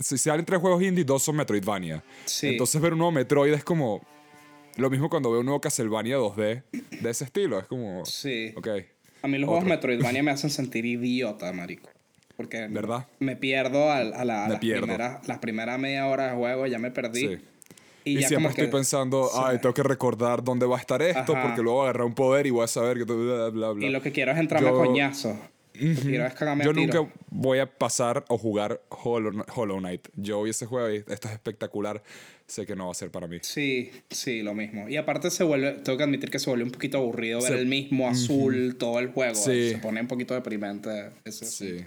Si 0.00 0.18
salen 0.18 0.44
tres 0.44 0.60
juegos 0.60 0.82
indie, 0.82 1.04
dos 1.04 1.22
son 1.22 1.36
Metroidvania. 1.36 2.02
Sí. 2.24 2.48
Entonces 2.48 2.80
ver 2.80 2.92
un 2.92 2.98
nuevo 2.98 3.12
Metroid 3.12 3.52
es 3.52 3.64
como... 3.64 4.02
Lo 4.76 4.90
mismo 4.90 5.08
cuando 5.08 5.30
veo 5.30 5.40
un 5.40 5.46
nuevo 5.46 5.60
Castlevania 5.60 6.18
2D 6.18 6.62
de 7.00 7.10
ese 7.10 7.24
estilo. 7.24 7.58
Es 7.58 7.66
como... 7.66 8.04
Sí. 8.04 8.52
Ok. 8.56 8.68
A 9.22 9.28
mí 9.28 9.38
los 9.38 9.48
juegos 9.48 9.64
Otro. 9.64 9.74
Metroidvania 9.74 10.22
me 10.22 10.30
hacen 10.32 10.50
sentir 10.50 10.84
idiota, 10.84 11.50
marico. 11.52 11.88
Porque 12.36 12.66
¿Verdad? 12.68 13.06
me 13.18 13.34
pierdo 13.36 13.90
al- 13.90 14.12
a, 14.12 14.24
la, 14.26 14.42
a 14.44 14.46
Me 14.48 14.52
las, 14.52 14.60
pierdo. 14.60 14.82
primeras, 14.82 15.26
las 15.26 15.38
primeras 15.38 15.78
media 15.78 16.06
hora 16.06 16.28
de 16.32 16.36
juego, 16.36 16.66
ya 16.66 16.78
me 16.78 16.90
perdí. 16.90 17.20
Sí. 17.20 17.38
Y, 18.04 18.18
Y, 18.18 18.20
ya 18.20 18.28
siempre 18.28 18.36
como 18.36 18.48
estoy 18.50 18.66
que- 18.66 18.70
pensando, 18.72 19.30
sí. 19.32 19.40
ay, 19.42 19.58
tengo 19.62 19.72
que 19.72 19.82
recordar 19.82 20.44
dónde 20.44 20.66
va 20.66 20.76
a 20.76 20.80
estar 20.80 21.00
esto, 21.00 21.32
Ajá. 21.34 21.42
porque 21.48 21.62
luego 21.62 21.78
voy 21.78 21.86
a 21.86 21.90
agarrar 21.90 22.06
un 22.06 22.14
poder 22.14 22.46
y 22.46 22.50
voy 22.50 22.62
a 22.64 22.68
saber 22.68 22.98
que... 22.98 23.04
Bla, 23.04 23.48
bla, 23.48 23.70
bla. 23.70 23.86
Y 23.86 23.88
lo 23.88 24.02
que 24.02 24.12
quiero 24.12 24.32
es 24.32 24.38
entrarme 24.38 24.68
Yo- 24.68 24.74
a 24.80 24.84
coñazo. 24.84 25.38
Es 25.80 26.34
cagarme 26.34 26.64
Yo 26.64 26.70
a 26.70 26.74
tiro. 26.74 26.94
nunca 27.04 27.14
voy 27.30 27.58
a 27.58 27.66
pasar 27.78 28.24
o 28.28 28.38
jugar 28.38 28.80
Hollow, 28.88 29.44
Hollow 29.54 29.78
Knight. 29.78 30.08
Yo 30.16 30.42
vi 30.42 30.50
ese 30.50 30.66
juego 30.66 30.90
y 30.90 30.96
esto 30.96 31.28
es 31.28 31.34
espectacular. 31.34 32.02
Sé 32.46 32.64
que 32.64 32.76
no 32.76 32.86
va 32.86 32.92
a 32.92 32.94
ser 32.94 33.10
para 33.10 33.26
mí. 33.26 33.38
Sí, 33.42 33.90
sí, 34.10 34.42
lo 34.42 34.54
mismo. 34.54 34.88
Y 34.88 34.96
aparte 34.96 35.30
se 35.30 35.42
vuelve, 35.42 35.72
tengo 35.82 35.98
que 35.98 36.04
admitir 36.04 36.30
que 36.30 36.38
se 36.38 36.48
vuelve 36.48 36.64
un 36.64 36.70
poquito 36.70 36.98
aburrido 36.98 37.40
ver 37.40 37.52
Se- 37.52 37.58
el 37.58 37.66
mismo 37.66 38.08
azul 38.08 38.76
todo 38.78 38.98
el 39.00 39.08
juego. 39.08 39.34
Sí. 39.34 39.70
Se 39.72 39.78
pone 39.78 40.00
un 40.00 40.06
poquito 40.06 40.34
deprimente. 40.34 41.10
ese- 41.24 41.44
Sí. 41.46 41.84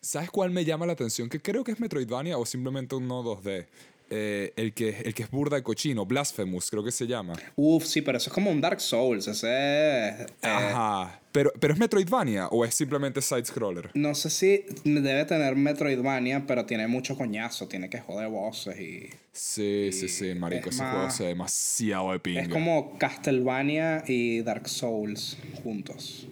¿Sabes 0.00 0.30
cuál 0.30 0.50
me 0.50 0.64
llama 0.64 0.84
la 0.84 0.92
atención? 0.94 1.28
Que 1.28 1.40
creo 1.40 1.64
que 1.64 1.72
es 1.72 1.80
Metroidvania 1.80 2.36
o 2.36 2.44
simplemente 2.44 2.94
un 2.94 3.06
no 3.08 3.22
2D. 3.22 3.66
Eh, 4.10 4.52
el, 4.56 4.74
que, 4.74 4.90
el 5.04 5.14
que 5.14 5.22
es 5.22 5.30
burda 5.30 5.56
de 5.56 5.62
cochino, 5.62 6.04
Blasphemous, 6.04 6.70
creo 6.70 6.84
que 6.84 6.92
se 6.92 7.06
llama. 7.06 7.32
Uf, 7.56 7.86
sí, 7.86 8.02
pero 8.02 8.18
eso 8.18 8.28
es 8.28 8.34
como 8.34 8.50
un 8.50 8.60
Dark 8.60 8.80
Souls. 8.80 9.26
Ese. 9.26 9.46
eh, 9.48 10.26
Ajá. 10.42 11.20
Pero, 11.34 11.52
pero 11.58 11.74
es 11.74 11.80
Metroidvania 11.80 12.46
o 12.46 12.64
es 12.64 12.76
simplemente 12.76 13.20
side-scroller. 13.20 13.90
no 13.94 14.14
sé 14.14 14.30
si 14.30 14.64
debe 14.84 15.24
tener 15.24 15.56
Metroidvania, 15.56 16.46
pero 16.46 16.64
tiene 16.64 16.86
mucho 16.86 17.16
coñazo. 17.16 17.66
Tiene 17.66 17.90
que 17.90 17.98
joder 18.00 18.28
voces 18.28 18.78
y. 18.78 19.10
Sí, 19.32 19.90
sí, 19.90 20.08
sí, 20.08 20.32
marico. 20.36 20.68
es 20.68 20.76
Ese 20.76 20.84
más- 20.84 20.94
juego 20.94 21.10
se 21.10 21.22
ve 21.24 21.28
demasiado 21.30 22.12
de 22.12 22.20
pinga. 22.20 22.40
Es 22.42 22.48
como 22.48 22.96
Castlevania 22.98 24.04
y 24.06 24.42
Dark 24.42 24.68
Souls 24.68 25.36
juntos. 25.64 26.28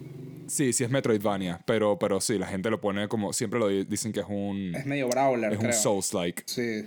Sí, 0.47 0.71
sí 0.71 0.85
es 0.85 0.89
Metroidvania, 0.89 1.59
pero, 1.65 1.99
pero 1.99 2.21
sí, 2.21 2.37
la 2.37 2.47
gente 2.47 2.69
lo 2.69 2.79
pone 2.79 3.07
como... 3.09 3.33
Siempre 3.33 3.59
lo 3.59 3.67
di- 3.67 3.83
dicen 3.85 4.13
que 4.13 4.19
es 4.21 4.25
un... 4.29 4.73
Es 4.75 4.85
medio 4.85 5.07
Brawler, 5.09 5.51
es 5.51 5.59
un. 5.59 5.73
Souls-like. 5.73 6.43
Sí. 6.45 6.83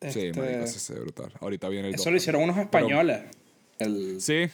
Sí, 0.00 0.08
Este, 0.08 0.32
marico, 0.40 0.64
ese 0.64 0.78
se 0.78 0.94
ve 0.94 1.00
brutal. 1.00 1.32
Ahorita 1.40 1.68
viene 1.68 1.88
el 1.88 1.94
Eso 1.94 2.10
lo 2.10 2.16
hicieron 2.16 2.42
unos 2.42 2.56
españoles. 2.58 3.22
el, 3.78 4.20
Sí. 4.20 4.48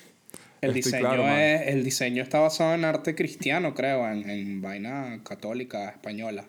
El 0.60 0.70
estoy 0.76 0.92
diseño 0.92 1.00
claro, 1.00 1.28
es, 1.28 1.66
el 1.68 1.84
diseño 1.84 2.22
está 2.22 2.40
basado 2.40 2.74
en 2.74 2.84
arte 2.84 3.14
cristiano, 3.14 3.74
creo, 3.74 4.08
en, 4.10 4.28
en 4.28 4.60
vaina 4.60 5.20
católica 5.24 5.88
española. 5.90 6.46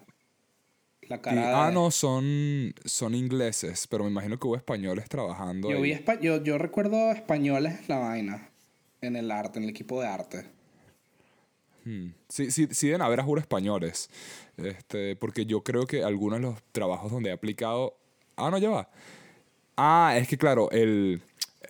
La 1.04 1.16
Y- 1.18 1.20
cara 1.20 1.42
de- 1.50 1.56
ah, 1.56 1.72
no, 1.74 1.90
son, 1.92 2.74
son 2.86 3.16
ingleses, 3.16 3.88
pero 3.88 4.04
me 4.04 4.12
imagino 4.12 4.40
que 4.40 4.48
hubo 4.48 4.56
españoles 4.56 5.10
trabajando. 5.10 5.70
Yo, 5.72 5.82
vi 5.82 5.92
espa- 5.94 6.20
yo, 6.20 6.44
yo 6.44 6.58
recuerdo 6.58 7.12
españoles 7.12 7.88
la 7.88 7.98
vaina, 7.98 8.50
en 9.02 9.16
el 9.16 9.32
arte, 9.32 9.58
en 9.60 9.64
el 9.64 9.70
equipo 9.72 10.02
de 10.02 10.08
arte. 10.08 10.46
Hmm. 11.86 12.10
Sí, 12.28 12.52
sí, 12.52 12.68
sí 12.72 12.88
deben 12.88 13.02
haber, 13.02 13.22
juro, 13.22 13.40
españoles. 13.42 14.10
Este, 14.58 15.16
porque 15.16 15.46
yo 15.46 15.64
creo 15.64 15.88
que 15.88 16.04
algunos 16.04 16.40
de 16.40 16.44
los 16.48 16.62
trabajos 16.72 17.12
donde 17.12 17.30
he 17.30 17.34
aplicado... 17.34 17.98
Ah, 18.36 18.50
no, 18.52 18.58
ya 18.58 18.70
va. 18.70 18.90
Ah, 19.78 20.14
es 20.18 20.28
que 20.28 20.38
claro, 20.38 20.70
el, 20.72 21.22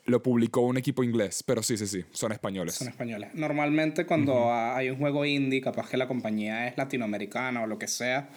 lo 0.06 0.22
publicó 0.22 0.62
un 0.62 0.78
equipo 0.78 1.04
inglés, 1.04 1.44
pero 1.44 1.64
sí, 1.64 1.76
sí, 1.78 1.88
sí, 1.88 2.06
son 2.12 2.32
españoles. 2.32 2.76
Son 2.76 2.88
españoles. 2.88 3.30
Normalmente 3.34 4.06
cuando 4.06 4.52
ha- 4.52 4.76
hay 4.78 4.90
un 4.90 4.98
juego 4.98 5.26
indie, 5.26 5.62
capaz 5.62 5.90
que 5.90 5.98
la 5.98 6.08
compañía 6.08 6.68
es 6.68 6.78
latinoamericana 6.78 7.64
o 7.64 7.68
lo 7.68 7.78
que 7.80 7.88
sea. 7.88 8.30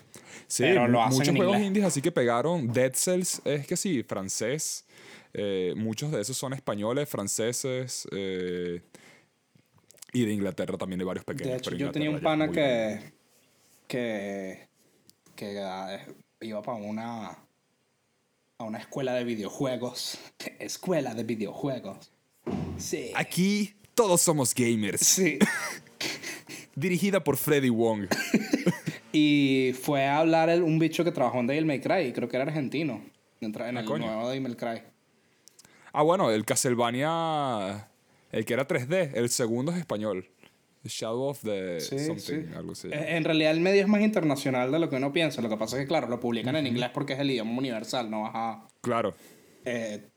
Sí, 0.46 0.62
pero 0.64 0.88
lo 0.88 1.02
hacen 1.02 1.12
muchos 1.18 1.28
en 1.28 1.36
juegos 1.36 1.54
inglés. 1.56 1.68
indies 1.68 1.84
así 1.86 2.00
que 2.02 2.10
pegaron. 2.12 2.72
Dead 2.72 2.92
Cells 2.94 3.42
es 3.44 3.66
que 3.66 3.76
sí, 3.76 4.02
francés. 4.02 4.86
Eh, 5.34 5.72
muchos 5.76 6.10
de 6.12 6.20
esos 6.20 6.36
son 6.36 6.52
españoles, 6.52 7.08
franceses. 7.08 8.06
eh, 8.12 8.80
y 10.14 10.26
de 10.26 10.32
Inglaterra 10.32 10.76
también 10.76 11.00
hay 11.00 11.06
varios 11.06 11.24
pequeños. 11.24 11.52
De 11.52 11.56
hecho, 11.58 11.74
yo 11.74 11.90
tenía 11.90 12.10
un 12.10 12.20
pana 12.20 12.50
que, 12.50 12.98
que, 13.88 14.68
que 15.34 15.58
ah, 15.60 15.98
iba 16.40 16.60
para 16.62 16.78
una, 16.78 17.38
a 18.62 18.66
una 18.66 18.78
escuela 18.78 19.14
de 19.14 19.24
videojuegos. 19.24 20.18
Escuela 20.58 21.14
de 21.14 21.24
videojuegos. 21.24 22.10
Sí. 22.78 23.10
Aquí 23.14 23.74
todos 23.94 24.20
somos 24.20 24.54
gamers. 24.54 25.00
Sí. 25.00 25.38
Dirigida 26.74 27.22
por 27.22 27.36
Freddy 27.36 27.68
Wong. 27.70 28.06
Y 29.14 29.74
fue 29.82 30.06
a 30.06 30.16
hablar 30.20 30.48
el- 30.48 30.62
un 30.62 30.78
bicho 30.78 31.04
que 31.04 31.12
trabajó 31.12 31.38
en 31.40 31.46
Devil 31.46 31.66
May 31.66 31.80
Cry, 31.82 32.14
creo 32.14 32.30
que 32.30 32.36
era 32.38 32.46
argentino, 32.46 33.02
en, 33.42 33.54
Ah, 33.60 33.68
el 33.80 33.84
coño. 33.84 34.06
nuevo 34.06 34.26
Devil 34.30 34.40
May 34.42 34.54
Cry. 34.54 34.82
Ah, 35.92 36.00
bueno, 36.00 36.30
el 36.30 36.46
Castlevania. 36.46 37.88
El 38.30 38.46
que 38.46 38.54
era 38.54 38.66
3D, 38.66 39.10
el 39.12 39.28
segundo 39.28 39.70
es 39.70 39.76
español. 39.76 40.26
Shadow 40.84 41.28
of 41.28 41.40
the 41.42 41.80
Sí, 41.80 41.98
something, 41.98 42.46
sí. 42.48 42.54
algo 42.56 42.72
así. 42.72 42.88
En 42.92 43.24
realidad 43.24 43.52
el 43.52 43.60
medio 43.60 43.82
es 43.82 43.88
más 43.88 44.00
internacional 44.00 44.72
de 44.72 44.78
lo 44.78 44.88
que 44.90 44.96
uno 44.96 45.12
piensa. 45.12 45.40
Lo 45.42 45.48
que 45.48 45.56
pasa 45.56 45.76
es 45.76 45.82
que, 45.82 45.88
claro, 45.88 46.08
lo 46.08 46.18
publican 46.20 46.56
en 46.56 46.66
inglés 46.66 46.90
porque 46.92 47.12
es 47.12 47.18
el 47.20 47.30
idioma 47.30 47.52
universal, 47.56 48.10
no 48.10 48.22
vas 48.22 48.32
a... 48.34 48.68
Claro. 48.80 49.14
eh, 49.64 50.08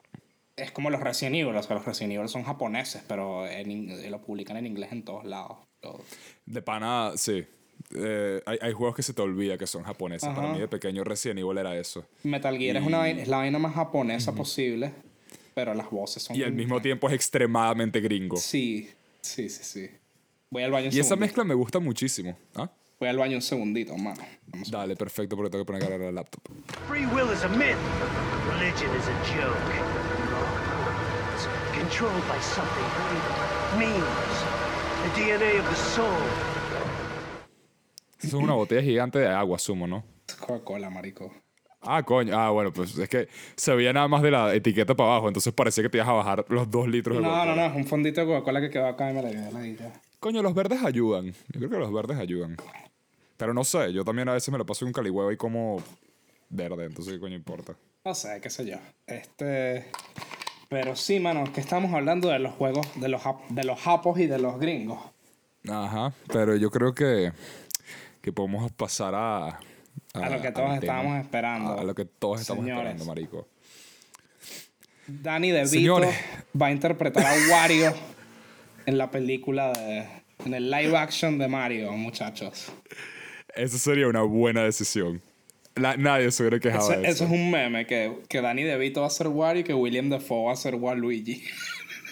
es 0.58 0.72
como 0.72 0.90
los 0.90 1.02
Resident 1.02 1.36
Evil, 1.36 1.56
o 1.56 1.62
sea, 1.62 1.76
los 1.76 1.86
Resident 1.86 2.14
Evil 2.14 2.30
son 2.30 2.44
japoneses, 2.44 3.04
pero 3.08 3.46
en 3.46 3.90
eh, 3.92 4.10
lo 4.10 4.22
publican 4.22 4.56
en 4.56 4.66
inglés 4.66 4.92
en 4.94 5.04
todos 5.04 5.26
lados. 5.26 5.58
De 6.46 6.62
pana, 6.62 7.12
sí. 7.18 7.46
Eh, 7.94 8.42
hay, 8.46 8.58
hay 8.62 8.72
juegos 8.74 8.96
que 8.96 9.04
se 9.04 9.14
te 9.14 9.22
olvida 9.22 9.58
que 9.58 9.68
son 9.68 9.84
japoneses. 9.84 10.30
Para 10.34 10.54
mí 10.54 10.60
de 10.60 10.68
pequeño 10.70 11.04
Resident 11.04 11.40
Evil 11.42 11.58
era 11.58 11.78
eso. 11.78 12.06
Metal 12.24 12.58
Gear 12.58 12.78
es, 12.78 12.84
una, 12.88 13.00
vaina- 13.00 13.22
es 13.22 13.28
la 13.28 13.38
vaina 13.38 13.60
más 13.60 13.76
japonesa 13.76 14.34
posible, 14.34 14.94
pero 15.54 15.74
las 15.74 15.90
voces 15.92 16.24
son... 16.24 16.36
Y 16.38 16.42
al 16.44 16.54
mismo 16.54 16.82
tiempo 16.82 17.08
es 17.10 17.14
extremadamente 17.16 18.00
gringo. 18.00 18.38
Sí, 18.38 18.90
sí, 19.22 19.50
sí, 19.50 19.64
sí. 19.64 19.90
Voy 20.56 20.64
al 20.64 20.72
baño 20.72 20.88
un 20.88 20.94
Y 20.94 21.00
esa 21.00 21.10
segundito. 21.10 21.20
mezcla 21.20 21.44
me 21.44 21.54
gusta 21.54 21.80
muchísimo. 21.80 22.38
¿Ah? 22.56 22.72
Voy 22.98 23.10
al 23.10 23.18
baño 23.18 23.36
un 23.36 23.42
segundito, 23.42 23.94
mano. 23.98 24.24
Vamos 24.48 24.72
Dale, 24.72 24.96
perfecto, 24.96 25.36
porque 25.36 25.50
tengo 25.50 25.66
que 25.66 25.68
poner 25.68 25.84
a 25.84 25.88
cargar 25.90 26.08
el 26.08 26.16
laptop. 26.16 26.42
Free 26.88 27.06
will 27.08 27.28
is 27.34 27.44
a 27.44 27.50
myth. 27.50 27.76
Religion 28.54 28.90
is 28.96 29.06
a 29.06 29.16
joke. 29.36 29.58
It's 31.36 31.48
controlled 31.78 32.24
by 32.30 32.40
something. 32.40 32.88
Memes. 33.78 34.02
The 35.04 35.22
DNA 35.22 35.60
of 35.60 35.70
the 35.70 35.76
soul. 35.76 36.08
Eso 38.20 38.38
es 38.38 38.44
una 38.44 38.54
botella 38.54 38.82
gigante 38.82 39.20
de 39.20 39.28
agua, 39.28 39.60
sumo, 39.60 39.88
¿no? 39.88 40.06
Coca-Cola, 40.40 40.90
marico. 40.90 41.34
Ah, 41.82 42.02
coño. 42.02 42.34
Ah, 42.40 42.50
bueno, 42.52 42.72
pues 42.72 42.98
es 42.98 43.10
que 43.10 43.28
se 43.58 43.76
veía 43.76 43.92
nada 43.92 44.08
más 44.08 44.22
de 44.22 44.32
la 44.32 44.56
etiqueta 44.56 44.96
para 44.96 45.10
abajo, 45.12 45.28
entonces 45.28 45.52
parecía 45.52 45.84
que 45.84 45.90
te 45.90 45.98
ibas 45.98 46.08
a 46.08 46.14
bajar 46.14 46.46
los 46.48 46.72
dos 46.72 46.88
litros 46.88 47.18
de 47.18 47.22
No, 47.22 47.28
no, 47.28 47.34
Coca-Cola. 47.36 47.56
no, 47.68 47.72
es 47.74 47.76
un 47.76 47.86
fondito 47.86 48.22
de 48.22 48.28
Coca-Cola 48.28 48.62
que 48.62 48.70
quedó 48.70 48.88
acá 48.88 49.12
y 49.12 49.14
me 49.14 49.22
la 49.22 49.30
llevé 49.32 49.52
la. 49.52 49.94
Coño, 50.26 50.42
los 50.42 50.56
verdes 50.56 50.82
ayudan. 50.84 51.28
Yo 51.28 51.60
creo 51.60 51.70
que 51.70 51.78
los 51.78 51.94
verdes 51.94 52.18
ayudan. 52.18 52.58
Pero 53.38 53.54
no 53.54 53.64
sé, 53.64 53.94
yo 53.94 54.04
también 54.04 54.28
a 54.28 54.34
veces 54.34 54.52
me 54.52 54.58
lo 54.58 54.66
paso 54.66 54.84
en 54.84 54.88
un 54.88 54.94
calihuevo 54.94 55.32
y 55.32 55.38
como 55.38 55.84
verde, 56.50 56.86
entonces 56.86 57.14
qué 57.14 57.20
coño 57.20 57.36
importa. 57.36 57.76
No 58.04 58.16
sé, 58.16 58.40
qué 58.42 58.50
sé 58.50 58.66
yo. 58.66 58.78
Este. 59.06 59.86
Pero 60.68 60.96
sí, 60.96 61.20
mano, 61.20 61.44
que 61.54 61.62
estamos 61.62 61.94
hablando 61.94 62.30
de 62.30 62.40
los 62.40 62.56
juegos, 62.56 62.88
de 63.00 63.08
los, 63.08 63.22
de 63.50 63.66
los 63.66 63.80
japos 63.80 64.18
y 64.18 64.26
de 64.26 64.40
los 64.40 64.60
gringos. 64.60 64.98
Ajá, 65.70 66.12
pero 66.34 66.56
yo 66.56 66.72
creo 66.72 66.96
que, 66.96 67.32
que 68.24 68.34
podemos 68.34 68.72
pasar 68.72 69.14
a... 69.14 69.60
A 70.14 70.30
lo 70.32 70.42
que 70.42 70.52
todos 70.52 70.70
tema. 70.70 70.76
estábamos 70.78 71.20
esperando. 71.22 71.80
A 71.80 71.84
lo 71.84 71.94
que 71.94 72.06
todos 72.06 72.42
estamos 72.42 72.66
Señores. 72.66 72.96
esperando, 72.96 73.06
marico. 73.06 73.48
Danny 75.06 75.52
DeVito 75.52 75.70
Señores. 75.70 76.16
va 76.60 76.66
a 76.66 76.72
interpretar 76.72 77.24
a 77.28 77.52
Wario 77.52 77.94
en 78.86 78.98
la 78.98 79.12
película 79.12 79.72
de. 79.74 80.06
En 80.46 80.54
el 80.54 80.70
live 80.70 80.96
action 80.98 81.38
de 81.38 81.48
Mario, 81.48 81.92
muchachos. 81.94 82.72
Esa 83.56 83.78
sería 83.78 84.08
una 84.08 84.22
buena 84.22 84.64
decisión. 84.64 85.22
La- 85.76 85.96
nadie 85.98 86.30
se 86.32 86.44
hubiera 86.44 86.60
quejado 86.60 86.92
Eso, 86.92 87.00
de 87.02 87.08
eso 87.08 87.24
eso. 87.24 87.26
es 87.26 87.32
un 87.32 87.52
meme, 87.52 87.86
que, 87.88 88.12
que 88.28 88.42
Danny 88.42 88.64
DeVito 88.64 89.02
va 89.02 89.08
a 89.08 89.10
ser 89.10 89.28
Wario 89.30 89.62
y 89.62 89.64
que 89.64 89.74
William 89.74 90.10
Dafoe 90.10 90.48
va 90.48 90.54
a 90.54 90.56
ser 90.58 90.76
Waluigi. 90.76 91.44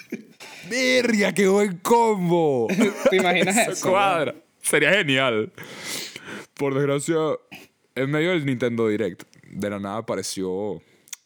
¡Verga, 0.70 1.34
qué 1.34 1.48
buen 1.48 1.78
combo! 1.78 2.68
¿Te 3.10 3.18
imaginas 3.18 3.58
Eso 3.58 3.72
eso? 3.72 3.90
cuadra. 3.90 4.34
Sería 4.62 4.92
genial. 4.94 5.52
Por 6.54 6.74
desgracia, 6.74 7.16
en 7.96 8.10
medio 8.10 8.30
del 8.32 8.46
Nintendo 8.46 8.88
Direct, 8.88 9.24
de 9.50 9.70
la 9.70 9.80
nada 9.80 9.98
apareció 9.98 10.82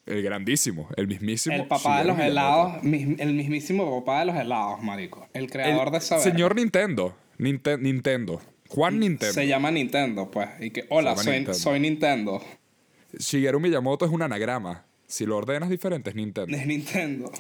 el 0.08 0.22
grandísimo, 0.24 0.88
el 0.96 1.08
mismísimo. 1.08 1.56
El 1.56 1.68
papá 1.68 2.00
de 2.00 2.06
los 2.06 2.20
helados, 2.20 2.82
mis- 2.84 3.20
el 3.20 3.34
mismísimo 3.34 4.04
papá 4.04 4.20
de 4.22 4.26
los 4.28 4.36
helados, 4.36 4.82
marico. 4.82 5.28
El 5.34 5.50
creador 5.50 5.88
El 5.88 5.92
de 5.94 5.98
esa 6.00 6.20
Señor 6.20 6.56
Nintendo. 6.56 7.16
Ninte- 7.38 7.80
Nintendo. 7.80 8.42
Juan 8.70 9.00
Nintendo. 9.00 9.34
Se 9.34 9.48
llama 9.48 9.72
Nintendo, 9.72 10.30
pues. 10.32 10.50
Y 10.60 10.72
que, 10.72 10.86
hola, 10.90 11.16
soy 11.16 11.26
Nintendo. 11.36 11.54
soy 11.54 11.80
Nintendo. 11.80 12.42
Shigeru 13.18 13.60
Miyamoto 13.60 14.06
es 14.06 14.12
un 14.12 14.22
anagrama. 14.22 14.86
Si 15.06 15.26
lo 15.26 15.38
ordenas 15.38 15.70
diferente 15.70 16.10
es 16.10 16.16
Nintendo. 16.16 16.58
De 16.58 16.66
Nintendo. 16.66 17.32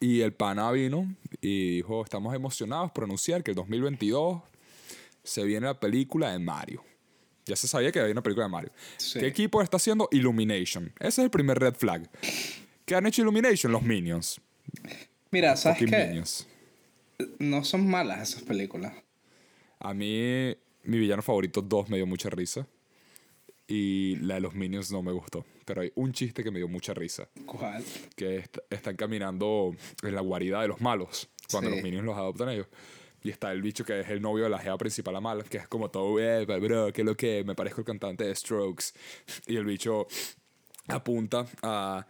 Y 0.00 0.20
el 0.20 0.32
pana 0.34 0.70
vino 0.72 1.14
y 1.40 1.76
dijo, 1.76 2.02
estamos 2.04 2.34
emocionados 2.34 2.90
por 2.92 3.04
anunciar 3.04 3.42
que 3.42 3.52
el 3.52 3.54
2022 3.54 4.42
se 5.22 5.44
viene 5.44 5.66
la 5.66 5.80
película 5.80 6.30
de 6.32 6.38
Mario. 6.38 6.82
Ya 7.46 7.56
se 7.56 7.68
sabía 7.68 7.92
que 7.92 8.00
había 8.00 8.12
una 8.12 8.22
película 8.22 8.46
de 8.46 8.50
Mario. 8.52 8.72
Sí. 8.96 9.18
¿Qué 9.20 9.26
equipo 9.26 9.60
está 9.62 9.76
haciendo 9.76 10.08
Illumination? 10.12 10.92
Ese 10.98 11.08
es 11.08 11.18
el 11.18 11.30
primer 11.30 11.58
red 11.58 11.74
flag. 11.74 12.08
¿Qué 12.86 12.94
han 12.94 13.06
hecho 13.06 13.22
Illumination? 13.22 13.70
Los 13.72 13.82
Minions. 13.82 14.40
Mira, 15.30 15.56
¿sabes 15.56 15.78
qué? 15.78 15.86
Minions. 15.86 16.46
No 17.38 17.64
son 17.64 17.86
malas 17.88 18.30
esas 18.30 18.42
películas. 18.42 18.92
A 19.78 19.92
mí, 19.94 20.54
mi 20.84 20.98
villano 20.98 21.22
favorito 21.22 21.60
2 21.62 21.88
me 21.90 21.96
dio 21.98 22.06
mucha 22.06 22.30
risa. 22.30 22.66
Y 23.66 24.16
la 24.16 24.34
de 24.34 24.40
los 24.40 24.54
Minions 24.54 24.90
no 24.92 25.02
me 25.02 25.12
gustó. 25.12 25.44
Pero 25.64 25.80
hay 25.82 25.92
un 25.94 26.12
chiste 26.12 26.44
que 26.44 26.50
me 26.50 26.58
dio 26.58 26.68
mucha 26.68 26.92
risa. 26.92 27.28
¿Cuál? 27.46 27.82
que 28.16 28.36
est- 28.38 28.58
están 28.68 28.96
caminando 28.96 29.74
en 30.02 30.14
la 30.14 30.20
guarida 30.20 30.60
de 30.60 30.68
los 30.68 30.80
malos, 30.82 31.28
cuando 31.50 31.70
Sí. 31.70 31.76
los 31.76 31.82
minions 31.84 32.04
los 32.04 32.16
adoptan 32.16 32.50
ellos. 32.50 32.66
Y 33.24 33.30
está 33.30 33.50
el 33.50 33.62
bicho 33.62 33.84
que 33.84 34.00
es 34.00 34.08
el 34.10 34.20
novio 34.22 34.44
de 34.44 34.50
la 34.50 34.58
jeva 34.58 34.76
principal, 34.78 35.14
la 35.14 35.20
mala, 35.20 35.42
que 35.44 35.56
es 35.56 35.66
como 35.66 35.90
todo, 35.90 36.20
eh, 36.20 36.44
bro, 36.44 36.92
que 36.92 37.02
lo 37.02 37.16
que, 37.16 37.42
me 37.44 37.54
parezco 37.56 37.80
el 37.80 37.86
cantante 37.86 38.22
de 38.24 38.34
Strokes. 38.36 38.92
Y 39.46 39.56
el 39.56 39.64
bicho 39.64 40.06
apunta 40.88 41.46
a, 41.62 42.06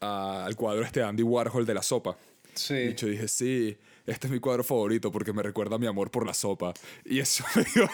a- 0.00 0.44
al 0.44 0.54
cuadro 0.56 0.82
este 0.84 1.00
de 1.00 1.06
Andy 1.06 1.22
Warhol 1.22 1.64
de 1.66 1.74
la 1.74 1.82
sopa. 1.82 2.16
Sí. 2.54 2.74
El 2.74 2.88
bicho 2.90 3.06
dije, 3.06 3.28
sí, 3.28 3.78
este 4.06 4.26
es 4.26 4.30
mi 4.32 4.40
cuadro 4.40 4.62
favorito 4.62 5.10
porque 5.10 5.32
me 5.32 5.42
recuerda 5.42 5.76
a 5.76 5.78
mi 5.78 5.86
amor 5.86 6.10
por 6.10 6.26
la 6.26 6.34
sopa. 6.34 6.74
Y 7.04 7.18
eso 7.20 7.44
me 7.56 7.64
dio 7.64 7.88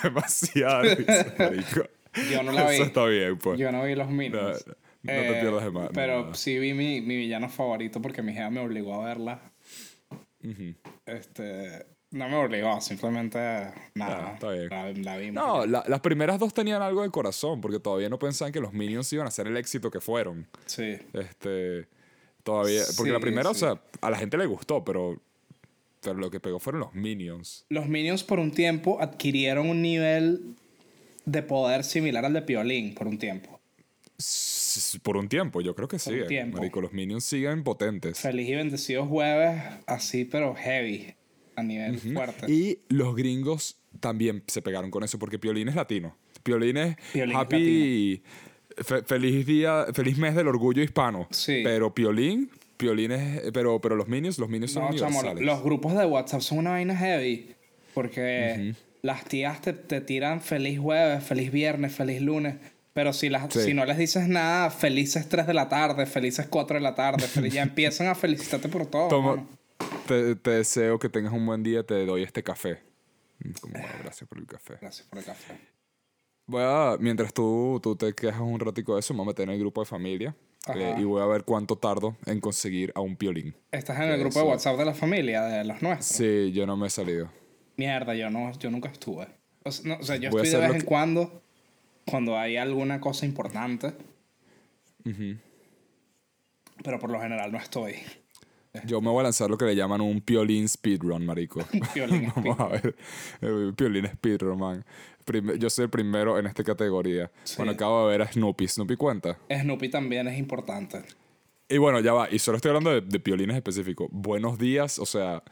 risa, 0.96 1.34
marico. 1.38 1.88
Yo 2.30 2.42
no 2.42 2.50
la 2.52 2.68
vi. 2.68 2.74
Eso 2.74 2.84
está 2.84 3.06
bien, 3.06 3.38
pues. 3.38 3.58
Yo 3.58 3.70
no 3.70 3.84
vi 3.84 3.94
los 3.94 4.10
Minions. 4.10 4.66
No, 4.66 5.12
no 5.12 5.20
te 5.20 5.40
pierdas 5.40 5.64
de 5.64 5.70
más, 5.70 5.90
Pero 5.92 6.34
sí 6.34 6.58
vi 6.58 6.72
mi, 6.74 7.00
mi 7.00 7.16
villano 7.16 7.48
favorito 7.48 8.00
porque 8.02 8.22
mi 8.22 8.32
jefa 8.32 8.50
me 8.50 8.60
obligó 8.60 9.00
a 9.00 9.04
verla. 9.04 9.52
Este. 11.06 11.86
No 12.14 12.28
me 12.28 12.36
obligó, 12.36 12.80
simplemente. 12.80 13.38
Nada. 13.96 14.28
Ah, 14.28 14.34
está 14.34 14.50
bien. 14.52 15.04
La. 15.04 15.18
No, 15.32 15.66
la- 15.66 15.82
las 15.88 15.98
primeras 16.00 16.38
dos 16.38 16.54
tenían 16.54 16.80
algo 16.80 17.02
de 17.02 17.10
corazón, 17.10 17.60
porque 17.60 17.80
todavía 17.80 18.08
no 18.08 18.20
pensaban 18.20 18.52
que 18.52 18.60
los 18.60 18.72
Minions 18.72 19.12
iban 19.12 19.26
a 19.26 19.32
ser 19.32 19.48
el 19.48 19.56
éxito 19.56 19.90
que 19.90 20.00
fueron. 20.00 20.46
Sí. 20.64 20.96
Este, 21.12 21.88
todavía, 22.44 22.82
porque 22.96 23.10
la 23.10 23.18
primera, 23.18 23.52
sí. 23.52 23.56
o 23.56 23.58
sea, 23.58 23.82
a 24.00 24.10
la 24.10 24.16
gente 24.16 24.38
le 24.38 24.46
gustó, 24.46 24.84
pero, 24.84 25.20
pero 26.02 26.14
lo 26.14 26.30
que 26.30 26.38
pegó 26.38 26.60
fueron 26.60 26.82
los 26.82 26.94
Minions. 26.94 27.66
Los 27.68 27.88
Minions 27.88 28.22
por 28.22 28.38
un 28.38 28.52
tiempo 28.52 29.00
adquirieron 29.00 29.68
un 29.68 29.82
nivel 29.82 30.54
de 31.24 31.42
poder 31.42 31.82
similar 31.82 32.24
al 32.24 32.32
de 32.32 32.42
Piolín 32.42 32.94
por 32.94 33.08
un 33.08 33.18
tiempo. 33.18 33.58
Por 35.02 35.16
un 35.16 35.28
tiempo, 35.28 35.60
yo 35.60 35.74
creo 35.74 35.88
que 35.88 35.98
sí. 35.98 36.12
un 36.12 36.26
tiempo. 36.28 36.58
Marico, 36.58 36.80
los 36.80 36.92
Minions 36.92 37.24
siguen 37.24 37.64
potentes. 37.64 38.20
Feliz 38.20 38.48
y 38.48 38.54
bendecido 38.54 39.04
jueves, 39.04 39.60
así 39.86 40.24
pero 40.24 40.54
heavy, 40.54 41.14
a 41.56 41.62
nivel 41.62 41.98
fuerte. 41.98 42.50
Y 42.52 42.78
los 42.88 43.14
gringos 43.16 43.76
también 44.00 44.42
se 44.46 44.62
pegaron 44.62 44.90
con 44.90 45.02
eso, 45.04 45.18
porque 45.18 45.38
Piolín 45.38 45.68
es 45.68 45.74
latino. 45.74 46.16
Piolín 46.42 46.76
es 46.76 46.96
Piolín 47.12 47.36
es 47.36 47.40
happy. 47.42 48.22
fe- 48.78 49.02
feliz 49.02 49.46
día, 49.46 49.86
feliz 49.94 50.18
mes 50.18 50.34
del 50.34 50.48
orgullo 50.48 50.82
hispano. 50.82 51.26
Sí. 51.30 51.60
Pero 51.64 51.94
Piolín, 51.94 52.50
Piolín 52.76 53.12
es. 53.12 53.42
Pero, 53.52 53.80
pero 53.80 53.96
los 53.96 54.08
Minions, 54.08 54.38
los 54.38 54.48
Minions 54.48 54.72
son 54.72 54.82
No, 54.84 54.94
chamo, 54.94 55.18
universales. 55.20 55.44
los 55.44 55.62
grupos 55.62 55.96
de 55.96 56.04
WhatsApp 56.06 56.40
son 56.40 56.58
una 56.58 56.70
vaina 56.70 56.96
heavy. 56.96 57.48
Porque 57.94 58.74
las 59.02 59.24
tías 59.24 59.60
te, 59.60 59.72
te 59.72 60.00
tiran 60.00 60.40
feliz 60.40 60.78
jueves, 60.80 61.22
feliz 61.24 61.52
viernes, 61.52 61.94
feliz 61.94 62.20
lunes. 62.20 62.56
Pero 62.92 63.12
si, 63.12 63.28
las, 63.28 63.52
Sí. 63.52 63.60
si 63.60 63.74
no 63.74 63.84
les 63.84 63.98
dices 63.98 64.28
nada, 64.28 64.70
felices 64.70 65.28
3 65.28 65.46
de 65.46 65.54
la 65.54 65.68
tarde, 65.68 66.06
felices 66.06 66.46
4 66.48 66.76
de 66.76 66.80
la 66.82 66.94
tarde, 66.94 67.26
feliz- 67.26 67.52
ya 67.52 67.62
empiezan 67.70 68.08
a 68.08 68.14
felicitarte 68.14 68.68
por 68.68 68.86
todo. 68.86 69.08
Toma. 69.08 69.46
Te, 70.06 70.36
te 70.36 70.50
deseo 70.50 70.98
que 70.98 71.08
tengas 71.08 71.32
un 71.32 71.44
buen 71.46 71.62
día, 71.62 71.84
te 71.84 72.04
doy 72.06 72.22
este 72.22 72.42
café. 72.42 72.82
Mm, 73.40 73.50
Como, 73.60 73.72
bueno, 73.74 73.88
gracias 74.02 74.28
por 74.28 74.38
el 74.38 74.46
café. 74.46 74.74
Gracias 74.80 75.06
por 75.08 75.18
el 75.18 75.24
café. 75.24 75.58
Voy 76.46 76.62
a, 76.62 76.96
mientras 77.00 77.32
tú, 77.32 77.80
tú 77.82 77.96
te 77.96 78.12
quejas 78.14 78.40
un 78.42 78.60
ratico 78.60 78.94
de 78.94 79.00
eso, 79.00 79.14
me 79.14 79.18
voy 79.18 79.24
a 79.24 79.28
meter 79.28 79.44
en 79.48 79.54
el 79.54 79.58
grupo 79.60 79.80
de 79.80 79.86
familia 79.86 80.36
eh, 80.74 80.94
y 80.98 81.04
voy 81.04 81.22
a 81.22 81.26
ver 81.26 81.44
cuánto 81.44 81.76
tardo 81.78 82.16
en 82.26 82.38
conseguir 82.40 82.92
a 82.94 83.00
un 83.00 83.16
piolín. 83.16 83.56
Estás 83.72 83.96
en 83.98 84.10
el 84.10 84.20
grupo 84.20 84.40
de 84.40 84.44
WhatsApp 84.46 84.76
de 84.76 84.84
la 84.84 84.94
familia, 84.94 85.42
de 85.44 85.64
los 85.64 85.80
nuestros. 85.80 86.18
Sí, 86.18 86.52
yo 86.52 86.66
no 86.66 86.76
me 86.76 86.88
he 86.88 86.90
salido. 86.90 87.30
Mierda, 87.76 88.14
yo 88.14 88.28
no, 88.30 88.52
yo 88.58 88.70
nunca 88.70 88.90
estuve. 88.90 89.26
O 89.64 89.70
sea, 89.72 89.88
no, 89.88 90.00
o 90.00 90.04
sea, 90.04 90.16
yo 90.16 90.30
Voy 90.30 90.42
estoy 90.42 90.60
de 90.60 90.66
vez 90.66 90.74
en 90.76 90.80
que- 90.82 90.86
cuando, 90.86 91.42
cuando 92.04 92.38
hay 92.38 92.58
alguna 92.58 93.00
cosa 93.00 93.24
importante. 93.24 93.94
Pero 96.82 96.98
por 96.98 97.10
lo 97.10 97.20
general 97.20 97.50
no 97.52 97.58
estoy. 97.58 97.94
Yo 98.84 99.00
me 99.00 99.10
voy 99.10 99.20
a 99.20 99.24
lanzar 99.24 99.48
lo 99.48 99.56
que 99.56 99.64
le 99.66 99.76
llaman 99.76 100.00
un 100.00 100.20
piolín 100.20 100.68
speedrun, 100.68 101.24
marico. 101.24 101.60
Piolín 101.94 102.32
Vamos 102.36 102.58
a 102.58 102.68
ver. 102.68 102.96
Eh, 103.40 103.72
Piolín 103.76 104.06
speedrun, 104.06 104.58
man. 104.58 104.84
Yo 105.58 105.70
soy 105.70 105.84
el 105.84 105.90
primero 105.90 106.38
en 106.38 106.46
esta 106.46 106.64
categoría. 106.64 107.30
Bueno, 107.56 107.72
acabo 107.72 108.06
de 108.08 108.18
ver 108.18 108.22
a 108.28 108.32
Snoopy. 108.32 108.68
¿Snoopy 108.68 108.96
cuenta? 108.96 109.38
Snoopy 109.48 109.88
también 109.88 110.28
es 110.28 110.38
importante. 110.38 111.02
Y 111.68 111.78
bueno, 111.78 112.00
ya 112.00 112.12
va. 112.12 112.28
Y 112.30 112.38
solo 112.38 112.56
estoy 112.56 112.70
hablando 112.70 112.90
de, 112.90 113.00
de 113.00 113.20
piolines 113.20 113.56
específicos. 113.56 114.08
Buenos 114.10 114.58
días, 114.58 114.98
o 114.98 115.06
sea, 115.06 115.42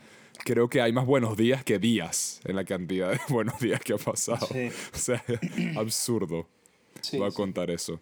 creo 0.45 0.69
que 0.69 0.83
hay 0.83 0.93
más 0.93 1.07
buenos 1.07 1.37
días 1.37 1.65
que 1.65 1.79
días 1.79 2.41
en 2.45 2.57
la 2.57 2.65
cantidad 2.65 3.13
de 3.13 3.21
buenos 3.31 3.59
días 3.61 3.81
que 3.81 3.95
ha 3.95 3.99
pasado. 3.99 4.47
Sí. 4.53 4.69
O 4.93 4.99
sea, 4.99 5.25
absurdo. 5.77 6.49
Sí, 7.01 7.17
Voy 7.19 7.29
a 7.29 7.31
sí. 7.31 7.37
contar 7.37 7.71
eso. 7.71 8.01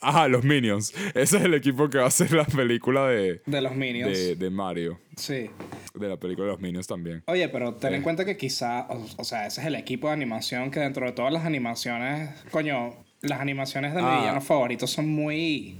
Ajá, 0.00 0.28
los 0.28 0.44
Minions. 0.44 0.92
Ese 1.14 1.38
es 1.38 1.44
el 1.44 1.54
equipo 1.54 1.88
que 1.88 1.98
va 1.98 2.04
a 2.04 2.08
hacer 2.08 2.32
la 2.32 2.44
película 2.44 3.08
de, 3.08 3.40
De 3.46 3.60
los 3.60 3.74
Minions. 3.74 4.12
de, 4.16 4.36
de 4.36 4.50
Mario. 4.50 4.98
Sí. 5.16 5.50
De 5.94 6.08
la 6.08 6.18
película 6.18 6.46
de 6.46 6.52
los 6.52 6.60
Minions 6.60 6.86
también. 6.86 7.22
Oye, 7.26 7.48
pero 7.48 7.74
ten 7.74 7.94
Eh. 7.94 7.96
en 7.96 8.02
cuenta 8.02 8.24
que 8.24 8.36
quizá, 8.36 8.86
o, 8.90 9.06
o 9.16 9.24
sea, 9.24 9.46
ese 9.46 9.60
es 9.62 9.66
el 9.66 9.74
equipo 9.74 10.08
de 10.08 10.12
animación 10.12 10.70
que 10.70 10.80
dentro 10.80 11.06
de 11.06 11.12
todas 11.12 11.32
las 11.32 11.44
animaciones, 11.44 12.30
coño, 12.50 12.94
las 13.22 13.40
animaciones 13.40 13.94
de 13.94 14.02
mi 14.02 14.08
Ah. 14.08 14.18
villano 14.20 14.40
favorito 14.42 14.86
son 14.86 15.08
muy 15.08 15.78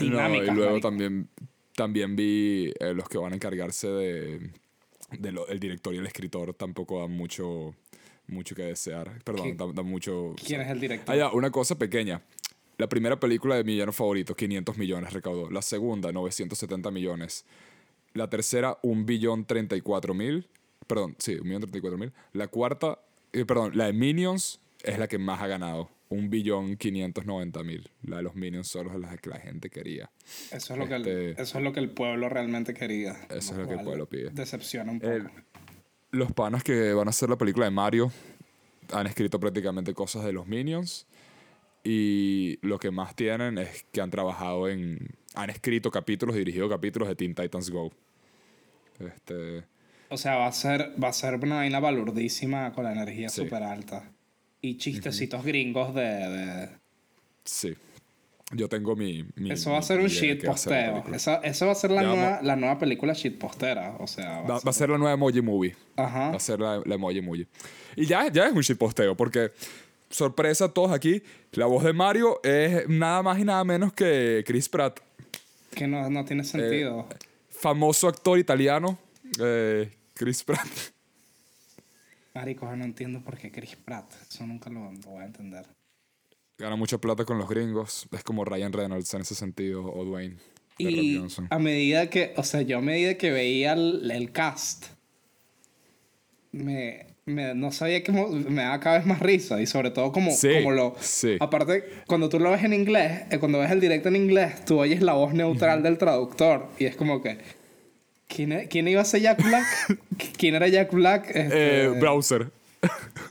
No, 0.00 0.04
dinámicas. 0.06 0.48
y 0.48 0.50
luego 0.56 0.70
marico. 0.72 0.88
también, 0.88 1.28
también 1.76 2.16
vi 2.16 2.72
eh, 2.80 2.92
los 2.94 3.08
que 3.08 3.18
van 3.18 3.32
a 3.32 3.36
encargarse 3.36 3.86
de, 3.88 4.50
de 5.16 5.32
lo- 5.32 5.46
el 5.48 5.60
director 5.60 5.94
y 5.94 5.98
el 5.98 6.06
escritor 6.06 6.52
tampoco 6.54 7.00
dan 7.00 7.12
mucho, 7.12 7.74
mucho 8.26 8.54
que 8.56 8.62
desear. 8.62 9.22
Perdón, 9.24 9.52
¿Qué- 9.52 9.54
dan, 9.54 9.74
dan 9.74 9.86
mucho... 9.86 10.34
¿Quién 10.44 10.60
es 10.60 10.68
el 10.68 10.80
director? 10.80 11.14
Ah, 11.14 11.16
ya, 11.16 11.30
una 11.30 11.50
cosa 11.52 11.78
pequeña. 11.78 12.20
La 12.78 12.88
primera 12.88 13.18
película 13.18 13.56
de 13.56 13.64
mi 13.64 13.72
villano 13.72 13.92
favorito, 13.92 14.34
500 14.36 14.78
millones 14.78 15.12
recaudó. 15.12 15.50
La 15.50 15.62
segunda, 15.62 16.12
970 16.12 16.90
millones. 16.90 17.44
La 18.14 18.30
tercera, 18.30 18.78
1 18.82 19.04
billón 19.04 19.44
34 19.44 20.14
mil. 20.14 20.48
Perdón, 20.86 21.16
sí, 21.18 21.34
1 21.34 21.42
billón 21.42 21.60
34 21.62 21.98
mil. 21.98 22.12
La 22.32 22.46
cuarta, 22.48 23.00
eh, 23.32 23.44
perdón, 23.44 23.72
la 23.76 23.86
de 23.86 23.92
Minions 23.92 24.60
es 24.82 24.98
la 24.98 25.08
que 25.08 25.18
más 25.18 25.42
ha 25.42 25.46
ganado. 25.48 25.90
1 26.10 26.30
billón 26.30 26.76
590 26.76 27.62
mil. 27.64 27.90
La 28.04 28.18
de 28.18 28.22
los 28.22 28.34
Minions 28.36 28.68
solo 28.68 28.92
es 28.92 28.98
la 29.00 29.16
que 29.18 29.28
la 29.28 29.40
gente 29.40 29.68
quería. 29.70 30.10
Eso 30.52 30.72
es, 30.74 30.78
lo 30.78 30.86
que 30.88 30.94
el, 30.94 31.06
este- 31.06 31.42
eso 31.42 31.58
es 31.58 31.64
lo 31.64 31.72
que 31.72 31.80
el 31.80 31.90
pueblo 31.90 32.28
realmente 32.28 32.72
quería. 32.74 33.12
Eso 33.28 33.52
es 33.52 33.58
lo 33.58 33.66
que 33.68 33.74
el 33.74 33.80
pueblo 33.82 34.06
pide. 34.06 34.30
Decepciona 34.30 34.92
un 34.92 35.00
poco. 35.00 35.12
El- 35.12 35.28
los 36.12 36.32
panas 36.32 36.62
que 36.62 36.92
van 36.94 37.08
a 37.08 37.10
hacer 37.10 37.28
la 37.28 37.36
película 37.36 37.66
de 37.66 37.70
Mario 37.72 38.10
han 38.92 39.06
escrito 39.08 39.38
prácticamente 39.40 39.92
cosas 39.92 40.24
de 40.24 40.32
los 40.32 40.46
Minions. 40.46 41.06
Y 41.84 42.58
lo 42.66 42.78
que 42.78 42.90
más 42.90 43.14
tienen 43.14 43.58
es 43.58 43.84
que 43.92 44.00
han 44.00 44.10
trabajado 44.10 44.68
en. 44.68 44.98
Han 45.34 45.50
escrito 45.50 45.90
capítulos, 45.90 46.34
dirigido 46.36 46.68
capítulos 46.68 47.08
de 47.08 47.14
Teen 47.14 47.34
Titans 47.34 47.70
Go. 47.70 47.90
Este. 48.98 49.64
O 50.10 50.16
sea, 50.16 50.36
va 50.36 50.46
a 50.46 50.52
ser, 50.52 50.92
va 51.02 51.08
a 51.08 51.12
ser 51.12 51.34
una 51.36 51.56
vaina 51.56 51.80
balurdísima 51.80 52.72
con 52.72 52.84
la 52.84 52.92
energía 52.92 53.28
Sí. 53.28 53.42
súper 53.42 53.62
alta. 53.62 54.10
Y 54.60 54.76
chistecitos 54.78 55.44
gringos 55.44 55.94
de, 55.94 56.02
de- 56.02 56.68
Sí. 57.44 57.74
Yo 58.52 58.66
tengo 58.68 58.96
mi. 58.96 59.26
mi- 59.36 59.50
Eso 59.52 59.72
va 59.72 59.78
a 59.78 59.82
ser 59.82 60.00
un 60.00 60.06
shit 60.06 60.46
va 60.48 60.54
a 60.54 60.56
ser 60.56 60.92
posteo. 60.92 61.14
Esa, 61.14 61.34
eso 61.36 61.66
va 61.66 61.72
a 61.72 61.74
ser 61.74 61.90
la 61.90 62.02
Ya 62.02 62.08
nueva, 62.08 62.40
la 62.42 62.56
nueva 62.56 62.78
película 62.78 63.12
shit 63.12 63.38
postera. 63.38 63.96
O 64.00 64.06
sea, 64.06 64.40
Va, 64.40 64.58
va 64.58 64.70
a 64.70 64.72
ser 64.72 64.88
la 64.88 64.96
nueva 64.96 65.12
Emoji 65.12 65.42
Movie. 65.42 65.76
Ajá. 65.96 66.30
Va 66.30 66.36
a 66.36 66.40
ser 66.40 66.58
la, 66.58 66.82
la 66.84 66.94
Emoji 66.94 67.20
Movie. 67.20 67.46
Y 67.94 68.06
ya, 68.06 68.32
ya 68.32 68.46
es 68.46 68.52
un 68.54 68.62
shitposteo, 68.62 69.14
porque, 69.14 69.50
sorpresa 70.10 70.66
a 70.66 70.68
todos 70.68 70.92
aquí, 70.92 71.22
la 71.52 71.66
voz 71.66 71.84
de 71.84 71.92
Mario 71.92 72.40
es 72.42 72.88
nada 72.88 73.22
más 73.22 73.38
y 73.38 73.44
nada 73.44 73.64
menos 73.64 73.92
que 73.92 74.42
Chris 74.46 74.68
Pratt. 74.68 75.00
Que 75.74 75.86
no, 75.86 76.08
no 76.10 76.24
tiene 76.24 76.44
sentido. 76.44 77.06
famoso 77.48 78.08
actor 78.08 78.38
italiano, 78.38 78.98
eh, 79.40 79.92
Chris 80.14 80.42
Pratt. 80.42 80.68
Marico, 82.34 82.74
no 82.76 82.84
entiendo 82.84 83.20
por 83.20 83.36
qué 83.36 83.50
Chris 83.50 83.76
Pratt. 83.76 84.12
Eso 84.28 84.46
nunca 84.46 84.70
lo, 84.70 84.92
lo 84.92 85.10
voy 85.10 85.22
a 85.22 85.26
entender. 85.26 85.66
Gana 86.56 86.76
mucha 86.76 86.98
plata 86.98 87.24
con 87.24 87.38
los 87.38 87.48
gringos. 87.48 88.08
Es 88.10 88.24
como 88.24 88.44
Ryan 88.44 88.72
Reynolds 88.72 89.12
en 89.14 89.20
ese 89.20 89.34
sentido, 89.34 89.84
o 89.84 90.04
Dwayne. 90.04 90.36
de 90.78 90.90
Y 90.90 91.20
a 91.50 91.58
medida 91.58 92.10
que, 92.10 92.34
o 92.36 92.42
sea, 92.42 92.62
yo 92.62 92.78
a 92.78 92.80
medida 92.80 93.16
que 93.16 93.30
veía 93.30 93.74
el, 93.74 94.10
el 94.10 94.32
cast, 94.32 94.86
me, 96.52 97.06
me- 97.28 97.54
no 97.54 97.70
sabía 97.72 98.02
que 98.02 98.10
me 98.12 98.62
daba 98.62 98.80
cada 98.80 98.98
vez 98.98 99.06
más 99.06 99.20
risa. 99.20 99.60
Y 99.60 99.66
sobre 99.66 99.90
todo 99.90 100.10
como, 100.12 100.30
Sí, 100.32 100.48
como 100.54 100.72
lo... 100.72 100.96
sí. 101.00 101.36
Aparte, 101.40 101.84
cuando 102.06 102.28
tú 102.28 102.38
lo 102.40 102.50
ves 102.50 102.64
en 102.64 102.72
inglés, 102.72 103.22
eh, 103.30 103.38
cuando 103.38 103.58
ves 103.60 103.70
el 103.70 103.80
directo 103.80 104.08
en 104.08 104.16
inglés, 104.16 104.64
tú 104.64 104.78
oyes 104.80 105.00
la 105.02 105.12
voz 105.14 105.32
neutral 105.34 105.82
del 105.82 105.98
traductor. 105.98 106.66
Y 106.78 106.84
es 106.86 106.96
como 106.96 107.22
que... 107.22 107.38
¿Quién, 108.26 108.52
e- 108.52 108.68
quién 108.68 108.86
iba 108.88 109.00
a 109.00 109.04
ser 109.06 109.22
Jack 109.22 109.42
Black? 109.42 109.64
¿Quién 110.36 110.54
era 110.54 110.68
Jack 110.68 110.92
Black? 110.92 111.26
Este, 111.34 111.84
Eh, 111.84 111.88
Browser. 111.98 112.50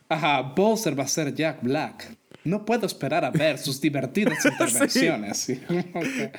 Ajá, 0.10 0.42
Bowser 0.56 0.98
va 1.00 1.04
a 1.04 1.08
ser 1.08 1.34
Jack 1.36 1.60
Black. 1.62 2.17
No 2.48 2.66
puedo 2.66 2.86
esperar 2.86 3.26
a 3.26 3.30
ver 3.30 3.58
sus 3.58 3.82
divertidas 3.82 4.44
intervenciones. 4.46 5.50
Y 5.50 5.56
como 5.92 6.02
que, 6.02 6.32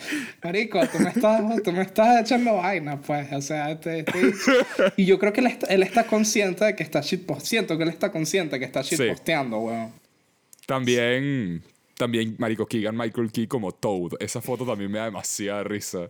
Marico, 0.43 0.80
tú 0.89 0.98
me, 1.01 1.10
estás, 1.10 1.62
tú 1.62 1.72
me 1.72 1.82
estás 1.82 2.22
echando 2.22 2.55
vaina, 2.56 3.01
pues. 3.01 3.30
O 3.32 3.43
sea, 3.43 3.70
este, 3.72 4.01
este- 4.01 4.32
Y 4.97 5.05
yo 5.06 5.18
creo 5.18 5.32
que 5.32 5.40
él 5.40 5.48
está, 5.48 5.66
él 5.66 5.82
está 5.82 6.05
consciente 6.05 6.64
de 6.64 6.74
que 6.74 6.82
está 6.82 7.01
shitposteando. 7.02 7.47
Siento 7.48 7.76
que 7.76 7.82
él 7.85 7.90
está 7.90 8.10
consciente 8.10 8.56
de 8.56 8.60
que 8.60 8.64
está 8.66 8.82
shitposteando, 8.82 9.59
weón. 9.59 9.93
También, 10.66 11.62
también 11.99 12.37
Marico 12.39 12.65
Keegan 12.66 12.97
Michael 12.97 13.31
Key 13.33 13.47
como 13.47 13.73
Toad. 13.73 14.12
Esa 14.20 14.41
foto 14.41 14.65
también 14.65 14.91
me 14.91 14.99
da 14.99 15.07
demasiada 15.07 15.62
risa. 15.65 16.09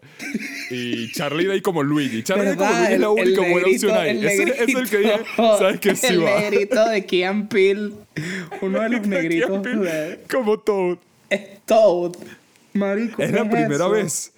Y 0.70 1.10
Charlie 1.12 1.47
Day 1.47 1.60
como 1.60 1.82
Luigi. 1.82 2.23
Charlie 2.23 2.44
Day 2.55 2.56
como 2.56 2.70
Luigi 2.70 2.93
es 2.93 3.01
la 3.01 3.10
única 3.10 3.40
buena 3.40 3.66
opción 3.66 3.97
ahí. 3.97 4.24
Ese 4.27 4.43
ese 4.43 4.62
es 4.65 4.74
el 4.77 4.89
que 4.90 4.98
dije, 4.98 5.20
¿sabes 5.36 5.81
qué? 5.81 5.97
Sí 5.97 6.06
El 6.09 6.24
va. 6.24 6.40
negrito 6.40 6.89
de 6.89 7.06
Kean 7.06 7.48
Peele. 7.48 7.93
Uno 8.60 8.81
de 8.81 8.89
los 8.90 9.06
negritos 9.06 9.62
Keegan 9.62 9.82
de... 9.82 10.20
Como 10.31 10.59
Toad. 10.60 10.98
Es 11.31 11.65
Toad. 11.65 12.12
Marico, 12.74 13.23
Es 13.23 13.31
¿qué 13.31 13.36
la 13.36 13.44
primera 13.51 13.74
eso? 13.86 13.90
vez 13.90 14.32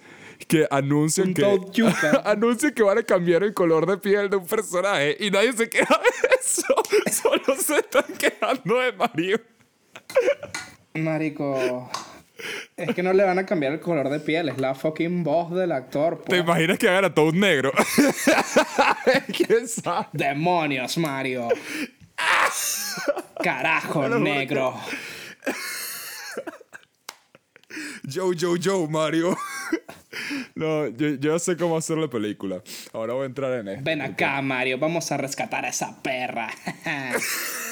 que 0.47 0.67
anuncian 0.71 1.27
Un 1.27 1.33
que 1.33 1.45
anuncian 2.25 2.73
que 2.73 2.81
van 2.83 2.97
a 2.97 3.03
cambiar 3.03 3.43
el 3.43 3.53
color 3.53 3.85
de 3.85 3.97
piel 3.97 4.29
de 4.29 4.37
un 4.37 4.45
personaje 4.47 5.15
y 5.19 5.29
nadie 5.29 5.53
se 5.53 5.69
queja 5.69 5.97
de 5.99 6.35
eso. 6.39 6.63
Solo 7.21 7.55
se 7.61 7.75
están 7.77 8.05
quejando 8.17 8.79
de 8.79 8.91
Mario. 8.93 9.39
Marico. 10.93 11.89
Es 12.75 12.95
que 12.95 13.03
no 13.03 13.13
le 13.13 13.23
van 13.23 13.37
a 13.37 13.45
cambiar 13.45 13.73
el 13.73 13.79
color 13.79 14.09
de 14.09 14.19
piel, 14.19 14.49
es 14.49 14.57
la 14.57 14.73
fucking 14.73 15.23
voz 15.23 15.51
del 15.51 15.71
actor. 15.71 16.23
¿Te 16.27 16.37
imaginas 16.37 16.77
que 16.79 16.89
hagan 16.89 17.05
a 17.05 17.13
Toad 17.13 17.33
negro? 17.33 17.71
¿Quién 19.37 19.67
sabe? 19.67 20.07
Demonios, 20.13 20.97
Mario. 20.97 21.49
Carajo, 23.43 24.09
negro. 24.09 24.75
Joe, 28.11 28.35
Joe, 28.39 28.59
Joe, 28.61 28.87
Mario. 28.87 29.37
No, 30.55 30.87
yo, 30.87 31.09
yo 31.15 31.39
sé 31.39 31.55
cómo 31.55 31.77
hacer 31.77 31.97
la 31.97 32.09
película. 32.09 32.61
Ahora 32.93 33.13
voy 33.13 33.23
a 33.23 33.25
entrar 33.27 33.53
en 33.53 33.67
esto. 33.67 33.83
Ven 33.83 34.01
acá, 34.01 34.41
Mario, 34.41 34.77
vamos 34.77 35.11
a 35.11 35.17
rescatar 35.17 35.65
a 35.65 35.69
esa 35.69 36.01
perra. 36.01 36.49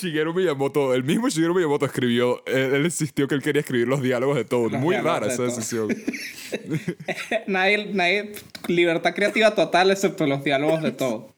Shigeru 0.00 0.34
Miyamoto, 0.34 0.94
el 0.94 1.04
mismo 1.04 1.28
Shigeru 1.28 1.54
Miyamoto 1.54 1.86
escribió, 1.86 2.42
él, 2.46 2.74
él 2.74 2.84
insistió 2.84 3.26
que 3.28 3.34
él 3.34 3.42
quería 3.42 3.60
escribir 3.60 3.88
los 3.88 4.02
diálogos 4.02 4.36
de 4.36 4.44
Toad. 4.44 4.72
Los 4.72 4.80
Muy 4.80 4.96
rara 4.96 5.26
esa 5.26 5.44
decisión. 5.44 5.88
nadie, 7.46 7.86
nadie, 7.92 8.32
libertad 8.68 9.14
creativa 9.14 9.54
total 9.54 9.90
excepto 9.90 10.26
los 10.26 10.42
diálogos 10.44 10.82
de 10.82 10.92
todo. 10.92 11.32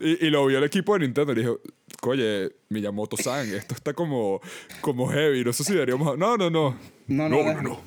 Y, 0.00 0.26
y 0.26 0.30
lo 0.30 0.46
vio 0.46 0.58
el 0.58 0.64
equipo 0.64 0.94
de 0.94 1.00
Nintendo 1.00 1.32
y 1.32 1.36
dijo, 1.36 1.60
oye, 2.02 2.52
Miyamoto-san, 2.68 3.52
esto 3.54 3.74
está 3.74 3.92
como, 3.92 4.40
como 4.80 5.08
heavy, 5.08 5.44
no 5.44 5.52
sé 5.52 5.64
si 5.64 5.72
deberíamos... 5.72 6.16
No, 6.18 6.36
no, 6.36 6.50
no. 6.50 6.76
No, 7.08 7.28
no, 7.28 7.36
no, 7.36 7.36
deja- 7.48 7.62
no. 7.62 7.80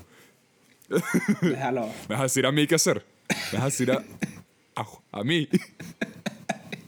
Déjalo. 1.42 1.82
¿Me 2.10 2.16
vas 2.16 2.20
a 2.20 2.24
decir 2.24 2.46
a 2.46 2.52
mí 2.52 2.68
qué 2.68 2.76
hacer? 2.76 3.04
¿Me 3.52 3.58
vas 3.60 3.62
a 3.62 3.66
decir 3.66 3.92
a, 3.92 4.04
a, 4.76 4.86
a 5.20 5.24
mí? 5.24 5.48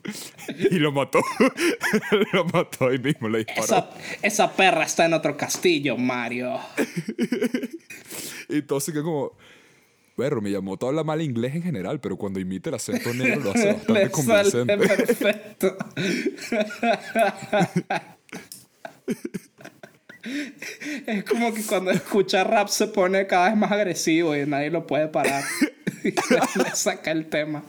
y 0.72 0.80
lo 0.80 0.92
mató. 0.92 1.20
lo 2.34 2.46
mató 2.46 2.88
ahí 2.88 3.00
mismo, 3.00 3.30
le 3.30 3.40
disparó. 3.40 3.64
Esa, 3.64 3.90
esa 4.22 4.54
perra 4.54 4.84
está 4.84 5.06
en 5.06 5.14
otro 5.14 5.36
castillo, 5.36 5.98
Mario. 5.98 6.60
Y 8.50 8.62
quedó 8.62 9.04
como... 9.04 9.34
Bueno, 10.16 10.40
Miyamoto 10.40 10.88
habla 10.88 11.04
mal 11.04 11.22
inglés 11.22 11.54
en 11.54 11.64
general, 11.64 12.00
pero 12.00 12.16
cuando 12.16 12.40
imita 12.40 12.70
el 12.70 12.76
acento 12.76 13.14
negro 13.14 13.42
lo 13.42 13.52
hace 13.52 13.74
bastante 13.74 13.94
Le 13.94 14.10
sale 14.10 14.12
convincente. 14.12 14.78
perfecto. 14.78 15.78
Es 21.06 21.24
como 21.26 21.54
que 21.54 21.62
cuando 21.64 21.92
escucha 21.92 22.44
rap 22.46 22.70
se 22.70 22.88
pone 22.88 23.28
cada 23.28 23.50
vez 23.50 23.58
más 23.58 23.72
agresivo 23.72 24.36
y 24.36 24.46
nadie 24.48 24.72
lo 24.72 24.88
puede 24.88 25.08
parar. 25.08 25.44
Le 26.64 26.76
saca 26.76 27.12
el 27.12 27.28
tema. 27.28 27.64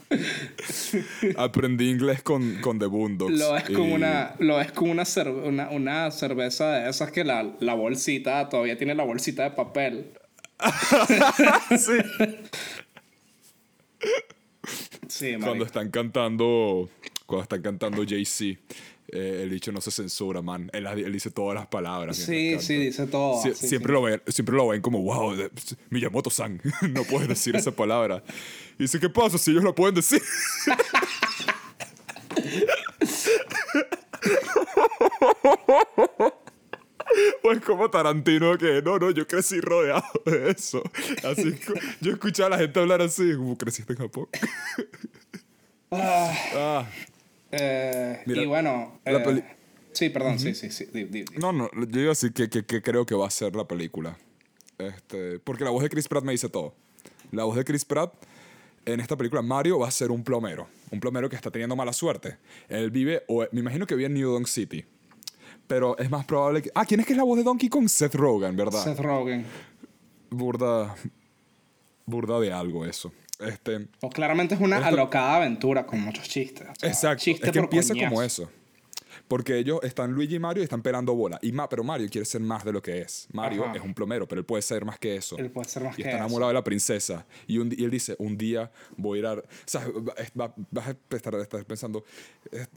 Aprendí 1.36 1.90
inglés 1.90 2.22
con, 2.22 2.56
con 2.60 2.78
The 2.78 2.86
Boondocks. 2.86 3.32
Lo 3.38 3.56
es 3.56 3.64
como 3.64 3.88
y- 3.88 3.92
una, 3.92 4.34
lo 4.38 4.60
es 4.60 4.72
como 4.72 4.92
una, 4.92 5.04
cerve- 5.04 5.46
una, 5.46 5.70
una 5.70 6.10
cerveza 6.10 6.70
de 6.72 6.90
esas 6.90 7.10
que 7.12 7.24
la, 7.24 7.54
la 7.60 7.74
bolsita 7.74 8.48
todavía 8.48 8.76
tiene 8.76 8.94
la 8.94 9.04
bolsita 9.04 9.44
de 9.44 9.50
papel. 9.52 10.12
sí. 11.78 11.92
Sí, 15.08 15.36
Cuando 15.40 15.64
están 15.64 15.90
cantando. 15.90 16.88
Cuando 17.26 17.42
están 17.42 17.62
cantando 17.62 18.04
Jay-Z. 18.06 18.58
Eh, 19.12 19.40
el 19.42 19.50
dicho 19.50 19.72
no 19.72 19.80
se 19.80 19.90
censura, 19.90 20.42
man. 20.42 20.70
Él, 20.72 20.86
él 20.86 21.12
dice 21.12 21.30
todas 21.30 21.54
las 21.54 21.66
palabras. 21.66 22.16
Sí, 22.16 22.58
sí, 22.60 22.76
dice 22.76 23.06
todo. 23.06 23.42
Sie- 23.42 23.54
sí, 23.54 23.68
siempre, 23.68 23.90
sí. 23.90 23.94
Lo 23.94 24.02
ven, 24.02 24.22
siempre 24.26 24.56
lo 24.56 24.68
ven 24.68 24.80
como, 24.80 25.02
wow, 25.02 25.34
Miyamoto-san, 25.90 26.60
no 26.92 27.04
puedes 27.04 27.28
decir 27.28 27.56
esa 27.56 27.72
palabra. 27.72 28.22
Y 28.78 28.82
dice, 28.84 29.00
¿qué 29.00 29.08
pasa 29.08 29.38
si 29.38 29.50
ellos 29.50 29.64
lo 29.64 29.74
pueden 29.74 29.94
decir? 29.94 30.22
Pues 37.42 37.60
como 37.60 37.90
Tarantino 37.90 38.56
que, 38.58 38.82
no, 38.82 38.98
no, 38.98 39.10
yo 39.10 39.26
crecí 39.26 39.60
rodeado 39.60 40.04
de 40.26 40.50
eso. 40.50 40.82
Así, 41.24 41.54
yo 42.00 42.12
escuchaba 42.12 42.48
a 42.48 42.50
la 42.50 42.58
gente 42.58 42.78
hablar 42.80 43.00
así, 43.00 43.34
como 43.36 43.56
creciste 43.56 43.92
en 43.94 43.98
Japón. 43.98 44.28
Ah, 45.90 46.86
Eh, 47.52 48.22
Mira, 48.26 48.42
y 48.42 48.46
bueno. 48.46 49.00
la 49.04 49.12
eh, 49.18 49.44
Sí, 49.92 50.10
perdón, 50.10 50.38
sí, 50.38 50.54
sí, 50.54 50.70
sí. 50.70 50.86
di- 50.92 51.04
di- 51.04 51.24
di. 51.24 51.38
no, 51.38 51.52
no, 51.52 51.68
yo 51.72 52.00
iba 52.00 52.08
a 52.10 52.14
decir 52.14 52.32
que, 52.32 52.48
que, 52.48 52.64
que 52.64 52.82
creo 52.82 53.04
que 53.06 53.14
va 53.14 53.26
a 53.26 53.30
ser 53.30 53.56
la 53.56 53.66
película. 53.66 54.16
Este, 54.78 55.38
porque 55.40 55.64
la 55.64 55.70
voz 55.70 55.82
de 55.82 55.88
Chris 55.88 56.06
Pratt 56.06 56.22
me 56.24 56.32
dice 56.32 56.48
todo. 56.48 56.74
La 57.32 57.44
voz 57.44 57.56
de 57.56 57.64
Chris 57.64 57.84
Pratt 57.84 58.12
en 58.84 59.00
esta 59.00 59.16
película, 59.16 59.42
Mario 59.42 59.78
va 59.80 59.88
a 59.88 59.90
ser 59.90 60.10
un 60.10 60.22
plomero. 60.22 60.68
Un 60.90 61.00
plomero 61.00 61.28
que 61.28 61.36
está 61.36 61.50
teniendo 61.50 61.74
mala 61.74 61.92
suerte. 61.92 62.36
Él 62.68 62.90
vive, 62.90 63.22
o 63.28 63.44
me 63.52 63.60
imagino 63.60 63.86
que 63.86 63.94
vive 63.94 64.06
en 64.06 64.14
New 64.14 64.30
Donk 64.30 64.46
City. 64.46 64.84
Pero 65.66 65.98
es 65.98 66.08
más 66.08 66.24
probable 66.24 66.62
que... 66.62 66.70
Ah, 66.74 66.86
¿quién 66.86 67.00
es 67.00 67.06
que 67.06 67.12
es 67.12 67.16
la 67.18 67.24
voz 67.24 67.36
de 67.36 67.44
Donkey 67.44 67.68
Kong? 67.68 67.88
Seth 67.88 68.14
Rogen, 68.14 68.56
¿verdad? 68.56 68.82
Seth 68.84 68.98
Rogen. 69.00 69.44
Burda... 70.30 70.94
Burda 72.06 72.40
de 72.40 72.50
algo 72.52 72.86
eso. 72.86 73.12
Este... 73.38 73.88
O 74.00 74.10
claramente 74.10 74.54
es 74.54 74.60
una 74.60 74.78
alocada 74.86 75.36
aventura 75.36 75.86
con 75.86 76.00
muchos 76.00 76.28
chistes. 76.28 76.66
o 76.68 76.74
sea, 76.74 76.88
Exacto. 76.88 77.22
chiste 77.22 77.46
es 77.46 77.52
que 77.52 77.58
empieza 77.58 77.94
coñazo. 77.94 78.08
como 78.10 78.22
eso. 78.22 78.50
Porque 79.28 79.58
ellos 79.58 79.80
están 79.82 80.12
Luigi 80.12 80.36
y 80.36 80.38
Mario 80.38 80.62
y 80.62 80.64
están 80.64 80.80
pelando 80.82 81.14
bola. 81.14 81.38
Y 81.42 81.52
ma, 81.52 81.68
pero 81.68 81.84
Mario 81.84 82.08
quiere 82.10 82.24
ser 82.24 82.40
más 82.40 82.64
de 82.64 82.72
lo 82.72 82.80
que 82.82 83.00
es. 83.02 83.28
Mario 83.32 83.64
Ajá. 83.66 83.76
es 83.76 83.82
un 83.82 83.92
plomero, 83.94 84.26
pero 84.26 84.40
él 84.40 84.46
puede 84.46 84.62
ser 84.62 84.84
más 84.86 84.98
que 84.98 85.16
eso. 85.16 85.36
Él 85.36 85.50
puede 85.50 85.68
ser 85.68 85.82
más 85.84 85.92
y 85.92 85.96
que 85.96 86.02
está 86.08 86.16
eso. 86.16 86.24
enamorado 86.24 86.48
de 86.48 86.54
la 86.54 86.64
princesa. 86.64 87.26
Y, 87.46 87.58
un, 87.58 87.70
y 87.76 87.84
él 87.84 87.90
dice, 87.90 88.16
un 88.18 88.38
día 88.38 88.70
voy 88.96 89.18
a 89.18 89.20
ir 89.20 89.26
a... 89.26 89.32
O 89.34 89.42
sea, 89.66 89.86
va- 89.88 90.14
va- 90.40 90.54
vas 90.70 90.88
a 90.88 90.96
estar, 91.16 91.34
estar 91.34 91.64
pensando, 91.66 92.04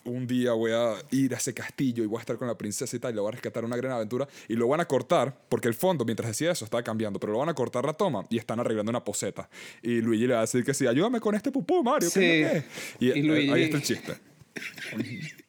un 0.03 0.27
día 0.27 0.51
voy 0.51 0.71
a 0.73 0.95
ir 1.11 1.33
a 1.33 1.37
ese 1.37 1.53
castillo 1.53 2.03
y 2.03 2.07
voy 2.07 2.17
a 2.17 2.21
estar 2.21 2.37
con 2.37 2.47
la 2.47 2.57
princesa 2.57 2.95
y 2.95 2.99
tal, 2.99 3.13
y 3.13 3.15
lo 3.15 3.21
voy 3.21 3.29
a 3.29 3.31
rescatar 3.31 3.63
una 3.63 3.77
gran 3.77 3.93
aventura. 3.93 4.27
Y 4.49 4.55
lo 4.55 4.67
van 4.67 4.81
a 4.81 4.85
cortar, 4.85 5.33
porque 5.47 5.69
el 5.69 5.73
fondo, 5.73 6.03
mientras 6.03 6.27
decía 6.29 6.51
eso, 6.51 6.65
estaba 6.65 6.83
cambiando, 6.83 7.19
pero 7.19 7.31
lo 7.33 7.39
van 7.39 7.49
a 7.49 7.53
cortar 7.53 7.85
la 7.85 7.93
toma 7.93 8.25
y 8.29 8.37
están 8.37 8.59
arreglando 8.59 8.89
una 8.89 9.03
poseta. 9.03 9.49
Y 9.81 10.01
Luigi 10.01 10.27
le 10.27 10.33
va 10.33 10.39
a 10.39 10.41
decir 10.41 10.65
que 10.65 10.73
sí, 10.73 10.85
ayúdame 10.85 11.21
con 11.21 11.33
este 11.33 11.49
pupú, 11.51 11.81
Mario. 11.81 12.09
¿qué 12.13 12.41
es 12.41 12.43
lo 12.43 12.49
Sí. 12.49 12.53
que 12.53 12.57
es?". 12.57 12.65
Y, 12.99 13.05
Y 13.07 13.09
eh, 13.11 13.23
Luigi- 13.23 13.53
ahí 13.53 13.63
está 13.63 13.77
el 13.77 13.83
chiste. 13.83 14.13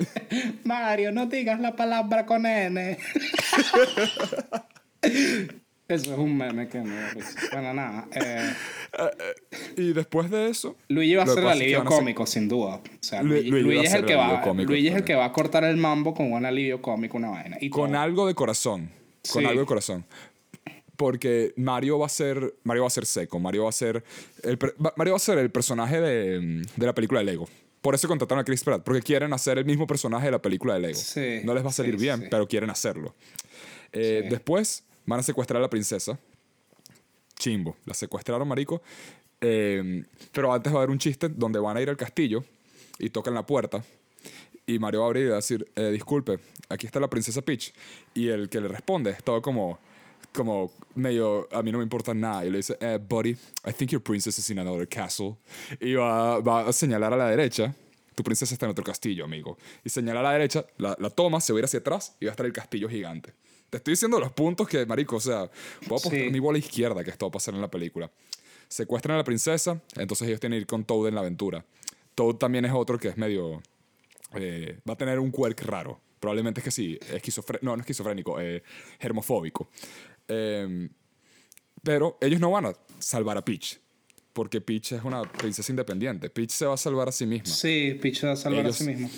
Mario, 0.64 1.12
no 1.12 1.26
digas 1.26 1.60
la 1.60 1.76
palabra 1.76 2.26
con 2.26 2.46
N. 2.46 2.98
Eso 5.88 6.12
es 6.14 6.18
un 6.18 6.36
meme 6.36 6.66
que 6.68 6.80
me. 6.80 6.96
Bueno, 7.52 7.72
nada. 7.72 8.08
eh, 8.12 8.50
Y 9.76 9.92
después 9.92 10.28
de 10.30 10.48
eso, 10.48 10.76
Luigi 10.88 11.14
va 11.14 11.22
a 11.22 11.26
ser 11.28 11.38
el 11.44 11.48
alivio 11.48 11.82
a 11.82 11.84
cómico, 11.84 12.26
sin 12.26 12.48
duda. 12.48 12.76
O 12.76 12.82
sea, 13.00 13.22
Lu- 13.22 13.34
Luigi, 13.34 13.50
Luigi 13.50 13.86
es 13.86 13.94
el 13.94 14.04
que 14.04 14.16
va, 14.16 14.40
cómico 14.42 14.72
Luigi 14.72 14.88
es 14.88 14.96
el 14.96 15.04
que 15.04 15.14
va 15.14 15.26
a 15.26 15.32
cortar 15.32 15.62
el 15.62 15.76
mambo 15.76 16.12
con 16.12 16.32
un 16.32 16.44
alivio 16.44 16.82
cómico, 16.82 17.16
una 17.18 17.28
vaina. 17.30 17.56
Y 17.60 17.70
con 17.70 17.92
todo. 17.92 18.00
algo 18.00 18.26
de 18.26 18.34
corazón. 18.34 18.90
Con 19.32 19.42
Sí. 19.42 19.48
algo 19.48 19.60
de 19.60 19.66
corazón. 19.66 20.04
Porque 20.96 21.52
Mario 21.56 22.00
va 22.00 22.06
a 22.06 22.08
ser. 22.08 22.54
Mario 22.64 22.82
va 22.82 22.86
a 22.88 22.90
ser 22.90 23.06
seco. 23.06 23.38
Mario 23.38 23.62
va 23.64 23.68
a 23.68 23.72
ser. 23.72 24.02
El, 24.42 24.58
Mario 24.96 25.12
va 25.12 25.16
a 25.18 25.20
ser 25.20 25.38
el 25.38 25.50
personaje 25.50 26.00
de, 26.00 26.64
de 26.74 26.86
la 26.86 26.94
película 26.94 27.20
de 27.20 27.26
Lego. 27.26 27.48
Por 27.86 27.94
eso 27.94 28.08
contrataron 28.08 28.42
a 28.42 28.44
Chris 28.44 28.64
Pratt. 28.64 28.82
Porque 28.82 29.00
quieren 29.00 29.32
hacer 29.32 29.58
el 29.58 29.64
mismo 29.64 29.86
personaje 29.86 30.24
de 30.24 30.32
la 30.32 30.42
película 30.42 30.74
de 30.74 30.80
Lego. 30.80 30.98
Sí, 30.98 31.38
no 31.44 31.54
les 31.54 31.64
va 31.64 31.68
a 31.68 31.70
sí, 31.70 31.76
salir 31.76 31.96
bien, 31.96 32.22
sí. 32.22 32.26
pero 32.28 32.48
quieren 32.48 32.68
hacerlo. 32.68 33.14
Eh. 33.92 34.26
Después 34.28 34.82
van 35.04 35.20
a 35.20 35.22
secuestrar 35.22 35.58
a 35.58 35.62
la 35.62 35.70
princesa. 35.70 36.18
Chimbo. 37.38 37.76
La 37.84 37.94
secuestraron, 37.94 38.48
marico. 38.48 38.82
Eh, 39.40 40.02
pero 40.32 40.52
antes 40.52 40.72
va 40.72 40.78
a 40.78 40.80
haber 40.80 40.90
un 40.90 40.98
chiste 40.98 41.28
donde 41.28 41.60
van 41.60 41.76
a 41.76 41.80
ir 41.80 41.88
al 41.88 41.96
castillo 41.96 42.42
y 42.98 43.10
tocan 43.10 43.34
la 43.34 43.46
puerta. 43.46 43.84
Y 44.66 44.80
Mario 44.80 45.02
va 45.02 45.06
a 45.06 45.08
abrir 45.10 45.26
y 45.26 45.28
va 45.28 45.34
a 45.34 45.36
decir, 45.36 45.64
eh, 45.76 45.92
disculpe, 45.92 46.40
aquí 46.68 46.86
está 46.86 46.98
la 46.98 47.08
princesa 47.08 47.40
Peach. 47.40 47.72
Y 48.14 48.30
el 48.30 48.48
que 48.48 48.60
le 48.60 48.66
responde 48.66 49.12
es 49.12 49.22
todo 49.22 49.40
como, 49.40 49.78
como 50.36 50.70
medio, 50.94 51.48
a 51.50 51.62
mí 51.62 51.72
no 51.72 51.78
me 51.78 51.84
importa 51.84 52.12
nada. 52.14 52.44
Y 52.44 52.50
le 52.50 52.58
dice, 52.58 52.76
eh, 52.80 52.98
buddy, 53.00 53.30
I 53.66 53.72
think 53.76 53.90
your 53.90 54.02
princess 54.02 54.38
is 54.38 54.50
in 54.50 54.58
another 54.58 54.86
castle. 54.86 55.36
Y 55.80 55.94
va, 55.94 56.38
va 56.40 56.68
a 56.68 56.72
señalar 56.72 57.12
a 57.12 57.16
la 57.16 57.28
derecha. 57.30 57.74
Tu 58.14 58.22
princesa 58.22 58.54
está 58.54 58.66
en 58.66 58.70
otro 58.70 58.84
castillo, 58.84 59.24
amigo. 59.24 59.58
Y 59.84 59.90
señala 59.90 60.20
a 60.20 60.22
la 60.22 60.32
derecha, 60.32 60.64
la, 60.78 60.96
la 60.98 61.10
toma, 61.10 61.40
se 61.40 61.52
va 61.52 61.58
a 61.58 61.60
ir 61.60 61.64
hacia 61.64 61.80
atrás 61.80 62.16
y 62.20 62.26
va 62.26 62.30
a 62.30 62.34
estar 62.34 62.46
el 62.46 62.52
castillo 62.52 62.88
gigante. 62.88 63.34
Te 63.68 63.78
estoy 63.78 63.92
diciendo 63.92 64.20
los 64.20 64.32
puntos 64.32 64.68
que, 64.68 64.86
marico, 64.86 65.16
o 65.16 65.20
sea, 65.20 65.50
puedo 65.80 65.96
apostar 65.96 66.12
Sí. 66.12 66.30
mi 66.30 66.38
bola 66.38 66.58
izquierda 66.58 67.02
que 67.02 67.10
esto 67.10 67.26
va 67.26 67.28
a 67.30 67.32
pasar 67.32 67.54
en 67.54 67.60
la 67.60 67.68
película. 67.70 68.10
Secuestran 68.68 69.14
a 69.14 69.18
la 69.18 69.24
princesa, 69.24 69.80
entonces 69.96 70.28
ellos 70.28 70.40
tienen 70.40 70.58
que 70.58 70.60
ir 70.62 70.66
con 70.66 70.84
Toad 70.84 71.08
en 71.08 71.14
la 71.14 71.20
aventura. 71.20 71.64
Toad 72.14 72.36
también 72.36 72.64
es 72.64 72.72
otro 72.72 72.98
que 72.98 73.08
es 73.08 73.16
medio... 73.16 73.60
eh, 74.34 74.78
va 74.88 74.94
a 74.94 74.96
tener 74.96 75.18
un 75.18 75.30
quirk 75.30 75.60
raro. 75.62 76.00
Probablemente 76.20 76.60
es 76.60 76.64
que 76.64 76.70
sí, 76.70 76.98
esquizofrénico, 77.12 77.64
no, 77.66 77.76
no 77.76 77.80
esquizofrénico, 77.82 78.40
eh, 78.40 78.62
germofóbico. 78.98 79.68
Eh, 80.28 80.88
pero 81.82 82.18
ellos 82.20 82.40
no 82.40 82.50
van 82.50 82.66
a 82.66 82.72
salvar 82.98 83.38
a 83.38 83.44
Peach, 83.44 83.78
porque 84.32 84.60
Peach 84.60 84.92
es 84.92 85.04
una 85.04 85.22
princesa 85.22 85.70
independiente. 85.72 86.30
Peach 86.30 86.50
se 86.50 86.66
va 86.66 86.74
a 86.74 86.76
salvar 86.76 87.08
a 87.08 87.12
sí 87.12 87.26
misma. 87.26 87.46
Sí, 87.54 87.98
Peach 88.00 88.24
va 88.24 88.32
a 88.32 88.36
salvar 88.36 88.60
Ellos 88.64 88.80
a 88.80 88.84
sí 88.84 88.90
mismo. 88.90 89.10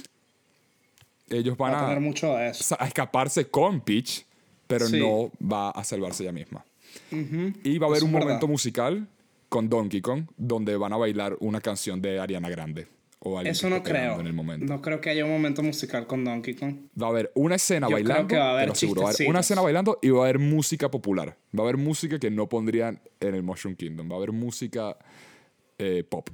Ellos 1.30 1.56
van 1.56 1.72
Va 1.72 1.80
a 1.80 1.86
tener 1.86 2.01
mucho 2.01 2.28
de 2.35 2.48
eso. 2.48 2.62
sa- 2.64 2.76
a 2.80 2.86
escaparse 2.86 3.48
con 3.48 3.80
Peach, 3.82 4.24
pero 4.66 4.86
Sí. 4.86 4.98
no 4.98 5.30
va 5.47 5.70
a 5.70 5.85
salvarse 5.85 6.22
ella 6.22 6.32
misma. 6.32 6.64
Y 7.10 7.78
va 7.78 7.86
a 7.86 7.89
haber 7.89 7.98
Eso 7.98 8.06
un 8.06 8.12
verdad. 8.12 8.26
momento 8.26 8.48
musical 8.48 9.06
con 9.48 9.68
Donkey 9.68 10.01
Kong 10.01 10.24
donde 10.36 10.76
van 10.76 10.93
a 10.93 10.97
bailar 10.97 11.36
una 11.40 11.60
canción 11.60 12.01
de 12.02 12.18
Ariana 12.18 12.48
Grande. 12.51 12.86
O 13.20 13.40
Eso 13.40 13.69
no 13.69 13.82
creo. 13.82 14.20
En 14.20 14.27
el 14.28 14.32
momento. 14.32 14.65
No 14.66 14.81
creo 14.81 15.01
que 15.01 15.11
haya 15.11 15.24
un 15.24 15.31
momento 15.32 15.62
musical 15.62 16.07
con 16.07 16.24
Donkey 16.24 16.55
Kong. 16.55 16.77
Va 17.01 17.09
a 17.09 17.11
haber 17.11 17.32
una 17.35 17.57
escena 17.57 17.89
Yo 17.89 17.97
creo 17.97 18.05
bailando, 18.07 18.28
que 18.28 18.36
va 18.36 18.45
a 18.45 18.53
haber 18.53 18.69
va 18.69 18.73
a 18.73 19.11
haber 19.11 19.28
una 19.28 19.40
escena 19.40 19.61
bailando 19.62 19.99
y 20.03 20.11
va 20.11 20.20
a 20.20 20.23
haber 20.24 20.39
música 20.39 20.89
popular. 20.90 21.36
Va 21.57 21.61
a 21.61 21.66
haber 21.66 21.78
música 21.78 22.19
que 22.20 22.31
no 22.31 22.49
pondrían 22.49 23.01
en 23.19 23.35
el 23.35 23.43
Mushroom 23.43 23.74
Kingdom. 23.74 24.09
Va 24.09 24.15
a 24.15 24.19
haber 24.19 24.31
música 24.32 24.97
eh, 25.78 26.05
pop 26.09 26.28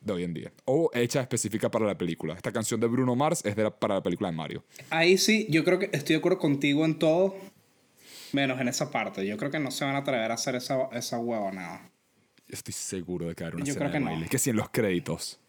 de 0.00 0.12
hoy 0.14 0.24
en 0.24 0.32
día. 0.34 0.52
O 0.64 0.90
hecha 0.94 1.20
específica 1.20 1.70
para 1.70 1.84
la 1.86 1.96
película. 1.98 2.34
Esta 2.34 2.52
canción 2.52 2.80
de 2.80 2.86
Bruno 2.86 3.14
Mars 3.16 3.42
es 3.44 3.54
de 3.54 3.64
la- 3.64 3.70
para 3.78 3.96
la 3.96 4.02
película 4.02 4.30
de 4.30 4.36
Mario. 4.36 4.64
Ahí 4.90 5.18
sí, 5.18 5.46
yo 5.50 5.62
creo 5.64 5.78
que 5.78 5.90
estoy 5.92 6.14
de 6.14 6.18
acuerdo 6.20 6.38
contigo 6.38 6.84
en 6.86 6.98
todo, 6.98 7.36
menos 8.32 8.58
en 8.60 8.68
esa 8.68 8.90
parte. 8.90 9.26
Yo 9.26 9.36
creo 9.36 9.50
que 9.50 9.58
no 9.60 9.70
se 9.70 9.84
van 9.84 9.94
a 9.94 9.98
atrever 9.98 10.30
a 10.30 10.34
hacer 10.34 10.54
esa, 10.54 10.88
esa 10.92 11.18
huevonada. 11.18 11.90
Estoy 12.48 12.72
seguro 12.74 13.28
de 13.28 13.34
que 13.34 13.44
va 13.44 13.46
a 13.46 13.48
haber 13.48 13.56
una 13.56 13.64
Yo 13.66 13.72
escena 13.72 13.90
creo 13.90 13.92
que 13.92 13.98
de 13.98 14.04
no. 14.04 14.10
baile. 14.10 14.28
Que 14.28 14.38
si 14.38 14.50
en 14.50 14.56
los 14.56 14.68
créditos. 14.70 15.40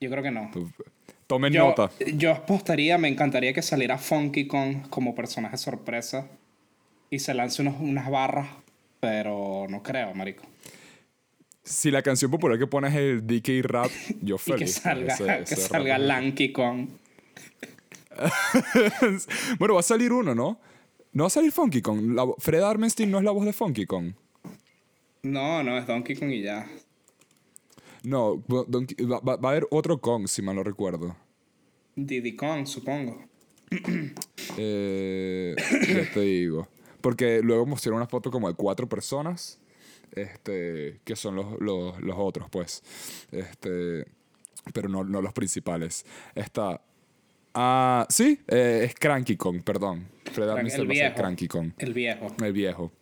Yo 0.00 0.10
creo 0.10 0.22
que 0.22 0.30
no. 0.30 0.50
Tomen 1.26 1.52
Yo, 1.52 1.68
nota. 1.68 1.90
yo 2.14 2.32
apostaría, 2.32 2.98
me 2.98 3.08
encantaría 3.08 3.52
que 3.52 3.62
saliera 3.62 3.98
Funky 3.98 4.46
Kong 4.46 4.88
como 4.90 5.14
personaje 5.14 5.56
sorpresa 5.56 6.28
y 7.10 7.18
se 7.18 7.34
lance 7.34 7.62
unos, 7.62 7.80
unas 7.80 8.10
barras, 8.10 8.48
pero 9.00 9.66
no 9.68 9.82
creo, 9.82 10.14
marico. 10.14 10.44
Si 11.64 11.90
la 11.90 12.02
canción 12.02 12.30
popular 12.30 12.58
que 12.58 12.66
pones 12.68 12.92
es 12.94 12.98
el 13.00 13.26
DK 13.26 13.64
Rap, 13.64 13.90
yo 14.22 14.36
Y 14.36 14.38
feliz. 14.38 14.74
que 14.76 14.80
salga, 14.82 15.14
Ese- 15.14 15.24
que 15.26 15.42
ese 15.42 15.56
salga. 15.56 15.98
Lanky 15.98 16.52
Kong. 16.52 16.88
bueno, 19.58 19.74
va 19.74 19.80
a 19.80 19.82
salir 19.82 20.12
uno, 20.12 20.34
¿no? 20.34 20.58
No 21.12 21.24
va 21.24 21.26
a 21.26 21.30
salir 21.30 21.50
Funky 21.52 21.82
Kong. 21.82 22.12
La 22.14 22.26
Fred 22.38 22.62
Armstein 22.62 23.10
no 23.10 23.18
es 23.18 23.24
la 23.24 23.30
voz 23.30 23.44
de 23.46 23.52
Funky 23.52 23.86
Kong. 23.86 24.12
No, 25.22 25.62
no, 25.62 25.76
es 25.78 25.86
Donkey 25.86 26.14
Kong 26.16 26.30
y 26.30 26.42
ya. 26.42 26.66
No, 28.06 28.36
va, 28.46 28.64
Donkey- 28.68 29.04
va- 29.04 29.18
va- 29.20 29.36
va 29.36 29.48
a 29.48 29.52
haber 29.52 29.66
otro 29.70 30.00
Kong, 30.00 30.28
si 30.28 30.40
mal 30.40 30.54
no 30.54 30.62
recuerdo. 30.62 31.16
Diddy 31.96 32.36
Kong, 32.36 32.64
supongo. 32.66 33.24
Eh, 34.56 35.56
ya 35.88 36.12
te 36.14 36.20
digo. 36.20 36.68
Porque 37.00 37.40
luego 37.42 37.66
mostraron 37.66 37.96
una 37.98 38.06
foto 38.06 38.30
como 38.30 38.48
de 38.48 38.54
cuatro 38.54 38.88
personas. 38.88 39.58
Este, 40.12 41.00
que 41.04 41.16
son 41.16 41.34
los, 41.36 41.60
los, 41.60 42.00
los 42.00 42.16
otros, 42.16 42.48
pues. 42.48 42.82
Este, 43.32 44.06
pero 44.72 44.88
no, 44.88 45.02
no 45.04 45.20
los 45.20 45.32
principales. 45.32 46.06
Está. 46.34 46.80
Ah, 47.54 48.06
sí, 48.08 48.38
eh, 48.48 48.82
es 48.84 48.94
Cranky 48.94 49.36
Kong, 49.36 49.62
perdón. 49.62 50.06
Fred 50.32 50.48
El 50.48 50.56
va 50.56 50.60
a 50.60 50.70
ser 50.70 50.86
viejo. 50.86 51.14
Cranky 51.16 51.48
Kong. 51.48 51.72
El 51.78 51.92
viejo. 51.92 52.28
El 52.42 52.52
viejo. 52.52 52.92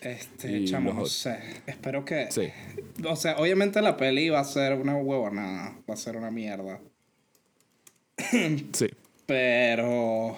Este, 0.00 0.64
chamo, 0.64 0.92
no 0.92 1.06
sé. 1.06 1.38
Espero 1.66 2.04
que. 2.04 2.30
Sí. 2.30 2.48
O 3.04 3.16
sea, 3.16 3.36
obviamente 3.36 3.80
la 3.82 3.96
peli 3.96 4.28
va 4.28 4.40
a 4.40 4.44
ser 4.44 4.74
una 4.74 4.96
huevonada. 4.96 5.76
Va 5.88 5.94
a 5.94 5.96
ser 5.96 6.16
una 6.16 6.30
mierda. 6.30 6.80
Sí. 8.72 8.88
Pero. 9.26 10.36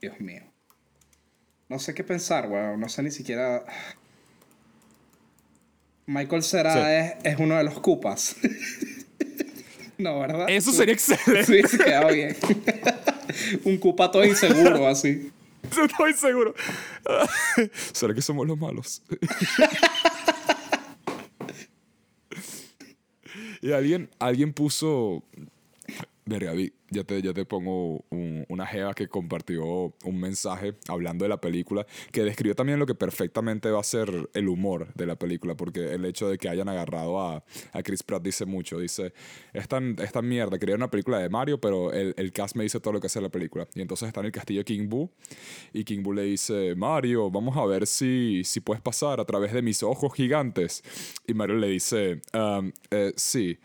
Dios 0.00 0.20
mío. 0.20 0.42
No 1.68 1.78
sé 1.78 1.94
qué 1.94 2.04
pensar, 2.04 2.48
weón. 2.48 2.80
No 2.80 2.88
sé 2.88 3.02
ni 3.02 3.10
siquiera. 3.10 3.64
Michael 6.06 6.42
Cera 6.42 6.98
es, 6.98 7.14
es 7.22 7.38
uno 7.38 7.56
de 7.56 7.64
los 7.64 7.78
cupas. 7.78 8.34
no, 9.98 10.18
¿verdad? 10.18 10.46
Eso 10.48 10.72
sería 10.72 10.94
excelente. 10.94 11.44
Sí, 11.62 11.76
se 11.76 11.78
quedaba 11.78 12.10
bien. 12.10 12.36
Un 13.64 13.78
cupa 13.78 14.10
todo 14.10 14.24
inseguro, 14.24 14.88
así. 14.88 15.30
Estoy 15.70 16.12
seguro. 16.14 16.54
¿Será 17.92 18.14
que 18.14 18.22
somos 18.22 18.46
los 18.46 18.58
malos? 18.58 19.02
y 23.60 23.72
alguien, 23.72 24.10
alguien 24.18 24.52
puso. 24.52 25.22
Verga, 26.30 26.52
ya 26.90 27.02
te, 27.02 27.20
ya 27.22 27.32
te 27.32 27.44
pongo 27.44 28.04
un- 28.10 28.46
una 28.48 28.64
jeva 28.64 28.94
que 28.94 29.08
compartió 29.08 29.64
un 30.04 30.20
mensaje 30.20 30.74
hablando 30.86 31.24
de 31.24 31.28
la 31.28 31.40
película 31.40 31.84
que 32.12 32.22
describió 32.22 32.54
también 32.54 32.78
lo 32.78 32.86
que 32.86 32.94
perfectamente 32.94 33.68
va 33.68 33.80
a 33.80 33.82
ser 33.82 34.28
el 34.34 34.48
humor 34.48 34.94
de 34.94 35.06
la 35.06 35.16
película, 35.16 35.56
porque 35.56 35.92
el 35.92 36.04
hecho 36.04 36.28
de 36.28 36.38
que 36.38 36.48
hayan 36.48 36.68
agarrado 36.68 37.20
a, 37.20 37.44
a 37.72 37.82
Chris 37.82 38.04
Pratt 38.04 38.22
dice 38.22 38.46
mucho. 38.46 38.78
Dice: 38.78 39.12
Esta, 39.52 39.80
esta 39.98 40.22
mierda, 40.22 40.56
quería 40.60 40.76
una 40.76 40.88
película 40.88 41.18
de 41.18 41.28
Mario, 41.28 41.60
pero 41.60 41.92
el, 41.92 42.14
el 42.16 42.32
cast 42.32 42.54
me 42.54 42.62
dice 42.62 42.78
todo 42.78 42.92
lo 42.92 43.00
que 43.00 43.08
hace 43.08 43.20
la 43.20 43.28
película. 43.28 43.66
Y 43.74 43.80
entonces 43.80 44.06
está 44.06 44.20
en 44.20 44.26
el 44.26 44.32
castillo 44.32 44.64
King 44.64 44.88
Boo 44.88 45.10
y 45.72 45.82
King 45.82 46.04
Boo 46.04 46.12
le 46.12 46.22
dice: 46.22 46.76
Mario, 46.76 47.28
vamos 47.28 47.56
a 47.56 47.64
ver 47.66 47.88
si, 47.88 48.42
si 48.44 48.60
puedes 48.60 48.80
pasar 48.80 49.18
a 49.18 49.24
través 49.24 49.52
de 49.52 49.62
mis 49.62 49.82
ojos 49.82 50.14
gigantes. 50.14 50.84
Y 51.26 51.34
Mario 51.34 51.56
le 51.56 51.66
dice: 51.66 52.20
"Um, 52.32 52.70
eh, 52.92 53.12
Sí. 53.16 53.58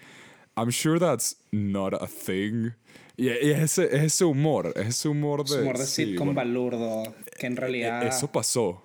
I'm 0.57 0.71
sure 0.71 0.99
that's 0.99 1.37
not 1.51 1.93
a 1.93 2.07
thing. 2.07 2.71
Y, 3.17 3.29
es, 3.29 3.59
ese, 3.79 3.85
es 3.95 4.03
ese 4.03 4.25
humor, 4.25 4.73
es 4.75 4.87
ese 4.87 5.07
humor 5.09 5.45
de. 5.47 5.61
Humor 5.61 5.77
de 5.77 5.85
sí, 5.85 6.05
sitcom 6.05 6.27
bueno, 6.27 6.37
balurdo. 6.37 7.15
Que 7.37 7.47
en 7.47 7.55
realidad. 7.57 8.03
e- 8.03 8.09
Eso 8.09 8.31
pasó. 8.31 8.81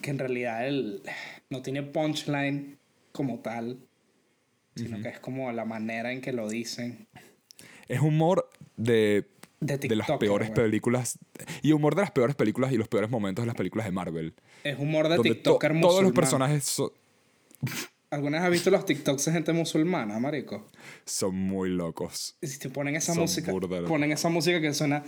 que 0.00 0.10
en 0.10 0.18
realidad 0.18 0.66
él 0.66 1.02
no 1.50 1.60
tiene 1.62 1.82
punchline 1.82 2.78
como 3.12 3.40
tal, 3.40 3.78
sino 4.76 5.00
que 5.02 5.08
es 5.10 5.18
como 5.20 5.50
la 5.52 5.64
manera 5.66 6.12
en 6.12 6.20
que 6.22 6.32
lo 6.32 6.48
dicen. 6.48 7.06
Es 7.88 8.00
humor 8.00 8.48
de, 8.76 9.26
De 9.60 9.76
de 9.78 9.96
las 9.96 10.06
TikToker, 10.06 10.18
peores 10.18 10.48
güey. 10.48 10.54
películas. 10.64 11.18
Y 11.62 11.72
humor 11.72 11.94
de 11.96 12.02
las 12.02 12.12
peores 12.12 12.34
películas 12.36 12.72
y 12.72 12.76
los 12.76 12.88
peores 12.88 13.10
momentos 13.10 13.42
de 13.42 13.46
las 13.48 13.56
películas 13.56 13.84
de 13.86 13.92
Marvel. 13.92 14.32
Es 14.64 14.78
humor 14.78 15.08
de 15.08 15.16
donde 15.16 15.30
to- 15.30 15.34
TikToker 15.34 15.70
todos 15.72 15.82
los 15.82 15.92
musulmán. 15.94 16.14
personajes 16.14 16.64
so- 16.64 16.94
¿Alguna 18.10 18.38
vez 18.38 18.44
has 18.46 18.50
visto 18.50 18.70
los 18.70 18.84
TikToks 18.84 19.24
de 19.26 19.32
gente 19.32 19.52
musulmana, 19.52 20.18
marico? 20.18 20.66
son 21.04 21.34
muy 21.36 21.70
locos. 21.70 22.36
Y 22.40 22.48
si 22.48 22.58
te 22.58 22.68
ponen 22.68 22.96
esa 22.96 23.14
Son 23.14 23.22
música, 23.22 23.52
burda 23.52 23.82
ponen 23.84 24.10
esa 24.10 24.28
música 24.28 24.60
que 24.60 24.74
suena 24.74 25.04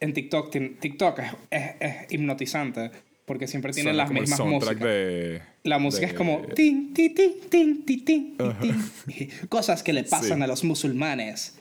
en 0.00 0.14
TikTok. 0.14 0.50
TikTok 0.80 1.18
es, 1.18 1.32
es, 1.50 1.70
es 1.80 2.12
hipnotizante 2.12 2.90
porque 3.26 3.46
siempre 3.46 3.72
tiene 3.72 3.90
Suena 3.90 3.98
las 4.04 4.08
como 4.08 4.20
mismas 4.22 4.40
músicas. 4.40 4.80
de. 4.80 5.42
La 5.64 5.78
música 5.78 6.06
de- 6.06 6.12
es 6.12 6.14
como 6.18 6.40
tin, 6.54 6.94
tin, 6.94 7.14
tin, 7.14 7.34
tin, 7.50 7.84
tin, 7.84 8.06
tin, 8.06 8.36
tin, 8.38 8.58
tin. 9.06 9.30
cosas 9.50 9.82
que 9.82 9.92
le 9.92 10.04
pasan 10.04 10.38
Sí. 10.38 10.42
a 10.44 10.46
los 10.46 10.64
musulmanes. 10.64 11.60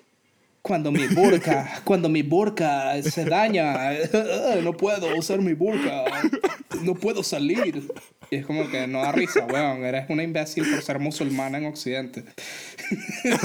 Cuando 0.62 0.92
mi 0.92 1.08
burka, 1.08 1.82
cuando 1.84 2.10
mi 2.10 2.22
burka 2.22 3.02
se 3.02 3.26
daña, 3.26 3.92
no 4.64 4.74
puedo 4.76 5.16
usar 5.18 5.40
mi 5.40 5.54
burka, 5.54 6.06
no 6.84 6.96
puedo 6.96 7.24
salir. 7.24 7.90
Y 8.30 8.36
es 8.36 8.46
como 8.46 8.70
que 8.70 8.86
no 8.88 9.02
da 9.02 9.12
risa, 9.12 9.46
weón, 9.46 9.84
eres 9.84 10.10
una 10.10 10.24
imbécil 10.24 10.70
por 10.70 10.82
ser 10.82 11.00
musulmana 11.00 11.58
en 11.58 11.66
Occidente. 11.66 12.24
Qué 13.24 13.36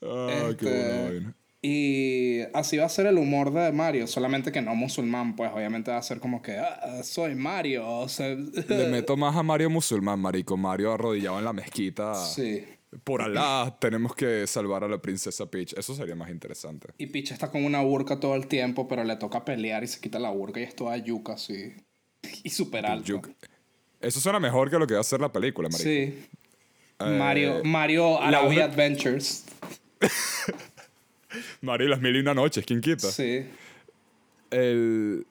Este. 0.00 1.34
Y 1.66 2.42
así 2.52 2.76
va 2.76 2.84
a 2.84 2.88
ser 2.90 3.06
el 3.06 3.16
humor 3.16 3.50
de 3.50 3.72
Mario, 3.72 4.06
solamente 4.06 4.52
que 4.52 4.60
no 4.60 4.74
musulmán, 4.74 5.34
pues 5.34 5.50
obviamente 5.50 5.90
va 5.90 5.96
a 5.96 6.02
ser 6.02 6.20
como 6.20 6.42
que, 6.42 6.58
"Ah, 6.58 7.00
soy 7.02 7.34
Mario. 7.34 7.88
o 7.88 8.06
sea, 8.08 8.28
Le 8.34 8.88
meto 8.90 9.16
más 9.16 9.34
a 9.34 9.42
Mario 9.42 9.70
musulmán, 9.70 10.20
marico. 10.20 10.58
Mario 10.58 10.92
arrodillado 10.92 11.38
en 11.38 11.44
la 11.46 11.54
mezquita. 11.54 12.14
Sí. 12.14 12.64
Por 13.02 13.22
Alá, 13.22 13.74
tenemos 13.80 14.14
que 14.14 14.46
salvar 14.46 14.84
a 14.84 14.88
la 14.88 14.98
princesa 15.00 15.46
Peach. 15.50 15.72
Eso 15.72 15.94
sería 15.94 16.14
más 16.14 16.28
interesante. 16.30 16.88
Y 16.98 17.06
Peach 17.06 17.30
está 17.32 17.50
con 17.50 17.64
una 17.64 17.80
burka 17.80 18.20
todo 18.20 18.34
el 18.34 18.46
tiempo, 18.46 18.86
pero 18.86 19.02
le 19.02 19.16
toca 19.16 19.42
pelear 19.44 19.82
y 19.82 19.86
se 19.86 20.00
quita 20.00 20.18
la 20.18 20.28
burka 20.30 20.60
y 20.60 20.64
es 20.64 20.76
toda 20.76 20.98
yuca 20.98 21.32
así. 21.32 21.72
Y 22.44 22.50
súper 22.50 22.84
alto. 22.84 23.06
Yuk. 23.06 23.30
Eso 24.02 24.20
suena 24.20 24.38
mejor 24.38 24.68
que 24.70 24.78
lo 24.78 24.86
que 24.86 24.92
va 24.94 25.00
a 25.00 25.04
ser 25.04 25.20
la 25.22 25.32
película, 25.32 25.70
marico. 25.70 25.82
Sí. 25.88 26.28
Eh, 27.00 27.18
Mario, 27.18 27.62
Mario 27.64 28.18
de- 28.50 28.62
Adventures. 28.62 29.46
Mario 31.60 31.88
las 31.88 32.00
mil 32.00 32.16
y 32.16 32.20
una 32.20 32.34
noches, 32.34 32.64
¿quién 32.66 32.80
quita? 32.80 33.10
Sí. 33.10 33.46
El, 34.50 35.26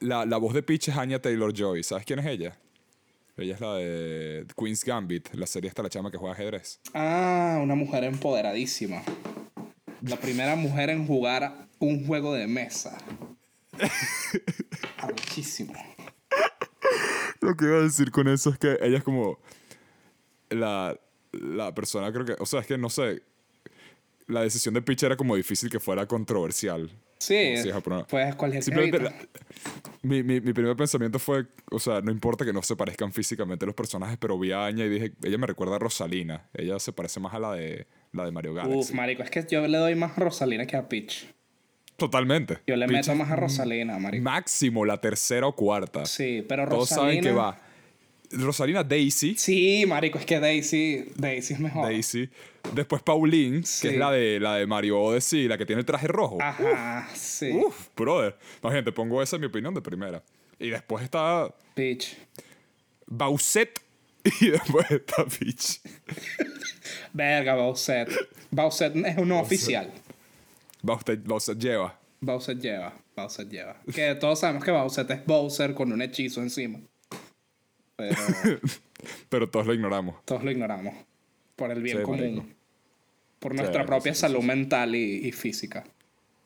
la, 0.00 0.24
la 0.24 0.36
voz 0.36 0.54
de 0.54 0.62
Peach 0.62 0.88
es 0.88 0.96
Anya 0.96 1.20
Taylor-Joy. 1.20 1.82
¿Sabes 1.82 2.04
quién 2.04 2.18
es 2.18 2.26
ella? 2.26 2.56
Ella 3.36 3.54
es 3.54 3.60
la 3.60 3.74
de 3.76 4.46
Queen's 4.56 4.84
Gambit, 4.84 5.32
la 5.32 5.46
serie 5.46 5.68
esta 5.68 5.82
la 5.82 5.88
chama 5.88 6.10
que 6.10 6.18
juega 6.18 6.34
ajedrez. 6.34 6.78
Ah, 6.92 7.58
una 7.62 7.74
mujer 7.74 8.04
empoderadísima. 8.04 9.02
La 10.02 10.16
primera 10.16 10.56
mujer 10.56 10.90
en 10.90 11.06
jugar 11.06 11.66
un 11.78 12.06
juego 12.06 12.34
de 12.34 12.46
mesa. 12.46 12.98
Arrechísimo. 14.98 15.72
Lo 17.40 17.56
que 17.56 17.64
iba 17.64 17.78
a 17.78 17.82
decir 17.82 18.10
con 18.10 18.28
eso 18.28 18.50
es 18.50 18.58
que 18.58 18.78
ella 18.82 18.98
es 18.98 19.04
como 19.04 19.38
la, 20.50 20.98
la 21.32 21.74
persona, 21.74 22.12
creo 22.12 22.26
que, 22.26 22.36
o 22.38 22.44
sea, 22.44 22.60
es 22.60 22.66
que 22.66 22.76
no 22.76 22.90
sé, 22.90 23.22
la 24.30 24.42
decisión 24.42 24.74
de 24.74 24.82
Peach 24.82 25.02
era 25.02 25.16
como 25.16 25.36
difícil 25.36 25.68
que 25.70 25.80
fuera 25.80 26.06
controversial. 26.06 26.90
Sí, 27.18 27.56
si 27.58 27.70
pues 28.08 28.34
cualquier 28.34 28.62
Simplemente 28.62 28.98
la- 28.98 29.12
mi, 30.02 30.22
mi, 30.22 30.40
mi 30.40 30.54
primer 30.54 30.74
pensamiento 30.74 31.18
fue, 31.18 31.44
o 31.70 31.78
sea, 31.78 32.00
no 32.00 32.10
importa 32.10 32.46
que 32.46 32.52
no 32.52 32.62
se 32.62 32.76
parezcan 32.76 33.12
físicamente 33.12 33.66
los 33.66 33.74
personajes, 33.74 34.16
pero 34.18 34.38
vi 34.38 34.52
a 34.52 34.64
Anya 34.64 34.86
y 34.86 34.88
dije, 34.88 35.12
ella 35.22 35.36
me 35.36 35.46
recuerda 35.46 35.76
a 35.76 35.78
Rosalina. 35.78 36.48
Ella 36.54 36.78
se 36.78 36.92
parece 36.94 37.20
más 37.20 37.34
a 37.34 37.38
la 37.38 37.52
de, 37.52 37.86
la 38.12 38.24
de 38.24 38.30
Mario 38.30 38.54
Galaxy. 38.54 38.78
Uf, 38.78 38.92
marico, 38.92 39.22
es 39.22 39.30
que 39.30 39.44
yo 39.50 39.68
le 39.68 39.76
doy 39.76 39.94
más 39.96 40.16
a 40.16 40.20
Rosalina 40.22 40.64
que 40.64 40.76
a 40.76 40.88
Peach. 40.88 41.26
Totalmente. 41.96 42.60
Yo 42.66 42.76
le 42.76 42.86
Peach 42.86 43.06
meto 43.08 43.14
más 43.18 43.30
a 43.30 43.36
Rosalina, 43.36 43.98
marico. 43.98 44.24
Máximo 44.24 44.86
la 44.86 44.98
tercera 44.98 45.46
o 45.46 45.54
cuarta. 45.54 46.06
Sí, 46.06 46.42
pero 46.48 46.66
Todos 46.66 46.88
Rosalina... 46.88 47.02
saben 47.12 47.20
que 47.22 47.32
va. 47.32 47.60
Rosalina 48.32 48.84
Daisy. 48.84 49.34
Sí, 49.36 49.84
marico, 49.86 50.18
es 50.18 50.24
que 50.26 50.38
Daisy, 50.38 51.04
Daisy 51.16 51.54
es 51.54 51.60
mejor. 51.60 51.84
Daisy. 51.86 52.28
Después 52.74 53.02
Pauline, 53.02 53.64
Sí. 53.64 53.88
que 53.88 53.94
es 53.94 53.98
la 53.98 54.10
de, 54.12 54.38
la 54.38 54.54
de 54.56 54.66
Mario 54.66 55.00
Odyssey, 55.00 55.48
la 55.48 55.58
que 55.58 55.66
tiene 55.66 55.80
el 55.80 55.86
traje 55.86 56.06
rojo. 56.06 56.38
Ajá, 56.40 57.08
sí. 57.14 57.50
Uf, 57.52 57.88
brother. 57.96 58.36
Más 58.62 58.72
bien, 58.72 58.84
te 58.84 58.92
pongo 58.92 59.20
esa 59.22 59.36
en 59.36 59.40
mi 59.40 59.46
opinión 59.48 59.74
de 59.74 59.80
primera. 59.80 60.22
Y 60.58 60.68
después 60.70 61.02
está 61.02 61.52
Peach. 61.74 62.16
Bowsette. 63.06 63.80
Y 64.42 64.50
después 64.50 64.90
está 64.90 65.24
Peach. 65.24 65.80
Verga, 67.12 67.54
Bowsette. 67.54 68.12
Bowsette 68.50 68.96
es 68.96 69.16
uno 69.18 69.40
oficial. 69.40 69.90
Bowsette 70.82 71.58
lleva. 71.58 71.98
Bowsette 72.20 72.60
lleva, 72.60 72.94
Bowsette 73.16 73.50
lleva. 73.50 73.76
Que 73.94 74.14
todos 74.14 74.40
sabemos 74.40 74.62
que 74.64 74.70
Bowsette 74.70 75.10
es 75.12 75.24
Bowser 75.26 75.72
con 75.74 75.90
un 75.92 76.02
hechizo 76.02 76.42
encima. 76.42 76.78
Pero 78.00 78.60
Pero 79.28 79.50
todos 79.50 79.66
lo 79.66 79.74
ignoramos. 79.74 80.24
todos 80.24 80.42
lo 80.44 80.50
ignoramos. 80.50 80.94
Por 81.56 81.70
el 81.70 81.82
bien 81.82 81.98
Sí, 81.98 82.02
común. 82.02 82.20
marico. 82.20 82.44
Por 83.38 83.54
nuestra 83.54 83.82
Sí, 83.82 83.86
propia 83.86 84.14
sí, 84.14 84.20
salud 84.20 84.42
mental 84.42 84.94
y, 84.94 85.26
y 85.26 85.32
física. 85.32 85.84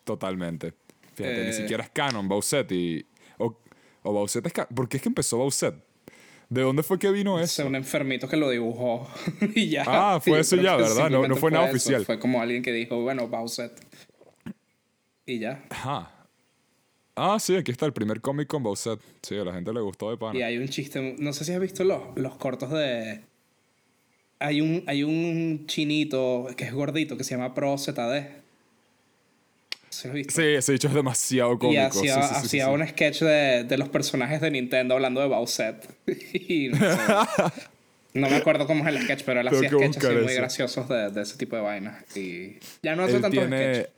Totalmente. 0.04 0.74
Fíjate, 1.14 1.42
Eh. 1.42 1.46
ni 1.46 1.52
siquiera 1.52 1.82
es 1.84 1.90
canon 1.90 2.28
Bowsette 2.28 2.72
y... 2.72 3.06
O, 3.38 3.56
o 4.02 4.12
es 4.48 4.52
canon. 4.54 4.68
¿Por 4.74 4.88
qué 4.88 4.98
es 4.98 5.02
que 5.02 5.08
empezó 5.08 5.38
Bowsette? 5.38 5.76
¿De 6.48 6.60
dónde 6.60 6.82
fue 6.82 6.98
que 6.98 7.10
vino 7.10 7.40
Es 7.40 7.58
eso? 7.58 7.66
un 7.66 7.74
enfermito 7.74 8.28
que 8.28 8.36
lo 8.36 8.50
dibujó 8.50 9.08
y 9.54 9.70
ya. 9.70 9.84
Ah, 9.86 10.20
fue 10.20 10.38
eso 10.40 10.56
ya, 10.56 10.76
¿verdad? 10.76 11.10
No- 11.10 11.26
no 11.26 11.36
fue 11.36 11.50
nada 11.50 11.64
eso. 11.64 11.72
oficial. 11.76 12.04
Fue 12.04 12.18
como 12.20 12.40
alguien 12.42 12.62
que 12.62 12.70
dijo, 12.72 13.00
bueno, 13.02 13.26
Bowsette. 13.28 13.80
Y 15.26 15.38
ya. 15.40 15.64
Ajá. 15.70 16.13
Ah, 17.16 17.38
sí, 17.38 17.54
aquí 17.54 17.70
está 17.70 17.86
el 17.86 17.92
primer 17.92 18.20
cómic 18.20 18.48
con 18.48 18.62
Bowsette. 18.62 19.00
Sí, 19.22 19.36
a 19.36 19.44
la 19.44 19.52
gente 19.52 19.72
le 19.72 19.80
gustó 19.80 20.10
de 20.10 20.16
pana. 20.16 20.38
Y 20.38 20.42
hay 20.42 20.58
un 20.58 20.68
chiste, 20.68 21.14
no 21.18 21.32
sé 21.32 21.44
si 21.44 21.52
has 21.52 21.60
visto 21.60 21.84
los, 21.84 22.00
los 22.16 22.36
cortos 22.36 22.70
de... 22.70 23.20
Hay 24.40 24.60
un, 24.60 24.82
hay 24.86 25.04
un 25.04 25.66
chinito 25.66 26.48
que 26.56 26.64
es 26.64 26.72
gordito 26.72 27.16
que 27.16 27.24
se 27.24 27.36
llama 27.36 27.54
Pro 27.54 27.78
ZD. 27.78 28.42
¿Sí 29.90 30.08
lo 30.08 30.14
visto? 30.14 30.32
Sí, 30.34 30.42
ese 30.42 30.72
dicho 30.72 30.88
es 30.88 30.94
demasiado 30.94 31.56
cómico. 31.56 31.74
Y 31.74 31.76
hacía, 31.76 32.14
sí, 32.14 32.20
sí, 32.22 32.34
sí, 32.34 32.46
hacía 32.46 32.64
sí. 32.66 32.70
un 32.70 32.86
sketch 32.86 33.20
de, 33.20 33.64
de 33.64 33.78
los 33.78 33.88
personajes 33.88 34.40
de 34.40 34.50
Nintendo 34.50 34.94
hablando 34.94 35.20
de 35.20 35.28
Bowsette. 35.28 35.88
no, 36.06 36.78
sé. 36.78 37.60
No 38.14 38.30
me 38.30 38.36
acuerdo 38.36 38.68
cómo 38.68 38.86
es 38.86 38.94
el 38.94 39.02
sketch, 39.02 39.24
pero 39.24 39.40
él 39.40 39.48
hacía 39.48 39.68
sketches 39.68 40.22
muy 40.22 40.34
graciosos 40.34 40.88
de, 40.88 41.10
de 41.10 41.22
ese 41.22 41.36
tipo 41.36 41.56
de 41.56 41.62
vainas. 41.62 42.16
Y 42.16 42.58
ya 42.80 42.94
no 42.94 43.02
hace 43.02 43.16
Él 43.16 43.22
tantos 43.22 43.40
tiene... 43.40 43.74
sketches. 43.74 43.92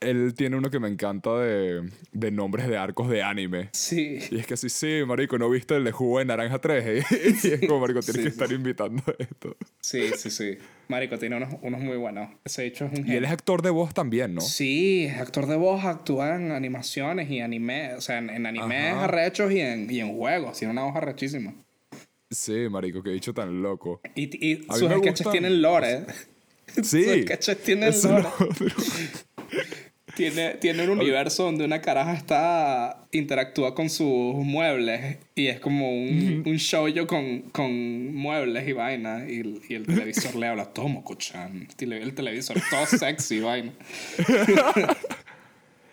Él 0.00 0.34
tiene 0.34 0.56
uno 0.56 0.70
que 0.70 0.78
me 0.78 0.88
encanta 0.88 1.38
de, 1.38 1.88
de 2.12 2.30
nombres 2.30 2.68
de 2.68 2.76
arcos 2.76 3.08
de 3.08 3.22
anime. 3.22 3.68
Sí. 3.72 4.18
Y 4.30 4.38
es 4.38 4.46
que 4.46 4.56
sí, 4.56 4.68
sí, 4.68 5.00
marico, 5.06 5.38
¿no 5.38 5.50
viste 5.50 5.74
el 5.76 5.84
de 5.84 5.92
jugo 5.92 6.18
de 6.20 6.24
naranja 6.26 6.58
3? 6.60 7.04
y 7.44 7.48
es 7.48 7.60
como, 7.66 7.80
marico, 7.80 8.00
tienes 8.00 8.04
Sí, 8.04 8.12
que 8.24 8.30
sí. 8.30 8.42
estar 8.42 8.52
invitando 8.52 9.02
esto. 9.18 9.56
Sí, 9.80 10.10
sí, 10.16 10.30
sí. 10.30 10.58
Marico 10.88 11.18
tiene 11.18 11.36
unos, 11.36 11.54
unos 11.62 11.80
muy 11.80 11.96
buenos. 11.96 12.30
Ese 12.44 12.64
hecho 12.66 12.86
es 12.86 12.98
un 12.98 13.06
Y 13.06 13.14
él 13.16 13.24
es 13.24 13.30
actor 13.30 13.60
de 13.62 13.70
voz 13.70 13.92
también, 13.92 14.34
¿no? 14.34 14.40
Sí, 14.40 15.04
es 15.04 15.18
actor 15.20 15.46
de 15.46 15.56
voz, 15.56 15.84
actúa 15.84 16.36
en 16.36 16.52
animaciones 16.52 17.30
y 17.30 17.40
anime, 17.40 17.94
o 17.94 18.00
sea, 18.00 18.18
en, 18.18 18.30
en 18.30 18.46
animes 18.46 18.94
arrechos 18.94 19.52
y 19.52 19.60
en, 19.60 19.90
y 19.90 20.00
en 20.00 20.16
juegos. 20.16 20.58
Tiene 20.58 20.72
una 20.72 20.84
voz 20.84 20.96
arrechísima. 20.96 21.52
Sí, 22.30 22.68
marico, 22.70 23.02
qué 23.02 23.10
dicho 23.10 23.32
tan 23.34 23.62
loco. 23.62 24.00
Y, 24.14 24.46
y 24.46 24.66
A 24.68 24.74
sus 24.76 24.90
sketches 24.90 25.12
gustan. 25.26 25.32
tienen 25.32 25.62
lore. 25.62 26.04
Sí. 26.82 27.02
Sus 27.04 27.22
sketches 27.22 27.62
tienen 27.62 27.92
lore. 28.02 28.28
Tiene, 30.18 30.50
tiene 30.56 30.82
un 30.84 30.90
universo 30.98 31.44
donde 31.44 31.64
una 31.64 31.80
caraja 31.80 32.12
está 32.14 33.06
interactúa 33.12 33.74
con 33.74 33.88
sus 33.88 34.34
muebles 34.34 35.16
y 35.34 35.46
es 35.46 35.60
como 35.60 35.90
un, 35.90 36.42
un 36.44 36.56
show 36.58 36.88
yo 36.88 37.06
con, 37.06 37.42
con 37.52 38.14
muebles 38.14 38.68
y 38.68 38.72
vaina 38.72 39.24
y, 39.28 39.40
el- 39.40 39.62
y 39.68 39.74
el 39.74 39.86
televisor 39.86 40.34
le 40.36 40.46
habla 40.48 40.66
tomo 40.74 41.02
cochan 41.04 41.68
el 41.78 42.14
televisor 42.14 42.56
todo 42.68 42.84
sexy 42.86 43.36
y 43.36 43.40
vaina 43.40 43.72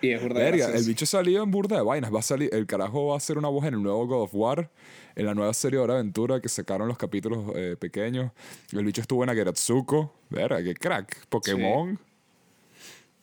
y 0.01 0.09
es 0.11 0.21
burda 0.21 0.39
Verga, 0.39 0.65
el 0.75 0.83
bicho 0.85 1.05
salió 1.05 1.41
en 1.43 1.51
burda 1.51 1.77
de 1.77 1.81
vainas. 1.83 2.13
Va 2.13 2.19
a 2.19 2.23
salir, 2.23 2.49
el 2.53 2.67
carajo 2.67 3.07
va 3.07 3.13
a 3.15 3.17
hacer 3.17 3.37
una 3.37 3.47
voz 3.47 3.65
en 3.65 3.73
el 3.75 3.81
nuevo 3.81 4.05
God 4.05 4.23
of 4.23 4.31
War, 4.35 4.69
en 5.15 5.25
la 5.25 5.33
nueva 5.33 5.53
serie 5.53 5.77
de 5.79 5.83
Hora 5.83 5.93
de 5.95 5.99
Aventura 6.01 6.41
que 6.41 6.49
sacaron 6.49 6.87
los 6.87 6.97
capítulos 6.97 7.51
eh, 7.55 7.75
pequeños. 7.79 8.31
El 8.71 8.83
bicho 8.85 9.01
estuvo 9.01 9.23
en 9.23 9.29
Ageratsuko. 9.31 10.13
Verga, 10.29 10.61
qué 10.63 10.75
crack. 10.75 11.25
Pokémon. 11.27 11.99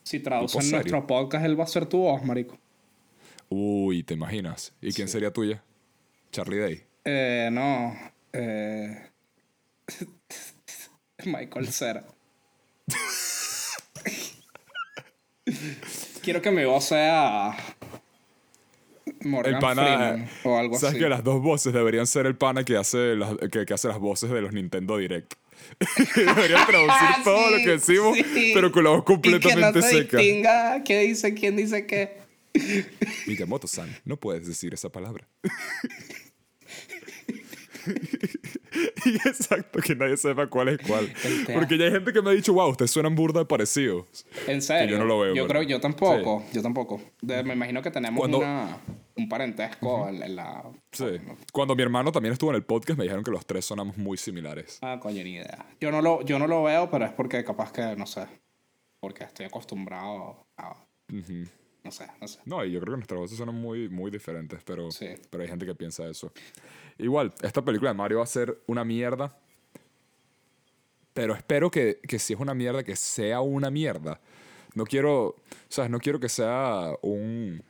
Si 0.03 0.21
traducen 0.21 0.71
nuestro 0.71 1.07
podcast 1.07 1.45
él 1.45 1.59
va 1.59 1.65
a 1.65 1.69
ser 1.69 1.87
tu 1.87 1.99
voz 1.99 2.23
marico 2.25 2.59
Uy, 3.49 4.03
¿te 4.03 4.15
imaginas? 4.15 4.73
¿Y 4.81 4.93
quién 4.93 5.09
sería 5.09 5.31
tuya? 5.33 5.63
Charlie 6.31 6.57
Day. 6.59 6.83
eh, 7.05 7.49
no 7.53 7.95
eh, 8.33 9.11
Michael 11.27 11.69
Cera 11.69 12.05
Quiero 16.23 16.41
que 16.41 16.51
mi 16.51 16.65
voz 16.65 16.85
sea 16.85 17.57
Morgan 19.25 19.55
el 19.55 19.61
pana. 19.61 19.83
Freeman 19.85 20.29
o 20.45 20.57
algo 20.59 20.79
¿Sabes 20.79 20.95
así. 20.95 21.03
que 21.03 21.09
las 21.09 21.25
dos 21.25 21.43
voces 21.43 21.73
deberían 21.73 22.07
ser 22.07 22.27
el 22.27 22.37
pana 22.37 22.65
que 22.65 22.77
hace 22.77 23.17
las, 23.17 23.37
que, 23.51 23.67
que 23.67 23.75
hace 23.75 23.89
las 23.89 23.99
voces 23.99 24.31
de 24.31 24.41
los 24.41 24.53
Nintendo 24.53 24.97
Direct? 24.97 25.35
deberían 26.17 26.67
traducir 26.67 27.25
todo 27.25 27.51
lo 27.51 27.57
Sí, 27.59 27.65
que 27.65 27.71
decimos, 27.71 28.19
sí. 28.35 28.51
pero 28.55 28.73
con 28.73 28.85
la 28.85 28.91
voz 28.91 29.05
completamente 29.05 29.61
y 29.61 29.73
que 29.73 29.79
no 29.79 29.83
se 29.87 29.99
seca. 29.99 30.17
distinga 30.19 30.85
qué 30.85 31.01
dice 31.01 31.35
quién 31.35 31.57
dice 31.57 31.87
qué. 31.87 32.19
Miyamoto-san, 33.27 33.89
no 34.05 34.17
puedes 34.17 34.47
decir 34.47 34.75
esa 34.75 34.91
palabra. 34.91 35.27
y 39.05 39.15
exacto, 39.29 39.81
que 39.81 39.95
nadie 39.97 40.17
sepa 40.17 40.47
cuál 40.47 40.69
es 40.69 40.79
cuál. 40.87 41.13
Porque 41.53 41.77
ya 41.77 41.87
hay 41.87 41.93
gente 41.93 42.13
que 42.13 42.23
me 42.23 42.31
ha 42.31 42.33
dicho, 42.33 42.53
wow, 42.53 42.71
ustedes 42.71 42.91
suenan 42.91 43.15
burda 43.15 43.41
de 43.41 43.47
parecidos. 43.47 44.07
En 44.47 44.63
serio. 44.63 44.93
yo 44.97 44.99
no 44.99 45.05
lo 45.05 45.19
veo, 45.21 45.35
Yo 45.35 45.47
pero- 45.47 45.61
creo, 45.61 45.71
yo 45.71 45.81
tampoco. 45.81 46.45
Yo 46.53 46.63
tampoco. 46.63 47.01
De- 47.21 47.43
me 47.43 47.55
imagino 47.55 47.83
que 47.83 47.91
tenemos 47.91 48.19
Cuando- 48.19 48.39
una, 48.39 48.79
un 49.17 49.29
parentesco 49.29 50.09
en, 50.09 50.23
en 50.23 50.37
la. 50.37 50.63
Sí. 50.91 51.07
Cuando 51.53 51.75
mi 51.75 51.83
hermano 51.83 52.13
también 52.13 52.33
estuvo 52.33 52.51
en 52.51 52.57
el 52.57 52.65
podcast, 52.65 52.99
me 52.99 53.05
dijeron 53.05 53.25
que 53.25 53.31
los 53.31 53.45
tres 53.47 53.65
sonamos 53.65 53.97
muy 53.99 54.17
similares. 54.17 54.79
Ah, 54.83 54.99
coño, 55.01 55.23
ni 55.25 55.35
idea. 55.35 55.67
Yo 55.81 55.91
no 55.91 56.01
lo, 56.03 56.23
yo 56.23 56.39
no 56.39 56.47
lo 56.47 56.63
veo, 56.63 56.91
pero 56.91 57.05
es 57.05 57.13
porque 57.13 57.45
capaz 57.45 57.73
que, 57.73 57.95
no 57.97 58.07
sé. 58.07 58.27
Porque 59.01 59.25
estoy 59.25 59.47
acostumbrado 59.47 60.47
a. 60.57 60.75
No 61.85 61.91
sé, 61.91 62.07
no 62.21 62.29
sé. 62.29 62.39
No, 62.45 62.65
y 62.65 62.71
yo 62.71 62.81
creo 62.81 62.93
que 62.93 62.99
nuestras 62.99 63.19
voces 63.21 63.37
son 63.37 63.55
muy, 63.55 63.89
muy 63.89 64.11
diferentes, 64.11 64.61
pero, 64.65 64.91
Sí. 64.93 65.09
pero 65.31 65.43
hay 65.43 65.49
gente 65.49 65.67
que 65.67 65.75
piensa 65.75 66.07
eso. 66.09 66.33
Igual, 66.99 67.35
esta 67.43 67.63
película 67.63 67.91
de 67.91 67.97
Mario 67.97 68.19
va 68.19 68.25
a 68.25 68.27
ser 68.29 68.63
una 68.67 68.85
mierda, 68.85 69.37
pero 71.13 71.35
espero 71.35 71.71
que, 71.71 71.99
que 72.07 72.19
si 72.19 72.33
es 72.35 72.41
una 72.41 72.55
mierda, 72.55 72.85
que 72.85 72.97
sea 72.97 73.41
una 73.41 73.71
mierda. 73.71 74.21
No 74.75 74.85
quiero, 74.85 75.35
¿sabes? 75.69 75.91
No 75.91 75.99
quiero 75.99 76.19
que 76.21 76.29
sea 76.29 76.93
un, 77.03 77.63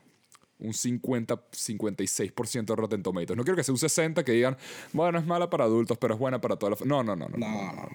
un 0.63 0.73
50, 0.73 1.51
56% 1.51 2.65
de 2.65 2.77
Rotten 2.77 3.03
Tomatoes. 3.03 3.37
No 3.37 3.45
quiero 3.45 3.57
que 3.57 3.65
sea 3.65 3.73
un 3.73 3.79
60 3.79 4.25
que 4.25 4.33
digan, 4.33 4.57
bueno, 4.93 5.19
es 5.19 5.27
mala 5.27 5.51
para 5.51 5.65
adultos, 5.65 5.99
pero 5.99 6.15
es 6.15 6.21
buena 6.21 6.41
para 6.41 6.57
toda 6.57 6.71
la... 6.71 6.77
fa-". 6.77 6.85
No, 6.85 7.03
no, 7.03 7.17
no, 7.17 7.29
no. 7.29 7.37
no, 7.37 7.47
No, 7.47 7.73
no. 7.73 7.89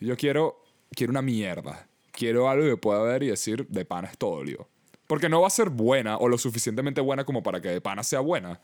Yo 0.00 0.16
quiero, 0.16 0.62
quiero 0.90 1.10
una 1.10 1.22
mierda. 1.22 1.88
Quiero 2.12 2.48
algo 2.48 2.64
que 2.66 2.76
pueda 2.76 3.02
ver 3.02 3.22
y 3.22 3.28
decir, 3.28 3.66
de 3.68 3.84
pana 3.84 4.08
es 4.08 4.18
todo 4.18 4.42
lío. 4.42 4.68
Porque 5.06 5.28
no 5.28 5.40
va 5.40 5.46
a 5.46 5.50
ser 5.50 5.70
buena 5.70 6.16
o 6.16 6.28
lo 6.28 6.38
suficientemente 6.38 7.00
buena 7.00 7.24
como 7.24 7.42
para 7.42 7.60
que 7.60 7.68
de 7.68 7.80
pana 7.80 8.02
sea 8.02 8.20
buena. 8.20 8.60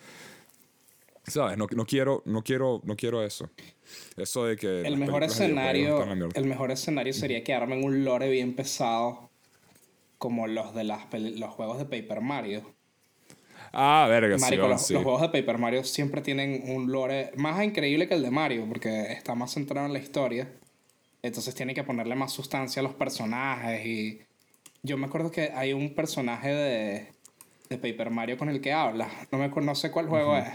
¿Sabes? 1.24 1.56
No, 1.56 1.68
no 1.70 1.86
quiero, 1.86 2.22
no 2.26 2.42
quiero, 2.42 2.80
no 2.84 2.96
quiero 2.96 3.22
eso. 3.22 3.48
Eso 4.16 4.46
de 4.46 4.56
que. 4.56 4.80
El 4.80 4.96
mejor 4.96 5.22
escenario. 5.22 6.02
El 6.34 6.46
mejor 6.46 6.72
escenario 6.72 7.12
sería 7.12 7.44
que 7.44 7.54
armen 7.54 7.84
un 7.84 8.04
lore 8.04 8.28
bien 8.28 8.56
pesado. 8.56 9.30
Como 10.18 10.46
los 10.46 10.74
de 10.74 10.84
las 10.84 11.06
los 11.12 11.50
juegos 11.50 11.78
de 11.78 11.84
Paper 11.84 12.20
Mario. 12.20 12.62
Ah, 13.72 14.06
verga, 14.08 14.36
sí, 14.38 14.42
Marico, 14.42 14.62
ahora 14.62 14.74
los, 14.74 14.86
sí. 14.86 14.94
los 14.94 15.02
juegos 15.02 15.22
de 15.22 15.28
Paper 15.28 15.58
Mario 15.58 15.84
siempre 15.84 16.20
tienen 16.20 16.62
un 16.66 16.92
lore 16.92 17.32
más 17.36 17.62
increíble 17.64 18.06
que 18.06 18.14
el 18.14 18.22
de 18.22 18.30
Mario, 18.30 18.66
porque 18.68 19.12
está 19.12 19.34
más 19.34 19.52
centrado 19.52 19.86
en 19.86 19.92
la 19.94 19.98
historia. 19.98 20.48
Entonces 21.22 21.54
tiene 21.54 21.72
que 21.72 21.84
ponerle 21.84 22.14
más 22.14 22.32
sustancia 22.32 22.80
a 22.80 22.82
los 22.82 22.94
personajes. 22.94 23.86
Y 23.86 24.20
yo 24.82 24.98
me 24.98 25.06
acuerdo 25.06 25.30
que 25.30 25.52
hay 25.54 25.72
un 25.72 25.94
personaje 25.94 26.48
de, 26.48 27.06
de 27.70 27.78
Paper 27.78 28.10
Mario 28.10 28.36
con 28.36 28.48
el 28.48 28.60
que 28.60 28.72
habla. 28.72 29.08
No, 29.30 29.38
me, 29.38 29.48
no 29.48 29.74
sé 29.74 29.90
cuál 29.90 30.08
juego 30.08 30.36
es, 30.36 30.48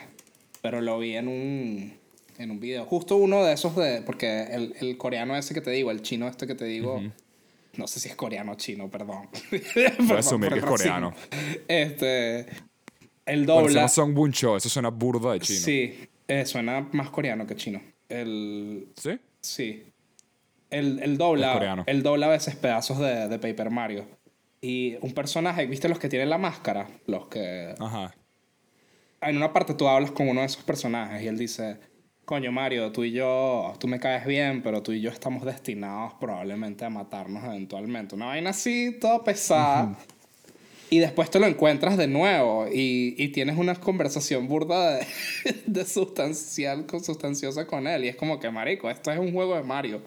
pero 0.62 0.82
lo 0.82 1.00
vi 1.00 1.16
en 1.16 1.28
un, 1.28 1.98
en 2.38 2.52
un 2.52 2.60
video. 2.60 2.86
Justo 2.86 3.16
uno 3.16 3.44
de 3.44 3.54
esos 3.54 3.76
de. 3.76 4.02
Porque 4.02 4.44
el, 4.44 4.76
el 4.80 4.98
coreano 4.98 5.36
ese 5.36 5.54
que 5.54 5.62
te 5.62 5.72
digo, 5.72 5.90
el 5.90 6.02
chino 6.02 6.28
este 6.28 6.46
que 6.46 6.56
te 6.56 6.66
digo. 6.66 7.02
No 7.78 7.86
sé 7.86 8.00
si 8.00 8.10
es 8.10 8.16
coreano 8.16 8.54
o 8.54 8.56
chino, 8.56 8.90
perdón. 8.90 9.30
Voy 10.00 10.16
a 10.16 10.20
asumir 10.20 10.52
que 10.52 10.60
es 10.60 10.66
coreano. 10.66 11.14
Este. 11.68 12.48
El 13.28 13.46
Bueno, 13.46 13.62
se 13.62 13.68
dobla. 13.68 13.74
llama 13.82 13.88
Song 13.90 14.14
Bun 14.14 14.32
Cho, 14.32 14.58
eso 14.58 14.70
suena 14.70 14.90
burda 14.90 15.34
de 15.34 15.40
chino. 15.42 15.60
Sí, 15.60 16.10
eh, 16.28 16.46
suena 16.46 16.88
más 16.94 17.10
coreano 17.12 17.46
que 17.46 17.56
chino. 17.56 17.80
El. 18.10 18.88
¿Sí? 18.96 19.20
Sí. 19.42 19.84
El, 20.70 21.00
el 21.04 21.18
dobla. 21.18 21.84
El 21.86 22.02
dobla 22.04 22.26
a 22.26 22.30
veces 22.30 22.56
pedazos 22.56 22.98
de, 23.00 23.28
de 23.28 23.38
Paper 23.40 23.70
Mario. 23.70 24.06
Y 24.62 24.96
un 25.02 25.14
personaje, 25.14 25.66
¿viste 25.68 25.88
los 25.88 26.00
que 26.00 26.10
tienen 26.10 26.30
la 26.30 26.38
máscara? 26.40 26.88
Los 27.06 27.28
que. 27.28 27.76
Ajá. 27.80 28.16
En 29.22 29.38
una 29.38 29.52
parte 29.54 29.74
tú 29.74 29.88
hablas 29.88 30.12
con 30.12 30.28
uno 30.30 30.40
de 30.42 30.48
esos 30.48 30.64
personajes 30.64 31.22
y 31.22 31.28
él 31.28 31.38
dice. 31.38 31.80
Coño, 32.26 32.52
Mario, 32.52 32.92
tú 32.92 33.06
y 33.06 33.12
yo, 33.14 33.74
tú 33.80 33.88
me 33.88 34.02
caes 34.02 34.26
bien, 34.26 34.62
pero 34.62 34.84
tú 34.84 34.92
y 34.92 35.00
yo 35.00 35.10
estamos 35.10 35.46
destinados 35.46 36.14
probablemente 36.20 36.84
a 36.84 36.90
matarnos 36.90 37.42
eventualmente. 37.46 38.16
Una 38.16 38.26
vaina 38.26 38.50
así, 38.50 38.98
toda 39.00 39.24
pesada. 39.24 39.98
Y 40.90 41.00
después 41.00 41.30
te 41.30 41.40
lo 41.40 41.48
encuentras 41.48 41.98
de 41.98 42.08
nuevo 42.08 42.68
y, 42.68 43.14
y 43.18 43.30
tienes 43.30 43.58
una 43.58 43.76
conversación 43.76 44.48
burda 44.48 44.96
de, 44.96 45.08
de 45.66 45.86
sustancial, 45.86 46.86
con 46.86 47.04
sustanciosa 47.04 47.68
con 47.68 47.88
él. 47.88 48.06
Y 48.06 48.08
es 48.08 48.16
como 48.16 48.40
que, 48.40 48.50
marico, 48.50 48.90
esto 48.90 49.12
es 49.12 49.20
un 49.20 49.34
juego 49.34 49.56
de 49.56 49.64
Mario. 49.64 50.02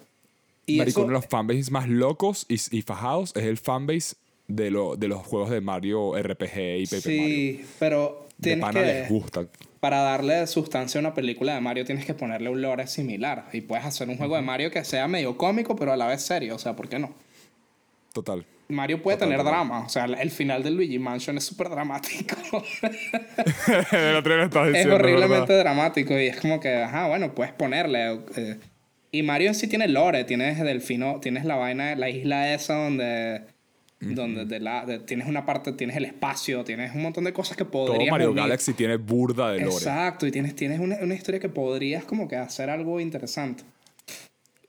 Y 0.66 0.78
Marico, 0.78 1.00
eso, 1.00 1.00
uno 1.00 1.08
de 1.08 1.14
los 1.14 1.26
fanbases 1.26 1.70
más 1.70 1.88
locos 1.88 2.46
y, 2.48 2.54
y 2.76 2.82
fajados 2.82 3.32
es 3.36 3.44
el 3.44 3.58
fanbase 3.58 4.16
de, 4.48 4.70
lo, 4.70 4.96
de 4.96 5.08
los 5.08 5.26
juegos 5.26 5.50
de 5.50 5.60
Mario 5.60 6.14
RPG 6.16 6.78
y 6.78 6.86
Paper 6.86 7.16
Mario. 7.16 7.36
sí, 7.36 7.64
pero 7.78 8.26
De 8.38 8.56
tienes 8.56 8.62
pana 8.62 8.80
que... 8.80 8.86
les 8.86 9.08
gusta. 9.08 9.46
Para 9.80 10.00
darle 10.00 10.46
sustancia 10.46 10.98
a 10.98 11.00
una 11.00 11.14
película 11.14 11.54
de 11.54 11.60
Mario 11.60 11.84
tienes 11.86 12.04
que 12.04 12.12
ponerle 12.14 12.50
un 12.50 12.60
lore 12.60 12.86
similar. 12.86 13.48
Y 13.52 13.62
puedes 13.62 13.84
hacer 13.84 14.08
un 14.08 14.16
juego 14.16 14.36
de 14.36 14.42
Mario 14.42 14.70
que 14.70 14.84
sea 14.84 15.08
medio 15.08 15.36
cómico, 15.38 15.74
pero 15.76 15.92
a 15.92 15.96
la 15.96 16.06
vez 16.06 16.22
serio. 16.22 16.54
O 16.56 16.58
sea, 16.58 16.76
¿por 16.76 16.88
qué 16.88 16.98
no? 16.98 17.14
Total. 18.12 18.44
Mario 18.70 19.02
puede 19.02 19.18
tener 19.18 19.42
drama. 19.44 19.80
O 19.84 19.88
sea, 19.88 20.04
el 20.04 20.30
final 20.30 20.62
de 20.62 20.70
Luigi 20.70 20.98
Mansion 20.98 21.36
es 21.36 21.44
súper 21.44 21.68
dramático. 21.68 22.36
el 23.92 24.16
otro 24.16 24.36
lo 24.36 24.44
estabas 24.44 24.68
es 24.68 24.74
diciendo, 24.74 24.96
horriblemente 24.96 25.52
¿verdad? 25.52 25.58
dramático 25.60 26.18
y 26.18 26.26
es 26.26 26.36
como 26.40 26.60
que, 26.60 26.74
ajá, 26.76 27.08
bueno, 27.08 27.34
puedes 27.34 27.52
ponerle. 27.52 28.20
eh, 28.36 28.58
y 29.12 29.22
Mario 29.22 29.48
en 29.48 29.54
sí 29.54 29.66
tiene 29.66 29.88
lore, 29.88 30.24
tienes 30.24 30.58
Delfino, 30.60 31.18
tienes 31.20 31.44
la 31.44 31.56
vaina, 31.56 31.96
la 31.96 32.08
isla 32.08 32.54
esa 32.54 32.74
donde, 32.74 33.42
donde 33.98 34.44
de 34.44 34.60
la, 34.60 34.86
de- 34.86 35.00
tienes 35.00 35.26
una 35.26 35.44
parte, 35.44 35.72
tienes 35.72 35.96
el 35.96 36.04
espacio, 36.04 36.62
tienes 36.62 36.94
un 36.94 37.02
montón 37.02 37.24
de 37.24 37.32
cosas 37.32 37.56
que 37.56 37.64
Todo 37.64 37.86
podrías 37.86 38.10
Mario 38.12 38.30
unir. 38.30 38.44
Galaxy 38.44 38.72
tiene 38.72 38.96
burda 38.96 39.50
de 39.50 39.60
lore. 39.60 39.72
Exacto, 39.74 40.26
y 40.26 40.30
tienes, 40.30 40.54
tienes 40.54 40.78
una, 40.78 40.96
una 41.02 41.14
historia 41.14 41.40
que 41.40 41.48
podrías 41.48 42.04
como 42.04 42.28
que 42.28 42.36
hacer 42.36 42.70
algo 42.70 43.00
interesante. 43.00 43.64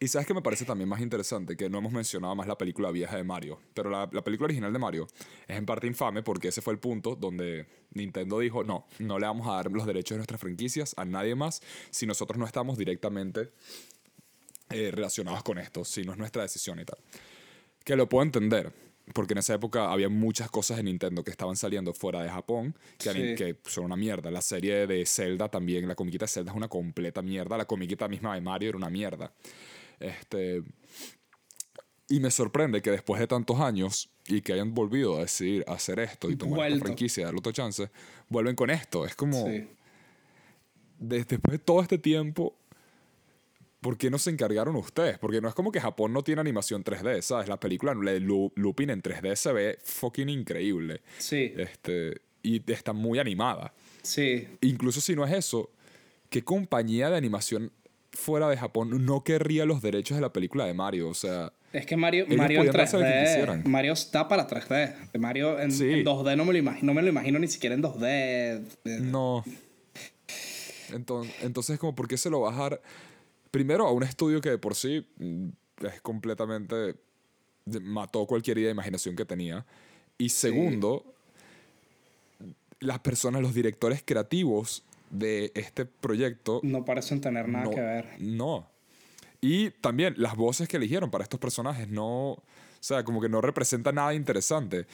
Y 0.04 0.08
sabes 0.08 0.26
que 0.28 0.34
me 0.34 0.42
parece 0.42 0.66
también 0.66 0.90
más 0.90 1.00
interesante 1.00 1.56
que 1.56 1.70
no 1.70 1.78
hemos 1.78 1.94
mencionado 1.94 2.36
más 2.36 2.48
la 2.48 2.58
película 2.58 2.90
vieja 2.90 3.16
de 3.18 3.24
Mario. 3.24 3.60
Pero 3.76 3.92
la, 3.92 4.10
la 4.12 4.24
película 4.24 4.46
original 4.46 4.74
de 4.74 4.80
Mario 4.80 5.08
es 5.48 5.56
en 5.58 5.66
parte 5.68 5.86
infame 5.86 6.24
porque 6.24 6.48
ese 6.48 6.60
fue 6.62 6.74
el 6.74 6.80
punto 6.80 7.16
donde 7.16 7.68
Nintendo 7.94 8.40
dijo: 8.40 8.64
no, 8.64 8.88
no 8.98 9.20
le 9.20 9.28
vamos 9.28 9.48
a 9.48 9.54
dar 9.54 9.72
los 9.72 9.86
derechos 9.86 10.16
de 10.16 10.18
nuestras 10.18 10.42
franquicias 10.42 10.96
a 10.98 11.06
nadie 11.06 11.36
más 11.36 11.62
si 11.92 12.08
nosotros 12.08 12.40
no 12.40 12.48
estamos 12.48 12.80
directamente 12.80 13.52
eh, 14.72 14.90
relacionados 14.92 15.44
con 15.44 15.60
esto, 15.60 15.86
si 15.86 16.02
no 16.04 16.14
es 16.14 16.18
nuestra 16.18 16.42
decisión 16.42 16.80
y 16.80 16.86
tal. 16.86 16.98
Que 17.84 17.96
lo 17.96 18.10
puedo 18.10 18.24
entender. 18.24 18.74
porque 19.14 19.34
en 19.34 19.40
esa 19.40 19.54
época 19.56 19.92
había 19.92 20.10
muchas 20.10 20.50
cosas 20.50 20.78
de 20.78 20.84
Nintendo 20.84 21.24
que 21.24 21.32
estaban 21.32 21.58
saliendo 21.58 21.94
fuera 21.94 22.24
de 22.24 22.30
Japón, 22.30 22.76
que, 22.98 23.12
Sí. 23.12 23.36
que 23.36 23.58
son 23.66 23.84
una 23.86 23.98
mierda. 23.98 24.32
La 24.32 24.42
serie 24.42 24.88
de 24.88 25.06
Zelda 25.06 25.50
también, 25.50 25.88
la 25.88 25.96
comiquita 25.96 26.26
de 26.26 26.30
Zelda 26.32 26.52
es 26.52 26.58
una 26.58 26.70
completa 26.70 27.22
mierda. 27.22 27.58
La 27.58 27.66
comiquita 27.66 28.08
misma 28.08 28.36
de 28.36 28.42
Mario 28.42 28.70
era 28.70 28.78
una 28.78 28.90
mierda. 28.90 29.34
Este, 30.02 30.64
y 32.10 32.20
me 32.20 32.30
sorprende 32.32 32.82
que 32.82 32.92
después 32.92 33.20
de 33.20 33.28
tantos 33.28 33.60
años 33.60 34.10
y 34.28 34.42
que 34.42 34.54
hayan 34.54 34.74
volvido 34.74 35.18
a 35.18 35.22
decidir 35.22 35.64
hacer 35.68 36.00
esto 36.00 36.30
y 36.30 36.36
tomar 36.36 36.56
Vuelto. 36.58 36.76
esta 36.76 36.86
franquicia, 36.88 37.26
darle 37.26 37.40
otro 37.40 37.52
chance, 37.52 37.90
vuelven 38.30 38.56
con 38.56 38.70
esto. 38.70 39.06
Es 39.06 39.16
como, 39.16 39.46
Sí. 39.46 39.68
de- 41.00 41.24
después 41.26 41.52
de 41.52 41.60
todo 41.60 41.82
este 41.82 41.98
tiempo, 41.98 42.56
¿por 43.80 43.98
qué 43.98 44.10
no 44.12 44.20
se 44.20 44.30
encargaron 44.30 44.76
ustedes? 44.76 45.18
Porque 45.18 45.42
no 45.42 45.48
es 45.48 45.56
como 45.56 45.72
que 45.72 45.80
Japón 45.82 46.14
no 46.14 46.24
tiene 46.24 46.42
animación 46.42 46.84
3D, 46.84 47.22
¿sabes? 47.22 47.48
La 47.48 47.60
película 47.60 47.96
de 47.96 48.20
Lu- 48.20 48.52
Lupin 48.56 48.90
en 48.92 49.02
3D 49.02 49.36
se 49.36 49.54
ve 49.54 49.78
fucking 49.84 50.30
increíble. 50.30 51.02
Sí, 51.18 51.54
Este, 51.58 52.22
y 52.44 52.62
está 52.72 52.94
muy 52.94 53.20
animada. 53.20 53.74
sí. 54.04 54.48
Incluso 54.62 55.00
si 55.02 55.16
no 55.16 55.26
es 55.26 55.32
eso, 55.34 55.72
¿qué 56.30 56.44
compañía 56.44 57.10
de 57.10 57.18
animación 57.18 57.72
fuera 58.12 58.50
de 58.50 58.58
Japón 58.58 59.06
no 59.06 59.24
querría 59.24 59.66
los 59.66 59.82
derechos 59.82 60.16
de 60.18 60.22
la 60.22 60.32
película 60.34 60.66
de 60.66 60.74
Mario? 60.74 61.10
O 61.10 61.14
sea, 61.14 61.54
Es 61.74 61.86
que 61.86 61.96
Mario, 61.96 62.26
Mario 62.28 62.62
en 62.62 62.68
podían 62.68 62.76
darse 62.76 62.98
lo 62.98 63.04
que 63.04 63.10
3D. 63.10 63.22
quisieran. 63.26 63.64
Mario 63.66 63.94
está 63.94 64.28
para 64.28 64.48
3D. 64.48 64.94
Mario 65.20 65.60
en, 65.60 65.72
Sí. 65.72 65.90
en 65.90 66.04
2D 66.06 66.36
no 66.36 66.46
me 66.46 66.52
lo 66.54 66.60
imagino, 66.60 66.88
no 66.88 66.94
me 66.94 67.02
lo 67.02 67.10
imagino 67.10 67.40
ni 67.40 67.48
siquiera 67.48 67.76
en 67.76 67.82
2D. 67.82 68.04
Eh, 68.86 69.00
no. 69.02 69.44
Entonces, 70.94 71.34
entonces 71.42 71.80
como, 71.80 71.96
¿por 71.96 72.08
qué 72.08 72.18
se 72.18 72.30
lo 72.30 72.42
va 72.42 72.50
a 72.50 72.52
dejar 72.52 72.82
primero 73.50 73.88
a 73.88 73.92
un 73.92 74.04
estudio 74.04 74.42
que 74.42 74.50
de 74.50 74.58
por 74.58 74.76
sí 74.76 75.08
mm, 75.18 75.48
es 75.86 76.02
completamente... 76.02 76.96
mató 77.82 78.26
cualquier 78.26 78.58
idea 78.58 78.68
de 78.68 78.74
imaginación 78.74 79.16
que 79.16 79.24
tenía? 79.26 79.66
Y 80.18 80.30
segundo, 80.30 81.16
las 82.80 83.00
personas, 83.00 83.42
los 83.42 83.54
directores 83.54 84.04
creativos 84.06 84.84
de 85.12 85.52
este 85.56 85.86
proyecto 85.86 86.62
No 86.64 86.86
parecen 86.86 87.22
tener 87.22 87.48
nada 87.48 87.66
no, 87.66 87.72
que 87.72 87.82
ver. 87.82 88.08
No. 88.20 88.68
Y 89.42 89.72
también 89.72 90.14
las 90.18 90.36
voces 90.36 90.68
que 90.68 90.78
eligieron 90.78 91.12
para 91.12 91.24
estos 91.24 91.40
personajes 91.40 91.90
no. 91.90 92.32
O 92.32 92.44
sea, 92.84 93.04
como 93.04 93.22
que 93.22 93.30
no 93.30 93.42
representa 93.42 93.92
nada 93.92 94.14
interesante. 94.14 94.86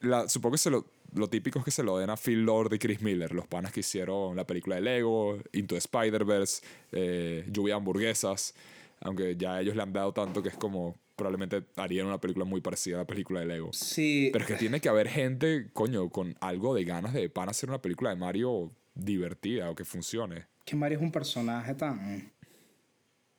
La, 0.00 0.28
supongo 0.28 0.52
que 0.52 0.58
se 0.58 0.70
lo, 0.70 0.86
lo 1.14 1.28
típico 1.28 1.58
es 1.58 1.64
que 1.64 1.70
se 1.70 1.82
lo 1.82 1.98
den 1.98 2.10
a 2.10 2.16
Phil 2.16 2.42
Lord 2.42 2.72
y 2.74 2.78
Chris 2.78 3.02
Miller, 3.02 3.32
los 3.32 3.46
panas 3.46 3.72
que 3.72 3.80
hicieron 3.80 4.36
la 4.36 4.46
película 4.46 4.76
de 4.76 4.82
Lego, 4.82 5.38
Into 5.52 5.76
Spider-Verse, 5.76 6.62
eh, 6.92 7.44
Lluvia 7.50 7.74
de 7.74 7.78
Hamburguesas. 7.78 8.54
Aunque 9.00 9.36
ya 9.36 9.60
ellos 9.60 9.76
le 9.76 9.82
han 9.82 9.92
dado 9.92 10.12
tanto 10.12 10.42
que 10.42 10.48
es 10.48 10.56
como. 10.56 10.96
Probablemente 11.14 11.62
harían 11.76 12.08
una 12.08 12.20
película 12.20 12.44
muy 12.44 12.60
parecida 12.60 12.96
a 12.96 12.98
la 13.00 13.06
película 13.06 13.38
de 13.38 13.46
Lego. 13.46 13.72
Sí. 13.72 14.30
Pero 14.32 14.44
es 14.44 14.50
que 14.50 14.56
tiene 14.56 14.80
que 14.80 14.88
haber 14.88 15.06
gente, 15.06 15.68
coño, 15.72 16.08
con 16.08 16.36
algo 16.40 16.74
de 16.74 16.84
ganas 16.84 17.12
de 17.12 17.28
pan 17.28 17.48
hacer 17.48 17.68
una 17.68 17.80
película 17.80 18.10
de 18.10 18.16
Mario 18.16 18.72
divertida 18.94 19.70
o 19.70 19.74
que 19.74 19.84
funcione. 19.84 20.46
que 20.64 20.76
Mario 20.76 20.98
es 20.98 21.02
un 21.04 21.12
personaje 21.12 21.74
tan. 21.74 22.32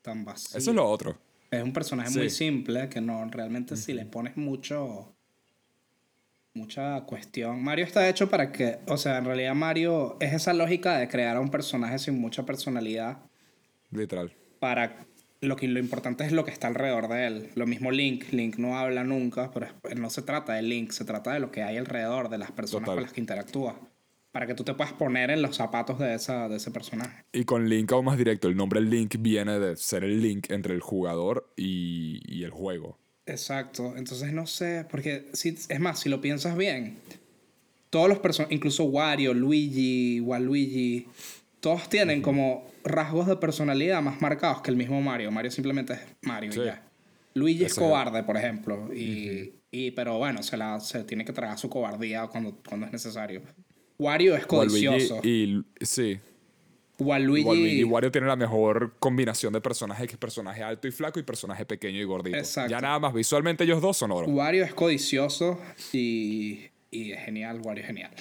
tan 0.01 0.23
vacío. 0.23 0.57
Eso 0.57 0.69
es 0.69 0.75
lo 0.75 0.85
otro. 0.87 1.17
Es 1.49 1.63
un 1.63 1.73
personaje 1.73 2.09
Sí. 2.11 2.19
muy 2.19 2.29
simple 2.29 2.89
que 2.89 3.01
no 3.01 3.25
realmente 3.29 3.75
si 3.75 3.93
le 3.93 4.05
pones 4.05 4.37
mucho 4.37 5.11
mucha 6.53 7.01
cuestión. 7.01 7.61
Mario 7.63 7.83
está 7.85 8.07
hecho 8.07 8.29
para 8.29 8.51
que, 8.51 8.79
o 8.87 8.95
sea, 8.97 9.17
en 9.17 9.25
realidad 9.25 9.53
Mario 9.55 10.15
es 10.21 10.33
esa 10.33 10.53
lógica 10.53 10.97
de 10.97 11.07
crear 11.09 11.35
a 11.35 11.39
un 11.41 11.49
personaje 11.49 11.99
sin 11.99 12.19
mucha 12.19 12.45
personalidad 12.45 13.17
Literal. 13.91 14.31
para 14.59 14.95
lo 15.41 15.55
que 15.57 15.67
lo 15.67 15.79
importante 15.79 16.23
es 16.25 16.31
lo 16.31 16.45
que 16.45 16.51
está 16.51 16.67
alrededor 16.67 17.09
de 17.09 17.27
él. 17.27 17.49
Lo 17.55 17.67
mismo 17.67 17.91
Link, 17.91 18.31
Link 18.31 18.57
no 18.57 18.77
habla 18.77 19.03
nunca, 19.03 19.51
pero 19.51 19.67
no 19.97 20.09
se 20.09 20.21
trata 20.21 20.53
de 20.53 20.61
Link, 20.61 20.91
se 20.91 21.03
trata 21.03 21.33
de 21.33 21.39
lo 21.41 21.51
que 21.51 21.61
hay 21.63 21.75
alrededor 21.77 22.29
de 22.29 22.37
las 22.37 22.51
personas 22.51 22.85
Total. 22.85 22.95
con 22.95 23.03
las 23.03 23.11
que 23.13 23.19
interactúa, 23.19 23.77
para 24.35 24.47
que 24.47 24.53
tú 24.53 24.65
te 24.65 24.73
puedas 24.73 24.91
poner 24.91 25.31
en 25.31 25.41
los 25.41 25.55
zapatos 25.55 25.97
de 25.97 26.13
esa 26.13 26.49
de 26.49 26.57
ese 26.57 26.69
personaje. 26.69 27.23
Y 27.31 27.45
con 27.45 27.69
Link 27.69 27.89
aún 27.93 28.03
más 28.03 28.17
directo, 28.17 28.49
el 28.49 28.57
nombre 28.57 28.81
Link 28.81 29.15
viene 29.19 29.57
de 29.59 29.77
ser 29.77 30.03
el 30.03 30.21
link 30.21 30.51
entre 30.51 30.73
el 30.73 30.81
jugador 30.81 31.53
y, 31.55 32.19
y 32.27 32.43
el 32.43 32.51
juego. 32.51 32.99
Exacto, 33.25 33.93
entonces 33.95 34.33
no 34.33 34.45
sé, 34.45 34.85
porque 34.91 35.29
si, 35.31 35.57
es 35.69 35.79
más, 35.79 36.01
si 36.01 36.09
lo 36.09 36.19
piensas 36.19 36.57
bien, 36.57 36.97
todos 37.89 38.09
los 38.09 38.19
personajes, 38.19 38.53
incluso 38.57 38.83
Wario, 38.83 39.33
Luigi, 39.33 40.19
Waluigi, 40.19 41.07
todos 41.61 41.87
tienen 41.87 42.21
como 42.21 42.69
rasgos 42.83 43.27
de 43.27 43.37
personalidad 43.37 44.01
más 44.01 44.19
marcados 44.21 44.61
que 44.61 44.69
el 44.69 44.75
mismo 44.75 45.01
Mario. 45.01 45.31
Mario 45.31 45.49
simplemente 45.49 45.93
es 45.93 46.01
Mario 46.23 46.51
Sí. 46.51 46.59
y 46.59 46.65
ya. 46.65 46.83
Luigi 47.35 47.63
es 47.63 47.71
Ese 47.71 47.79
es- 47.81 47.87
cobarde, 47.87 48.21
por 48.23 48.35
ejemplo, 48.35 48.93
y, 48.93 49.53
y- 49.71 49.91
pero 49.91 50.17
bueno, 50.17 50.43
se, 50.43 50.57
la, 50.57 50.81
se 50.81 51.05
tiene 51.05 51.23
que 51.23 51.31
tragar 51.31 51.57
su 51.57 51.69
cobardía 51.69 52.27
cuando, 52.27 52.57
cuando 52.67 52.85
es 52.87 52.91
necesario. 52.91 53.41
Wario 53.97 54.35
es 54.35 54.45
Waluigi 54.49 54.85
codicioso. 54.87 55.21
y 55.23 55.63
sí. 55.81 56.19
Waluigi, 56.97 57.45
Waluigi 57.45 57.79
y 57.79 57.83
Wario 57.83 58.11
tienen 58.11 58.29
la 58.29 58.35
mejor 58.35 58.93
combinación 58.99 59.51
de 59.51 59.59
personajes, 59.61 60.07
que 60.07 60.13
es 60.13 60.17
personaje 60.17 60.63
alto 60.63 60.87
y 60.87 60.91
flaco 60.91 61.19
y 61.19 61.23
personaje 61.23 61.65
pequeño 61.65 61.99
y 61.99 62.03
gordito. 62.05 62.37
Exacto. 62.37 62.71
Ya 62.71 62.79
nada 62.79 62.99
más, 62.99 63.13
visualmente 63.13 63.65
ellos 63.65 63.81
dos 63.81 63.97
son 63.97 64.11
oro. 64.11 64.27
Wario 64.27 64.63
es 64.63 64.73
codicioso 64.73 65.59
y, 65.91 66.69
y 66.91 67.11
es 67.11 67.25
genial, 67.25 67.59
Wario 67.63 67.81
es 67.83 67.87
genial. 67.87 68.11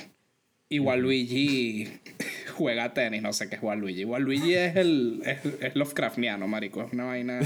Y 0.68 0.80
Waluigi 0.80 2.00
juega 2.56 2.92
tenis, 2.94 3.22
no 3.22 3.32
sé 3.32 3.48
qué 3.48 3.56
es 3.56 3.62
Waluigi. 3.62 4.04
Waluigi 4.04 4.54
es 4.54 4.76
el 4.76 5.22
es, 5.24 5.38
es 5.60 5.76
Lovecraftiano, 5.76 6.48
marico, 6.48 6.82
es 6.82 6.92
una 6.92 7.04
vaina... 7.04 7.40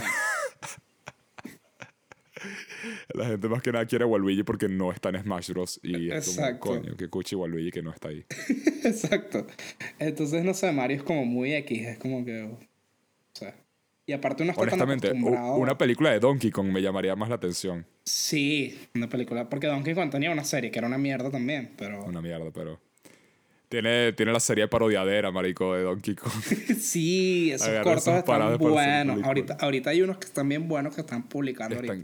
La 3.15 3.27
gente 3.27 3.49
más 3.49 3.63
que 3.63 3.73
nada 3.73 3.87
quiere 3.87 4.05
a 4.05 4.07
Waluigi 4.07 4.43
porque 4.43 4.69
no 4.69 4.93
está 4.93 5.09
en 5.11 5.23
Smash 5.23 5.51
Bros. 5.51 5.81
Y 5.83 6.11
es 6.11 6.27
como, 6.27 6.47
Exacto. 6.47 6.61
coño, 6.61 6.97
que 6.97 7.09
cuchi 7.09 7.37
Waluigi 7.37 7.71
que 7.71 7.83
no 7.83 7.91
está 7.91 8.09
ahí. 8.09 8.25
Exacto. 8.85 9.47
Entonces, 9.99 10.45
no 10.45 10.55
sé, 10.55 10.73
Mario 10.73 10.99
es 10.99 11.03
como 11.03 11.25
muy 11.25 11.55
X, 11.55 11.87
es 11.87 11.99
como 11.99 12.25
que... 12.25 12.43
O 12.43 12.59
sea, 13.33 13.55
y 14.09 14.15
aparte 14.15 14.43
uno 14.43 14.53
está 14.53 14.63
Honestamente, 14.63 15.13
una 15.13 15.77
película 15.77 16.11
de 16.11 16.19
Donkey 16.19 16.51
Kong 16.51 16.69
me 16.69 16.81
llamaría 16.81 17.15
más 17.15 17.29
la 17.29 17.35
atención. 17.35 17.85
Sí, 18.05 18.89
una 18.95 19.07
película, 19.07 19.51
porque 19.51 19.67
Donkey 19.67 19.95
Kong 19.95 20.09
tenía 20.11 20.31
una 20.31 20.45
serie 20.45 20.71
que 20.71 20.79
era 20.79 20.89
una 20.89 20.97
mierda 20.97 21.31
también, 21.31 21.73
pero... 21.77 22.05
Una 22.05 22.23
mierda, 22.23 22.51
pero... 22.51 22.81
Tiene, 23.69 24.15
tiene 24.15 24.33
la 24.33 24.41
serie 24.41 24.67
parodiadera, 24.67 25.31
marico, 25.31 25.75
de 25.75 25.83
Donkey 25.83 26.15
Kong. 26.15 26.33
Sí, 26.81 27.51
esos 27.53 27.69
Agarra 27.69 27.85
cortos 27.85 28.15
están 28.15 28.57
buenos. 28.57 29.23
Ahorita, 29.23 29.59
ahorita 29.61 29.91
hay 29.91 30.01
unos 30.01 30.17
que 30.17 30.25
están 30.25 30.49
bien 30.49 30.69
buenos 30.69 30.95
que 30.95 31.03
están 31.03 31.29
publicando 31.29 31.77
ahorita. 31.77 31.99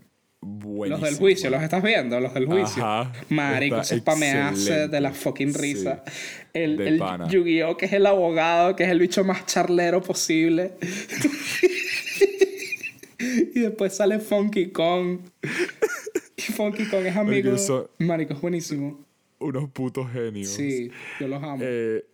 Los 0.89 1.01
del 1.01 1.17
juicio, 1.17 1.51
¿los 1.51 1.63
estás 1.63 1.83
viendo? 1.83 2.21
Los 2.21 2.35
del 2.35 2.47
juicio. 2.47 2.85
Ajá, 2.85 3.13
Marico, 3.29 3.81
pameaces 4.05 4.61
excelente. 4.61 4.89
de 4.89 5.01
la 5.01 5.13
fucking 5.13 5.55
risa. 5.55 6.05
El, 6.53 6.81
el. 6.81 7.03
Yu-Gi-Oh! 7.29 7.77
que 7.77 7.87
es 7.87 7.93
el 7.93 8.07
abogado, 8.07 8.77
que 8.77 8.85
es 8.85 8.91
el 8.91 8.99
bicho 8.99 9.25
más 9.25 9.47
charlero 9.47 10.03
posible. 10.03 10.73
y 13.19 13.61
después 13.61 13.95
sale 13.95 14.21
Funky 14.21 14.71
Kong. 14.71 15.19
Y 16.37 16.43
Funky 16.43 16.87
Kong 16.87 17.07
es 17.07 17.17
amigo. 17.17 17.57
Marico, 17.99 18.35
es 18.35 18.41
buenísimo. 18.41 19.01
Unos 19.39 19.71
putos 19.71 20.11
genios. 20.13 20.49
Sí, 20.49 20.91
yo 21.21 21.29
los 21.29 21.43
amo. 21.43 21.59
Eh, 21.61 22.05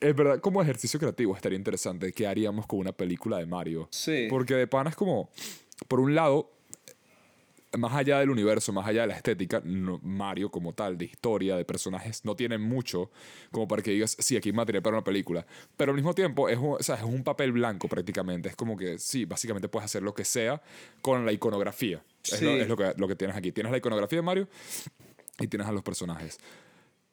es 0.00 0.14
verdad, 0.14 0.40
como 0.40 0.62
ejercicio 0.62 1.00
creativo 1.00 1.34
estaría 1.34 1.56
interesante. 1.56 2.12
¿Qué 2.12 2.26
haríamos 2.26 2.66
con 2.66 2.80
una 2.80 2.92
película 2.92 3.38
de 3.38 3.46
Mario? 3.46 3.88
Sí. 3.90 4.26
Porque 4.28 4.54
de 4.54 4.66
pana 4.66 4.90
es 4.90 4.96
como, 4.96 5.30
por 5.88 6.00
un 6.00 6.14
lado, 6.14 6.50
más 7.76 7.92
allá 7.94 8.20
del 8.20 8.30
universo, 8.30 8.72
más 8.72 8.86
allá 8.86 9.02
de 9.02 9.06
la 9.08 9.14
estética, 9.16 9.60
no- 9.64 9.98
Mario 10.02 10.50
como 10.50 10.72
tal, 10.72 10.96
de 10.96 11.04
historia, 11.06 11.56
de 11.56 11.64
personajes, 11.64 12.24
no 12.24 12.34
tiene 12.36 12.58
mucho 12.58 13.10
como 13.50 13.68
para 13.68 13.82
que 13.82 13.90
digas, 13.90 14.16
sí, 14.18 14.36
aquí 14.36 14.48
hay 14.50 14.52
material 14.54 14.82
para 14.82 14.96
una 14.96 15.04
película. 15.04 15.44
Pero 15.76 15.90
al 15.92 15.96
mismo 15.96 16.14
tiempo 16.14 16.48
es 16.48 16.58
un, 16.58 16.76
o 16.78 16.82
sea, 16.82 16.94
es 16.96 17.02
un 17.02 17.22
papel 17.24 17.52
blanco 17.52 17.88
prácticamente. 17.88 18.48
Es 18.48 18.56
como 18.56 18.76
que, 18.76 18.98
sí, 18.98 19.24
básicamente 19.24 19.68
puedes 19.68 19.84
hacer 19.86 20.02
lo 20.02 20.14
que 20.14 20.24
sea 20.24 20.62
con 21.02 21.26
la 21.26 21.32
iconografía. 21.32 22.02
Es, 22.24 22.40
lo, 22.42 22.50
Sí. 22.52 22.58
es 22.60 22.68
lo, 22.68 22.76
que, 22.76 22.92
lo 22.96 23.08
que 23.08 23.16
tienes 23.16 23.36
aquí. 23.36 23.52
Tienes 23.52 23.70
la 23.72 23.78
iconografía 23.78 24.18
de 24.18 24.22
Mario 24.22 24.48
y 25.38 25.46
tienes 25.48 25.66
a 25.68 25.72
los 25.72 25.82
personajes. 25.82 26.38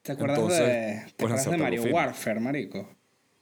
¿Te 0.01 0.11
acuerdas 0.13 0.37
entonces, 0.37 0.59
de, 0.67 1.03
¿te 1.15 1.23
acuerdas 1.25 1.49
de 1.49 1.57
Mario. 1.57 1.83
Warfare, 1.83 2.39
marico? 2.39 2.89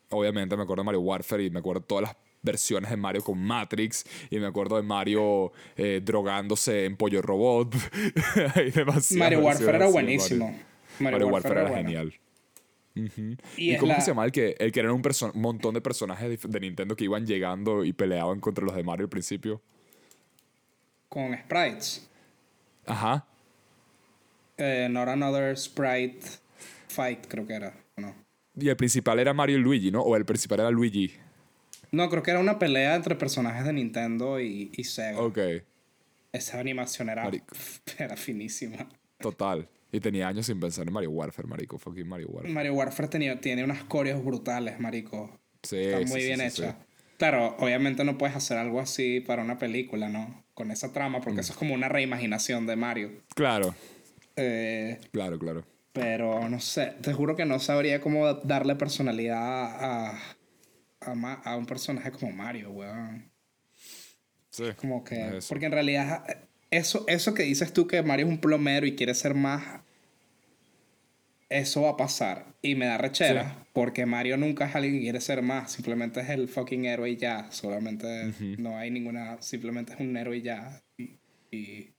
Obviamente 0.10 0.56
me 0.58 0.64
acuerdo 0.64 0.82
de 0.82 0.86
Mario 0.86 1.02
Warfare 1.02 1.44
y 1.44 1.50
me 1.50 1.60
acuerdo 1.60 1.82
de 1.82 1.88
todas 1.88 2.02
las 2.04 2.16
versiones 2.42 2.90
de 2.90 2.98
Mario 2.98 3.24
con 3.24 3.40
Matrix 3.40 4.06
y 4.30 4.40
me 4.40 4.48
acuerdo 4.48 4.78
de 4.78 4.84
Mario 4.84 5.52
eh, 5.76 6.02
drogándose 6.04 6.86
en 6.86 6.98
Pollo 6.98 7.22
Robot. 7.22 7.76
Hay 8.56 8.74
Mario 9.18 9.40
Warfare 9.40 9.78
era 9.78 9.88
buenísimo. 9.88 10.46
Mario. 10.48 10.66
Mario, 11.00 11.18
Mario 11.20 11.28
Warfare, 11.28 11.62
era 11.62 11.76
genial. 11.78 12.14
Y 12.94 13.10
¿Y, 13.58 13.72
es 13.72 13.80
cómo 13.80 13.92
la- 13.92 13.96
que 13.96 14.02
se 14.02 14.12
llama 14.12 14.26
el 14.26 14.32
que, 14.32 14.56
el 14.60 14.72
que 14.72 14.80
eran 14.82 14.92
un 14.92 15.02
montón 15.36 15.74
de 15.74 15.82
personajes 15.82 16.30
de, 16.42 16.50
de 16.50 16.60
Nintendo 16.60 16.96
que 16.96 17.06
iban 17.06 17.26
llegando 17.26 17.86
y 17.86 17.94
peleaban 17.94 18.40
contra 18.40 18.66
los 18.66 18.76
de 18.76 18.84
Mario 18.84 19.06
al 19.06 19.10
principio? 19.10 19.62
Con 21.08 21.34
sprites. 21.38 22.08
Ajá. 22.86 23.26
Eh, 24.58 24.88
Not 24.90 25.08
Another 25.08 25.58
Sprite 25.58 26.20
Fight, 26.88 27.26
creo 27.28 27.48
que 27.48 27.54
era. 27.54 27.74
¿o 27.98 28.02
No. 28.02 28.16
Y 28.56 28.68
el 28.68 28.76
principal 28.76 29.20
era 29.20 29.34
Mario 29.34 29.58
y 29.58 29.62
Luigi, 29.62 29.92
¿no? 29.92 30.02
O 30.02 30.16
el 30.16 30.26
principal 30.26 30.60
era 30.60 30.70
Luigi. 30.72 31.14
No, 31.92 32.10
creo 32.10 32.24
que 32.24 32.32
era 32.32 32.40
una 32.40 32.58
pelea 32.60 32.96
entre 32.96 33.16
personajes 33.16 33.66
de 33.66 33.74
Nintendo 33.74 34.40
y, 34.40 34.72
y 34.76 34.84
Sega. 34.84 35.20
Ok. 35.22 35.38
Esa 36.32 36.60
animación 36.60 37.10
era, 37.10 37.24
Marico. 37.26 37.56
era 37.98 38.16
finísima. 38.16 38.88
Total. 39.20 39.68
Y 39.92 40.00
tenía 40.00 40.28
años 40.30 40.46
sin 40.46 40.60
pensar 40.60 40.88
en 40.88 40.94
Mario 40.94 41.12
Warfare, 41.12 41.48
marico. 41.48 41.78
Fucking 41.78 42.08
Mario 42.08 42.30
Warfare. 42.30 42.54
Mario 42.54 42.74
Warfare 42.76 43.10
tenía, 43.10 43.42
tiene 43.42 43.64
unas 43.64 43.84
coreos 43.84 44.24
brutales, 44.24 44.80
marico. 44.80 45.38
Sí, 45.64 45.78
Está 45.78 45.98
muy 46.00 46.22
sí, 46.22 46.28
bien 46.28 46.40
sí, 46.40 46.46
hecha. 46.64 46.78
Claro, 47.18 47.56
obviamente 47.60 48.04
no 48.06 48.18
puedes 48.18 48.36
hacer 48.36 48.58
algo 48.58 48.80
así 48.80 49.20
para 49.20 49.44
una 49.44 49.60
película, 49.60 50.08
¿no? 50.10 50.44
Con 50.54 50.72
esa 50.72 50.92
trama, 50.94 51.20
Mm. 51.20 51.22
porque 51.24 51.42
eso 51.42 51.52
es 51.52 51.60
como 51.60 51.74
una 51.76 51.90
reimaginación 51.90 52.66
de 52.66 52.76
Mario. 52.78 53.12
Claro, 53.36 53.76
Eh, 54.38 54.98
claro, 55.12 55.38
claro. 55.38 55.66
pero 55.92 56.48
no 56.50 56.60
sé, 56.62 56.94
te 57.02 57.12
juro 57.14 57.36
que 57.36 57.46
no 57.46 57.60
sabría 57.60 58.00
cómo 58.00 58.34
darle 58.34 58.76
personalidad 58.76 59.38
a, 59.44 60.20
a, 61.02 61.14
Ma- 61.16 61.42
a 61.44 61.56
un 61.58 61.66
personaje 61.66 62.12
como 62.12 62.32
Mario, 62.32 62.72
weón. 62.72 63.30
Sí. 64.50 64.66
Como 64.78 65.04
que. 65.04 65.38
es. 65.38 65.48
Porque 65.48 65.66
en 65.66 65.72
realidad, 65.72 66.24
eso, 66.70 67.04
eso 67.08 67.34
que 67.34 67.44
dices 67.44 67.74
tú 67.74 67.88
que 67.88 68.02
Mario 68.04 68.26
es 68.28 68.32
un 68.32 68.40
plomero 68.40 68.86
y 68.86 68.96
quiere 68.96 69.14
ser 69.16 69.34
más. 69.34 69.82
Eso 71.50 71.82
va 71.82 71.90
a 71.92 71.98
pasar. 71.98 72.54
Y 72.62 72.76
me 72.76 72.86
da 72.86 72.98
rechera. 72.98 73.50
Sí. 73.60 73.66
Porque 73.74 74.06
Mario 74.06 74.38
nunca 74.38 74.66
es 74.68 74.76
alguien 74.76 74.96
que 74.96 75.02
quiere 75.02 75.20
ser 75.22 75.42
más. 75.42 75.72
Simplemente 75.72 76.22
es 76.22 76.30
el 76.30 76.48
fucking 76.48 76.86
héroe 76.86 77.10
y 77.12 77.18
ya. 77.18 77.52
Solamente 77.52 78.34
no 78.58 78.78
hay 78.78 78.90
ninguna. 78.92 79.42
Simplemente 79.42 79.94
es 79.94 80.00
un 80.00 80.16
héroe 80.16 80.38
y 80.38 80.42
ya. 80.42 80.82
Y. 80.98 81.18
y- 81.52 81.94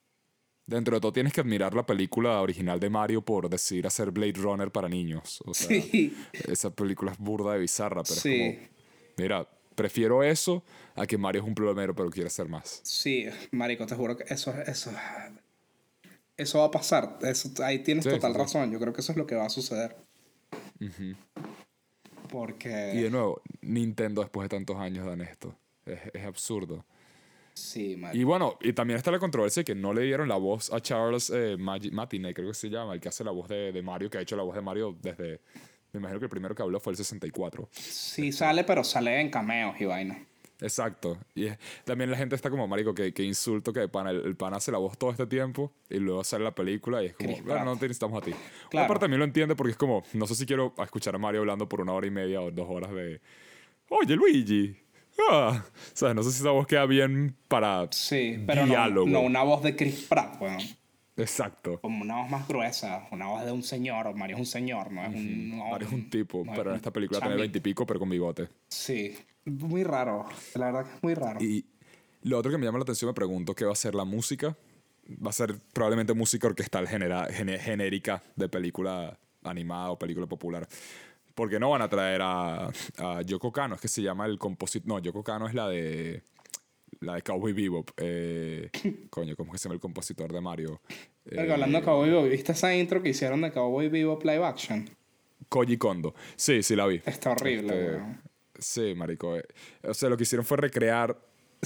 Dentro 0.64 0.94
de 0.94 1.00
todo 1.00 1.12
tienes 1.12 1.32
que 1.32 1.40
admirar 1.40 1.74
la 1.74 1.84
película 1.84 2.40
original 2.40 2.78
de 2.78 2.88
Mario 2.88 3.20
por 3.22 3.50
decidir 3.50 3.86
hacer 3.86 4.10
Blade 4.12 4.34
Runner 4.36 4.70
para 4.70 4.88
niños. 4.88 5.42
O 5.44 5.52
sea, 5.52 5.68
Sí. 5.82 6.16
esa 6.48 6.70
película 6.70 7.12
es 7.12 7.18
burda 7.18 7.52
de 7.54 7.58
bizarra, 7.58 8.02
pero 8.04 8.14
Sí. 8.14 8.40
es 8.42 8.56
como, 8.58 8.72
mira, 9.16 9.48
prefiero 9.74 10.22
eso 10.22 10.62
a 10.94 11.06
que 11.06 11.18
Mario 11.18 11.43
es 11.43 11.48
un 11.48 11.55
plomero 11.55 11.94
pero 11.94 12.10
quiere 12.10 12.30
ser 12.30 12.48
más. 12.48 12.80
Sí, 12.82 13.26
Marico, 13.51 13.86
te 13.86 13.94
juro 13.94 14.16
que 14.16 14.32
eso, 14.32 14.52
eso, 14.66 14.90
eso 16.36 16.59
va 16.59 16.66
a 16.66 16.70
pasar. 16.70 17.18
Eso, 17.22 17.51
ahí 17.62 17.80
tienes 17.80 18.05
Sí, 18.05 18.10
total 18.10 18.32
sí, 18.32 18.39
razón. 18.39 18.72
Yo 18.72 18.78
creo 18.78 18.93
que 18.93 19.01
eso 19.01 19.12
es 19.12 19.18
lo 19.18 19.26
que 19.26 19.34
va 19.34 19.47
a 19.47 19.51
suceder. 19.51 19.97
Porque. 22.28 22.93
Y 22.94 23.02
de 23.02 23.10
nuevo, 23.10 23.40
Nintendo 23.60 24.22
después 24.22 24.47
de 24.47 24.56
tantos 24.56 24.76
años 24.76 25.06
dan 25.06 25.20
esto. 25.20 25.55
Es, 25.86 26.01
es 26.12 26.24
absurdo. 26.24 26.84
Sí, 27.55 27.97
Marico. 27.97 28.18
Y 28.18 28.24
bueno, 28.24 28.59
y 28.62 28.72
también 28.72 28.97
está 28.97 29.10
la 29.10 29.18
controversia 29.18 29.60
de 29.60 29.64
que 29.64 29.74
no 29.74 29.93
le 29.93 30.02
dieron 30.02 30.28
la 30.28 30.36
voz 30.36 30.72
a 30.72 30.80
Charles 30.80 31.30
eh, 31.30 31.56
Martinet, 31.59 32.34
creo 32.34 32.48
que 32.48 32.55
se 32.55 32.70
llama, 32.70 32.94
el 32.94 33.01
que 33.01 33.09
hace 33.09 33.24
la 33.24 33.30
voz 33.30 33.48
de, 33.48 33.72
de 33.72 33.82
Mario, 33.82 34.09
que 34.09 34.18
ha 34.18 34.20
hecho 34.22 34.36
la 34.36 34.43
voz 34.43 34.55
de 34.55 34.62
Mario 34.62 34.97
desde... 35.01 35.40
Me 35.93 35.98
imagino 36.01 36.19
que 36.19 36.27
el 36.27 36.31
primero 36.31 36.55
que 36.55 36.62
habló 36.62 36.81
fue 36.81 36.93
el 36.93 36.97
64. 36.97 37.69
Sí 37.73 38.32
sale, 38.32 38.64
pero 38.64 38.82
sale 38.85 39.20
en 39.20 39.31
cameos 39.31 39.78
y 39.81 39.85
vaina. 39.85 40.24
Exacto. 40.60 41.19
Y 41.35 41.47
es- 41.47 41.59
también 41.85 42.10
la 42.10 42.16
gente 42.16 42.36
está 42.36 42.48
como, 42.48 42.66
marico, 42.69 42.94
que, 42.94 43.12
que 43.12 43.23
insulto 43.24 43.73
que 43.73 43.81
el 43.81 43.90
pan, 43.90 44.06
el, 44.06 44.24
el 44.24 44.36
pan 44.36 44.55
hace 44.55 44.70
la 44.73 44.78
voz 44.78 44.97
todo 44.97 45.10
este 45.10 45.27
tiempo 45.27 45.73
y 45.90 45.98
luego 45.98 46.23
sale 46.24 46.44
la 46.44 46.55
película 46.55 47.02
y 47.02 47.06
es 47.06 47.14
como, 47.14 47.36
bueno, 47.43 47.64
no 47.64 47.77
te 47.77 47.86
necesitamos 47.89 48.23
a 48.23 48.24
ti. 48.24 48.31
Una 48.31 48.69
Claro. 48.70 48.89
parte 48.89 49.01
también 49.05 49.19
lo 49.19 49.24
entiende 49.24 49.56
porque 49.56 49.73
es 49.73 49.77
como, 49.77 50.05
no 50.14 50.27
sé 50.27 50.35
si 50.36 50.47
quiero 50.47 50.73
escuchar 50.82 51.14
a 51.16 51.19
Mario 51.19 51.40
hablando 51.40 51.69
por 51.69 51.81
una 51.81 51.93
hora 51.93 52.06
y 52.06 52.10
media 52.10 52.40
o 52.40 52.51
dos 52.51 52.66
horas 52.70 52.93
de, 52.93 53.20
oye, 53.89 54.14
Luigi. 54.16 54.77
Ah. 55.31 55.62
O 55.66 55.97
sea, 55.97 56.14
no 56.14 56.23
sé 56.23 56.31
si 56.31 56.39
esa 56.39 56.52
voz 56.52 56.66
queda 56.66 56.86
bien 56.86 57.36
para 57.48 57.86
Sí, 57.90 58.43
pero 58.47 58.62
no, 58.62 58.69
diálogo. 58.69 59.09
no 59.09 59.20
una 59.20 59.43
voz 59.43 59.62
de 59.62 59.77
Chris 59.77 60.06
Pratt, 60.09 60.40
weón. 60.40 60.59
Exacto. 61.16 61.80
Como 61.80 62.02
una 62.02 62.22
voz 62.22 62.30
más 62.30 62.48
gruesa, 62.48 63.06
una 63.10 63.26
voz 63.26 63.44
de 63.44 63.52
un 63.52 63.62
señor. 63.62 64.14
Mario 64.14 64.36
es 64.36 64.40
un 64.40 64.47
señor, 64.47 64.90
no 64.90 65.02
es 65.02 65.09
un. 65.14 65.51
no, 65.59 65.70
Mario 65.70 65.86
es 65.89 65.93
un 65.93 66.09
tipo, 66.10 66.43
no 66.44 66.52
pero 66.52 66.62
en 66.62 66.68
un 66.70 66.76
esta 66.76 66.90
película 66.90 67.20
tiene 67.20 67.36
veintipico, 67.36 67.84
pero 67.86 67.98
con 68.01 68.09
bigote. 68.09 68.48
Sí, 68.68 69.16
muy 69.44 69.84
raro. 69.84 70.26
La 70.55 70.66
verdad 70.66 70.84
que 70.86 70.97
es 70.97 71.02
muy 71.02 71.14
raro. 71.14 71.43
Y 71.43 71.64
lo 72.22 72.39
otro 72.39 72.51
que 72.51 72.56
me 72.59 72.64
llama 72.64 72.78
la 72.78 72.82
atención, 72.84 73.09
me 73.09 73.14
pregunto 73.14 73.55
qué 73.55 73.64
va 73.64 73.72
a 73.72 73.76
ser 73.76 73.94
la 73.94 74.05
música. 74.05 74.56
Va 75.24 75.30
a 75.30 75.32
ser 75.32 75.56
probablemente 75.72 76.14
música 76.14 76.47
orquestal 76.47 76.86
genera- 76.89 77.26
gene- 77.30 77.59
genérica 77.59 78.22
de 78.36 78.48
película 78.48 79.18
animada 79.43 79.90
o 79.90 79.98
película 79.98 80.26
popular. 80.26 80.66
Porque 81.34 81.59
no 81.59 81.70
van 81.70 81.82
a 81.82 81.89
traer 81.89 82.20
a, 82.22 82.68
a 82.98 83.22
Yoko 83.22 83.51
Kano, 83.52 83.74
es 83.74 83.80
que 83.80 83.89
se 83.89 84.01
llama 84.02 84.26
el 84.26 84.39
compositor. 84.39 84.86
No, 84.89 84.98
Yoko 84.98 85.24
Kano 85.24 85.47
es 85.48 85.55
la 85.55 85.68
de. 85.68 86.22
La 87.02 87.14
de 87.16 87.22
Cowboy 87.22 87.52
Bebop. 87.52 87.90
Eh, 87.98 88.70
coño, 89.10 89.36
¿cómo 89.36 89.52
que 89.52 89.58
se 89.58 89.64
llama 89.64 89.74
el 89.74 89.80
compositor 89.80 90.32
de 90.32 90.40
Mario? 90.40 90.80
Hablando 91.38 91.78
de 91.78 91.84
Cowboy 91.84 92.10
Bebop, 92.10 92.28
¿viste 92.30 92.52
esa 92.52 92.74
intro 92.74 93.02
que 93.02 93.10
hicieron 93.10 93.40
de 93.42 93.52
Cowboy 93.52 93.88
Bebop 93.88 94.24
live 94.24 94.44
action? 94.44 94.88
Koji 95.48 95.76
Kondo. 95.76 96.14
Sí, 96.36 96.62
sí 96.62 96.74
la 96.76 96.86
vi. 96.86 97.02
Está 97.04 97.32
horrible, 97.32 97.72
Este, 97.74 97.90
weón. 97.96 98.20
Sí, 98.58 98.94
marico. 98.96 99.36
eh, 99.36 99.44
O 99.82 99.92
sea, 99.94 100.08
lo 100.08 100.16
que 100.16 100.22
hicieron 100.22 100.44
fue 100.46 100.56
recrear 100.56 101.18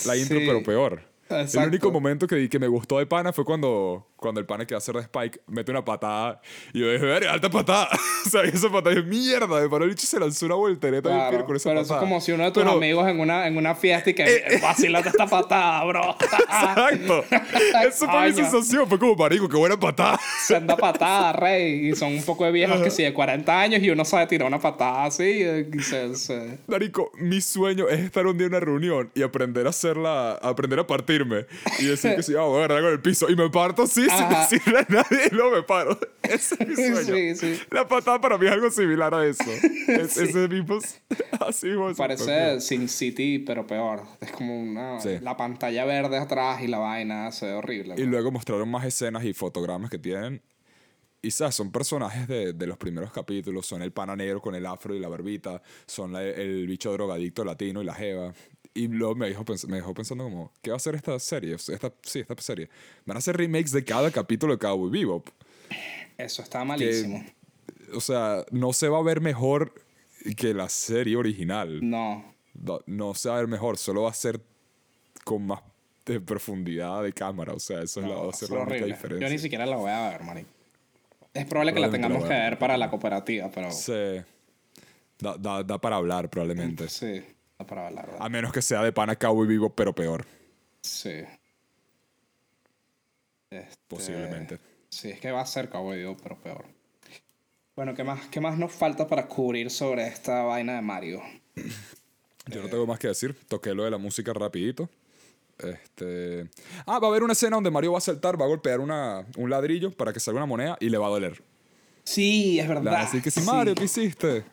la 0.07 0.17
intro, 0.17 0.39
Sí. 0.39 0.45
pero 0.47 0.63
peor. 0.63 1.03
Exacto. 1.29 1.61
El 1.63 1.69
único 1.69 1.91
momento 1.91 2.27
que, 2.27 2.49
que 2.49 2.59
me 2.59 2.69
gustó 2.69 2.99
de 2.99 3.07
pana 3.07 3.33
fue 3.33 3.45
cuando, 3.45 4.07
cuando 4.17 4.41
el 4.41 4.47
pana 4.47 4.67
que 4.67 4.75
va 4.75 4.77
a 4.77 4.79
hacer 4.79 4.95
de 4.95 5.03
Spike 5.03 5.41
mete 5.47 5.71
una 5.71 5.85
patada 5.85 6.41
y 6.73 6.81
yo 6.81 6.91
dije, 6.91 7.05
verga, 7.05 7.33
alta 7.33 7.51
patada. 7.51 7.89
o 8.27 8.29
sea, 8.31 8.43
esa 8.43 8.71
patada 8.71 8.97
es 8.97 9.05
mierda. 9.05 9.61
De 9.61 9.67
el 9.85 9.89
bicho 9.91 10.07
se 10.07 10.19
lanzó 10.19 10.47
una 10.47 10.55
voltereta 10.55 11.09
Claro, 11.11 11.45
con 11.45 11.57
esa 11.57 11.69
pero 11.71 11.81
eso 11.81 11.83
es 11.83 11.89
patada. 11.89 12.01
como 12.01 12.21
si 12.21 12.33
uno 12.33 12.45
de 12.45 12.51
tus 12.51 12.63
Pero- 12.63 12.75
Eh, 12.75 12.77
amigos 12.77 13.09
en 13.09 13.21
una, 13.21 13.47
en 13.47 13.57
una 13.57 13.75
fiesta 13.75 14.11
y 14.11 14.15
que 14.15 14.59
vacilate 14.63 15.11
esta 15.11 15.27
patada, 15.27 15.85
bro. 15.85 16.17
Exacto. 16.21 17.25
Esa 17.87 18.11
fue 18.11 18.27
mi 18.29 18.33
sensación. 18.35 18.89
Fue 18.89 18.99
como, 18.99 19.15
marico, 19.17 19.49
qué 19.49 19.57
buena 19.57 19.79
patada. 19.79 20.19
Senda 20.47 20.77
patada, 20.77 21.33
rey. 21.33 21.89
Y 21.91 21.95
son 21.97 22.13
un 22.15 22.23
poco 22.23 22.45
de 22.45 22.53
viejos 22.53 22.81
que 22.83 22.91
sí, 22.91 23.03
de 23.03 23.13
40 23.13 23.61
años 23.61 23.83
y 23.83 23.91
uno 23.91 24.05
sabe 24.05 24.27
tirar 24.27 24.49
una 24.49 24.59
patada 24.61 25.05
así. 25.05 25.23
eh, 25.25 25.69
Y 25.73 25.81
se, 25.83 26.15
se- 26.17 26.59
Marico, 26.67 27.11
mi 27.19 27.41
sueño 27.41 27.89
es 27.89 28.01
estar 28.01 28.27
un 28.27 28.37
día 28.39 28.47
en 28.47 28.53
una 28.55 28.61
reunión 28.61 29.11
y 29.15 29.23
aprender 29.23 29.67
a 29.67 29.71
hacerla, 29.71 30.33
aprender 30.43 30.79
a 30.81 30.87
partirme 30.87 31.47
y 31.79 31.85
decir 31.87 32.15
que 32.17 32.23
sí, 32.23 32.35
ah, 32.37 32.43
voy 32.43 32.63
a 32.63 32.65
agarrar 32.65 32.83
con 32.83 32.93
el 32.93 33.01
piso 33.01 33.29
y 33.31 33.37
me 33.37 33.49
parto 33.51 33.83
así 33.83 34.06
sin 34.11 34.25
Ajá. 34.25 34.41
decirle 34.49 34.79
a 34.79 34.87
nadie 34.89 35.29
y 35.31 35.35
luego 35.35 35.57
me 35.57 35.63
paro. 35.63 35.99
Ese 36.23 36.57
es 36.61 36.69
mi 36.69 36.75
sueño. 37.05 37.05
Sí, 37.05 37.35
sí. 37.37 37.61
La 37.71 37.87
patada 37.87 38.21
para 38.21 38.39
mí 38.39 38.47
es 38.47 38.53
algo 38.53 38.71
similar 38.71 39.15
a 39.15 39.27
eso. 39.27 39.45
Es, 39.89 40.17
Ese 40.17 40.49
mismo, 40.49 40.79
así 41.47 41.67
mismo. 41.69 41.93
Parece 41.95 42.61
Sin 42.61 42.89
City, 42.89 43.39
pero 43.39 43.67
peor. 43.67 44.03
Es 44.21 44.33
como 44.33 44.61
una, 44.61 45.01
Sí. 45.01 45.19
la 45.21 45.37
pantalla 45.37 45.85
verde 45.85 46.19
atrás 46.19 46.61
y 46.63 46.67
la 46.67 46.79
vaina. 46.79 47.31
Se 47.33 47.47
ve 47.47 47.53
horrible. 47.55 47.95
Y 47.99 48.05
luego 48.05 48.31
mostraron 48.33 48.69
más 48.71 48.85
escenas 48.85 49.25
y 49.25 49.33
fotogramas 49.33 49.91
que 49.91 49.99
tienen. 49.99 50.43
Y 51.23 51.31
sabes, 51.33 51.57
son 51.57 51.73
personajes 51.73 52.29
de, 52.29 52.53
de 52.53 52.67
los 52.69 52.77
primeros 52.79 53.11
capítulos. 53.11 53.67
Son 53.67 53.83
el 53.83 53.91
pana 53.91 54.15
negro 54.15 54.41
con 54.41 54.55
el 54.55 54.65
afro 54.67 54.95
y 54.95 55.01
la 55.01 55.09
barbita. 55.09 55.61
Son 55.87 56.13
la- 56.13 56.23
el 56.23 56.67
bicho 56.67 56.93
drogadicto 56.93 57.45
latino 57.45 57.83
y 57.83 57.85
la 57.85 57.95
jeva. 57.95 58.33
Y 58.77 58.89
luego 58.89 59.15
me 59.15 59.29
dejó, 59.29 59.45
me 59.69 59.77
dejó 59.77 59.95
pensando 59.95 60.25
como, 60.25 60.53
¿qué 60.63 60.71
va 60.71 60.75
a 60.75 60.77
hacer 60.77 60.95
esta 60.95 61.19
serie? 61.19 61.55
Esta, 61.55 61.93
sí, 62.03 62.21
esta 62.21 62.37
serie. 62.41 62.69
Van 63.07 63.17
a 63.17 63.19
hacer 63.19 63.37
remakes 63.37 63.73
de 63.73 63.85
cada 63.85 64.11
capítulo 64.11 64.53
de 64.53 64.59
Cowboy 64.59 64.91
Bebop. 64.91 65.29
Eso 66.19 66.43
está 66.43 66.63
malísimo. 66.65 67.25
O 67.95 68.01
sea, 68.01 68.45
no 68.51 68.73
se 68.73 68.89
va 68.89 68.99
a 68.99 69.03
ver 69.03 69.21
mejor 69.21 69.73
que 70.37 70.53
la 70.53 70.69
serie 70.69 71.17
original. 71.17 71.81
No. 71.89 72.35
No, 72.55 72.81
no 72.87 73.15
se 73.15 73.29
va 73.29 73.37
a 73.37 73.39
ver 73.39 73.49
mejor, 73.49 73.79
solo 73.79 74.03
va 74.03 74.11
a 74.11 74.15
ser 74.15 74.41
con 75.25 75.47
más 75.47 75.61
de 76.05 76.21
profundidad 76.21 77.03
de 77.03 77.13
cámara. 77.13 77.53
O 77.55 77.59
sea, 77.61 77.83
eso 77.83 78.01
es 78.01 78.07
la, 78.07 78.15
va 78.15 78.23
no 78.25 78.31
a 78.31 78.33
ser 78.33 78.51
la 78.51 78.61
única 78.61 78.85
diferencia. 78.87 79.27
Yo 79.27 79.33
ni 79.33 79.39
siquiera 79.39 79.67
la 79.67 79.77
voy 79.77 79.91
a 79.91 80.11
ver, 80.11 80.23
marico. 80.23 80.49
Es 81.35 81.45
probable 81.47 81.75
que 81.75 81.81
la 81.81 81.91
tengamos 81.91 82.23
que 82.25 82.31
ver 82.31 82.59
para 82.59 82.77
la 82.77 82.89
cooperativa, 82.91 83.51
pero... 83.51 83.71
Sí. 83.71 84.23
Da, 85.19 85.37
da- 85.39 85.63
da 85.63 85.79
para 85.79 85.97
hablar, 85.97 86.29
probablemente. 86.31 86.89
Sí, 86.89 87.07
no 87.21 87.36
para. 87.65 87.89
A 88.19 88.29
menos 88.29 88.53
que 88.53 88.63
sea 88.63 88.83
de 88.83 88.93
pana 88.93 89.17
Cowboy 89.17 89.47
Vivo, 89.47 89.71
pero 89.71 89.95
peor. 89.95 90.27
Sí. 90.83 91.25
Este, 93.51 93.77
Posiblemente. 93.89 94.59
Sí, 94.89 95.11
es 95.11 95.21
que 95.21 95.31
va 95.31 95.41
a 95.41 95.47
ser 95.47 95.69
Cowboy 95.69 95.99
Bebop, 95.99 96.21
pero 96.23 96.37
peor. 96.39 96.65
Bueno, 97.75 97.95
¿qué 97.95 98.05
más, 98.05 98.27
¿qué 98.29 98.41
más 98.41 98.57
nos 98.57 98.73
falta 98.73 99.07
para 99.07 99.27
cubrir 99.27 99.71
sobre 99.71 100.07
esta 100.07 100.43
vaina 100.43 100.75
de 100.77 100.83
Mario? 100.83 101.23
Yo 102.47 102.63
no 102.63 102.69
tengo 102.69 102.87
más 102.87 102.99
que 102.99 103.09
decir. 103.09 103.37
Toqué 103.49 103.75
lo 103.75 103.85
de 103.85 103.91
la 103.91 103.99
música 103.99 104.33
rapidito. 104.33 104.89
Este... 105.59 106.49
Ah, 106.87 106.99
va 106.99 107.09
a 107.09 107.11
haber 107.11 107.23
una 107.23 107.33
escena 107.33 107.57
donde 107.57 107.71
Mario 107.71 107.93
va 107.93 107.99
a 107.99 108.03
saltar, 108.03 108.41
va 108.41 108.45
a 108.45 108.49
golpear 108.49 108.81
una, 108.81 109.27
un 109.37 109.51
ladrillo 109.51 109.91
para 109.91 110.13
que 110.13 110.21
salga 110.21 110.39
una 110.39 110.47
moneda 110.47 110.77
y 110.81 110.89
le 110.89 110.99
va 110.99 111.07
a 111.07 111.11
doler. 111.11 111.43
Sí, 112.05 112.61
es 112.61 112.69
verdad. 112.69 112.95
a 112.95 113.01
decir 113.01 113.23
que 113.23 113.31
sí. 113.31 113.41
Mario, 113.41 113.75
¿qué 113.75 113.85
hiciste? 113.85 114.45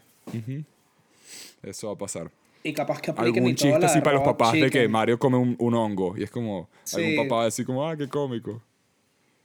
Eso 1.61 1.88
va 1.88 1.93
a 1.93 1.97
pasar. 1.97 2.31
Y 2.65 2.73
capaz 2.73 3.02
que 3.02 3.11
apliquen 3.11 3.35
Algún 3.44 3.52
y 3.52 3.56
chiste 3.56 3.85
así 3.85 3.99
para 4.02 4.15
los 4.15 4.23
papás 4.26 4.53
de 4.53 4.61
que 4.61 4.65
Chicken. 4.69 4.91
Mario 4.91 5.19
come 5.19 5.38
un, 5.38 5.56
un 5.60 5.73
hongo. 5.76 6.15
Y 6.18 6.23
es 6.23 6.31
como, 6.31 6.69
Sí. 6.84 6.98
algún 7.03 7.27
papá 7.27 7.35
va 7.38 7.41
a 7.41 7.45
decir 7.45 7.65
como, 7.65 7.88
ah, 7.88 7.98
qué 7.98 8.07
cómico. 8.07 8.61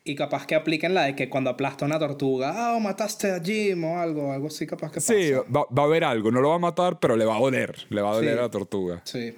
Y 0.04 0.14
capaz 0.14 0.46
que 0.46 0.54
apliquen 0.54 0.94
la 0.94 1.02
de 1.02 1.16
que 1.16 1.28
cuando 1.28 1.50
aplasta 1.50 1.84
una 1.84 1.98
tortuga, 1.98 2.54
ah, 2.56 2.74
o 2.76 2.80
mataste 2.80 3.30
a 3.32 3.40
Jim 3.40 3.82
o 3.84 3.98
algo, 3.98 4.32
algo 4.32 4.46
así 4.46 4.66
capaz 4.66 4.90
que 4.92 5.00
Sí, 5.00 5.32
pasa. 5.32 5.44
va, 5.54 5.66
va 5.76 5.82
a 5.82 5.86
haber 5.86 6.04
algo. 6.04 6.30
No 6.30 6.40
lo 6.40 6.48
va 6.50 6.54
a 6.54 6.58
matar, 6.60 6.98
pero 7.00 7.16
le 7.16 7.24
va 7.24 7.36
a 7.36 7.40
doler. 7.40 7.86
Le 7.90 8.00
va 8.00 8.12
a 8.12 8.14
doler 8.14 8.32
Sí. 8.34 8.38
a 8.38 8.42
la 8.42 8.50
tortuga. 8.50 9.00
Sí. 9.04 9.34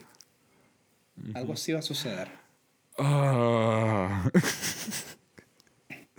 Algo 1.35 1.55
así 1.55 1.73
va 1.73 1.78
a 1.81 1.82
suceder. 1.82 2.28
Ah. 2.98 4.31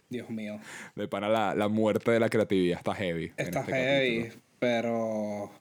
Dios 0.10 0.30
mío. 0.30 0.60
De 0.96 1.08
para 1.08 1.30
la, 1.30 1.56
la 1.56 1.70
muerte 1.70 2.12
de 2.12 2.20
la 2.20 2.28
creatividad 2.30 2.80
está 2.80 2.94
heavy. 2.96 3.32
Está 3.38 3.62
este 3.62 3.72
heavy, 3.72 4.18
capítulo. 4.24 4.44
pero... 4.60 5.52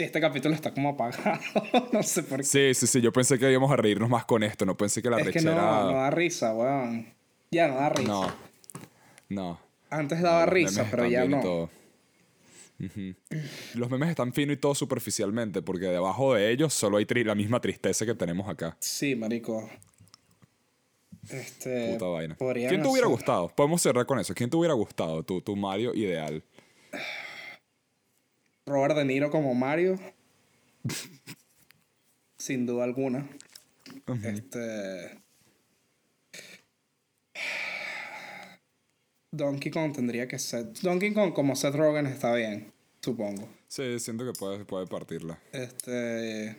Sí, 0.00 0.04
este 0.04 0.18
capítulo 0.18 0.54
está 0.54 0.72
como 0.72 0.88
apagado. 0.88 1.38
no 1.92 2.02
sé 2.02 2.22
por 2.22 2.38
qué. 2.38 2.44
Sí, 2.44 2.72
sí, 2.72 2.86
sí. 2.86 3.02
Yo 3.02 3.12
pensé 3.12 3.38
que 3.38 3.50
íbamos 3.50 3.70
a 3.70 3.76
reírnos 3.76 4.08
más 4.08 4.24
con 4.24 4.42
esto. 4.42 4.64
No 4.64 4.74
pensé 4.74 5.02
que 5.02 5.10
la 5.10 5.18
es 5.18 5.28
que 5.28 5.42
no, 5.42 5.50
rechera. 5.50 5.82
no 5.82 5.92
da 5.92 6.10
risa, 6.10 6.54
weón. 6.54 7.06
Ya 7.50 7.68
no 7.68 7.74
da 7.74 7.90
risa. 7.90 8.08
No. 8.08 8.34
No. 9.28 9.60
Antes 9.90 10.22
daba 10.22 10.46
risa, 10.46 10.88
pero 10.90 11.04
ya 11.04 11.26
no. 11.26 11.40
todo. 11.40 11.70
Los 13.74 13.90
memes 13.90 14.08
están 14.08 14.32
finos 14.32 14.54
y 14.54 14.56
todo 14.56 14.74
superficialmente, 14.74 15.60
porque 15.60 15.88
debajo 15.88 16.32
de 16.32 16.50
ellos 16.50 16.72
solo 16.72 16.96
hay 16.96 17.04
la 17.04 17.34
misma 17.34 17.60
tristeza 17.60 18.06
que 18.06 18.14
tenemos 18.14 18.48
acá. 18.48 18.78
Sí, 18.80 19.14
marico. 19.14 19.68
Este. 21.28 21.92
Puta 21.92 22.06
vaina. 22.06 22.36
¿Quién 22.38 22.80
te 22.80 22.88
hubiera 22.88 23.06
gustado? 23.06 23.48
Podemos 23.54 23.82
cerrar 23.82 24.06
con 24.06 24.18
eso. 24.18 24.32
¿Quién 24.32 24.48
te 24.48 24.56
hubiera 24.56 24.72
gustado? 24.72 25.22
Tu, 25.22 25.42
tu 25.42 25.54
Mario 25.56 25.94
ideal. 25.94 26.42
Robert 28.70 28.96
De 28.96 29.04
Niro 29.04 29.30
como 29.30 29.54
Mario. 29.54 29.98
Sin 32.38 32.64
duda 32.64 32.84
alguna. 32.84 33.28
Este. 34.24 35.20
Donkey 39.32 39.70
Kong 39.70 39.92
tendría 39.92 40.26
que 40.26 40.38
ser. 40.38 40.72
Donkey 40.80 41.12
Kong 41.12 41.32
como 41.32 41.54
Seth 41.54 41.74
Rogen 41.74 42.06
está 42.06 42.34
bien, 42.34 42.72
supongo. 43.00 43.48
Sí, 43.68 43.98
siento 43.98 44.24
que 44.24 44.32
puede, 44.32 44.64
puede 44.64 44.86
partirla. 44.86 45.38
Este. 45.52 46.56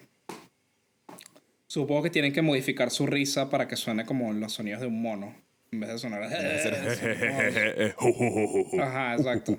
Supongo 1.67 2.03
que 2.03 2.09
tienen 2.09 2.33
que 2.33 2.41
modificar 2.41 2.91
su 2.91 3.07
risa 3.07 3.49
para 3.49 3.67
que 3.67 3.77
suene 3.77 4.05
como 4.05 4.33
los 4.33 4.53
sonidos 4.53 4.81
de 4.81 4.87
un 4.87 5.01
mono. 5.01 5.33
En 5.71 5.79
vez 5.79 5.89
de 5.89 5.99
sonar. 5.99 6.23
Ajá, 8.81 9.15
exacto. 9.15 9.57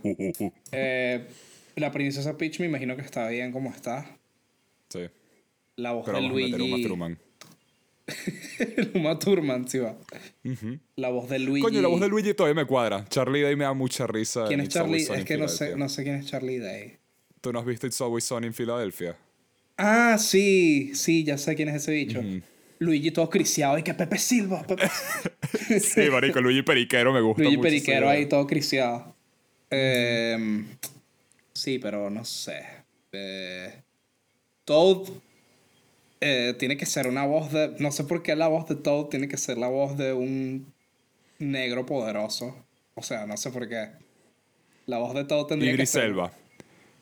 Eh, 0.73 1.27
la 1.77 1.91
princesa 1.91 2.37
Peach 2.37 2.61
me 2.61 2.67
imagino 2.67 2.97
que 2.97 3.03
está 3.03 3.29
bien 3.29 3.53
como 3.53 3.71
está. 3.71 4.19
sí. 4.89 5.09
La 5.77 5.93
voz 5.93 6.05
Pero 6.05 6.19
de 6.19 6.25
vamos 6.25 6.37
a 6.37 6.45
meter 6.45 6.59
Luigi. 6.59 7.19
Uma 8.95 9.19
Thurman, 9.19 9.67
sí 9.67 9.79
va. 9.79 9.97
La 10.97 11.09
voz 11.09 11.31
de 11.31 11.39
Luigi. 11.39 11.63
Coño, 11.63 11.81
la 11.81 11.89
voz 11.89 12.01
de 12.01 12.09
Luigi 12.09 12.35
todavía 12.35 12.63
me 12.63 12.67
cuadra. 12.67 13.07
Charlie 13.09 13.41
Day 13.41 13.57
me 13.57 13.65
da 13.65 13.73
mucha 13.73 14.07
risa. 14.07 14.45
¿Quién 14.49 14.61
es 14.61 14.69
Charlie? 14.69 15.03
Es 15.03 15.25
que 15.25 15.39
no 15.39 15.49
sé, 15.49 15.75
no 15.77 15.89
sé 15.89 16.03
quién 16.03 16.17
es 16.17 16.27
Charlie 16.27 16.59
Day. 16.59 16.99
¿Tú 17.41 17.53
no 17.53 17.59
has 17.59 17.65
visto 17.65 17.87
It's 17.87 18.01
Always 18.03 18.25
Sunny 18.25 18.49
en 18.49 18.55
Filadelfia? 18.55 19.17
Ah, 19.79 20.17
sí, 20.19 20.93
sí, 20.95 21.25
ya 21.25 21.39
sé 21.39 21.55
quién 21.55 21.71
es 21.71 21.77
ese 21.77 21.93
bicho. 21.93 22.21
Luigi 22.79 23.11
todo 23.11 23.31
criciado 23.31 23.79
y 23.79 23.83
que 23.83 23.95
Pepe 23.95 24.19
Silva. 24.19 24.63
Pepe... 24.65 24.89
Sí, 25.81 26.03
marico, 26.11 26.41
Luigi 26.41 26.63
Periquero 26.63 27.13
me 27.13 27.21
gusta 27.21 27.43
Luigi 27.43 27.57
mucho. 27.57 27.69
Periquero 27.69 28.09
ahí 28.11 28.27
todo 28.27 28.47
criciado. 28.47 29.15
Em, 29.71 30.67
sí, 31.55 31.79
pero 31.79 32.11
no 32.11 32.25
sé. 32.25 32.65
Eh, 33.13 33.83
Toad 34.65 35.09
eh, 36.21 36.55
tiene 36.59 36.77
que 36.77 36.87
ser 36.87 37.07
una 37.07 37.27
voz 37.27 37.53
de. 37.53 37.75
No 37.79 37.91
sé 37.93 38.05
por 38.05 38.23
qué 38.23 38.37
la 38.37 38.49
voz 38.49 38.69
de 38.69 38.77
Toad 38.77 39.07
tiene 39.07 39.29
que 39.29 39.37
ser 39.37 39.59
la 39.59 39.69
voz 39.69 39.97
de 39.97 40.13
un 40.13 40.73
negro 41.39 41.85
poderoso. 41.87 42.55
O 42.95 43.03
sea, 43.03 43.27
no 43.27 43.37
sé 43.37 43.51
por 43.51 43.69
qué. 43.69 43.89
La 44.87 44.99
voz 44.99 45.15
de 45.15 45.25
Toad 45.25 45.47
tendría 45.47 45.71
que 45.73 45.77
Idris 45.77 45.91
ser. 45.91 46.05
Elba. 46.05 46.33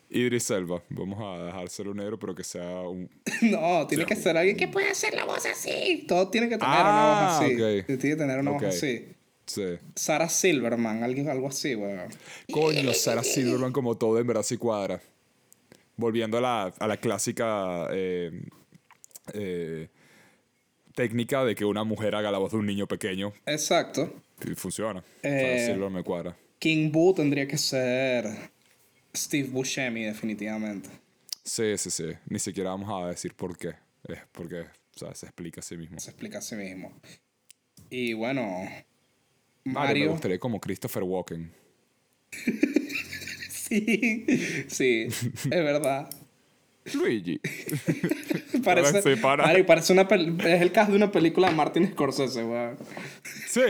Idris 0.09 0.49
Elba. 0.51 0.81
Vamos 0.89 1.19
a 1.21 1.45
dejárselo 1.45 1.93
negro, 1.93 2.19
pero 2.19 2.35
que 2.35 2.43
sea 2.43 2.81
un... 2.81 3.09
No, 3.43 3.87
tiene 3.87 4.05
que 4.05 4.15
ser 4.15 4.35
alguien 4.37 4.57
que 4.57 4.67
pueda 4.67 4.91
hacer 4.91 5.13
la 5.13 5.23
voz 5.25 5.45
así. 5.45 6.03
Todo 6.07 6.29
tiene 6.29 6.49
que 6.49 6.57
tener 6.57 6.69
una 6.81 7.37
Ah, 7.37 7.39
voz 7.39 7.45
así. 7.45 7.53
ok. 7.53 7.85
Tiene 7.85 7.97
que 7.99 8.15
tener 8.15 8.39
una 8.39 8.51
voz 8.51 8.63
así. 8.63 9.07
Sí. 9.51 9.77
Sarah 9.95 10.29
Silverman, 10.29 11.03
alguien, 11.03 11.27
algo 11.27 11.49
así, 11.49 11.75
weón. 11.75 12.09
Coño, 12.49 12.93
Sarah 12.93 13.21
Silverman 13.21 13.73
como 13.73 13.97
todo 13.97 14.17
en 14.17 14.25
verdad 14.25 14.43
sí 14.43 14.55
cuadra. 14.55 15.01
Volviendo 15.97 16.37
a 16.37 16.41
la, 16.41 16.63
a 16.79 16.87
la 16.87 16.95
clásica 16.95 17.89
eh, 17.91 18.31
eh, 19.33 19.89
técnica 20.95 21.43
de 21.43 21.53
que 21.53 21.65
una 21.65 21.83
mujer 21.83 22.15
haga 22.15 22.31
la 22.31 22.37
voz 22.37 22.53
de 22.53 22.59
un 22.59 22.65
niño 22.65 22.87
pequeño. 22.87 23.33
Exacto. 23.45 24.21
Y 24.49 24.55
funciona. 24.55 25.03
Eh, 25.21 25.41
Sarah 25.41 25.65
Silverman 25.65 25.93
me 25.95 26.03
cuadra. 26.03 26.37
King 26.57 26.89
Boo 26.89 27.13
tendría 27.13 27.45
que 27.45 27.57
ser 27.57 28.25
Steve 29.13 29.49
Buscemi, 29.49 30.05
definitivamente. 30.05 30.89
Sí, 31.43 31.77
sí, 31.77 31.91
sí. 31.91 32.05
Ni 32.29 32.39
siquiera 32.39 32.69
vamos 32.69 32.89
a 32.89 33.09
decir 33.09 33.33
por 33.33 33.57
qué. 33.57 33.73
Es 34.07 34.19
porque 34.31 34.61
o 34.61 34.97
sea, 34.97 35.13
se 35.13 35.25
explica 35.25 35.59
a 35.59 35.63
sí 35.63 35.75
mismo. 35.75 35.99
Se 35.99 36.11
explica 36.11 36.37
a 36.37 36.41
sí 36.41 36.55
mismo. 36.55 36.93
Y 37.89 38.13
bueno, 38.13 38.47
Mario 39.63 39.79
me 39.79 39.87
Mario. 39.87 40.11
gustaría 40.11 40.39
como 40.39 40.59
Christopher 40.59 41.03
Walken. 41.03 41.51
sí, 43.49 44.25
sí, 44.67 45.07
es 45.07 45.49
verdad. 45.49 46.09
Luigi. 46.93 47.39
Parece, 48.63 49.01
Sí, 49.01 49.15
para. 49.21 49.45
Mario, 49.45 49.65
parece 49.65 49.93
una 49.93 50.01
es 50.03 50.61
el 50.61 50.71
caso 50.71 50.91
de 50.91 50.97
una 50.97 51.11
película 51.11 51.49
de 51.49 51.55
Martin 51.55 51.87
Scorsese, 51.91 52.43
weón. 52.43 52.77
Sí. 53.47 53.61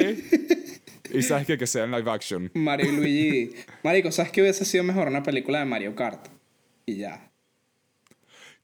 Y 1.13 1.21
sabes 1.23 1.45
que 1.45 1.57
que 1.57 1.67
sea 1.67 1.83
en 1.83 1.91
live 1.91 2.09
action. 2.09 2.51
Mario 2.53 2.91
y 2.91 2.95
Luigi. 2.95 3.51
Marico, 3.83 4.11
¿sabes 4.11 4.31
qué 4.31 4.41
hubiese 4.41 4.63
sido 4.65 4.83
mejor 4.83 5.07
una 5.07 5.23
película 5.23 5.59
de 5.59 5.65
Mario 5.65 5.93
Kart? 5.95 6.27
Y 6.85 6.97
ya. 6.97 7.29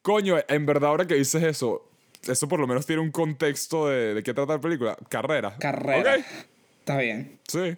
Coño, 0.01 0.37
en 0.47 0.65
verdad 0.65 0.89
ahora 0.89 1.05
que 1.07 1.15
dices 1.15 1.43
eso, 1.43 1.89
eso 2.25 2.47
por 2.47 2.59
lo 2.59 2.67
menos 2.67 2.85
tiene 2.85 3.01
un 3.01 3.11
contexto 3.11 3.87
de, 3.89 4.13
de 4.13 4.23
qué 4.23 4.33
trata 4.33 4.53
la 4.53 4.61
película. 4.61 4.97
Carrera. 5.09 5.57
Carrera. 5.59 6.15
Ok. 6.17 6.23
Está 6.87 6.99
bien. 6.99 7.37
Sí. 7.49 7.75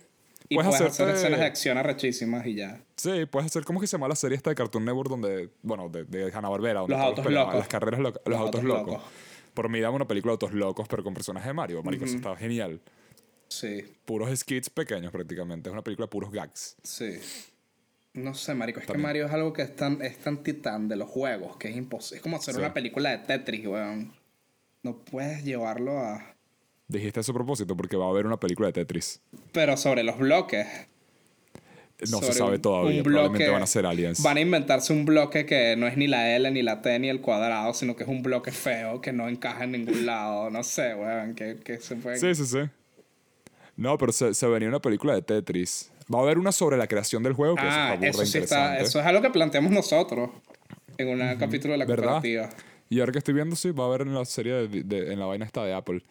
Y 0.50 0.56
puedes, 0.56 0.76
hacer 0.82 1.10
escenas 1.10 1.40
de 1.40 1.46
acción 1.46 1.78
arrechísimas 1.80 2.46
y 2.46 2.54
ya. 2.56 2.80
Sí, 2.96 3.26
puedes 3.26 3.48
hacer, 3.48 3.64
¿cómo 3.66 3.80
que 3.80 3.88
se 3.88 3.94
llama 3.98 4.08
la 4.08 4.16
serie 4.16 4.36
esta 4.38 4.52
de 4.52 4.56
Cartoon 4.56 4.86
Network 4.86 5.10
donde, 5.10 5.50
bueno, 5.64 5.90
de, 5.90 6.04
de 6.04 6.32
Hanna-Barbera? 6.32 6.82
Los 6.88 7.00
autos 7.00 7.26
locos. 7.26 7.56
Las 7.56 7.68
carreras 7.68 8.00
locas, 8.00 8.22
los, 8.26 8.32
Los 8.32 8.40
autos, 8.40 8.62
autos 8.62 8.64
locos. 8.78 8.94
locos. 8.94 9.10
Por 9.56 9.68
mí 9.70 9.80
dame 9.80 9.96
una 9.96 10.08
película 10.08 10.32
de 10.32 10.34
autos 10.36 10.54
locos, 10.54 10.88
pero 10.88 11.04
con 11.04 11.16
personajes 11.16 11.48
de 11.48 11.54
Mario. 11.54 11.82
Marico, 11.82 12.06
eso 12.06 12.16
estaba 12.18 12.36
genial. 12.38 12.80
Sí, 13.48 13.84
Puros 14.06 14.38
skits 14.40 14.70
pequeños 14.70 15.12
prácticamente. 15.12 15.70
Es 15.70 15.74
una 15.74 15.84
película 15.84 16.06
de 16.06 16.10
puros 16.12 16.32
gags. 16.32 16.78
sí. 16.84 17.20
No 18.14 18.34
sé, 18.34 18.56
marico, 18.56 18.80
es 18.80 18.88
que. 18.88 18.98
Mario 18.98 19.28
es 19.28 19.32
algo 19.32 19.54
que 19.54 19.62
es 19.62 19.76
tan, 19.76 20.02
es 20.02 20.18
tan 20.18 20.42
titán 20.44 20.88
de 20.88 20.96
los 20.96 21.08
juegos 21.10 21.58
que 21.58 21.70
es 21.70 21.76
imposible. 21.78 22.18
Es 22.18 22.24
como 22.24 22.38
hacer 22.38 22.56
Sí. 22.56 22.60
una 22.60 22.74
película 22.74 23.12
de 23.12 23.20
Tetris, 23.20 23.66
weón. 23.68 24.12
No 24.82 24.98
puedes 24.98 25.44
llevarlo 25.44 26.00
a... 26.00 26.36
Dijiste 26.90 27.22
eso 27.22 27.32
a 27.32 27.36
propósito 27.36 27.78
porque 27.78 27.96
va 27.96 28.08
a 28.08 28.10
haber 28.10 28.26
una 28.26 28.38
película 28.38 28.68
de 28.68 28.74
Tetris. 28.74 29.22
Pero 29.54 29.78
sobre 29.78 30.04
los 30.04 30.18
bloques. 30.18 30.68
No 32.12 32.20
se 32.22 32.32
sabe 32.34 32.60
todavía. 32.60 33.04
Probablemente 33.04 33.50
van 33.50 33.62
a 33.62 33.68
ser 33.68 33.86
aliens. 33.86 34.24
Van 34.24 34.38
a 34.38 34.40
inventarse 34.42 34.92
un 34.94 35.06
bloque 35.06 35.46
que 35.46 35.76
no 35.78 35.86
es 35.86 35.98
ni 35.98 36.08
la 36.08 36.36
L, 36.36 36.50
ni 36.50 36.62
la 36.64 36.82
T, 36.82 36.98
ni 36.98 37.10
el 37.10 37.20
cuadrado, 37.22 37.74
sino 37.74 37.96
que 37.96 38.04
es 38.04 38.10
un 38.10 38.24
bloque 38.24 38.52
feo 38.52 39.02
que 39.02 39.12
no 39.12 39.28
encaja 39.30 39.66
en 39.66 39.74
ningún 39.74 40.06
lado. 40.06 40.50
No 40.50 40.64
sé, 40.64 40.96
weón, 40.96 41.36
que, 41.36 41.58
que 41.64 41.80
se 41.80 41.96
puede... 41.98 42.18
Sí, 42.18 42.34
sí, 42.36 42.46
sí. 42.46 42.60
No, 43.76 43.98
pero 43.98 44.12
se, 44.14 44.34
se 44.34 44.48
venía 44.48 44.68
una 44.70 44.80
película 44.82 45.14
de 45.14 45.22
Tetris. 45.22 45.92
Va 46.14 46.20
a 46.20 46.22
haber 46.24 46.38
una 46.40 46.52
sobre 46.54 46.76
la 46.78 46.88
creación 46.88 47.22
del 47.22 47.34
juego, 47.34 47.56
que 47.56 47.62
Ah, 47.64 47.96
eso 48.02 48.24
eso 48.24 48.26
sí 48.26 48.38
está... 48.40 48.80
Eso 48.80 49.00
es 49.00 49.06
algo 49.06 49.22
que 49.22 49.30
planteamos 49.30 49.72
nosotros 49.72 50.30
en 50.98 51.10
un 51.10 51.38
capítulo 51.38 51.74
de 51.74 51.78
la 51.80 51.86
¿Verdad? 51.86 52.14
cooperativa. 52.14 52.50
Y 52.90 53.00
ahora 53.02 53.12
que 53.12 53.20
estoy 53.20 53.34
viendo, 53.34 53.56
sí, 53.56 53.72
va 53.72 53.84
a 53.84 53.88
haber 53.88 54.02
en 54.02 54.14
la 54.16 54.26
serie, 54.26 54.54
de, 54.54 54.84
de- 54.84 55.14
en 55.14 55.20
la 55.20 55.26
vaina 55.28 55.46
esta 55.46 55.64
de 55.66 55.74
Apple. 55.74 56.02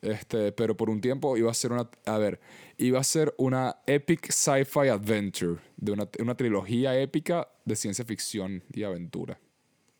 Este, 0.00 0.52
pero 0.52 0.76
por 0.76 0.90
un 0.90 1.00
tiempo 1.00 1.36
iba 1.36 1.50
a 1.50 1.54
ser 1.54 1.72
una, 1.72 1.90
a 2.06 2.18
ver, 2.18 2.40
iba 2.76 3.00
a 3.00 3.04
ser 3.04 3.34
una 3.36 3.78
epic 3.86 4.30
sci-fi 4.30 4.88
adventure, 4.88 5.60
de 5.76 5.92
una, 5.92 6.08
una 6.20 6.36
trilogía 6.36 6.98
épica 6.98 7.48
de 7.64 7.74
ciencia 7.74 8.04
ficción 8.04 8.62
y 8.72 8.84
aventura. 8.84 9.40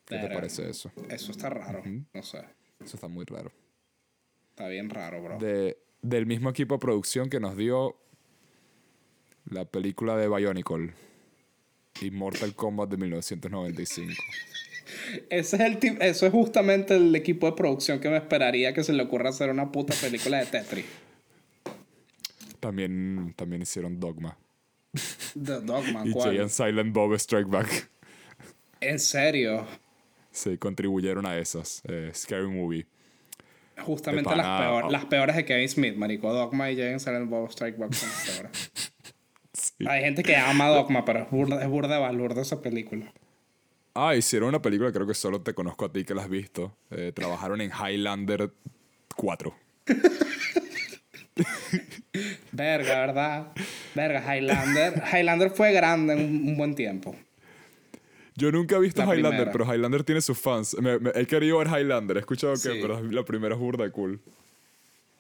¿Qué 0.05 0.17
te 0.17 0.29
parece 0.29 0.71
eso? 0.71 0.91
Eso 1.11 1.33
está 1.33 1.51
raro. 1.51 1.83
No 2.15 2.23
sé. 2.23 2.39
Eso 2.81 2.97
está 2.97 3.09
muy 3.09 3.25
raro. 3.25 3.51
Está 4.51 4.69
bien 4.69 4.89
raro, 4.89 5.23
bro. 5.23 5.39
De, 5.39 5.79
del 6.01 6.27
mismo 6.27 6.49
equipo 6.49 6.77
de 6.77 6.79
producción 6.79 7.29
que 7.29 7.41
nos 7.41 7.57
dio 7.57 7.97
la 9.51 9.65
película 9.65 10.17
de 10.17 10.29
Bionicle 10.29 10.95
y 12.01 12.11
Mortal 12.11 12.55
Kombat 12.55 12.91
de 12.91 12.97
1995. 12.97 14.13
Ese 15.31 15.57
es 15.57 15.63
el 15.63 15.79
eso 16.01 16.27
es 16.27 16.33
justamente 16.33 16.97
el 16.97 17.15
equipo 17.15 17.47
de 17.47 17.53
producción 17.53 18.01
que 18.01 18.09
me 18.09 18.17
esperaría 18.17 18.73
que 18.75 18.83
se 18.85 18.93
le 18.93 19.03
ocurra 19.03 19.31
hacer 19.31 19.51
una 19.51 19.71
puta 19.73 19.95
película 20.01 20.39
de 20.39 20.47
Tetris. 20.47 20.85
También, 22.61 23.35
también 23.37 23.63
hicieron 23.63 24.01
Dogma. 24.01 24.37
The 25.35 25.61
Dogman, 25.61 26.09
Y 26.09 26.13
¿cuál? 26.13 26.31
Jay 26.31 26.39
and 26.39 26.51
Silent 26.51 26.93
Bob 26.93 27.15
Strike 27.15 27.49
Back. 27.49 27.91
En 28.81 28.99
serio. 28.99 29.67
Sí, 30.31 30.57
contribuyeron 30.59 31.27
a 31.27 31.39
esas. 31.39 31.83
Eh, 31.89 32.11
Scary 32.15 32.49
Movie. 32.49 32.87
Justamente 33.79 34.29
De 34.31 34.37
las, 34.37 34.61
peor- 34.61 34.91
las 34.91 35.05
peores 35.05 35.37
de 35.37 35.45
Kevin 35.45 35.69
Smith, 35.69 35.95
marico. 35.97 36.33
Dogma 36.33 36.71
y 36.71 36.77
Jay 36.77 36.91
and 36.93 37.01
Silent 37.01 37.31
Bob 37.31 37.49
Strike 37.51 37.79
Back 37.79 37.93
son 37.93 38.09
las 38.09 38.29
peores. 38.31 38.71
Hay 39.89 40.03
gente 40.03 40.23
que 40.25 40.35
ama 40.37 40.69
Dogma, 40.69 41.05
pero 41.05 41.21
es 41.23 41.31
burda, 41.31 41.63
es 41.63 41.69
burda 41.69 41.95
de 41.95 42.01
balurda 42.01 42.43
esa 42.43 42.61
película. 42.61 43.13
Ah, 44.01 44.15
hicieron 44.15 44.51
una 44.51 44.63
película, 44.63 44.93
creo 44.93 45.07
que 45.07 45.15
solo 45.15 45.41
te 45.41 45.55
conozco 45.55 45.85
a 45.87 45.93
ti 45.93 46.05
que 46.05 46.15
la 46.15 46.23
has 46.23 46.29
visto. 46.29 46.73
Eh, 46.91 47.11
trabajaron 47.15 47.61
en 47.61 47.71
Highlander 47.73 48.53
4. 49.17 49.55
Verga, 52.53 53.01
¿verdad? 53.07 53.53
Verga, 53.95 54.37
Highlander. 54.37 55.03
Highlander 55.13 55.51
fue 55.51 55.73
grande 55.73 56.13
en 56.15 56.21
un, 56.21 56.49
un 56.49 56.57
buen 56.57 56.75
tiempo. 56.75 57.17
Yo 58.37 58.53
nunca 58.53 58.77
he 58.77 58.81
visto 58.81 59.05
La 59.05 59.15
Highlander, 59.15 59.47
primera. 59.51 59.53
pero 59.53 59.75
Highlander 59.75 60.05
tiene 60.05 60.21
sus 60.21 60.39
fans. 60.39 60.77
Me- 60.81 60.99
me- 61.01 61.11
he 61.15 61.27
querido 61.27 61.59
ver 61.59 61.67
Highlander, 61.69 62.17
he 62.19 62.21
escuchado 62.21 62.53
que 62.55 62.59
Sí. 62.61 62.79
pero 62.81 63.03
la 63.03 63.25
primera 63.25 63.55
es 63.55 63.61
burda 63.61 63.85
de 63.85 63.91
cool. 63.91 64.21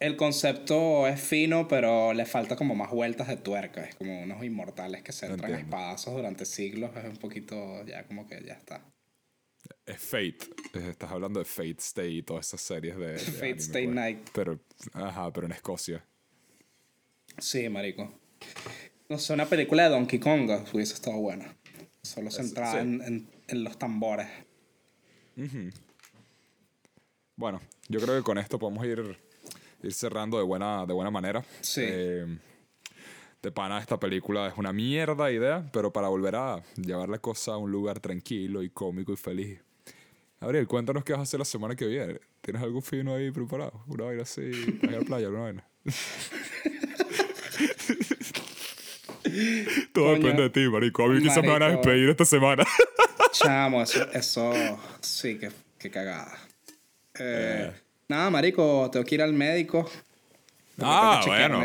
El 0.01 0.17
concepto 0.17 1.09
es 1.09 1.21
fino, 1.21 1.67
pero 1.67 2.13
le 2.15 2.25
falta 2.25 2.55
como 2.55 2.75
más 2.77 2.91
vueltas 2.93 3.27
de 3.29 3.37
tuerca. 3.37 3.85
Es 3.85 3.97
como 3.97 4.23
unos 4.23 4.45
inmortales 4.45 5.03
que 5.03 5.11
se 5.13 5.27
entran 5.27 5.55
a 5.55 5.59
espadazos 5.59 6.15
durante 6.15 6.45
siglos. 6.47 6.97
Es 6.97 7.05
un 7.05 7.17
poquito 7.17 7.85
ya 7.85 8.05
como 8.07 8.27
que 8.29 8.43
ya 8.45 8.55
está. 8.55 8.81
Es 9.85 9.99
Fate. 10.01 10.39
Estás 10.89 11.11
hablando 11.11 11.41
de 11.41 11.45
Fate 11.45 11.77
Stay 11.81 12.19
y 12.19 12.23
todas 12.23 12.47
esas 12.47 12.61
series 12.61 12.97
de. 12.97 13.13
de 13.15 13.19
Fate 13.19 13.45
anime, 13.47 13.59
Stay 13.61 13.85
pues. 13.87 13.95
Night. 13.97 14.29
Pero, 14.33 14.61
ajá, 14.95 15.33
pero 15.33 15.47
en 15.47 15.53
Escocia. 15.53 16.05
Sí, 17.39 17.69
marico. 17.69 18.13
No 19.09 19.19
sé, 19.19 19.33
una 19.33 19.47
película 19.47 19.85
de 19.85 19.89
Donkey 19.91 20.21
Kong 20.21 20.49
hubiese 20.73 20.95
estado 20.95 21.17
buena. 21.17 21.57
Solo 22.03 22.31
centrada 22.31 22.75
sí. 22.75 22.79
en, 22.79 23.03
en- 23.03 23.29
en 23.49 23.65
los 23.65 23.79
tambores. 23.79 24.29
Bueno, 27.37 27.61
yo 27.89 28.01
creo 28.01 28.17
que 28.17 28.23
con 28.23 28.39
esto 28.39 28.59
podemos 28.59 28.85
ir, 28.85 29.19
ir 29.83 29.93
cerrando 29.93 30.39
de 30.39 30.45
buena, 30.45 30.87
de 30.87 30.93
buena 30.93 31.11
manera. 31.11 31.45
Sí. 31.61 31.83
Eh, 31.85 32.39
de 33.43 33.53
pana, 33.53 33.79
esta 33.79 34.01
película 34.01 34.49
es 34.49 34.55
una 34.57 34.73
mierda 34.73 35.27
de 35.27 35.35
idea, 35.35 35.69
pero 35.73 35.93
para 35.93 36.09
volver 36.09 36.37
a 36.37 36.63
llevar 36.77 37.09
la 37.09 37.19
cosa 37.19 37.53
a 37.53 37.57
un 37.57 37.71
lugar 37.71 38.01
tranquilo 38.01 38.63
y 38.63 38.71
cómico 38.71 39.13
y 39.13 39.17
feliz. 39.17 39.61
Gabriel, 40.41 40.67
cuéntanos 40.67 41.05
qué 41.05 41.13
vas 41.13 41.21
a 41.21 41.23
hacer 41.23 41.39
la 41.39 41.45
semana 41.45 41.77
que 41.77 41.87
viene. 41.87 42.21
¿Tienes 42.41 42.63
algún 42.63 42.83
fino 42.83 43.15
ahí 43.15 43.31
preparado? 43.31 43.85
Una 43.87 44.05
vaina 44.05 44.23
así, 44.23 44.43
ir 44.43 44.81
a 44.89 44.93
la 44.93 45.01
playa, 45.01 45.29
una 45.29 45.41
vaina. 45.41 45.65
Todo 49.93 50.07
Coño. 50.07 50.17
depende 50.17 50.43
de 50.43 50.51
ti, 50.51 50.69
marico. 50.69 51.05
A 51.05 51.09
mí 51.09 51.21
quizás 51.21 51.43
me 51.43 51.51
van 51.51 51.63
a 51.63 51.69
despedir 51.71 52.09
esta 52.09 52.25
semana. 52.25 52.65
Chamo, 53.33 53.83
eso, 53.83 54.11
eso 54.13 54.53
sí, 55.01 55.39
que, 55.39 55.51
que 55.79 55.91
cagada. 55.91 56.39
Eh, 57.19 57.73
Nada, 58.09 58.31
marico, 58.31 58.89
tengo 58.91 59.05
que 59.05 59.15
ir 59.17 59.23
al 59.23 59.33
médico. 59.35 59.89
Tengo 60.77 60.91
Ah, 60.91 61.21
que 61.23 61.31
bueno. 61.31 61.63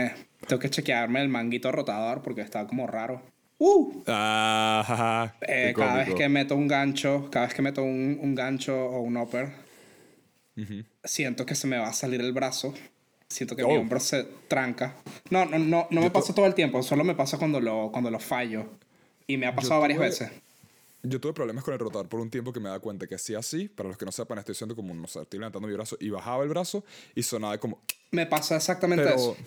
Tengo 0.47 0.59
que 0.59 0.69
chequearme 0.69 1.21
el 1.21 1.29
manguito 1.29 1.71
rotador 1.71 2.21
porque 2.21 2.41
está 2.41 2.67
como 2.67 2.85
raro. 2.85 3.21
Uh, 3.59 4.03
Ah, 4.07 4.83
jaja, 4.85 5.35
eh, 5.41 5.67
qué 5.67 5.73
cada 5.73 5.95
vez 5.95 6.03
cómico. 6.07 6.17
que 6.17 6.29
meto 6.29 6.55
un 6.55 6.67
gancho, 6.67 7.29
cada 7.31 7.45
vez 7.45 7.55
que 7.55 7.61
meto 7.61 7.81
un, 7.81 8.19
un 8.21 8.35
gancho 8.35 8.75
o 8.77 8.99
un 9.01 9.15
upper, 9.15 9.53
siento 11.03 11.45
que 11.45 11.55
se 11.55 11.67
me 11.67 11.77
va 11.77 11.87
a 11.87 11.93
salir 11.93 12.19
el 12.19 12.33
brazo. 12.33 12.73
Siento 13.29 13.55
que 13.55 13.63
mi 13.63 13.75
Oh. 13.75 13.79
hombro 13.79 13.99
se 14.01 14.25
tranca. 14.47 14.95
No, 15.29 15.45
no, 15.45 15.57
no, 15.57 15.87
no 15.89 16.01
me 16.01 16.11
pasa 16.11 16.35
todo 16.35 16.45
el 16.45 16.53
tiempo, 16.53 16.83
solo 16.83 17.03
me 17.05 17.15
pasa 17.15 17.37
cuando 17.37 17.59
lo, 17.61 17.89
cuando 17.91 18.11
lo 18.11 18.19
fallo. 18.19 18.65
Y 19.27 19.37
me 19.37 19.47
ha 19.47 19.55
pasado 19.55 19.79
varias 19.79 19.97
tuve- 19.97 20.05
veces. 20.09 20.31
Yo 21.03 21.19
tuve 21.19 21.33
problemas 21.33 21.65
con 21.65 21.73
el 21.73 21.79
rotador 21.79 22.07
por 22.07 22.21
un 22.21 22.29
tiempo 22.29 22.53
que 22.53 22.61
me 22.61 22.69
da 22.69 22.79
cuenta 22.79 23.07
que 23.07 23.15
hacía 23.15 23.39
así, 23.39 23.67
para 23.67 23.89
los 23.89 23.97
que 23.97 24.05
no 24.05 24.11
sepan, 24.11 24.37
estoy 24.37 24.53
haciendo 24.53 24.73
como, 24.75 24.93
no 24.93 25.07
sé, 25.07 25.21
estoy 25.21 25.39
levantando 25.39 25.67
mi 25.67 25.73
brazo 25.73 25.97
y 25.99 26.09
bajaba 26.09 26.43
el 26.43 26.49
brazo 26.49 26.85
y 27.13 27.23
sonaba 27.23 27.57
como... 27.57 27.81
Me 28.11 28.25
pasa 28.25 28.55
exactamente 28.55 29.03
Pero 29.03 29.15
eso. 29.15 29.37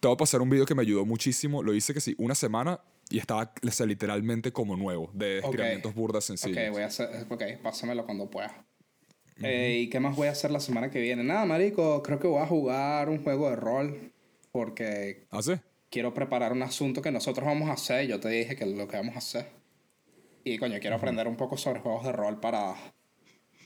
te 0.00 0.08
voy 0.08 0.14
a 0.14 0.16
pasar 0.16 0.40
un 0.40 0.48
video 0.48 0.64
que 0.64 0.74
me 0.74 0.82
ayudó 0.82 1.04
muchísimo. 1.04 1.62
Lo 1.62 1.74
hice 1.74 1.92
que 1.92 2.00
sí, 2.00 2.14
una 2.18 2.34
semana 2.34 2.80
y 3.10 3.18
estaba 3.18 3.52
o 3.66 3.70
sea, 3.70 3.84
literalmente 3.86 4.52
como 4.52 4.76
nuevo, 4.76 5.10
de 5.12 5.38
estiramientos 5.40 5.94
burdas 5.94 6.24
sencillos. 6.24 6.56
Ok, 6.56 6.72
voy 6.72 6.82
a 6.82 6.86
hacer. 6.86 7.26
Ok, 7.28 7.42
pásamelo 7.62 8.06
cuando 8.06 8.30
pueda. 8.30 8.64
Eh, 9.42 9.80
¿Y 9.82 9.90
qué 9.90 10.00
más 10.00 10.16
voy 10.16 10.28
a 10.28 10.32
hacer 10.32 10.50
la 10.50 10.60
semana 10.60 10.90
que 10.90 11.00
viene? 11.00 11.24
Nada, 11.24 11.44
marico, 11.44 12.02
creo 12.02 12.18
que 12.18 12.26
voy 12.26 12.42
a 12.42 12.46
jugar 12.46 13.08
un 13.08 13.22
juego 13.22 13.50
de 13.50 13.56
rol 13.56 14.12
porque 14.52 15.26
¿Ah, 15.30 15.42
sí? 15.42 15.54
quiero 15.90 16.14
preparar 16.14 16.52
un 16.52 16.62
asunto 16.62 17.02
que 17.02 17.10
nosotros 17.10 17.44
vamos 17.46 17.68
a 17.68 17.72
hacer. 17.72 18.06
Yo 18.06 18.20
te 18.20 18.28
dije 18.28 18.54
que 18.56 18.66
lo 18.66 18.86
que 18.86 18.96
vamos 18.96 19.14
a 19.14 19.18
hacer. 19.18 19.59
Y 20.44 20.58
coño, 20.58 20.78
quiero 20.80 20.96
aprender 20.96 21.28
un 21.28 21.36
poco 21.36 21.56
sobre 21.56 21.80
juegos 21.80 22.04
de 22.04 22.12
rol 22.12 22.40
para, 22.40 22.74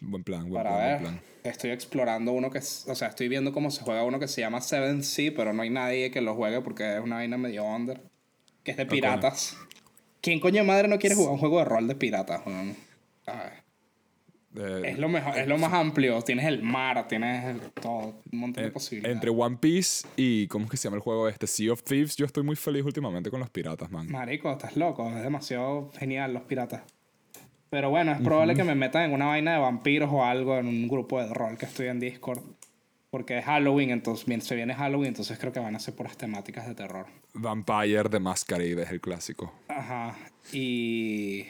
Buen 0.01 0.25
plan, 0.25 0.49
buen 0.49 0.63
para 0.63 0.71
plan, 0.71 0.81
buen 0.81 0.91
ver. 0.91 1.01
plan. 1.01 1.21
Estoy 1.45 1.71
explorando 1.71 2.33
uno 2.33 2.51
que, 2.51 2.59
o 2.59 2.95
sea, 2.95 3.09
estoy 3.09 3.29
viendo 3.29 3.53
cómo 3.53 3.71
se 3.71 3.83
juega 3.83 4.05
uno 4.05 4.19
que 4.19 4.29
se 4.29 4.41
llama 4.41 4.61
Seven 4.61 5.03
Sea, 5.03 5.33
pero 5.37 5.53
no 5.53 5.63
hay 5.63 5.71
nadie 5.71 6.11
que 6.11 6.21
lo 6.21 6.35
juegue 6.35 6.61
porque 6.61 6.97
es 6.97 7.01
una 7.01 7.17
vaina 7.17 7.37
medio 7.37 7.65
under, 7.65 8.03
que 8.63 8.73
es 8.73 8.77
de 8.77 8.87
piratas. 8.87 9.57
¿Quién 10.21 10.41
coño 10.41 10.63
de 10.63 10.67
madre 10.67 10.89
no 10.89 10.99
quiere 10.99 11.15
jugar 11.15 11.33
un 11.33 11.39
juego 11.39 11.59
de 11.59 11.65
rol 11.67 11.87
de 11.87 11.95
piratas? 11.95 12.45
weón? 12.47 12.77
Ay. 13.27 13.51
Eh, 14.57 14.83
Es 14.85 14.99
lo 14.99 15.09
mejor, 15.09 15.37
es 15.37 15.47
lo 15.49 15.59
más 15.59 15.73
amplio. 15.73 16.23
Tienes 16.23 16.45
el 16.47 16.63
mar, 16.63 17.07
tienes 17.09 17.45
el- 17.45 17.61
todo, 17.73 18.23
un 18.33 18.39
montón 18.39 18.63
de 18.63 18.69
eh, 18.69 18.73
posibilidades. 18.73 19.15
entre 19.17 19.31
One 19.31 19.57
Piece 19.61 20.07
y, 20.17 20.47
¿cómo 20.49 20.67
es 20.67 20.71
que 20.71 20.77
se 20.77 20.85
llama 20.85 20.97
el 20.97 21.03
juego 21.03 21.29
este? 21.29 21.47
Sea 21.47 21.73
of 21.73 21.83
Thieves, 21.83 22.17
yo 22.17 22.25
estoy 22.27 22.43
muy 22.45 22.57
feliz 22.57 22.85
últimamente 22.85 23.31
con 23.31 23.41
los 23.41 23.51
piratas, 23.51 23.91
man. 23.91 24.11
Marico, 24.11 24.53
estás 24.53 24.77
loco, 24.77 25.09
es 25.11 25.23
demasiado 25.23 25.91
genial 25.99 26.33
los 26.35 26.43
piratas. 26.45 26.83
Pero 27.71 27.91
bueno, 27.91 28.13
es 28.13 28.21
probable 28.21 28.55
que 28.55 28.63
me 28.63 28.77
metan 28.77 29.03
en 29.05 29.13
una 29.13 29.27
vaina 29.27 29.55
de 29.55 29.59
vampiros 29.59 30.09
o 30.13 30.25
algo 30.25 30.57
en 30.59 30.69
un 30.69 30.87
grupo 30.87 31.21
de 31.21 31.35
rol 31.35 31.59
que 31.59 31.67
estoy 31.67 31.89
en 31.89 31.99
Discord. 31.99 32.41
Porque 33.11 33.39
es 33.39 33.45
Halloween, 33.45 33.91
entonces 33.91 34.45
se 34.45 34.55
viene 34.57 34.75
Halloween, 34.75 35.09
entonces 35.09 35.39
creo 35.39 35.53
que 35.53 35.61
van 35.61 35.75
a 35.77 35.79
ser 35.81 35.95
puras 35.95 36.17
temáticas 36.17 36.67
de 36.67 36.75
terror. 36.75 37.07
Vampire 37.33 38.09
de 38.09 38.19
Masquerade 38.19 38.83
es 38.83 38.91
el 38.91 39.01
clásico. 39.01 39.53
Ajá. 39.69 40.17
Y. 40.53 41.47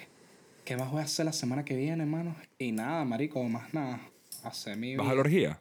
¿Qué 0.65 0.77
más 0.77 0.91
voy 0.91 1.01
a 1.01 1.05
hacer 1.05 1.27
la 1.27 1.33
semana 1.33 1.65
que 1.65 1.77
viene, 1.77 2.03
hermano? 2.05 2.35
Y 2.59 2.73
nada, 2.73 3.05
marico, 3.05 3.43
más 3.45 3.73
nada. 3.75 4.01
Hacer 4.43 4.77
mi. 4.77 4.97
¿Vas 4.97 5.09
a 5.09 5.15
la 5.15 5.21
orgía? 5.21 5.61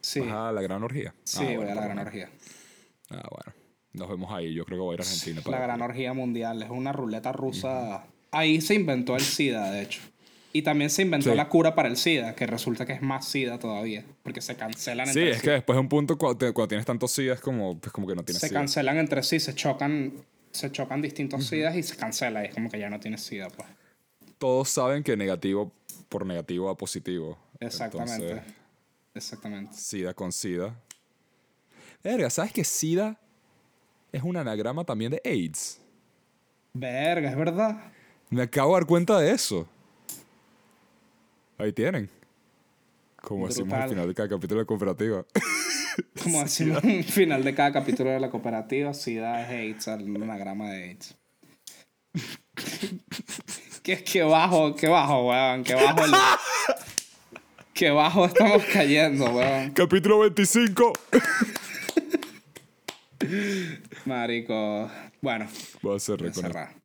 Sí, 0.00 0.20
¿Vas 0.20 0.30
a 0.32 0.52
la 0.52 0.62
gran 0.62 0.82
orgía? 0.82 1.12
sí, 1.24 1.38
Ah, 1.40 1.44
voy 1.46 1.56
bueno, 1.56 1.72
a 1.72 1.74
la 1.74 1.84
gran 1.84 1.98
orgía. 1.98 2.28
Ah, 3.10 3.28
bueno. 3.30 3.52
Nos 3.94 4.08
vemos 4.08 4.30
ahí. 4.32 4.54
Yo 4.54 4.64
creo 4.64 4.78
que 4.78 4.82
voy 4.82 4.92
a 4.92 4.94
ir 4.94 5.00
a 5.00 5.04
Argentina. 5.04 5.36
La 5.38 5.42
para 5.44 5.58
gran 5.60 5.82
orgía 5.82 6.12
mundial. 6.12 6.62
Es 6.62 6.70
una 6.70 6.92
ruleta 6.92 7.32
rusa. 7.32 8.04
Ahí 8.30 8.60
se 8.60 8.74
inventó 8.74 9.16
el 9.16 9.22
SIDA, 9.22 9.70
de 9.72 9.82
hecho. 9.82 10.00
Y 10.52 10.62
también 10.62 10.88
se 10.90 11.02
inventó 11.02 11.30
Sí. 11.30 11.36
la 11.36 11.48
cura 11.48 11.74
para 11.74 11.88
el 11.88 11.96
SIDA, 11.96 12.34
que 12.34 12.46
resulta 12.46 12.86
que 12.86 12.92
es 12.92 13.02
más 13.02 13.26
SIDA 13.28 13.58
todavía. 13.58 14.04
Porque 14.22 14.40
se 14.40 14.56
cancelan 14.56 15.06
Sí, 15.06 15.18
entre 15.18 15.30
es 15.30 15.36
sí. 15.38 15.42
que 15.42 15.50
después 15.50 15.74
de 15.76 15.80
un 15.80 15.88
punto, 15.88 16.16
cuando, 16.16 16.38
te- 16.38 16.52
cuando 16.52 16.68
tienes 16.68 16.86
tantos 16.86 17.10
SIDA, 17.12 17.34
es 17.34 17.40
como, 17.40 17.78
es 17.82 17.90
como 17.92 18.06
que 18.06 18.14
no 18.14 18.22
tienes 18.24 18.40
Se 18.40 18.48
SIDA. 18.48 18.60
cancelan 18.60 18.98
entre 18.98 19.22
sí, 19.22 19.40
se 19.40 19.54
chocan, 19.54 20.12
se 20.52 20.70
chocan 20.70 21.02
distintos 21.02 21.46
SIDAs 21.46 21.76
y 21.76 21.82
se 21.82 21.96
cancela. 21.96 22.44
Y 22.44 22.48
es 22.48 22.54
como 22.54 22.70
que 22.70 22.78
ya 22.78 22.88
no 22.88 23.00
tienes 23.00 23.22
SIDA, 23.22 23.48
pues. 23.48 23.68
Todos 24.38 24.68
saben 24.68 25.02
que 25.02 25.16
negativo 25.16 25.72
por 26.08 26.24
negativo 26.24 26.70
a 26.70 26.76
positivo. 26.76 27.36
Exactamente. 27.60 28.30
Entonces, 28.30 28.54
Exactamente. 29.14 29.74
SIDA 29.74 30.14
con 30.14 30.32
SIDA. 30.32 30.80
Verga, 32.04 32.30
¿sabes 32.30 32.52
que 32.52 32.62
SIDA 32.62 33.18
es 34.12 34.22
un 34.22 34.36
anagrama 34.36 34.84
también 34.84 35.10
de 35.10 35.20
AIDS? 35.24 35.80
Verga, 36.72 37.30
es 37.30 37.36
verdad. 37.36 37.92
Me 38.30 38.42
acabo 38.42 38.74
de 38.74 38.80
dar 38.80 38.86
cuenta 38.86 39.18
de 39.18 39.32
eso. 39.32 39.66
Ahí 41.58 41.72
tienen. 41.72 42.08
Como 43.20 43.48
decimos 43.48 43.72
al 43.72 43.88
final 43.88 44.06
de 44.06 44.14
cada 44.14 44.28
capítulo 44.28 44.60
de 44.60 44.66
cooperativa. 44.66 45.26
Como 46.22 46.40
decimos 46.40 46.84
al 46.84 47.02
final 47.02 47.42
de 47.42 47.54
cada 47.54 47.72
capítulo 47.72 48.10
de 48.10 48.20
la 48.20 48.30
cooperativa, 48.30 48.94
SIDA 48.94 49.42
es 49.42 49.48
AIDS, 49.48 49.88
el 49.88 50.22
anagrama 50.22 50.70
de 50.70 50.84
AIDS. 50.84 51.16
qué, 53.88 54.04
qué 54.04 54.22
bajo, 54.22 54.76
qué 54.76 54.86
bajo, 54.86 55.28
weón, 55.28 55.64
qué 55.64 55.74
bajo 55.74 56.04
el... 56.04 56.12
Qué 57.72 57.90
bajo 57.90 58.26
estamos 58.26 58.64
cayendo, 58.72 59.30
weón. 59.30 59.70
capítulo 59.70 60.18
25. 60.18 60.92
Marico. 64.04 64.90
Bueno, 65.22 65.46
Voy 65.80 65.96
a 65.96 66.00
cerrar. 66.00 66.77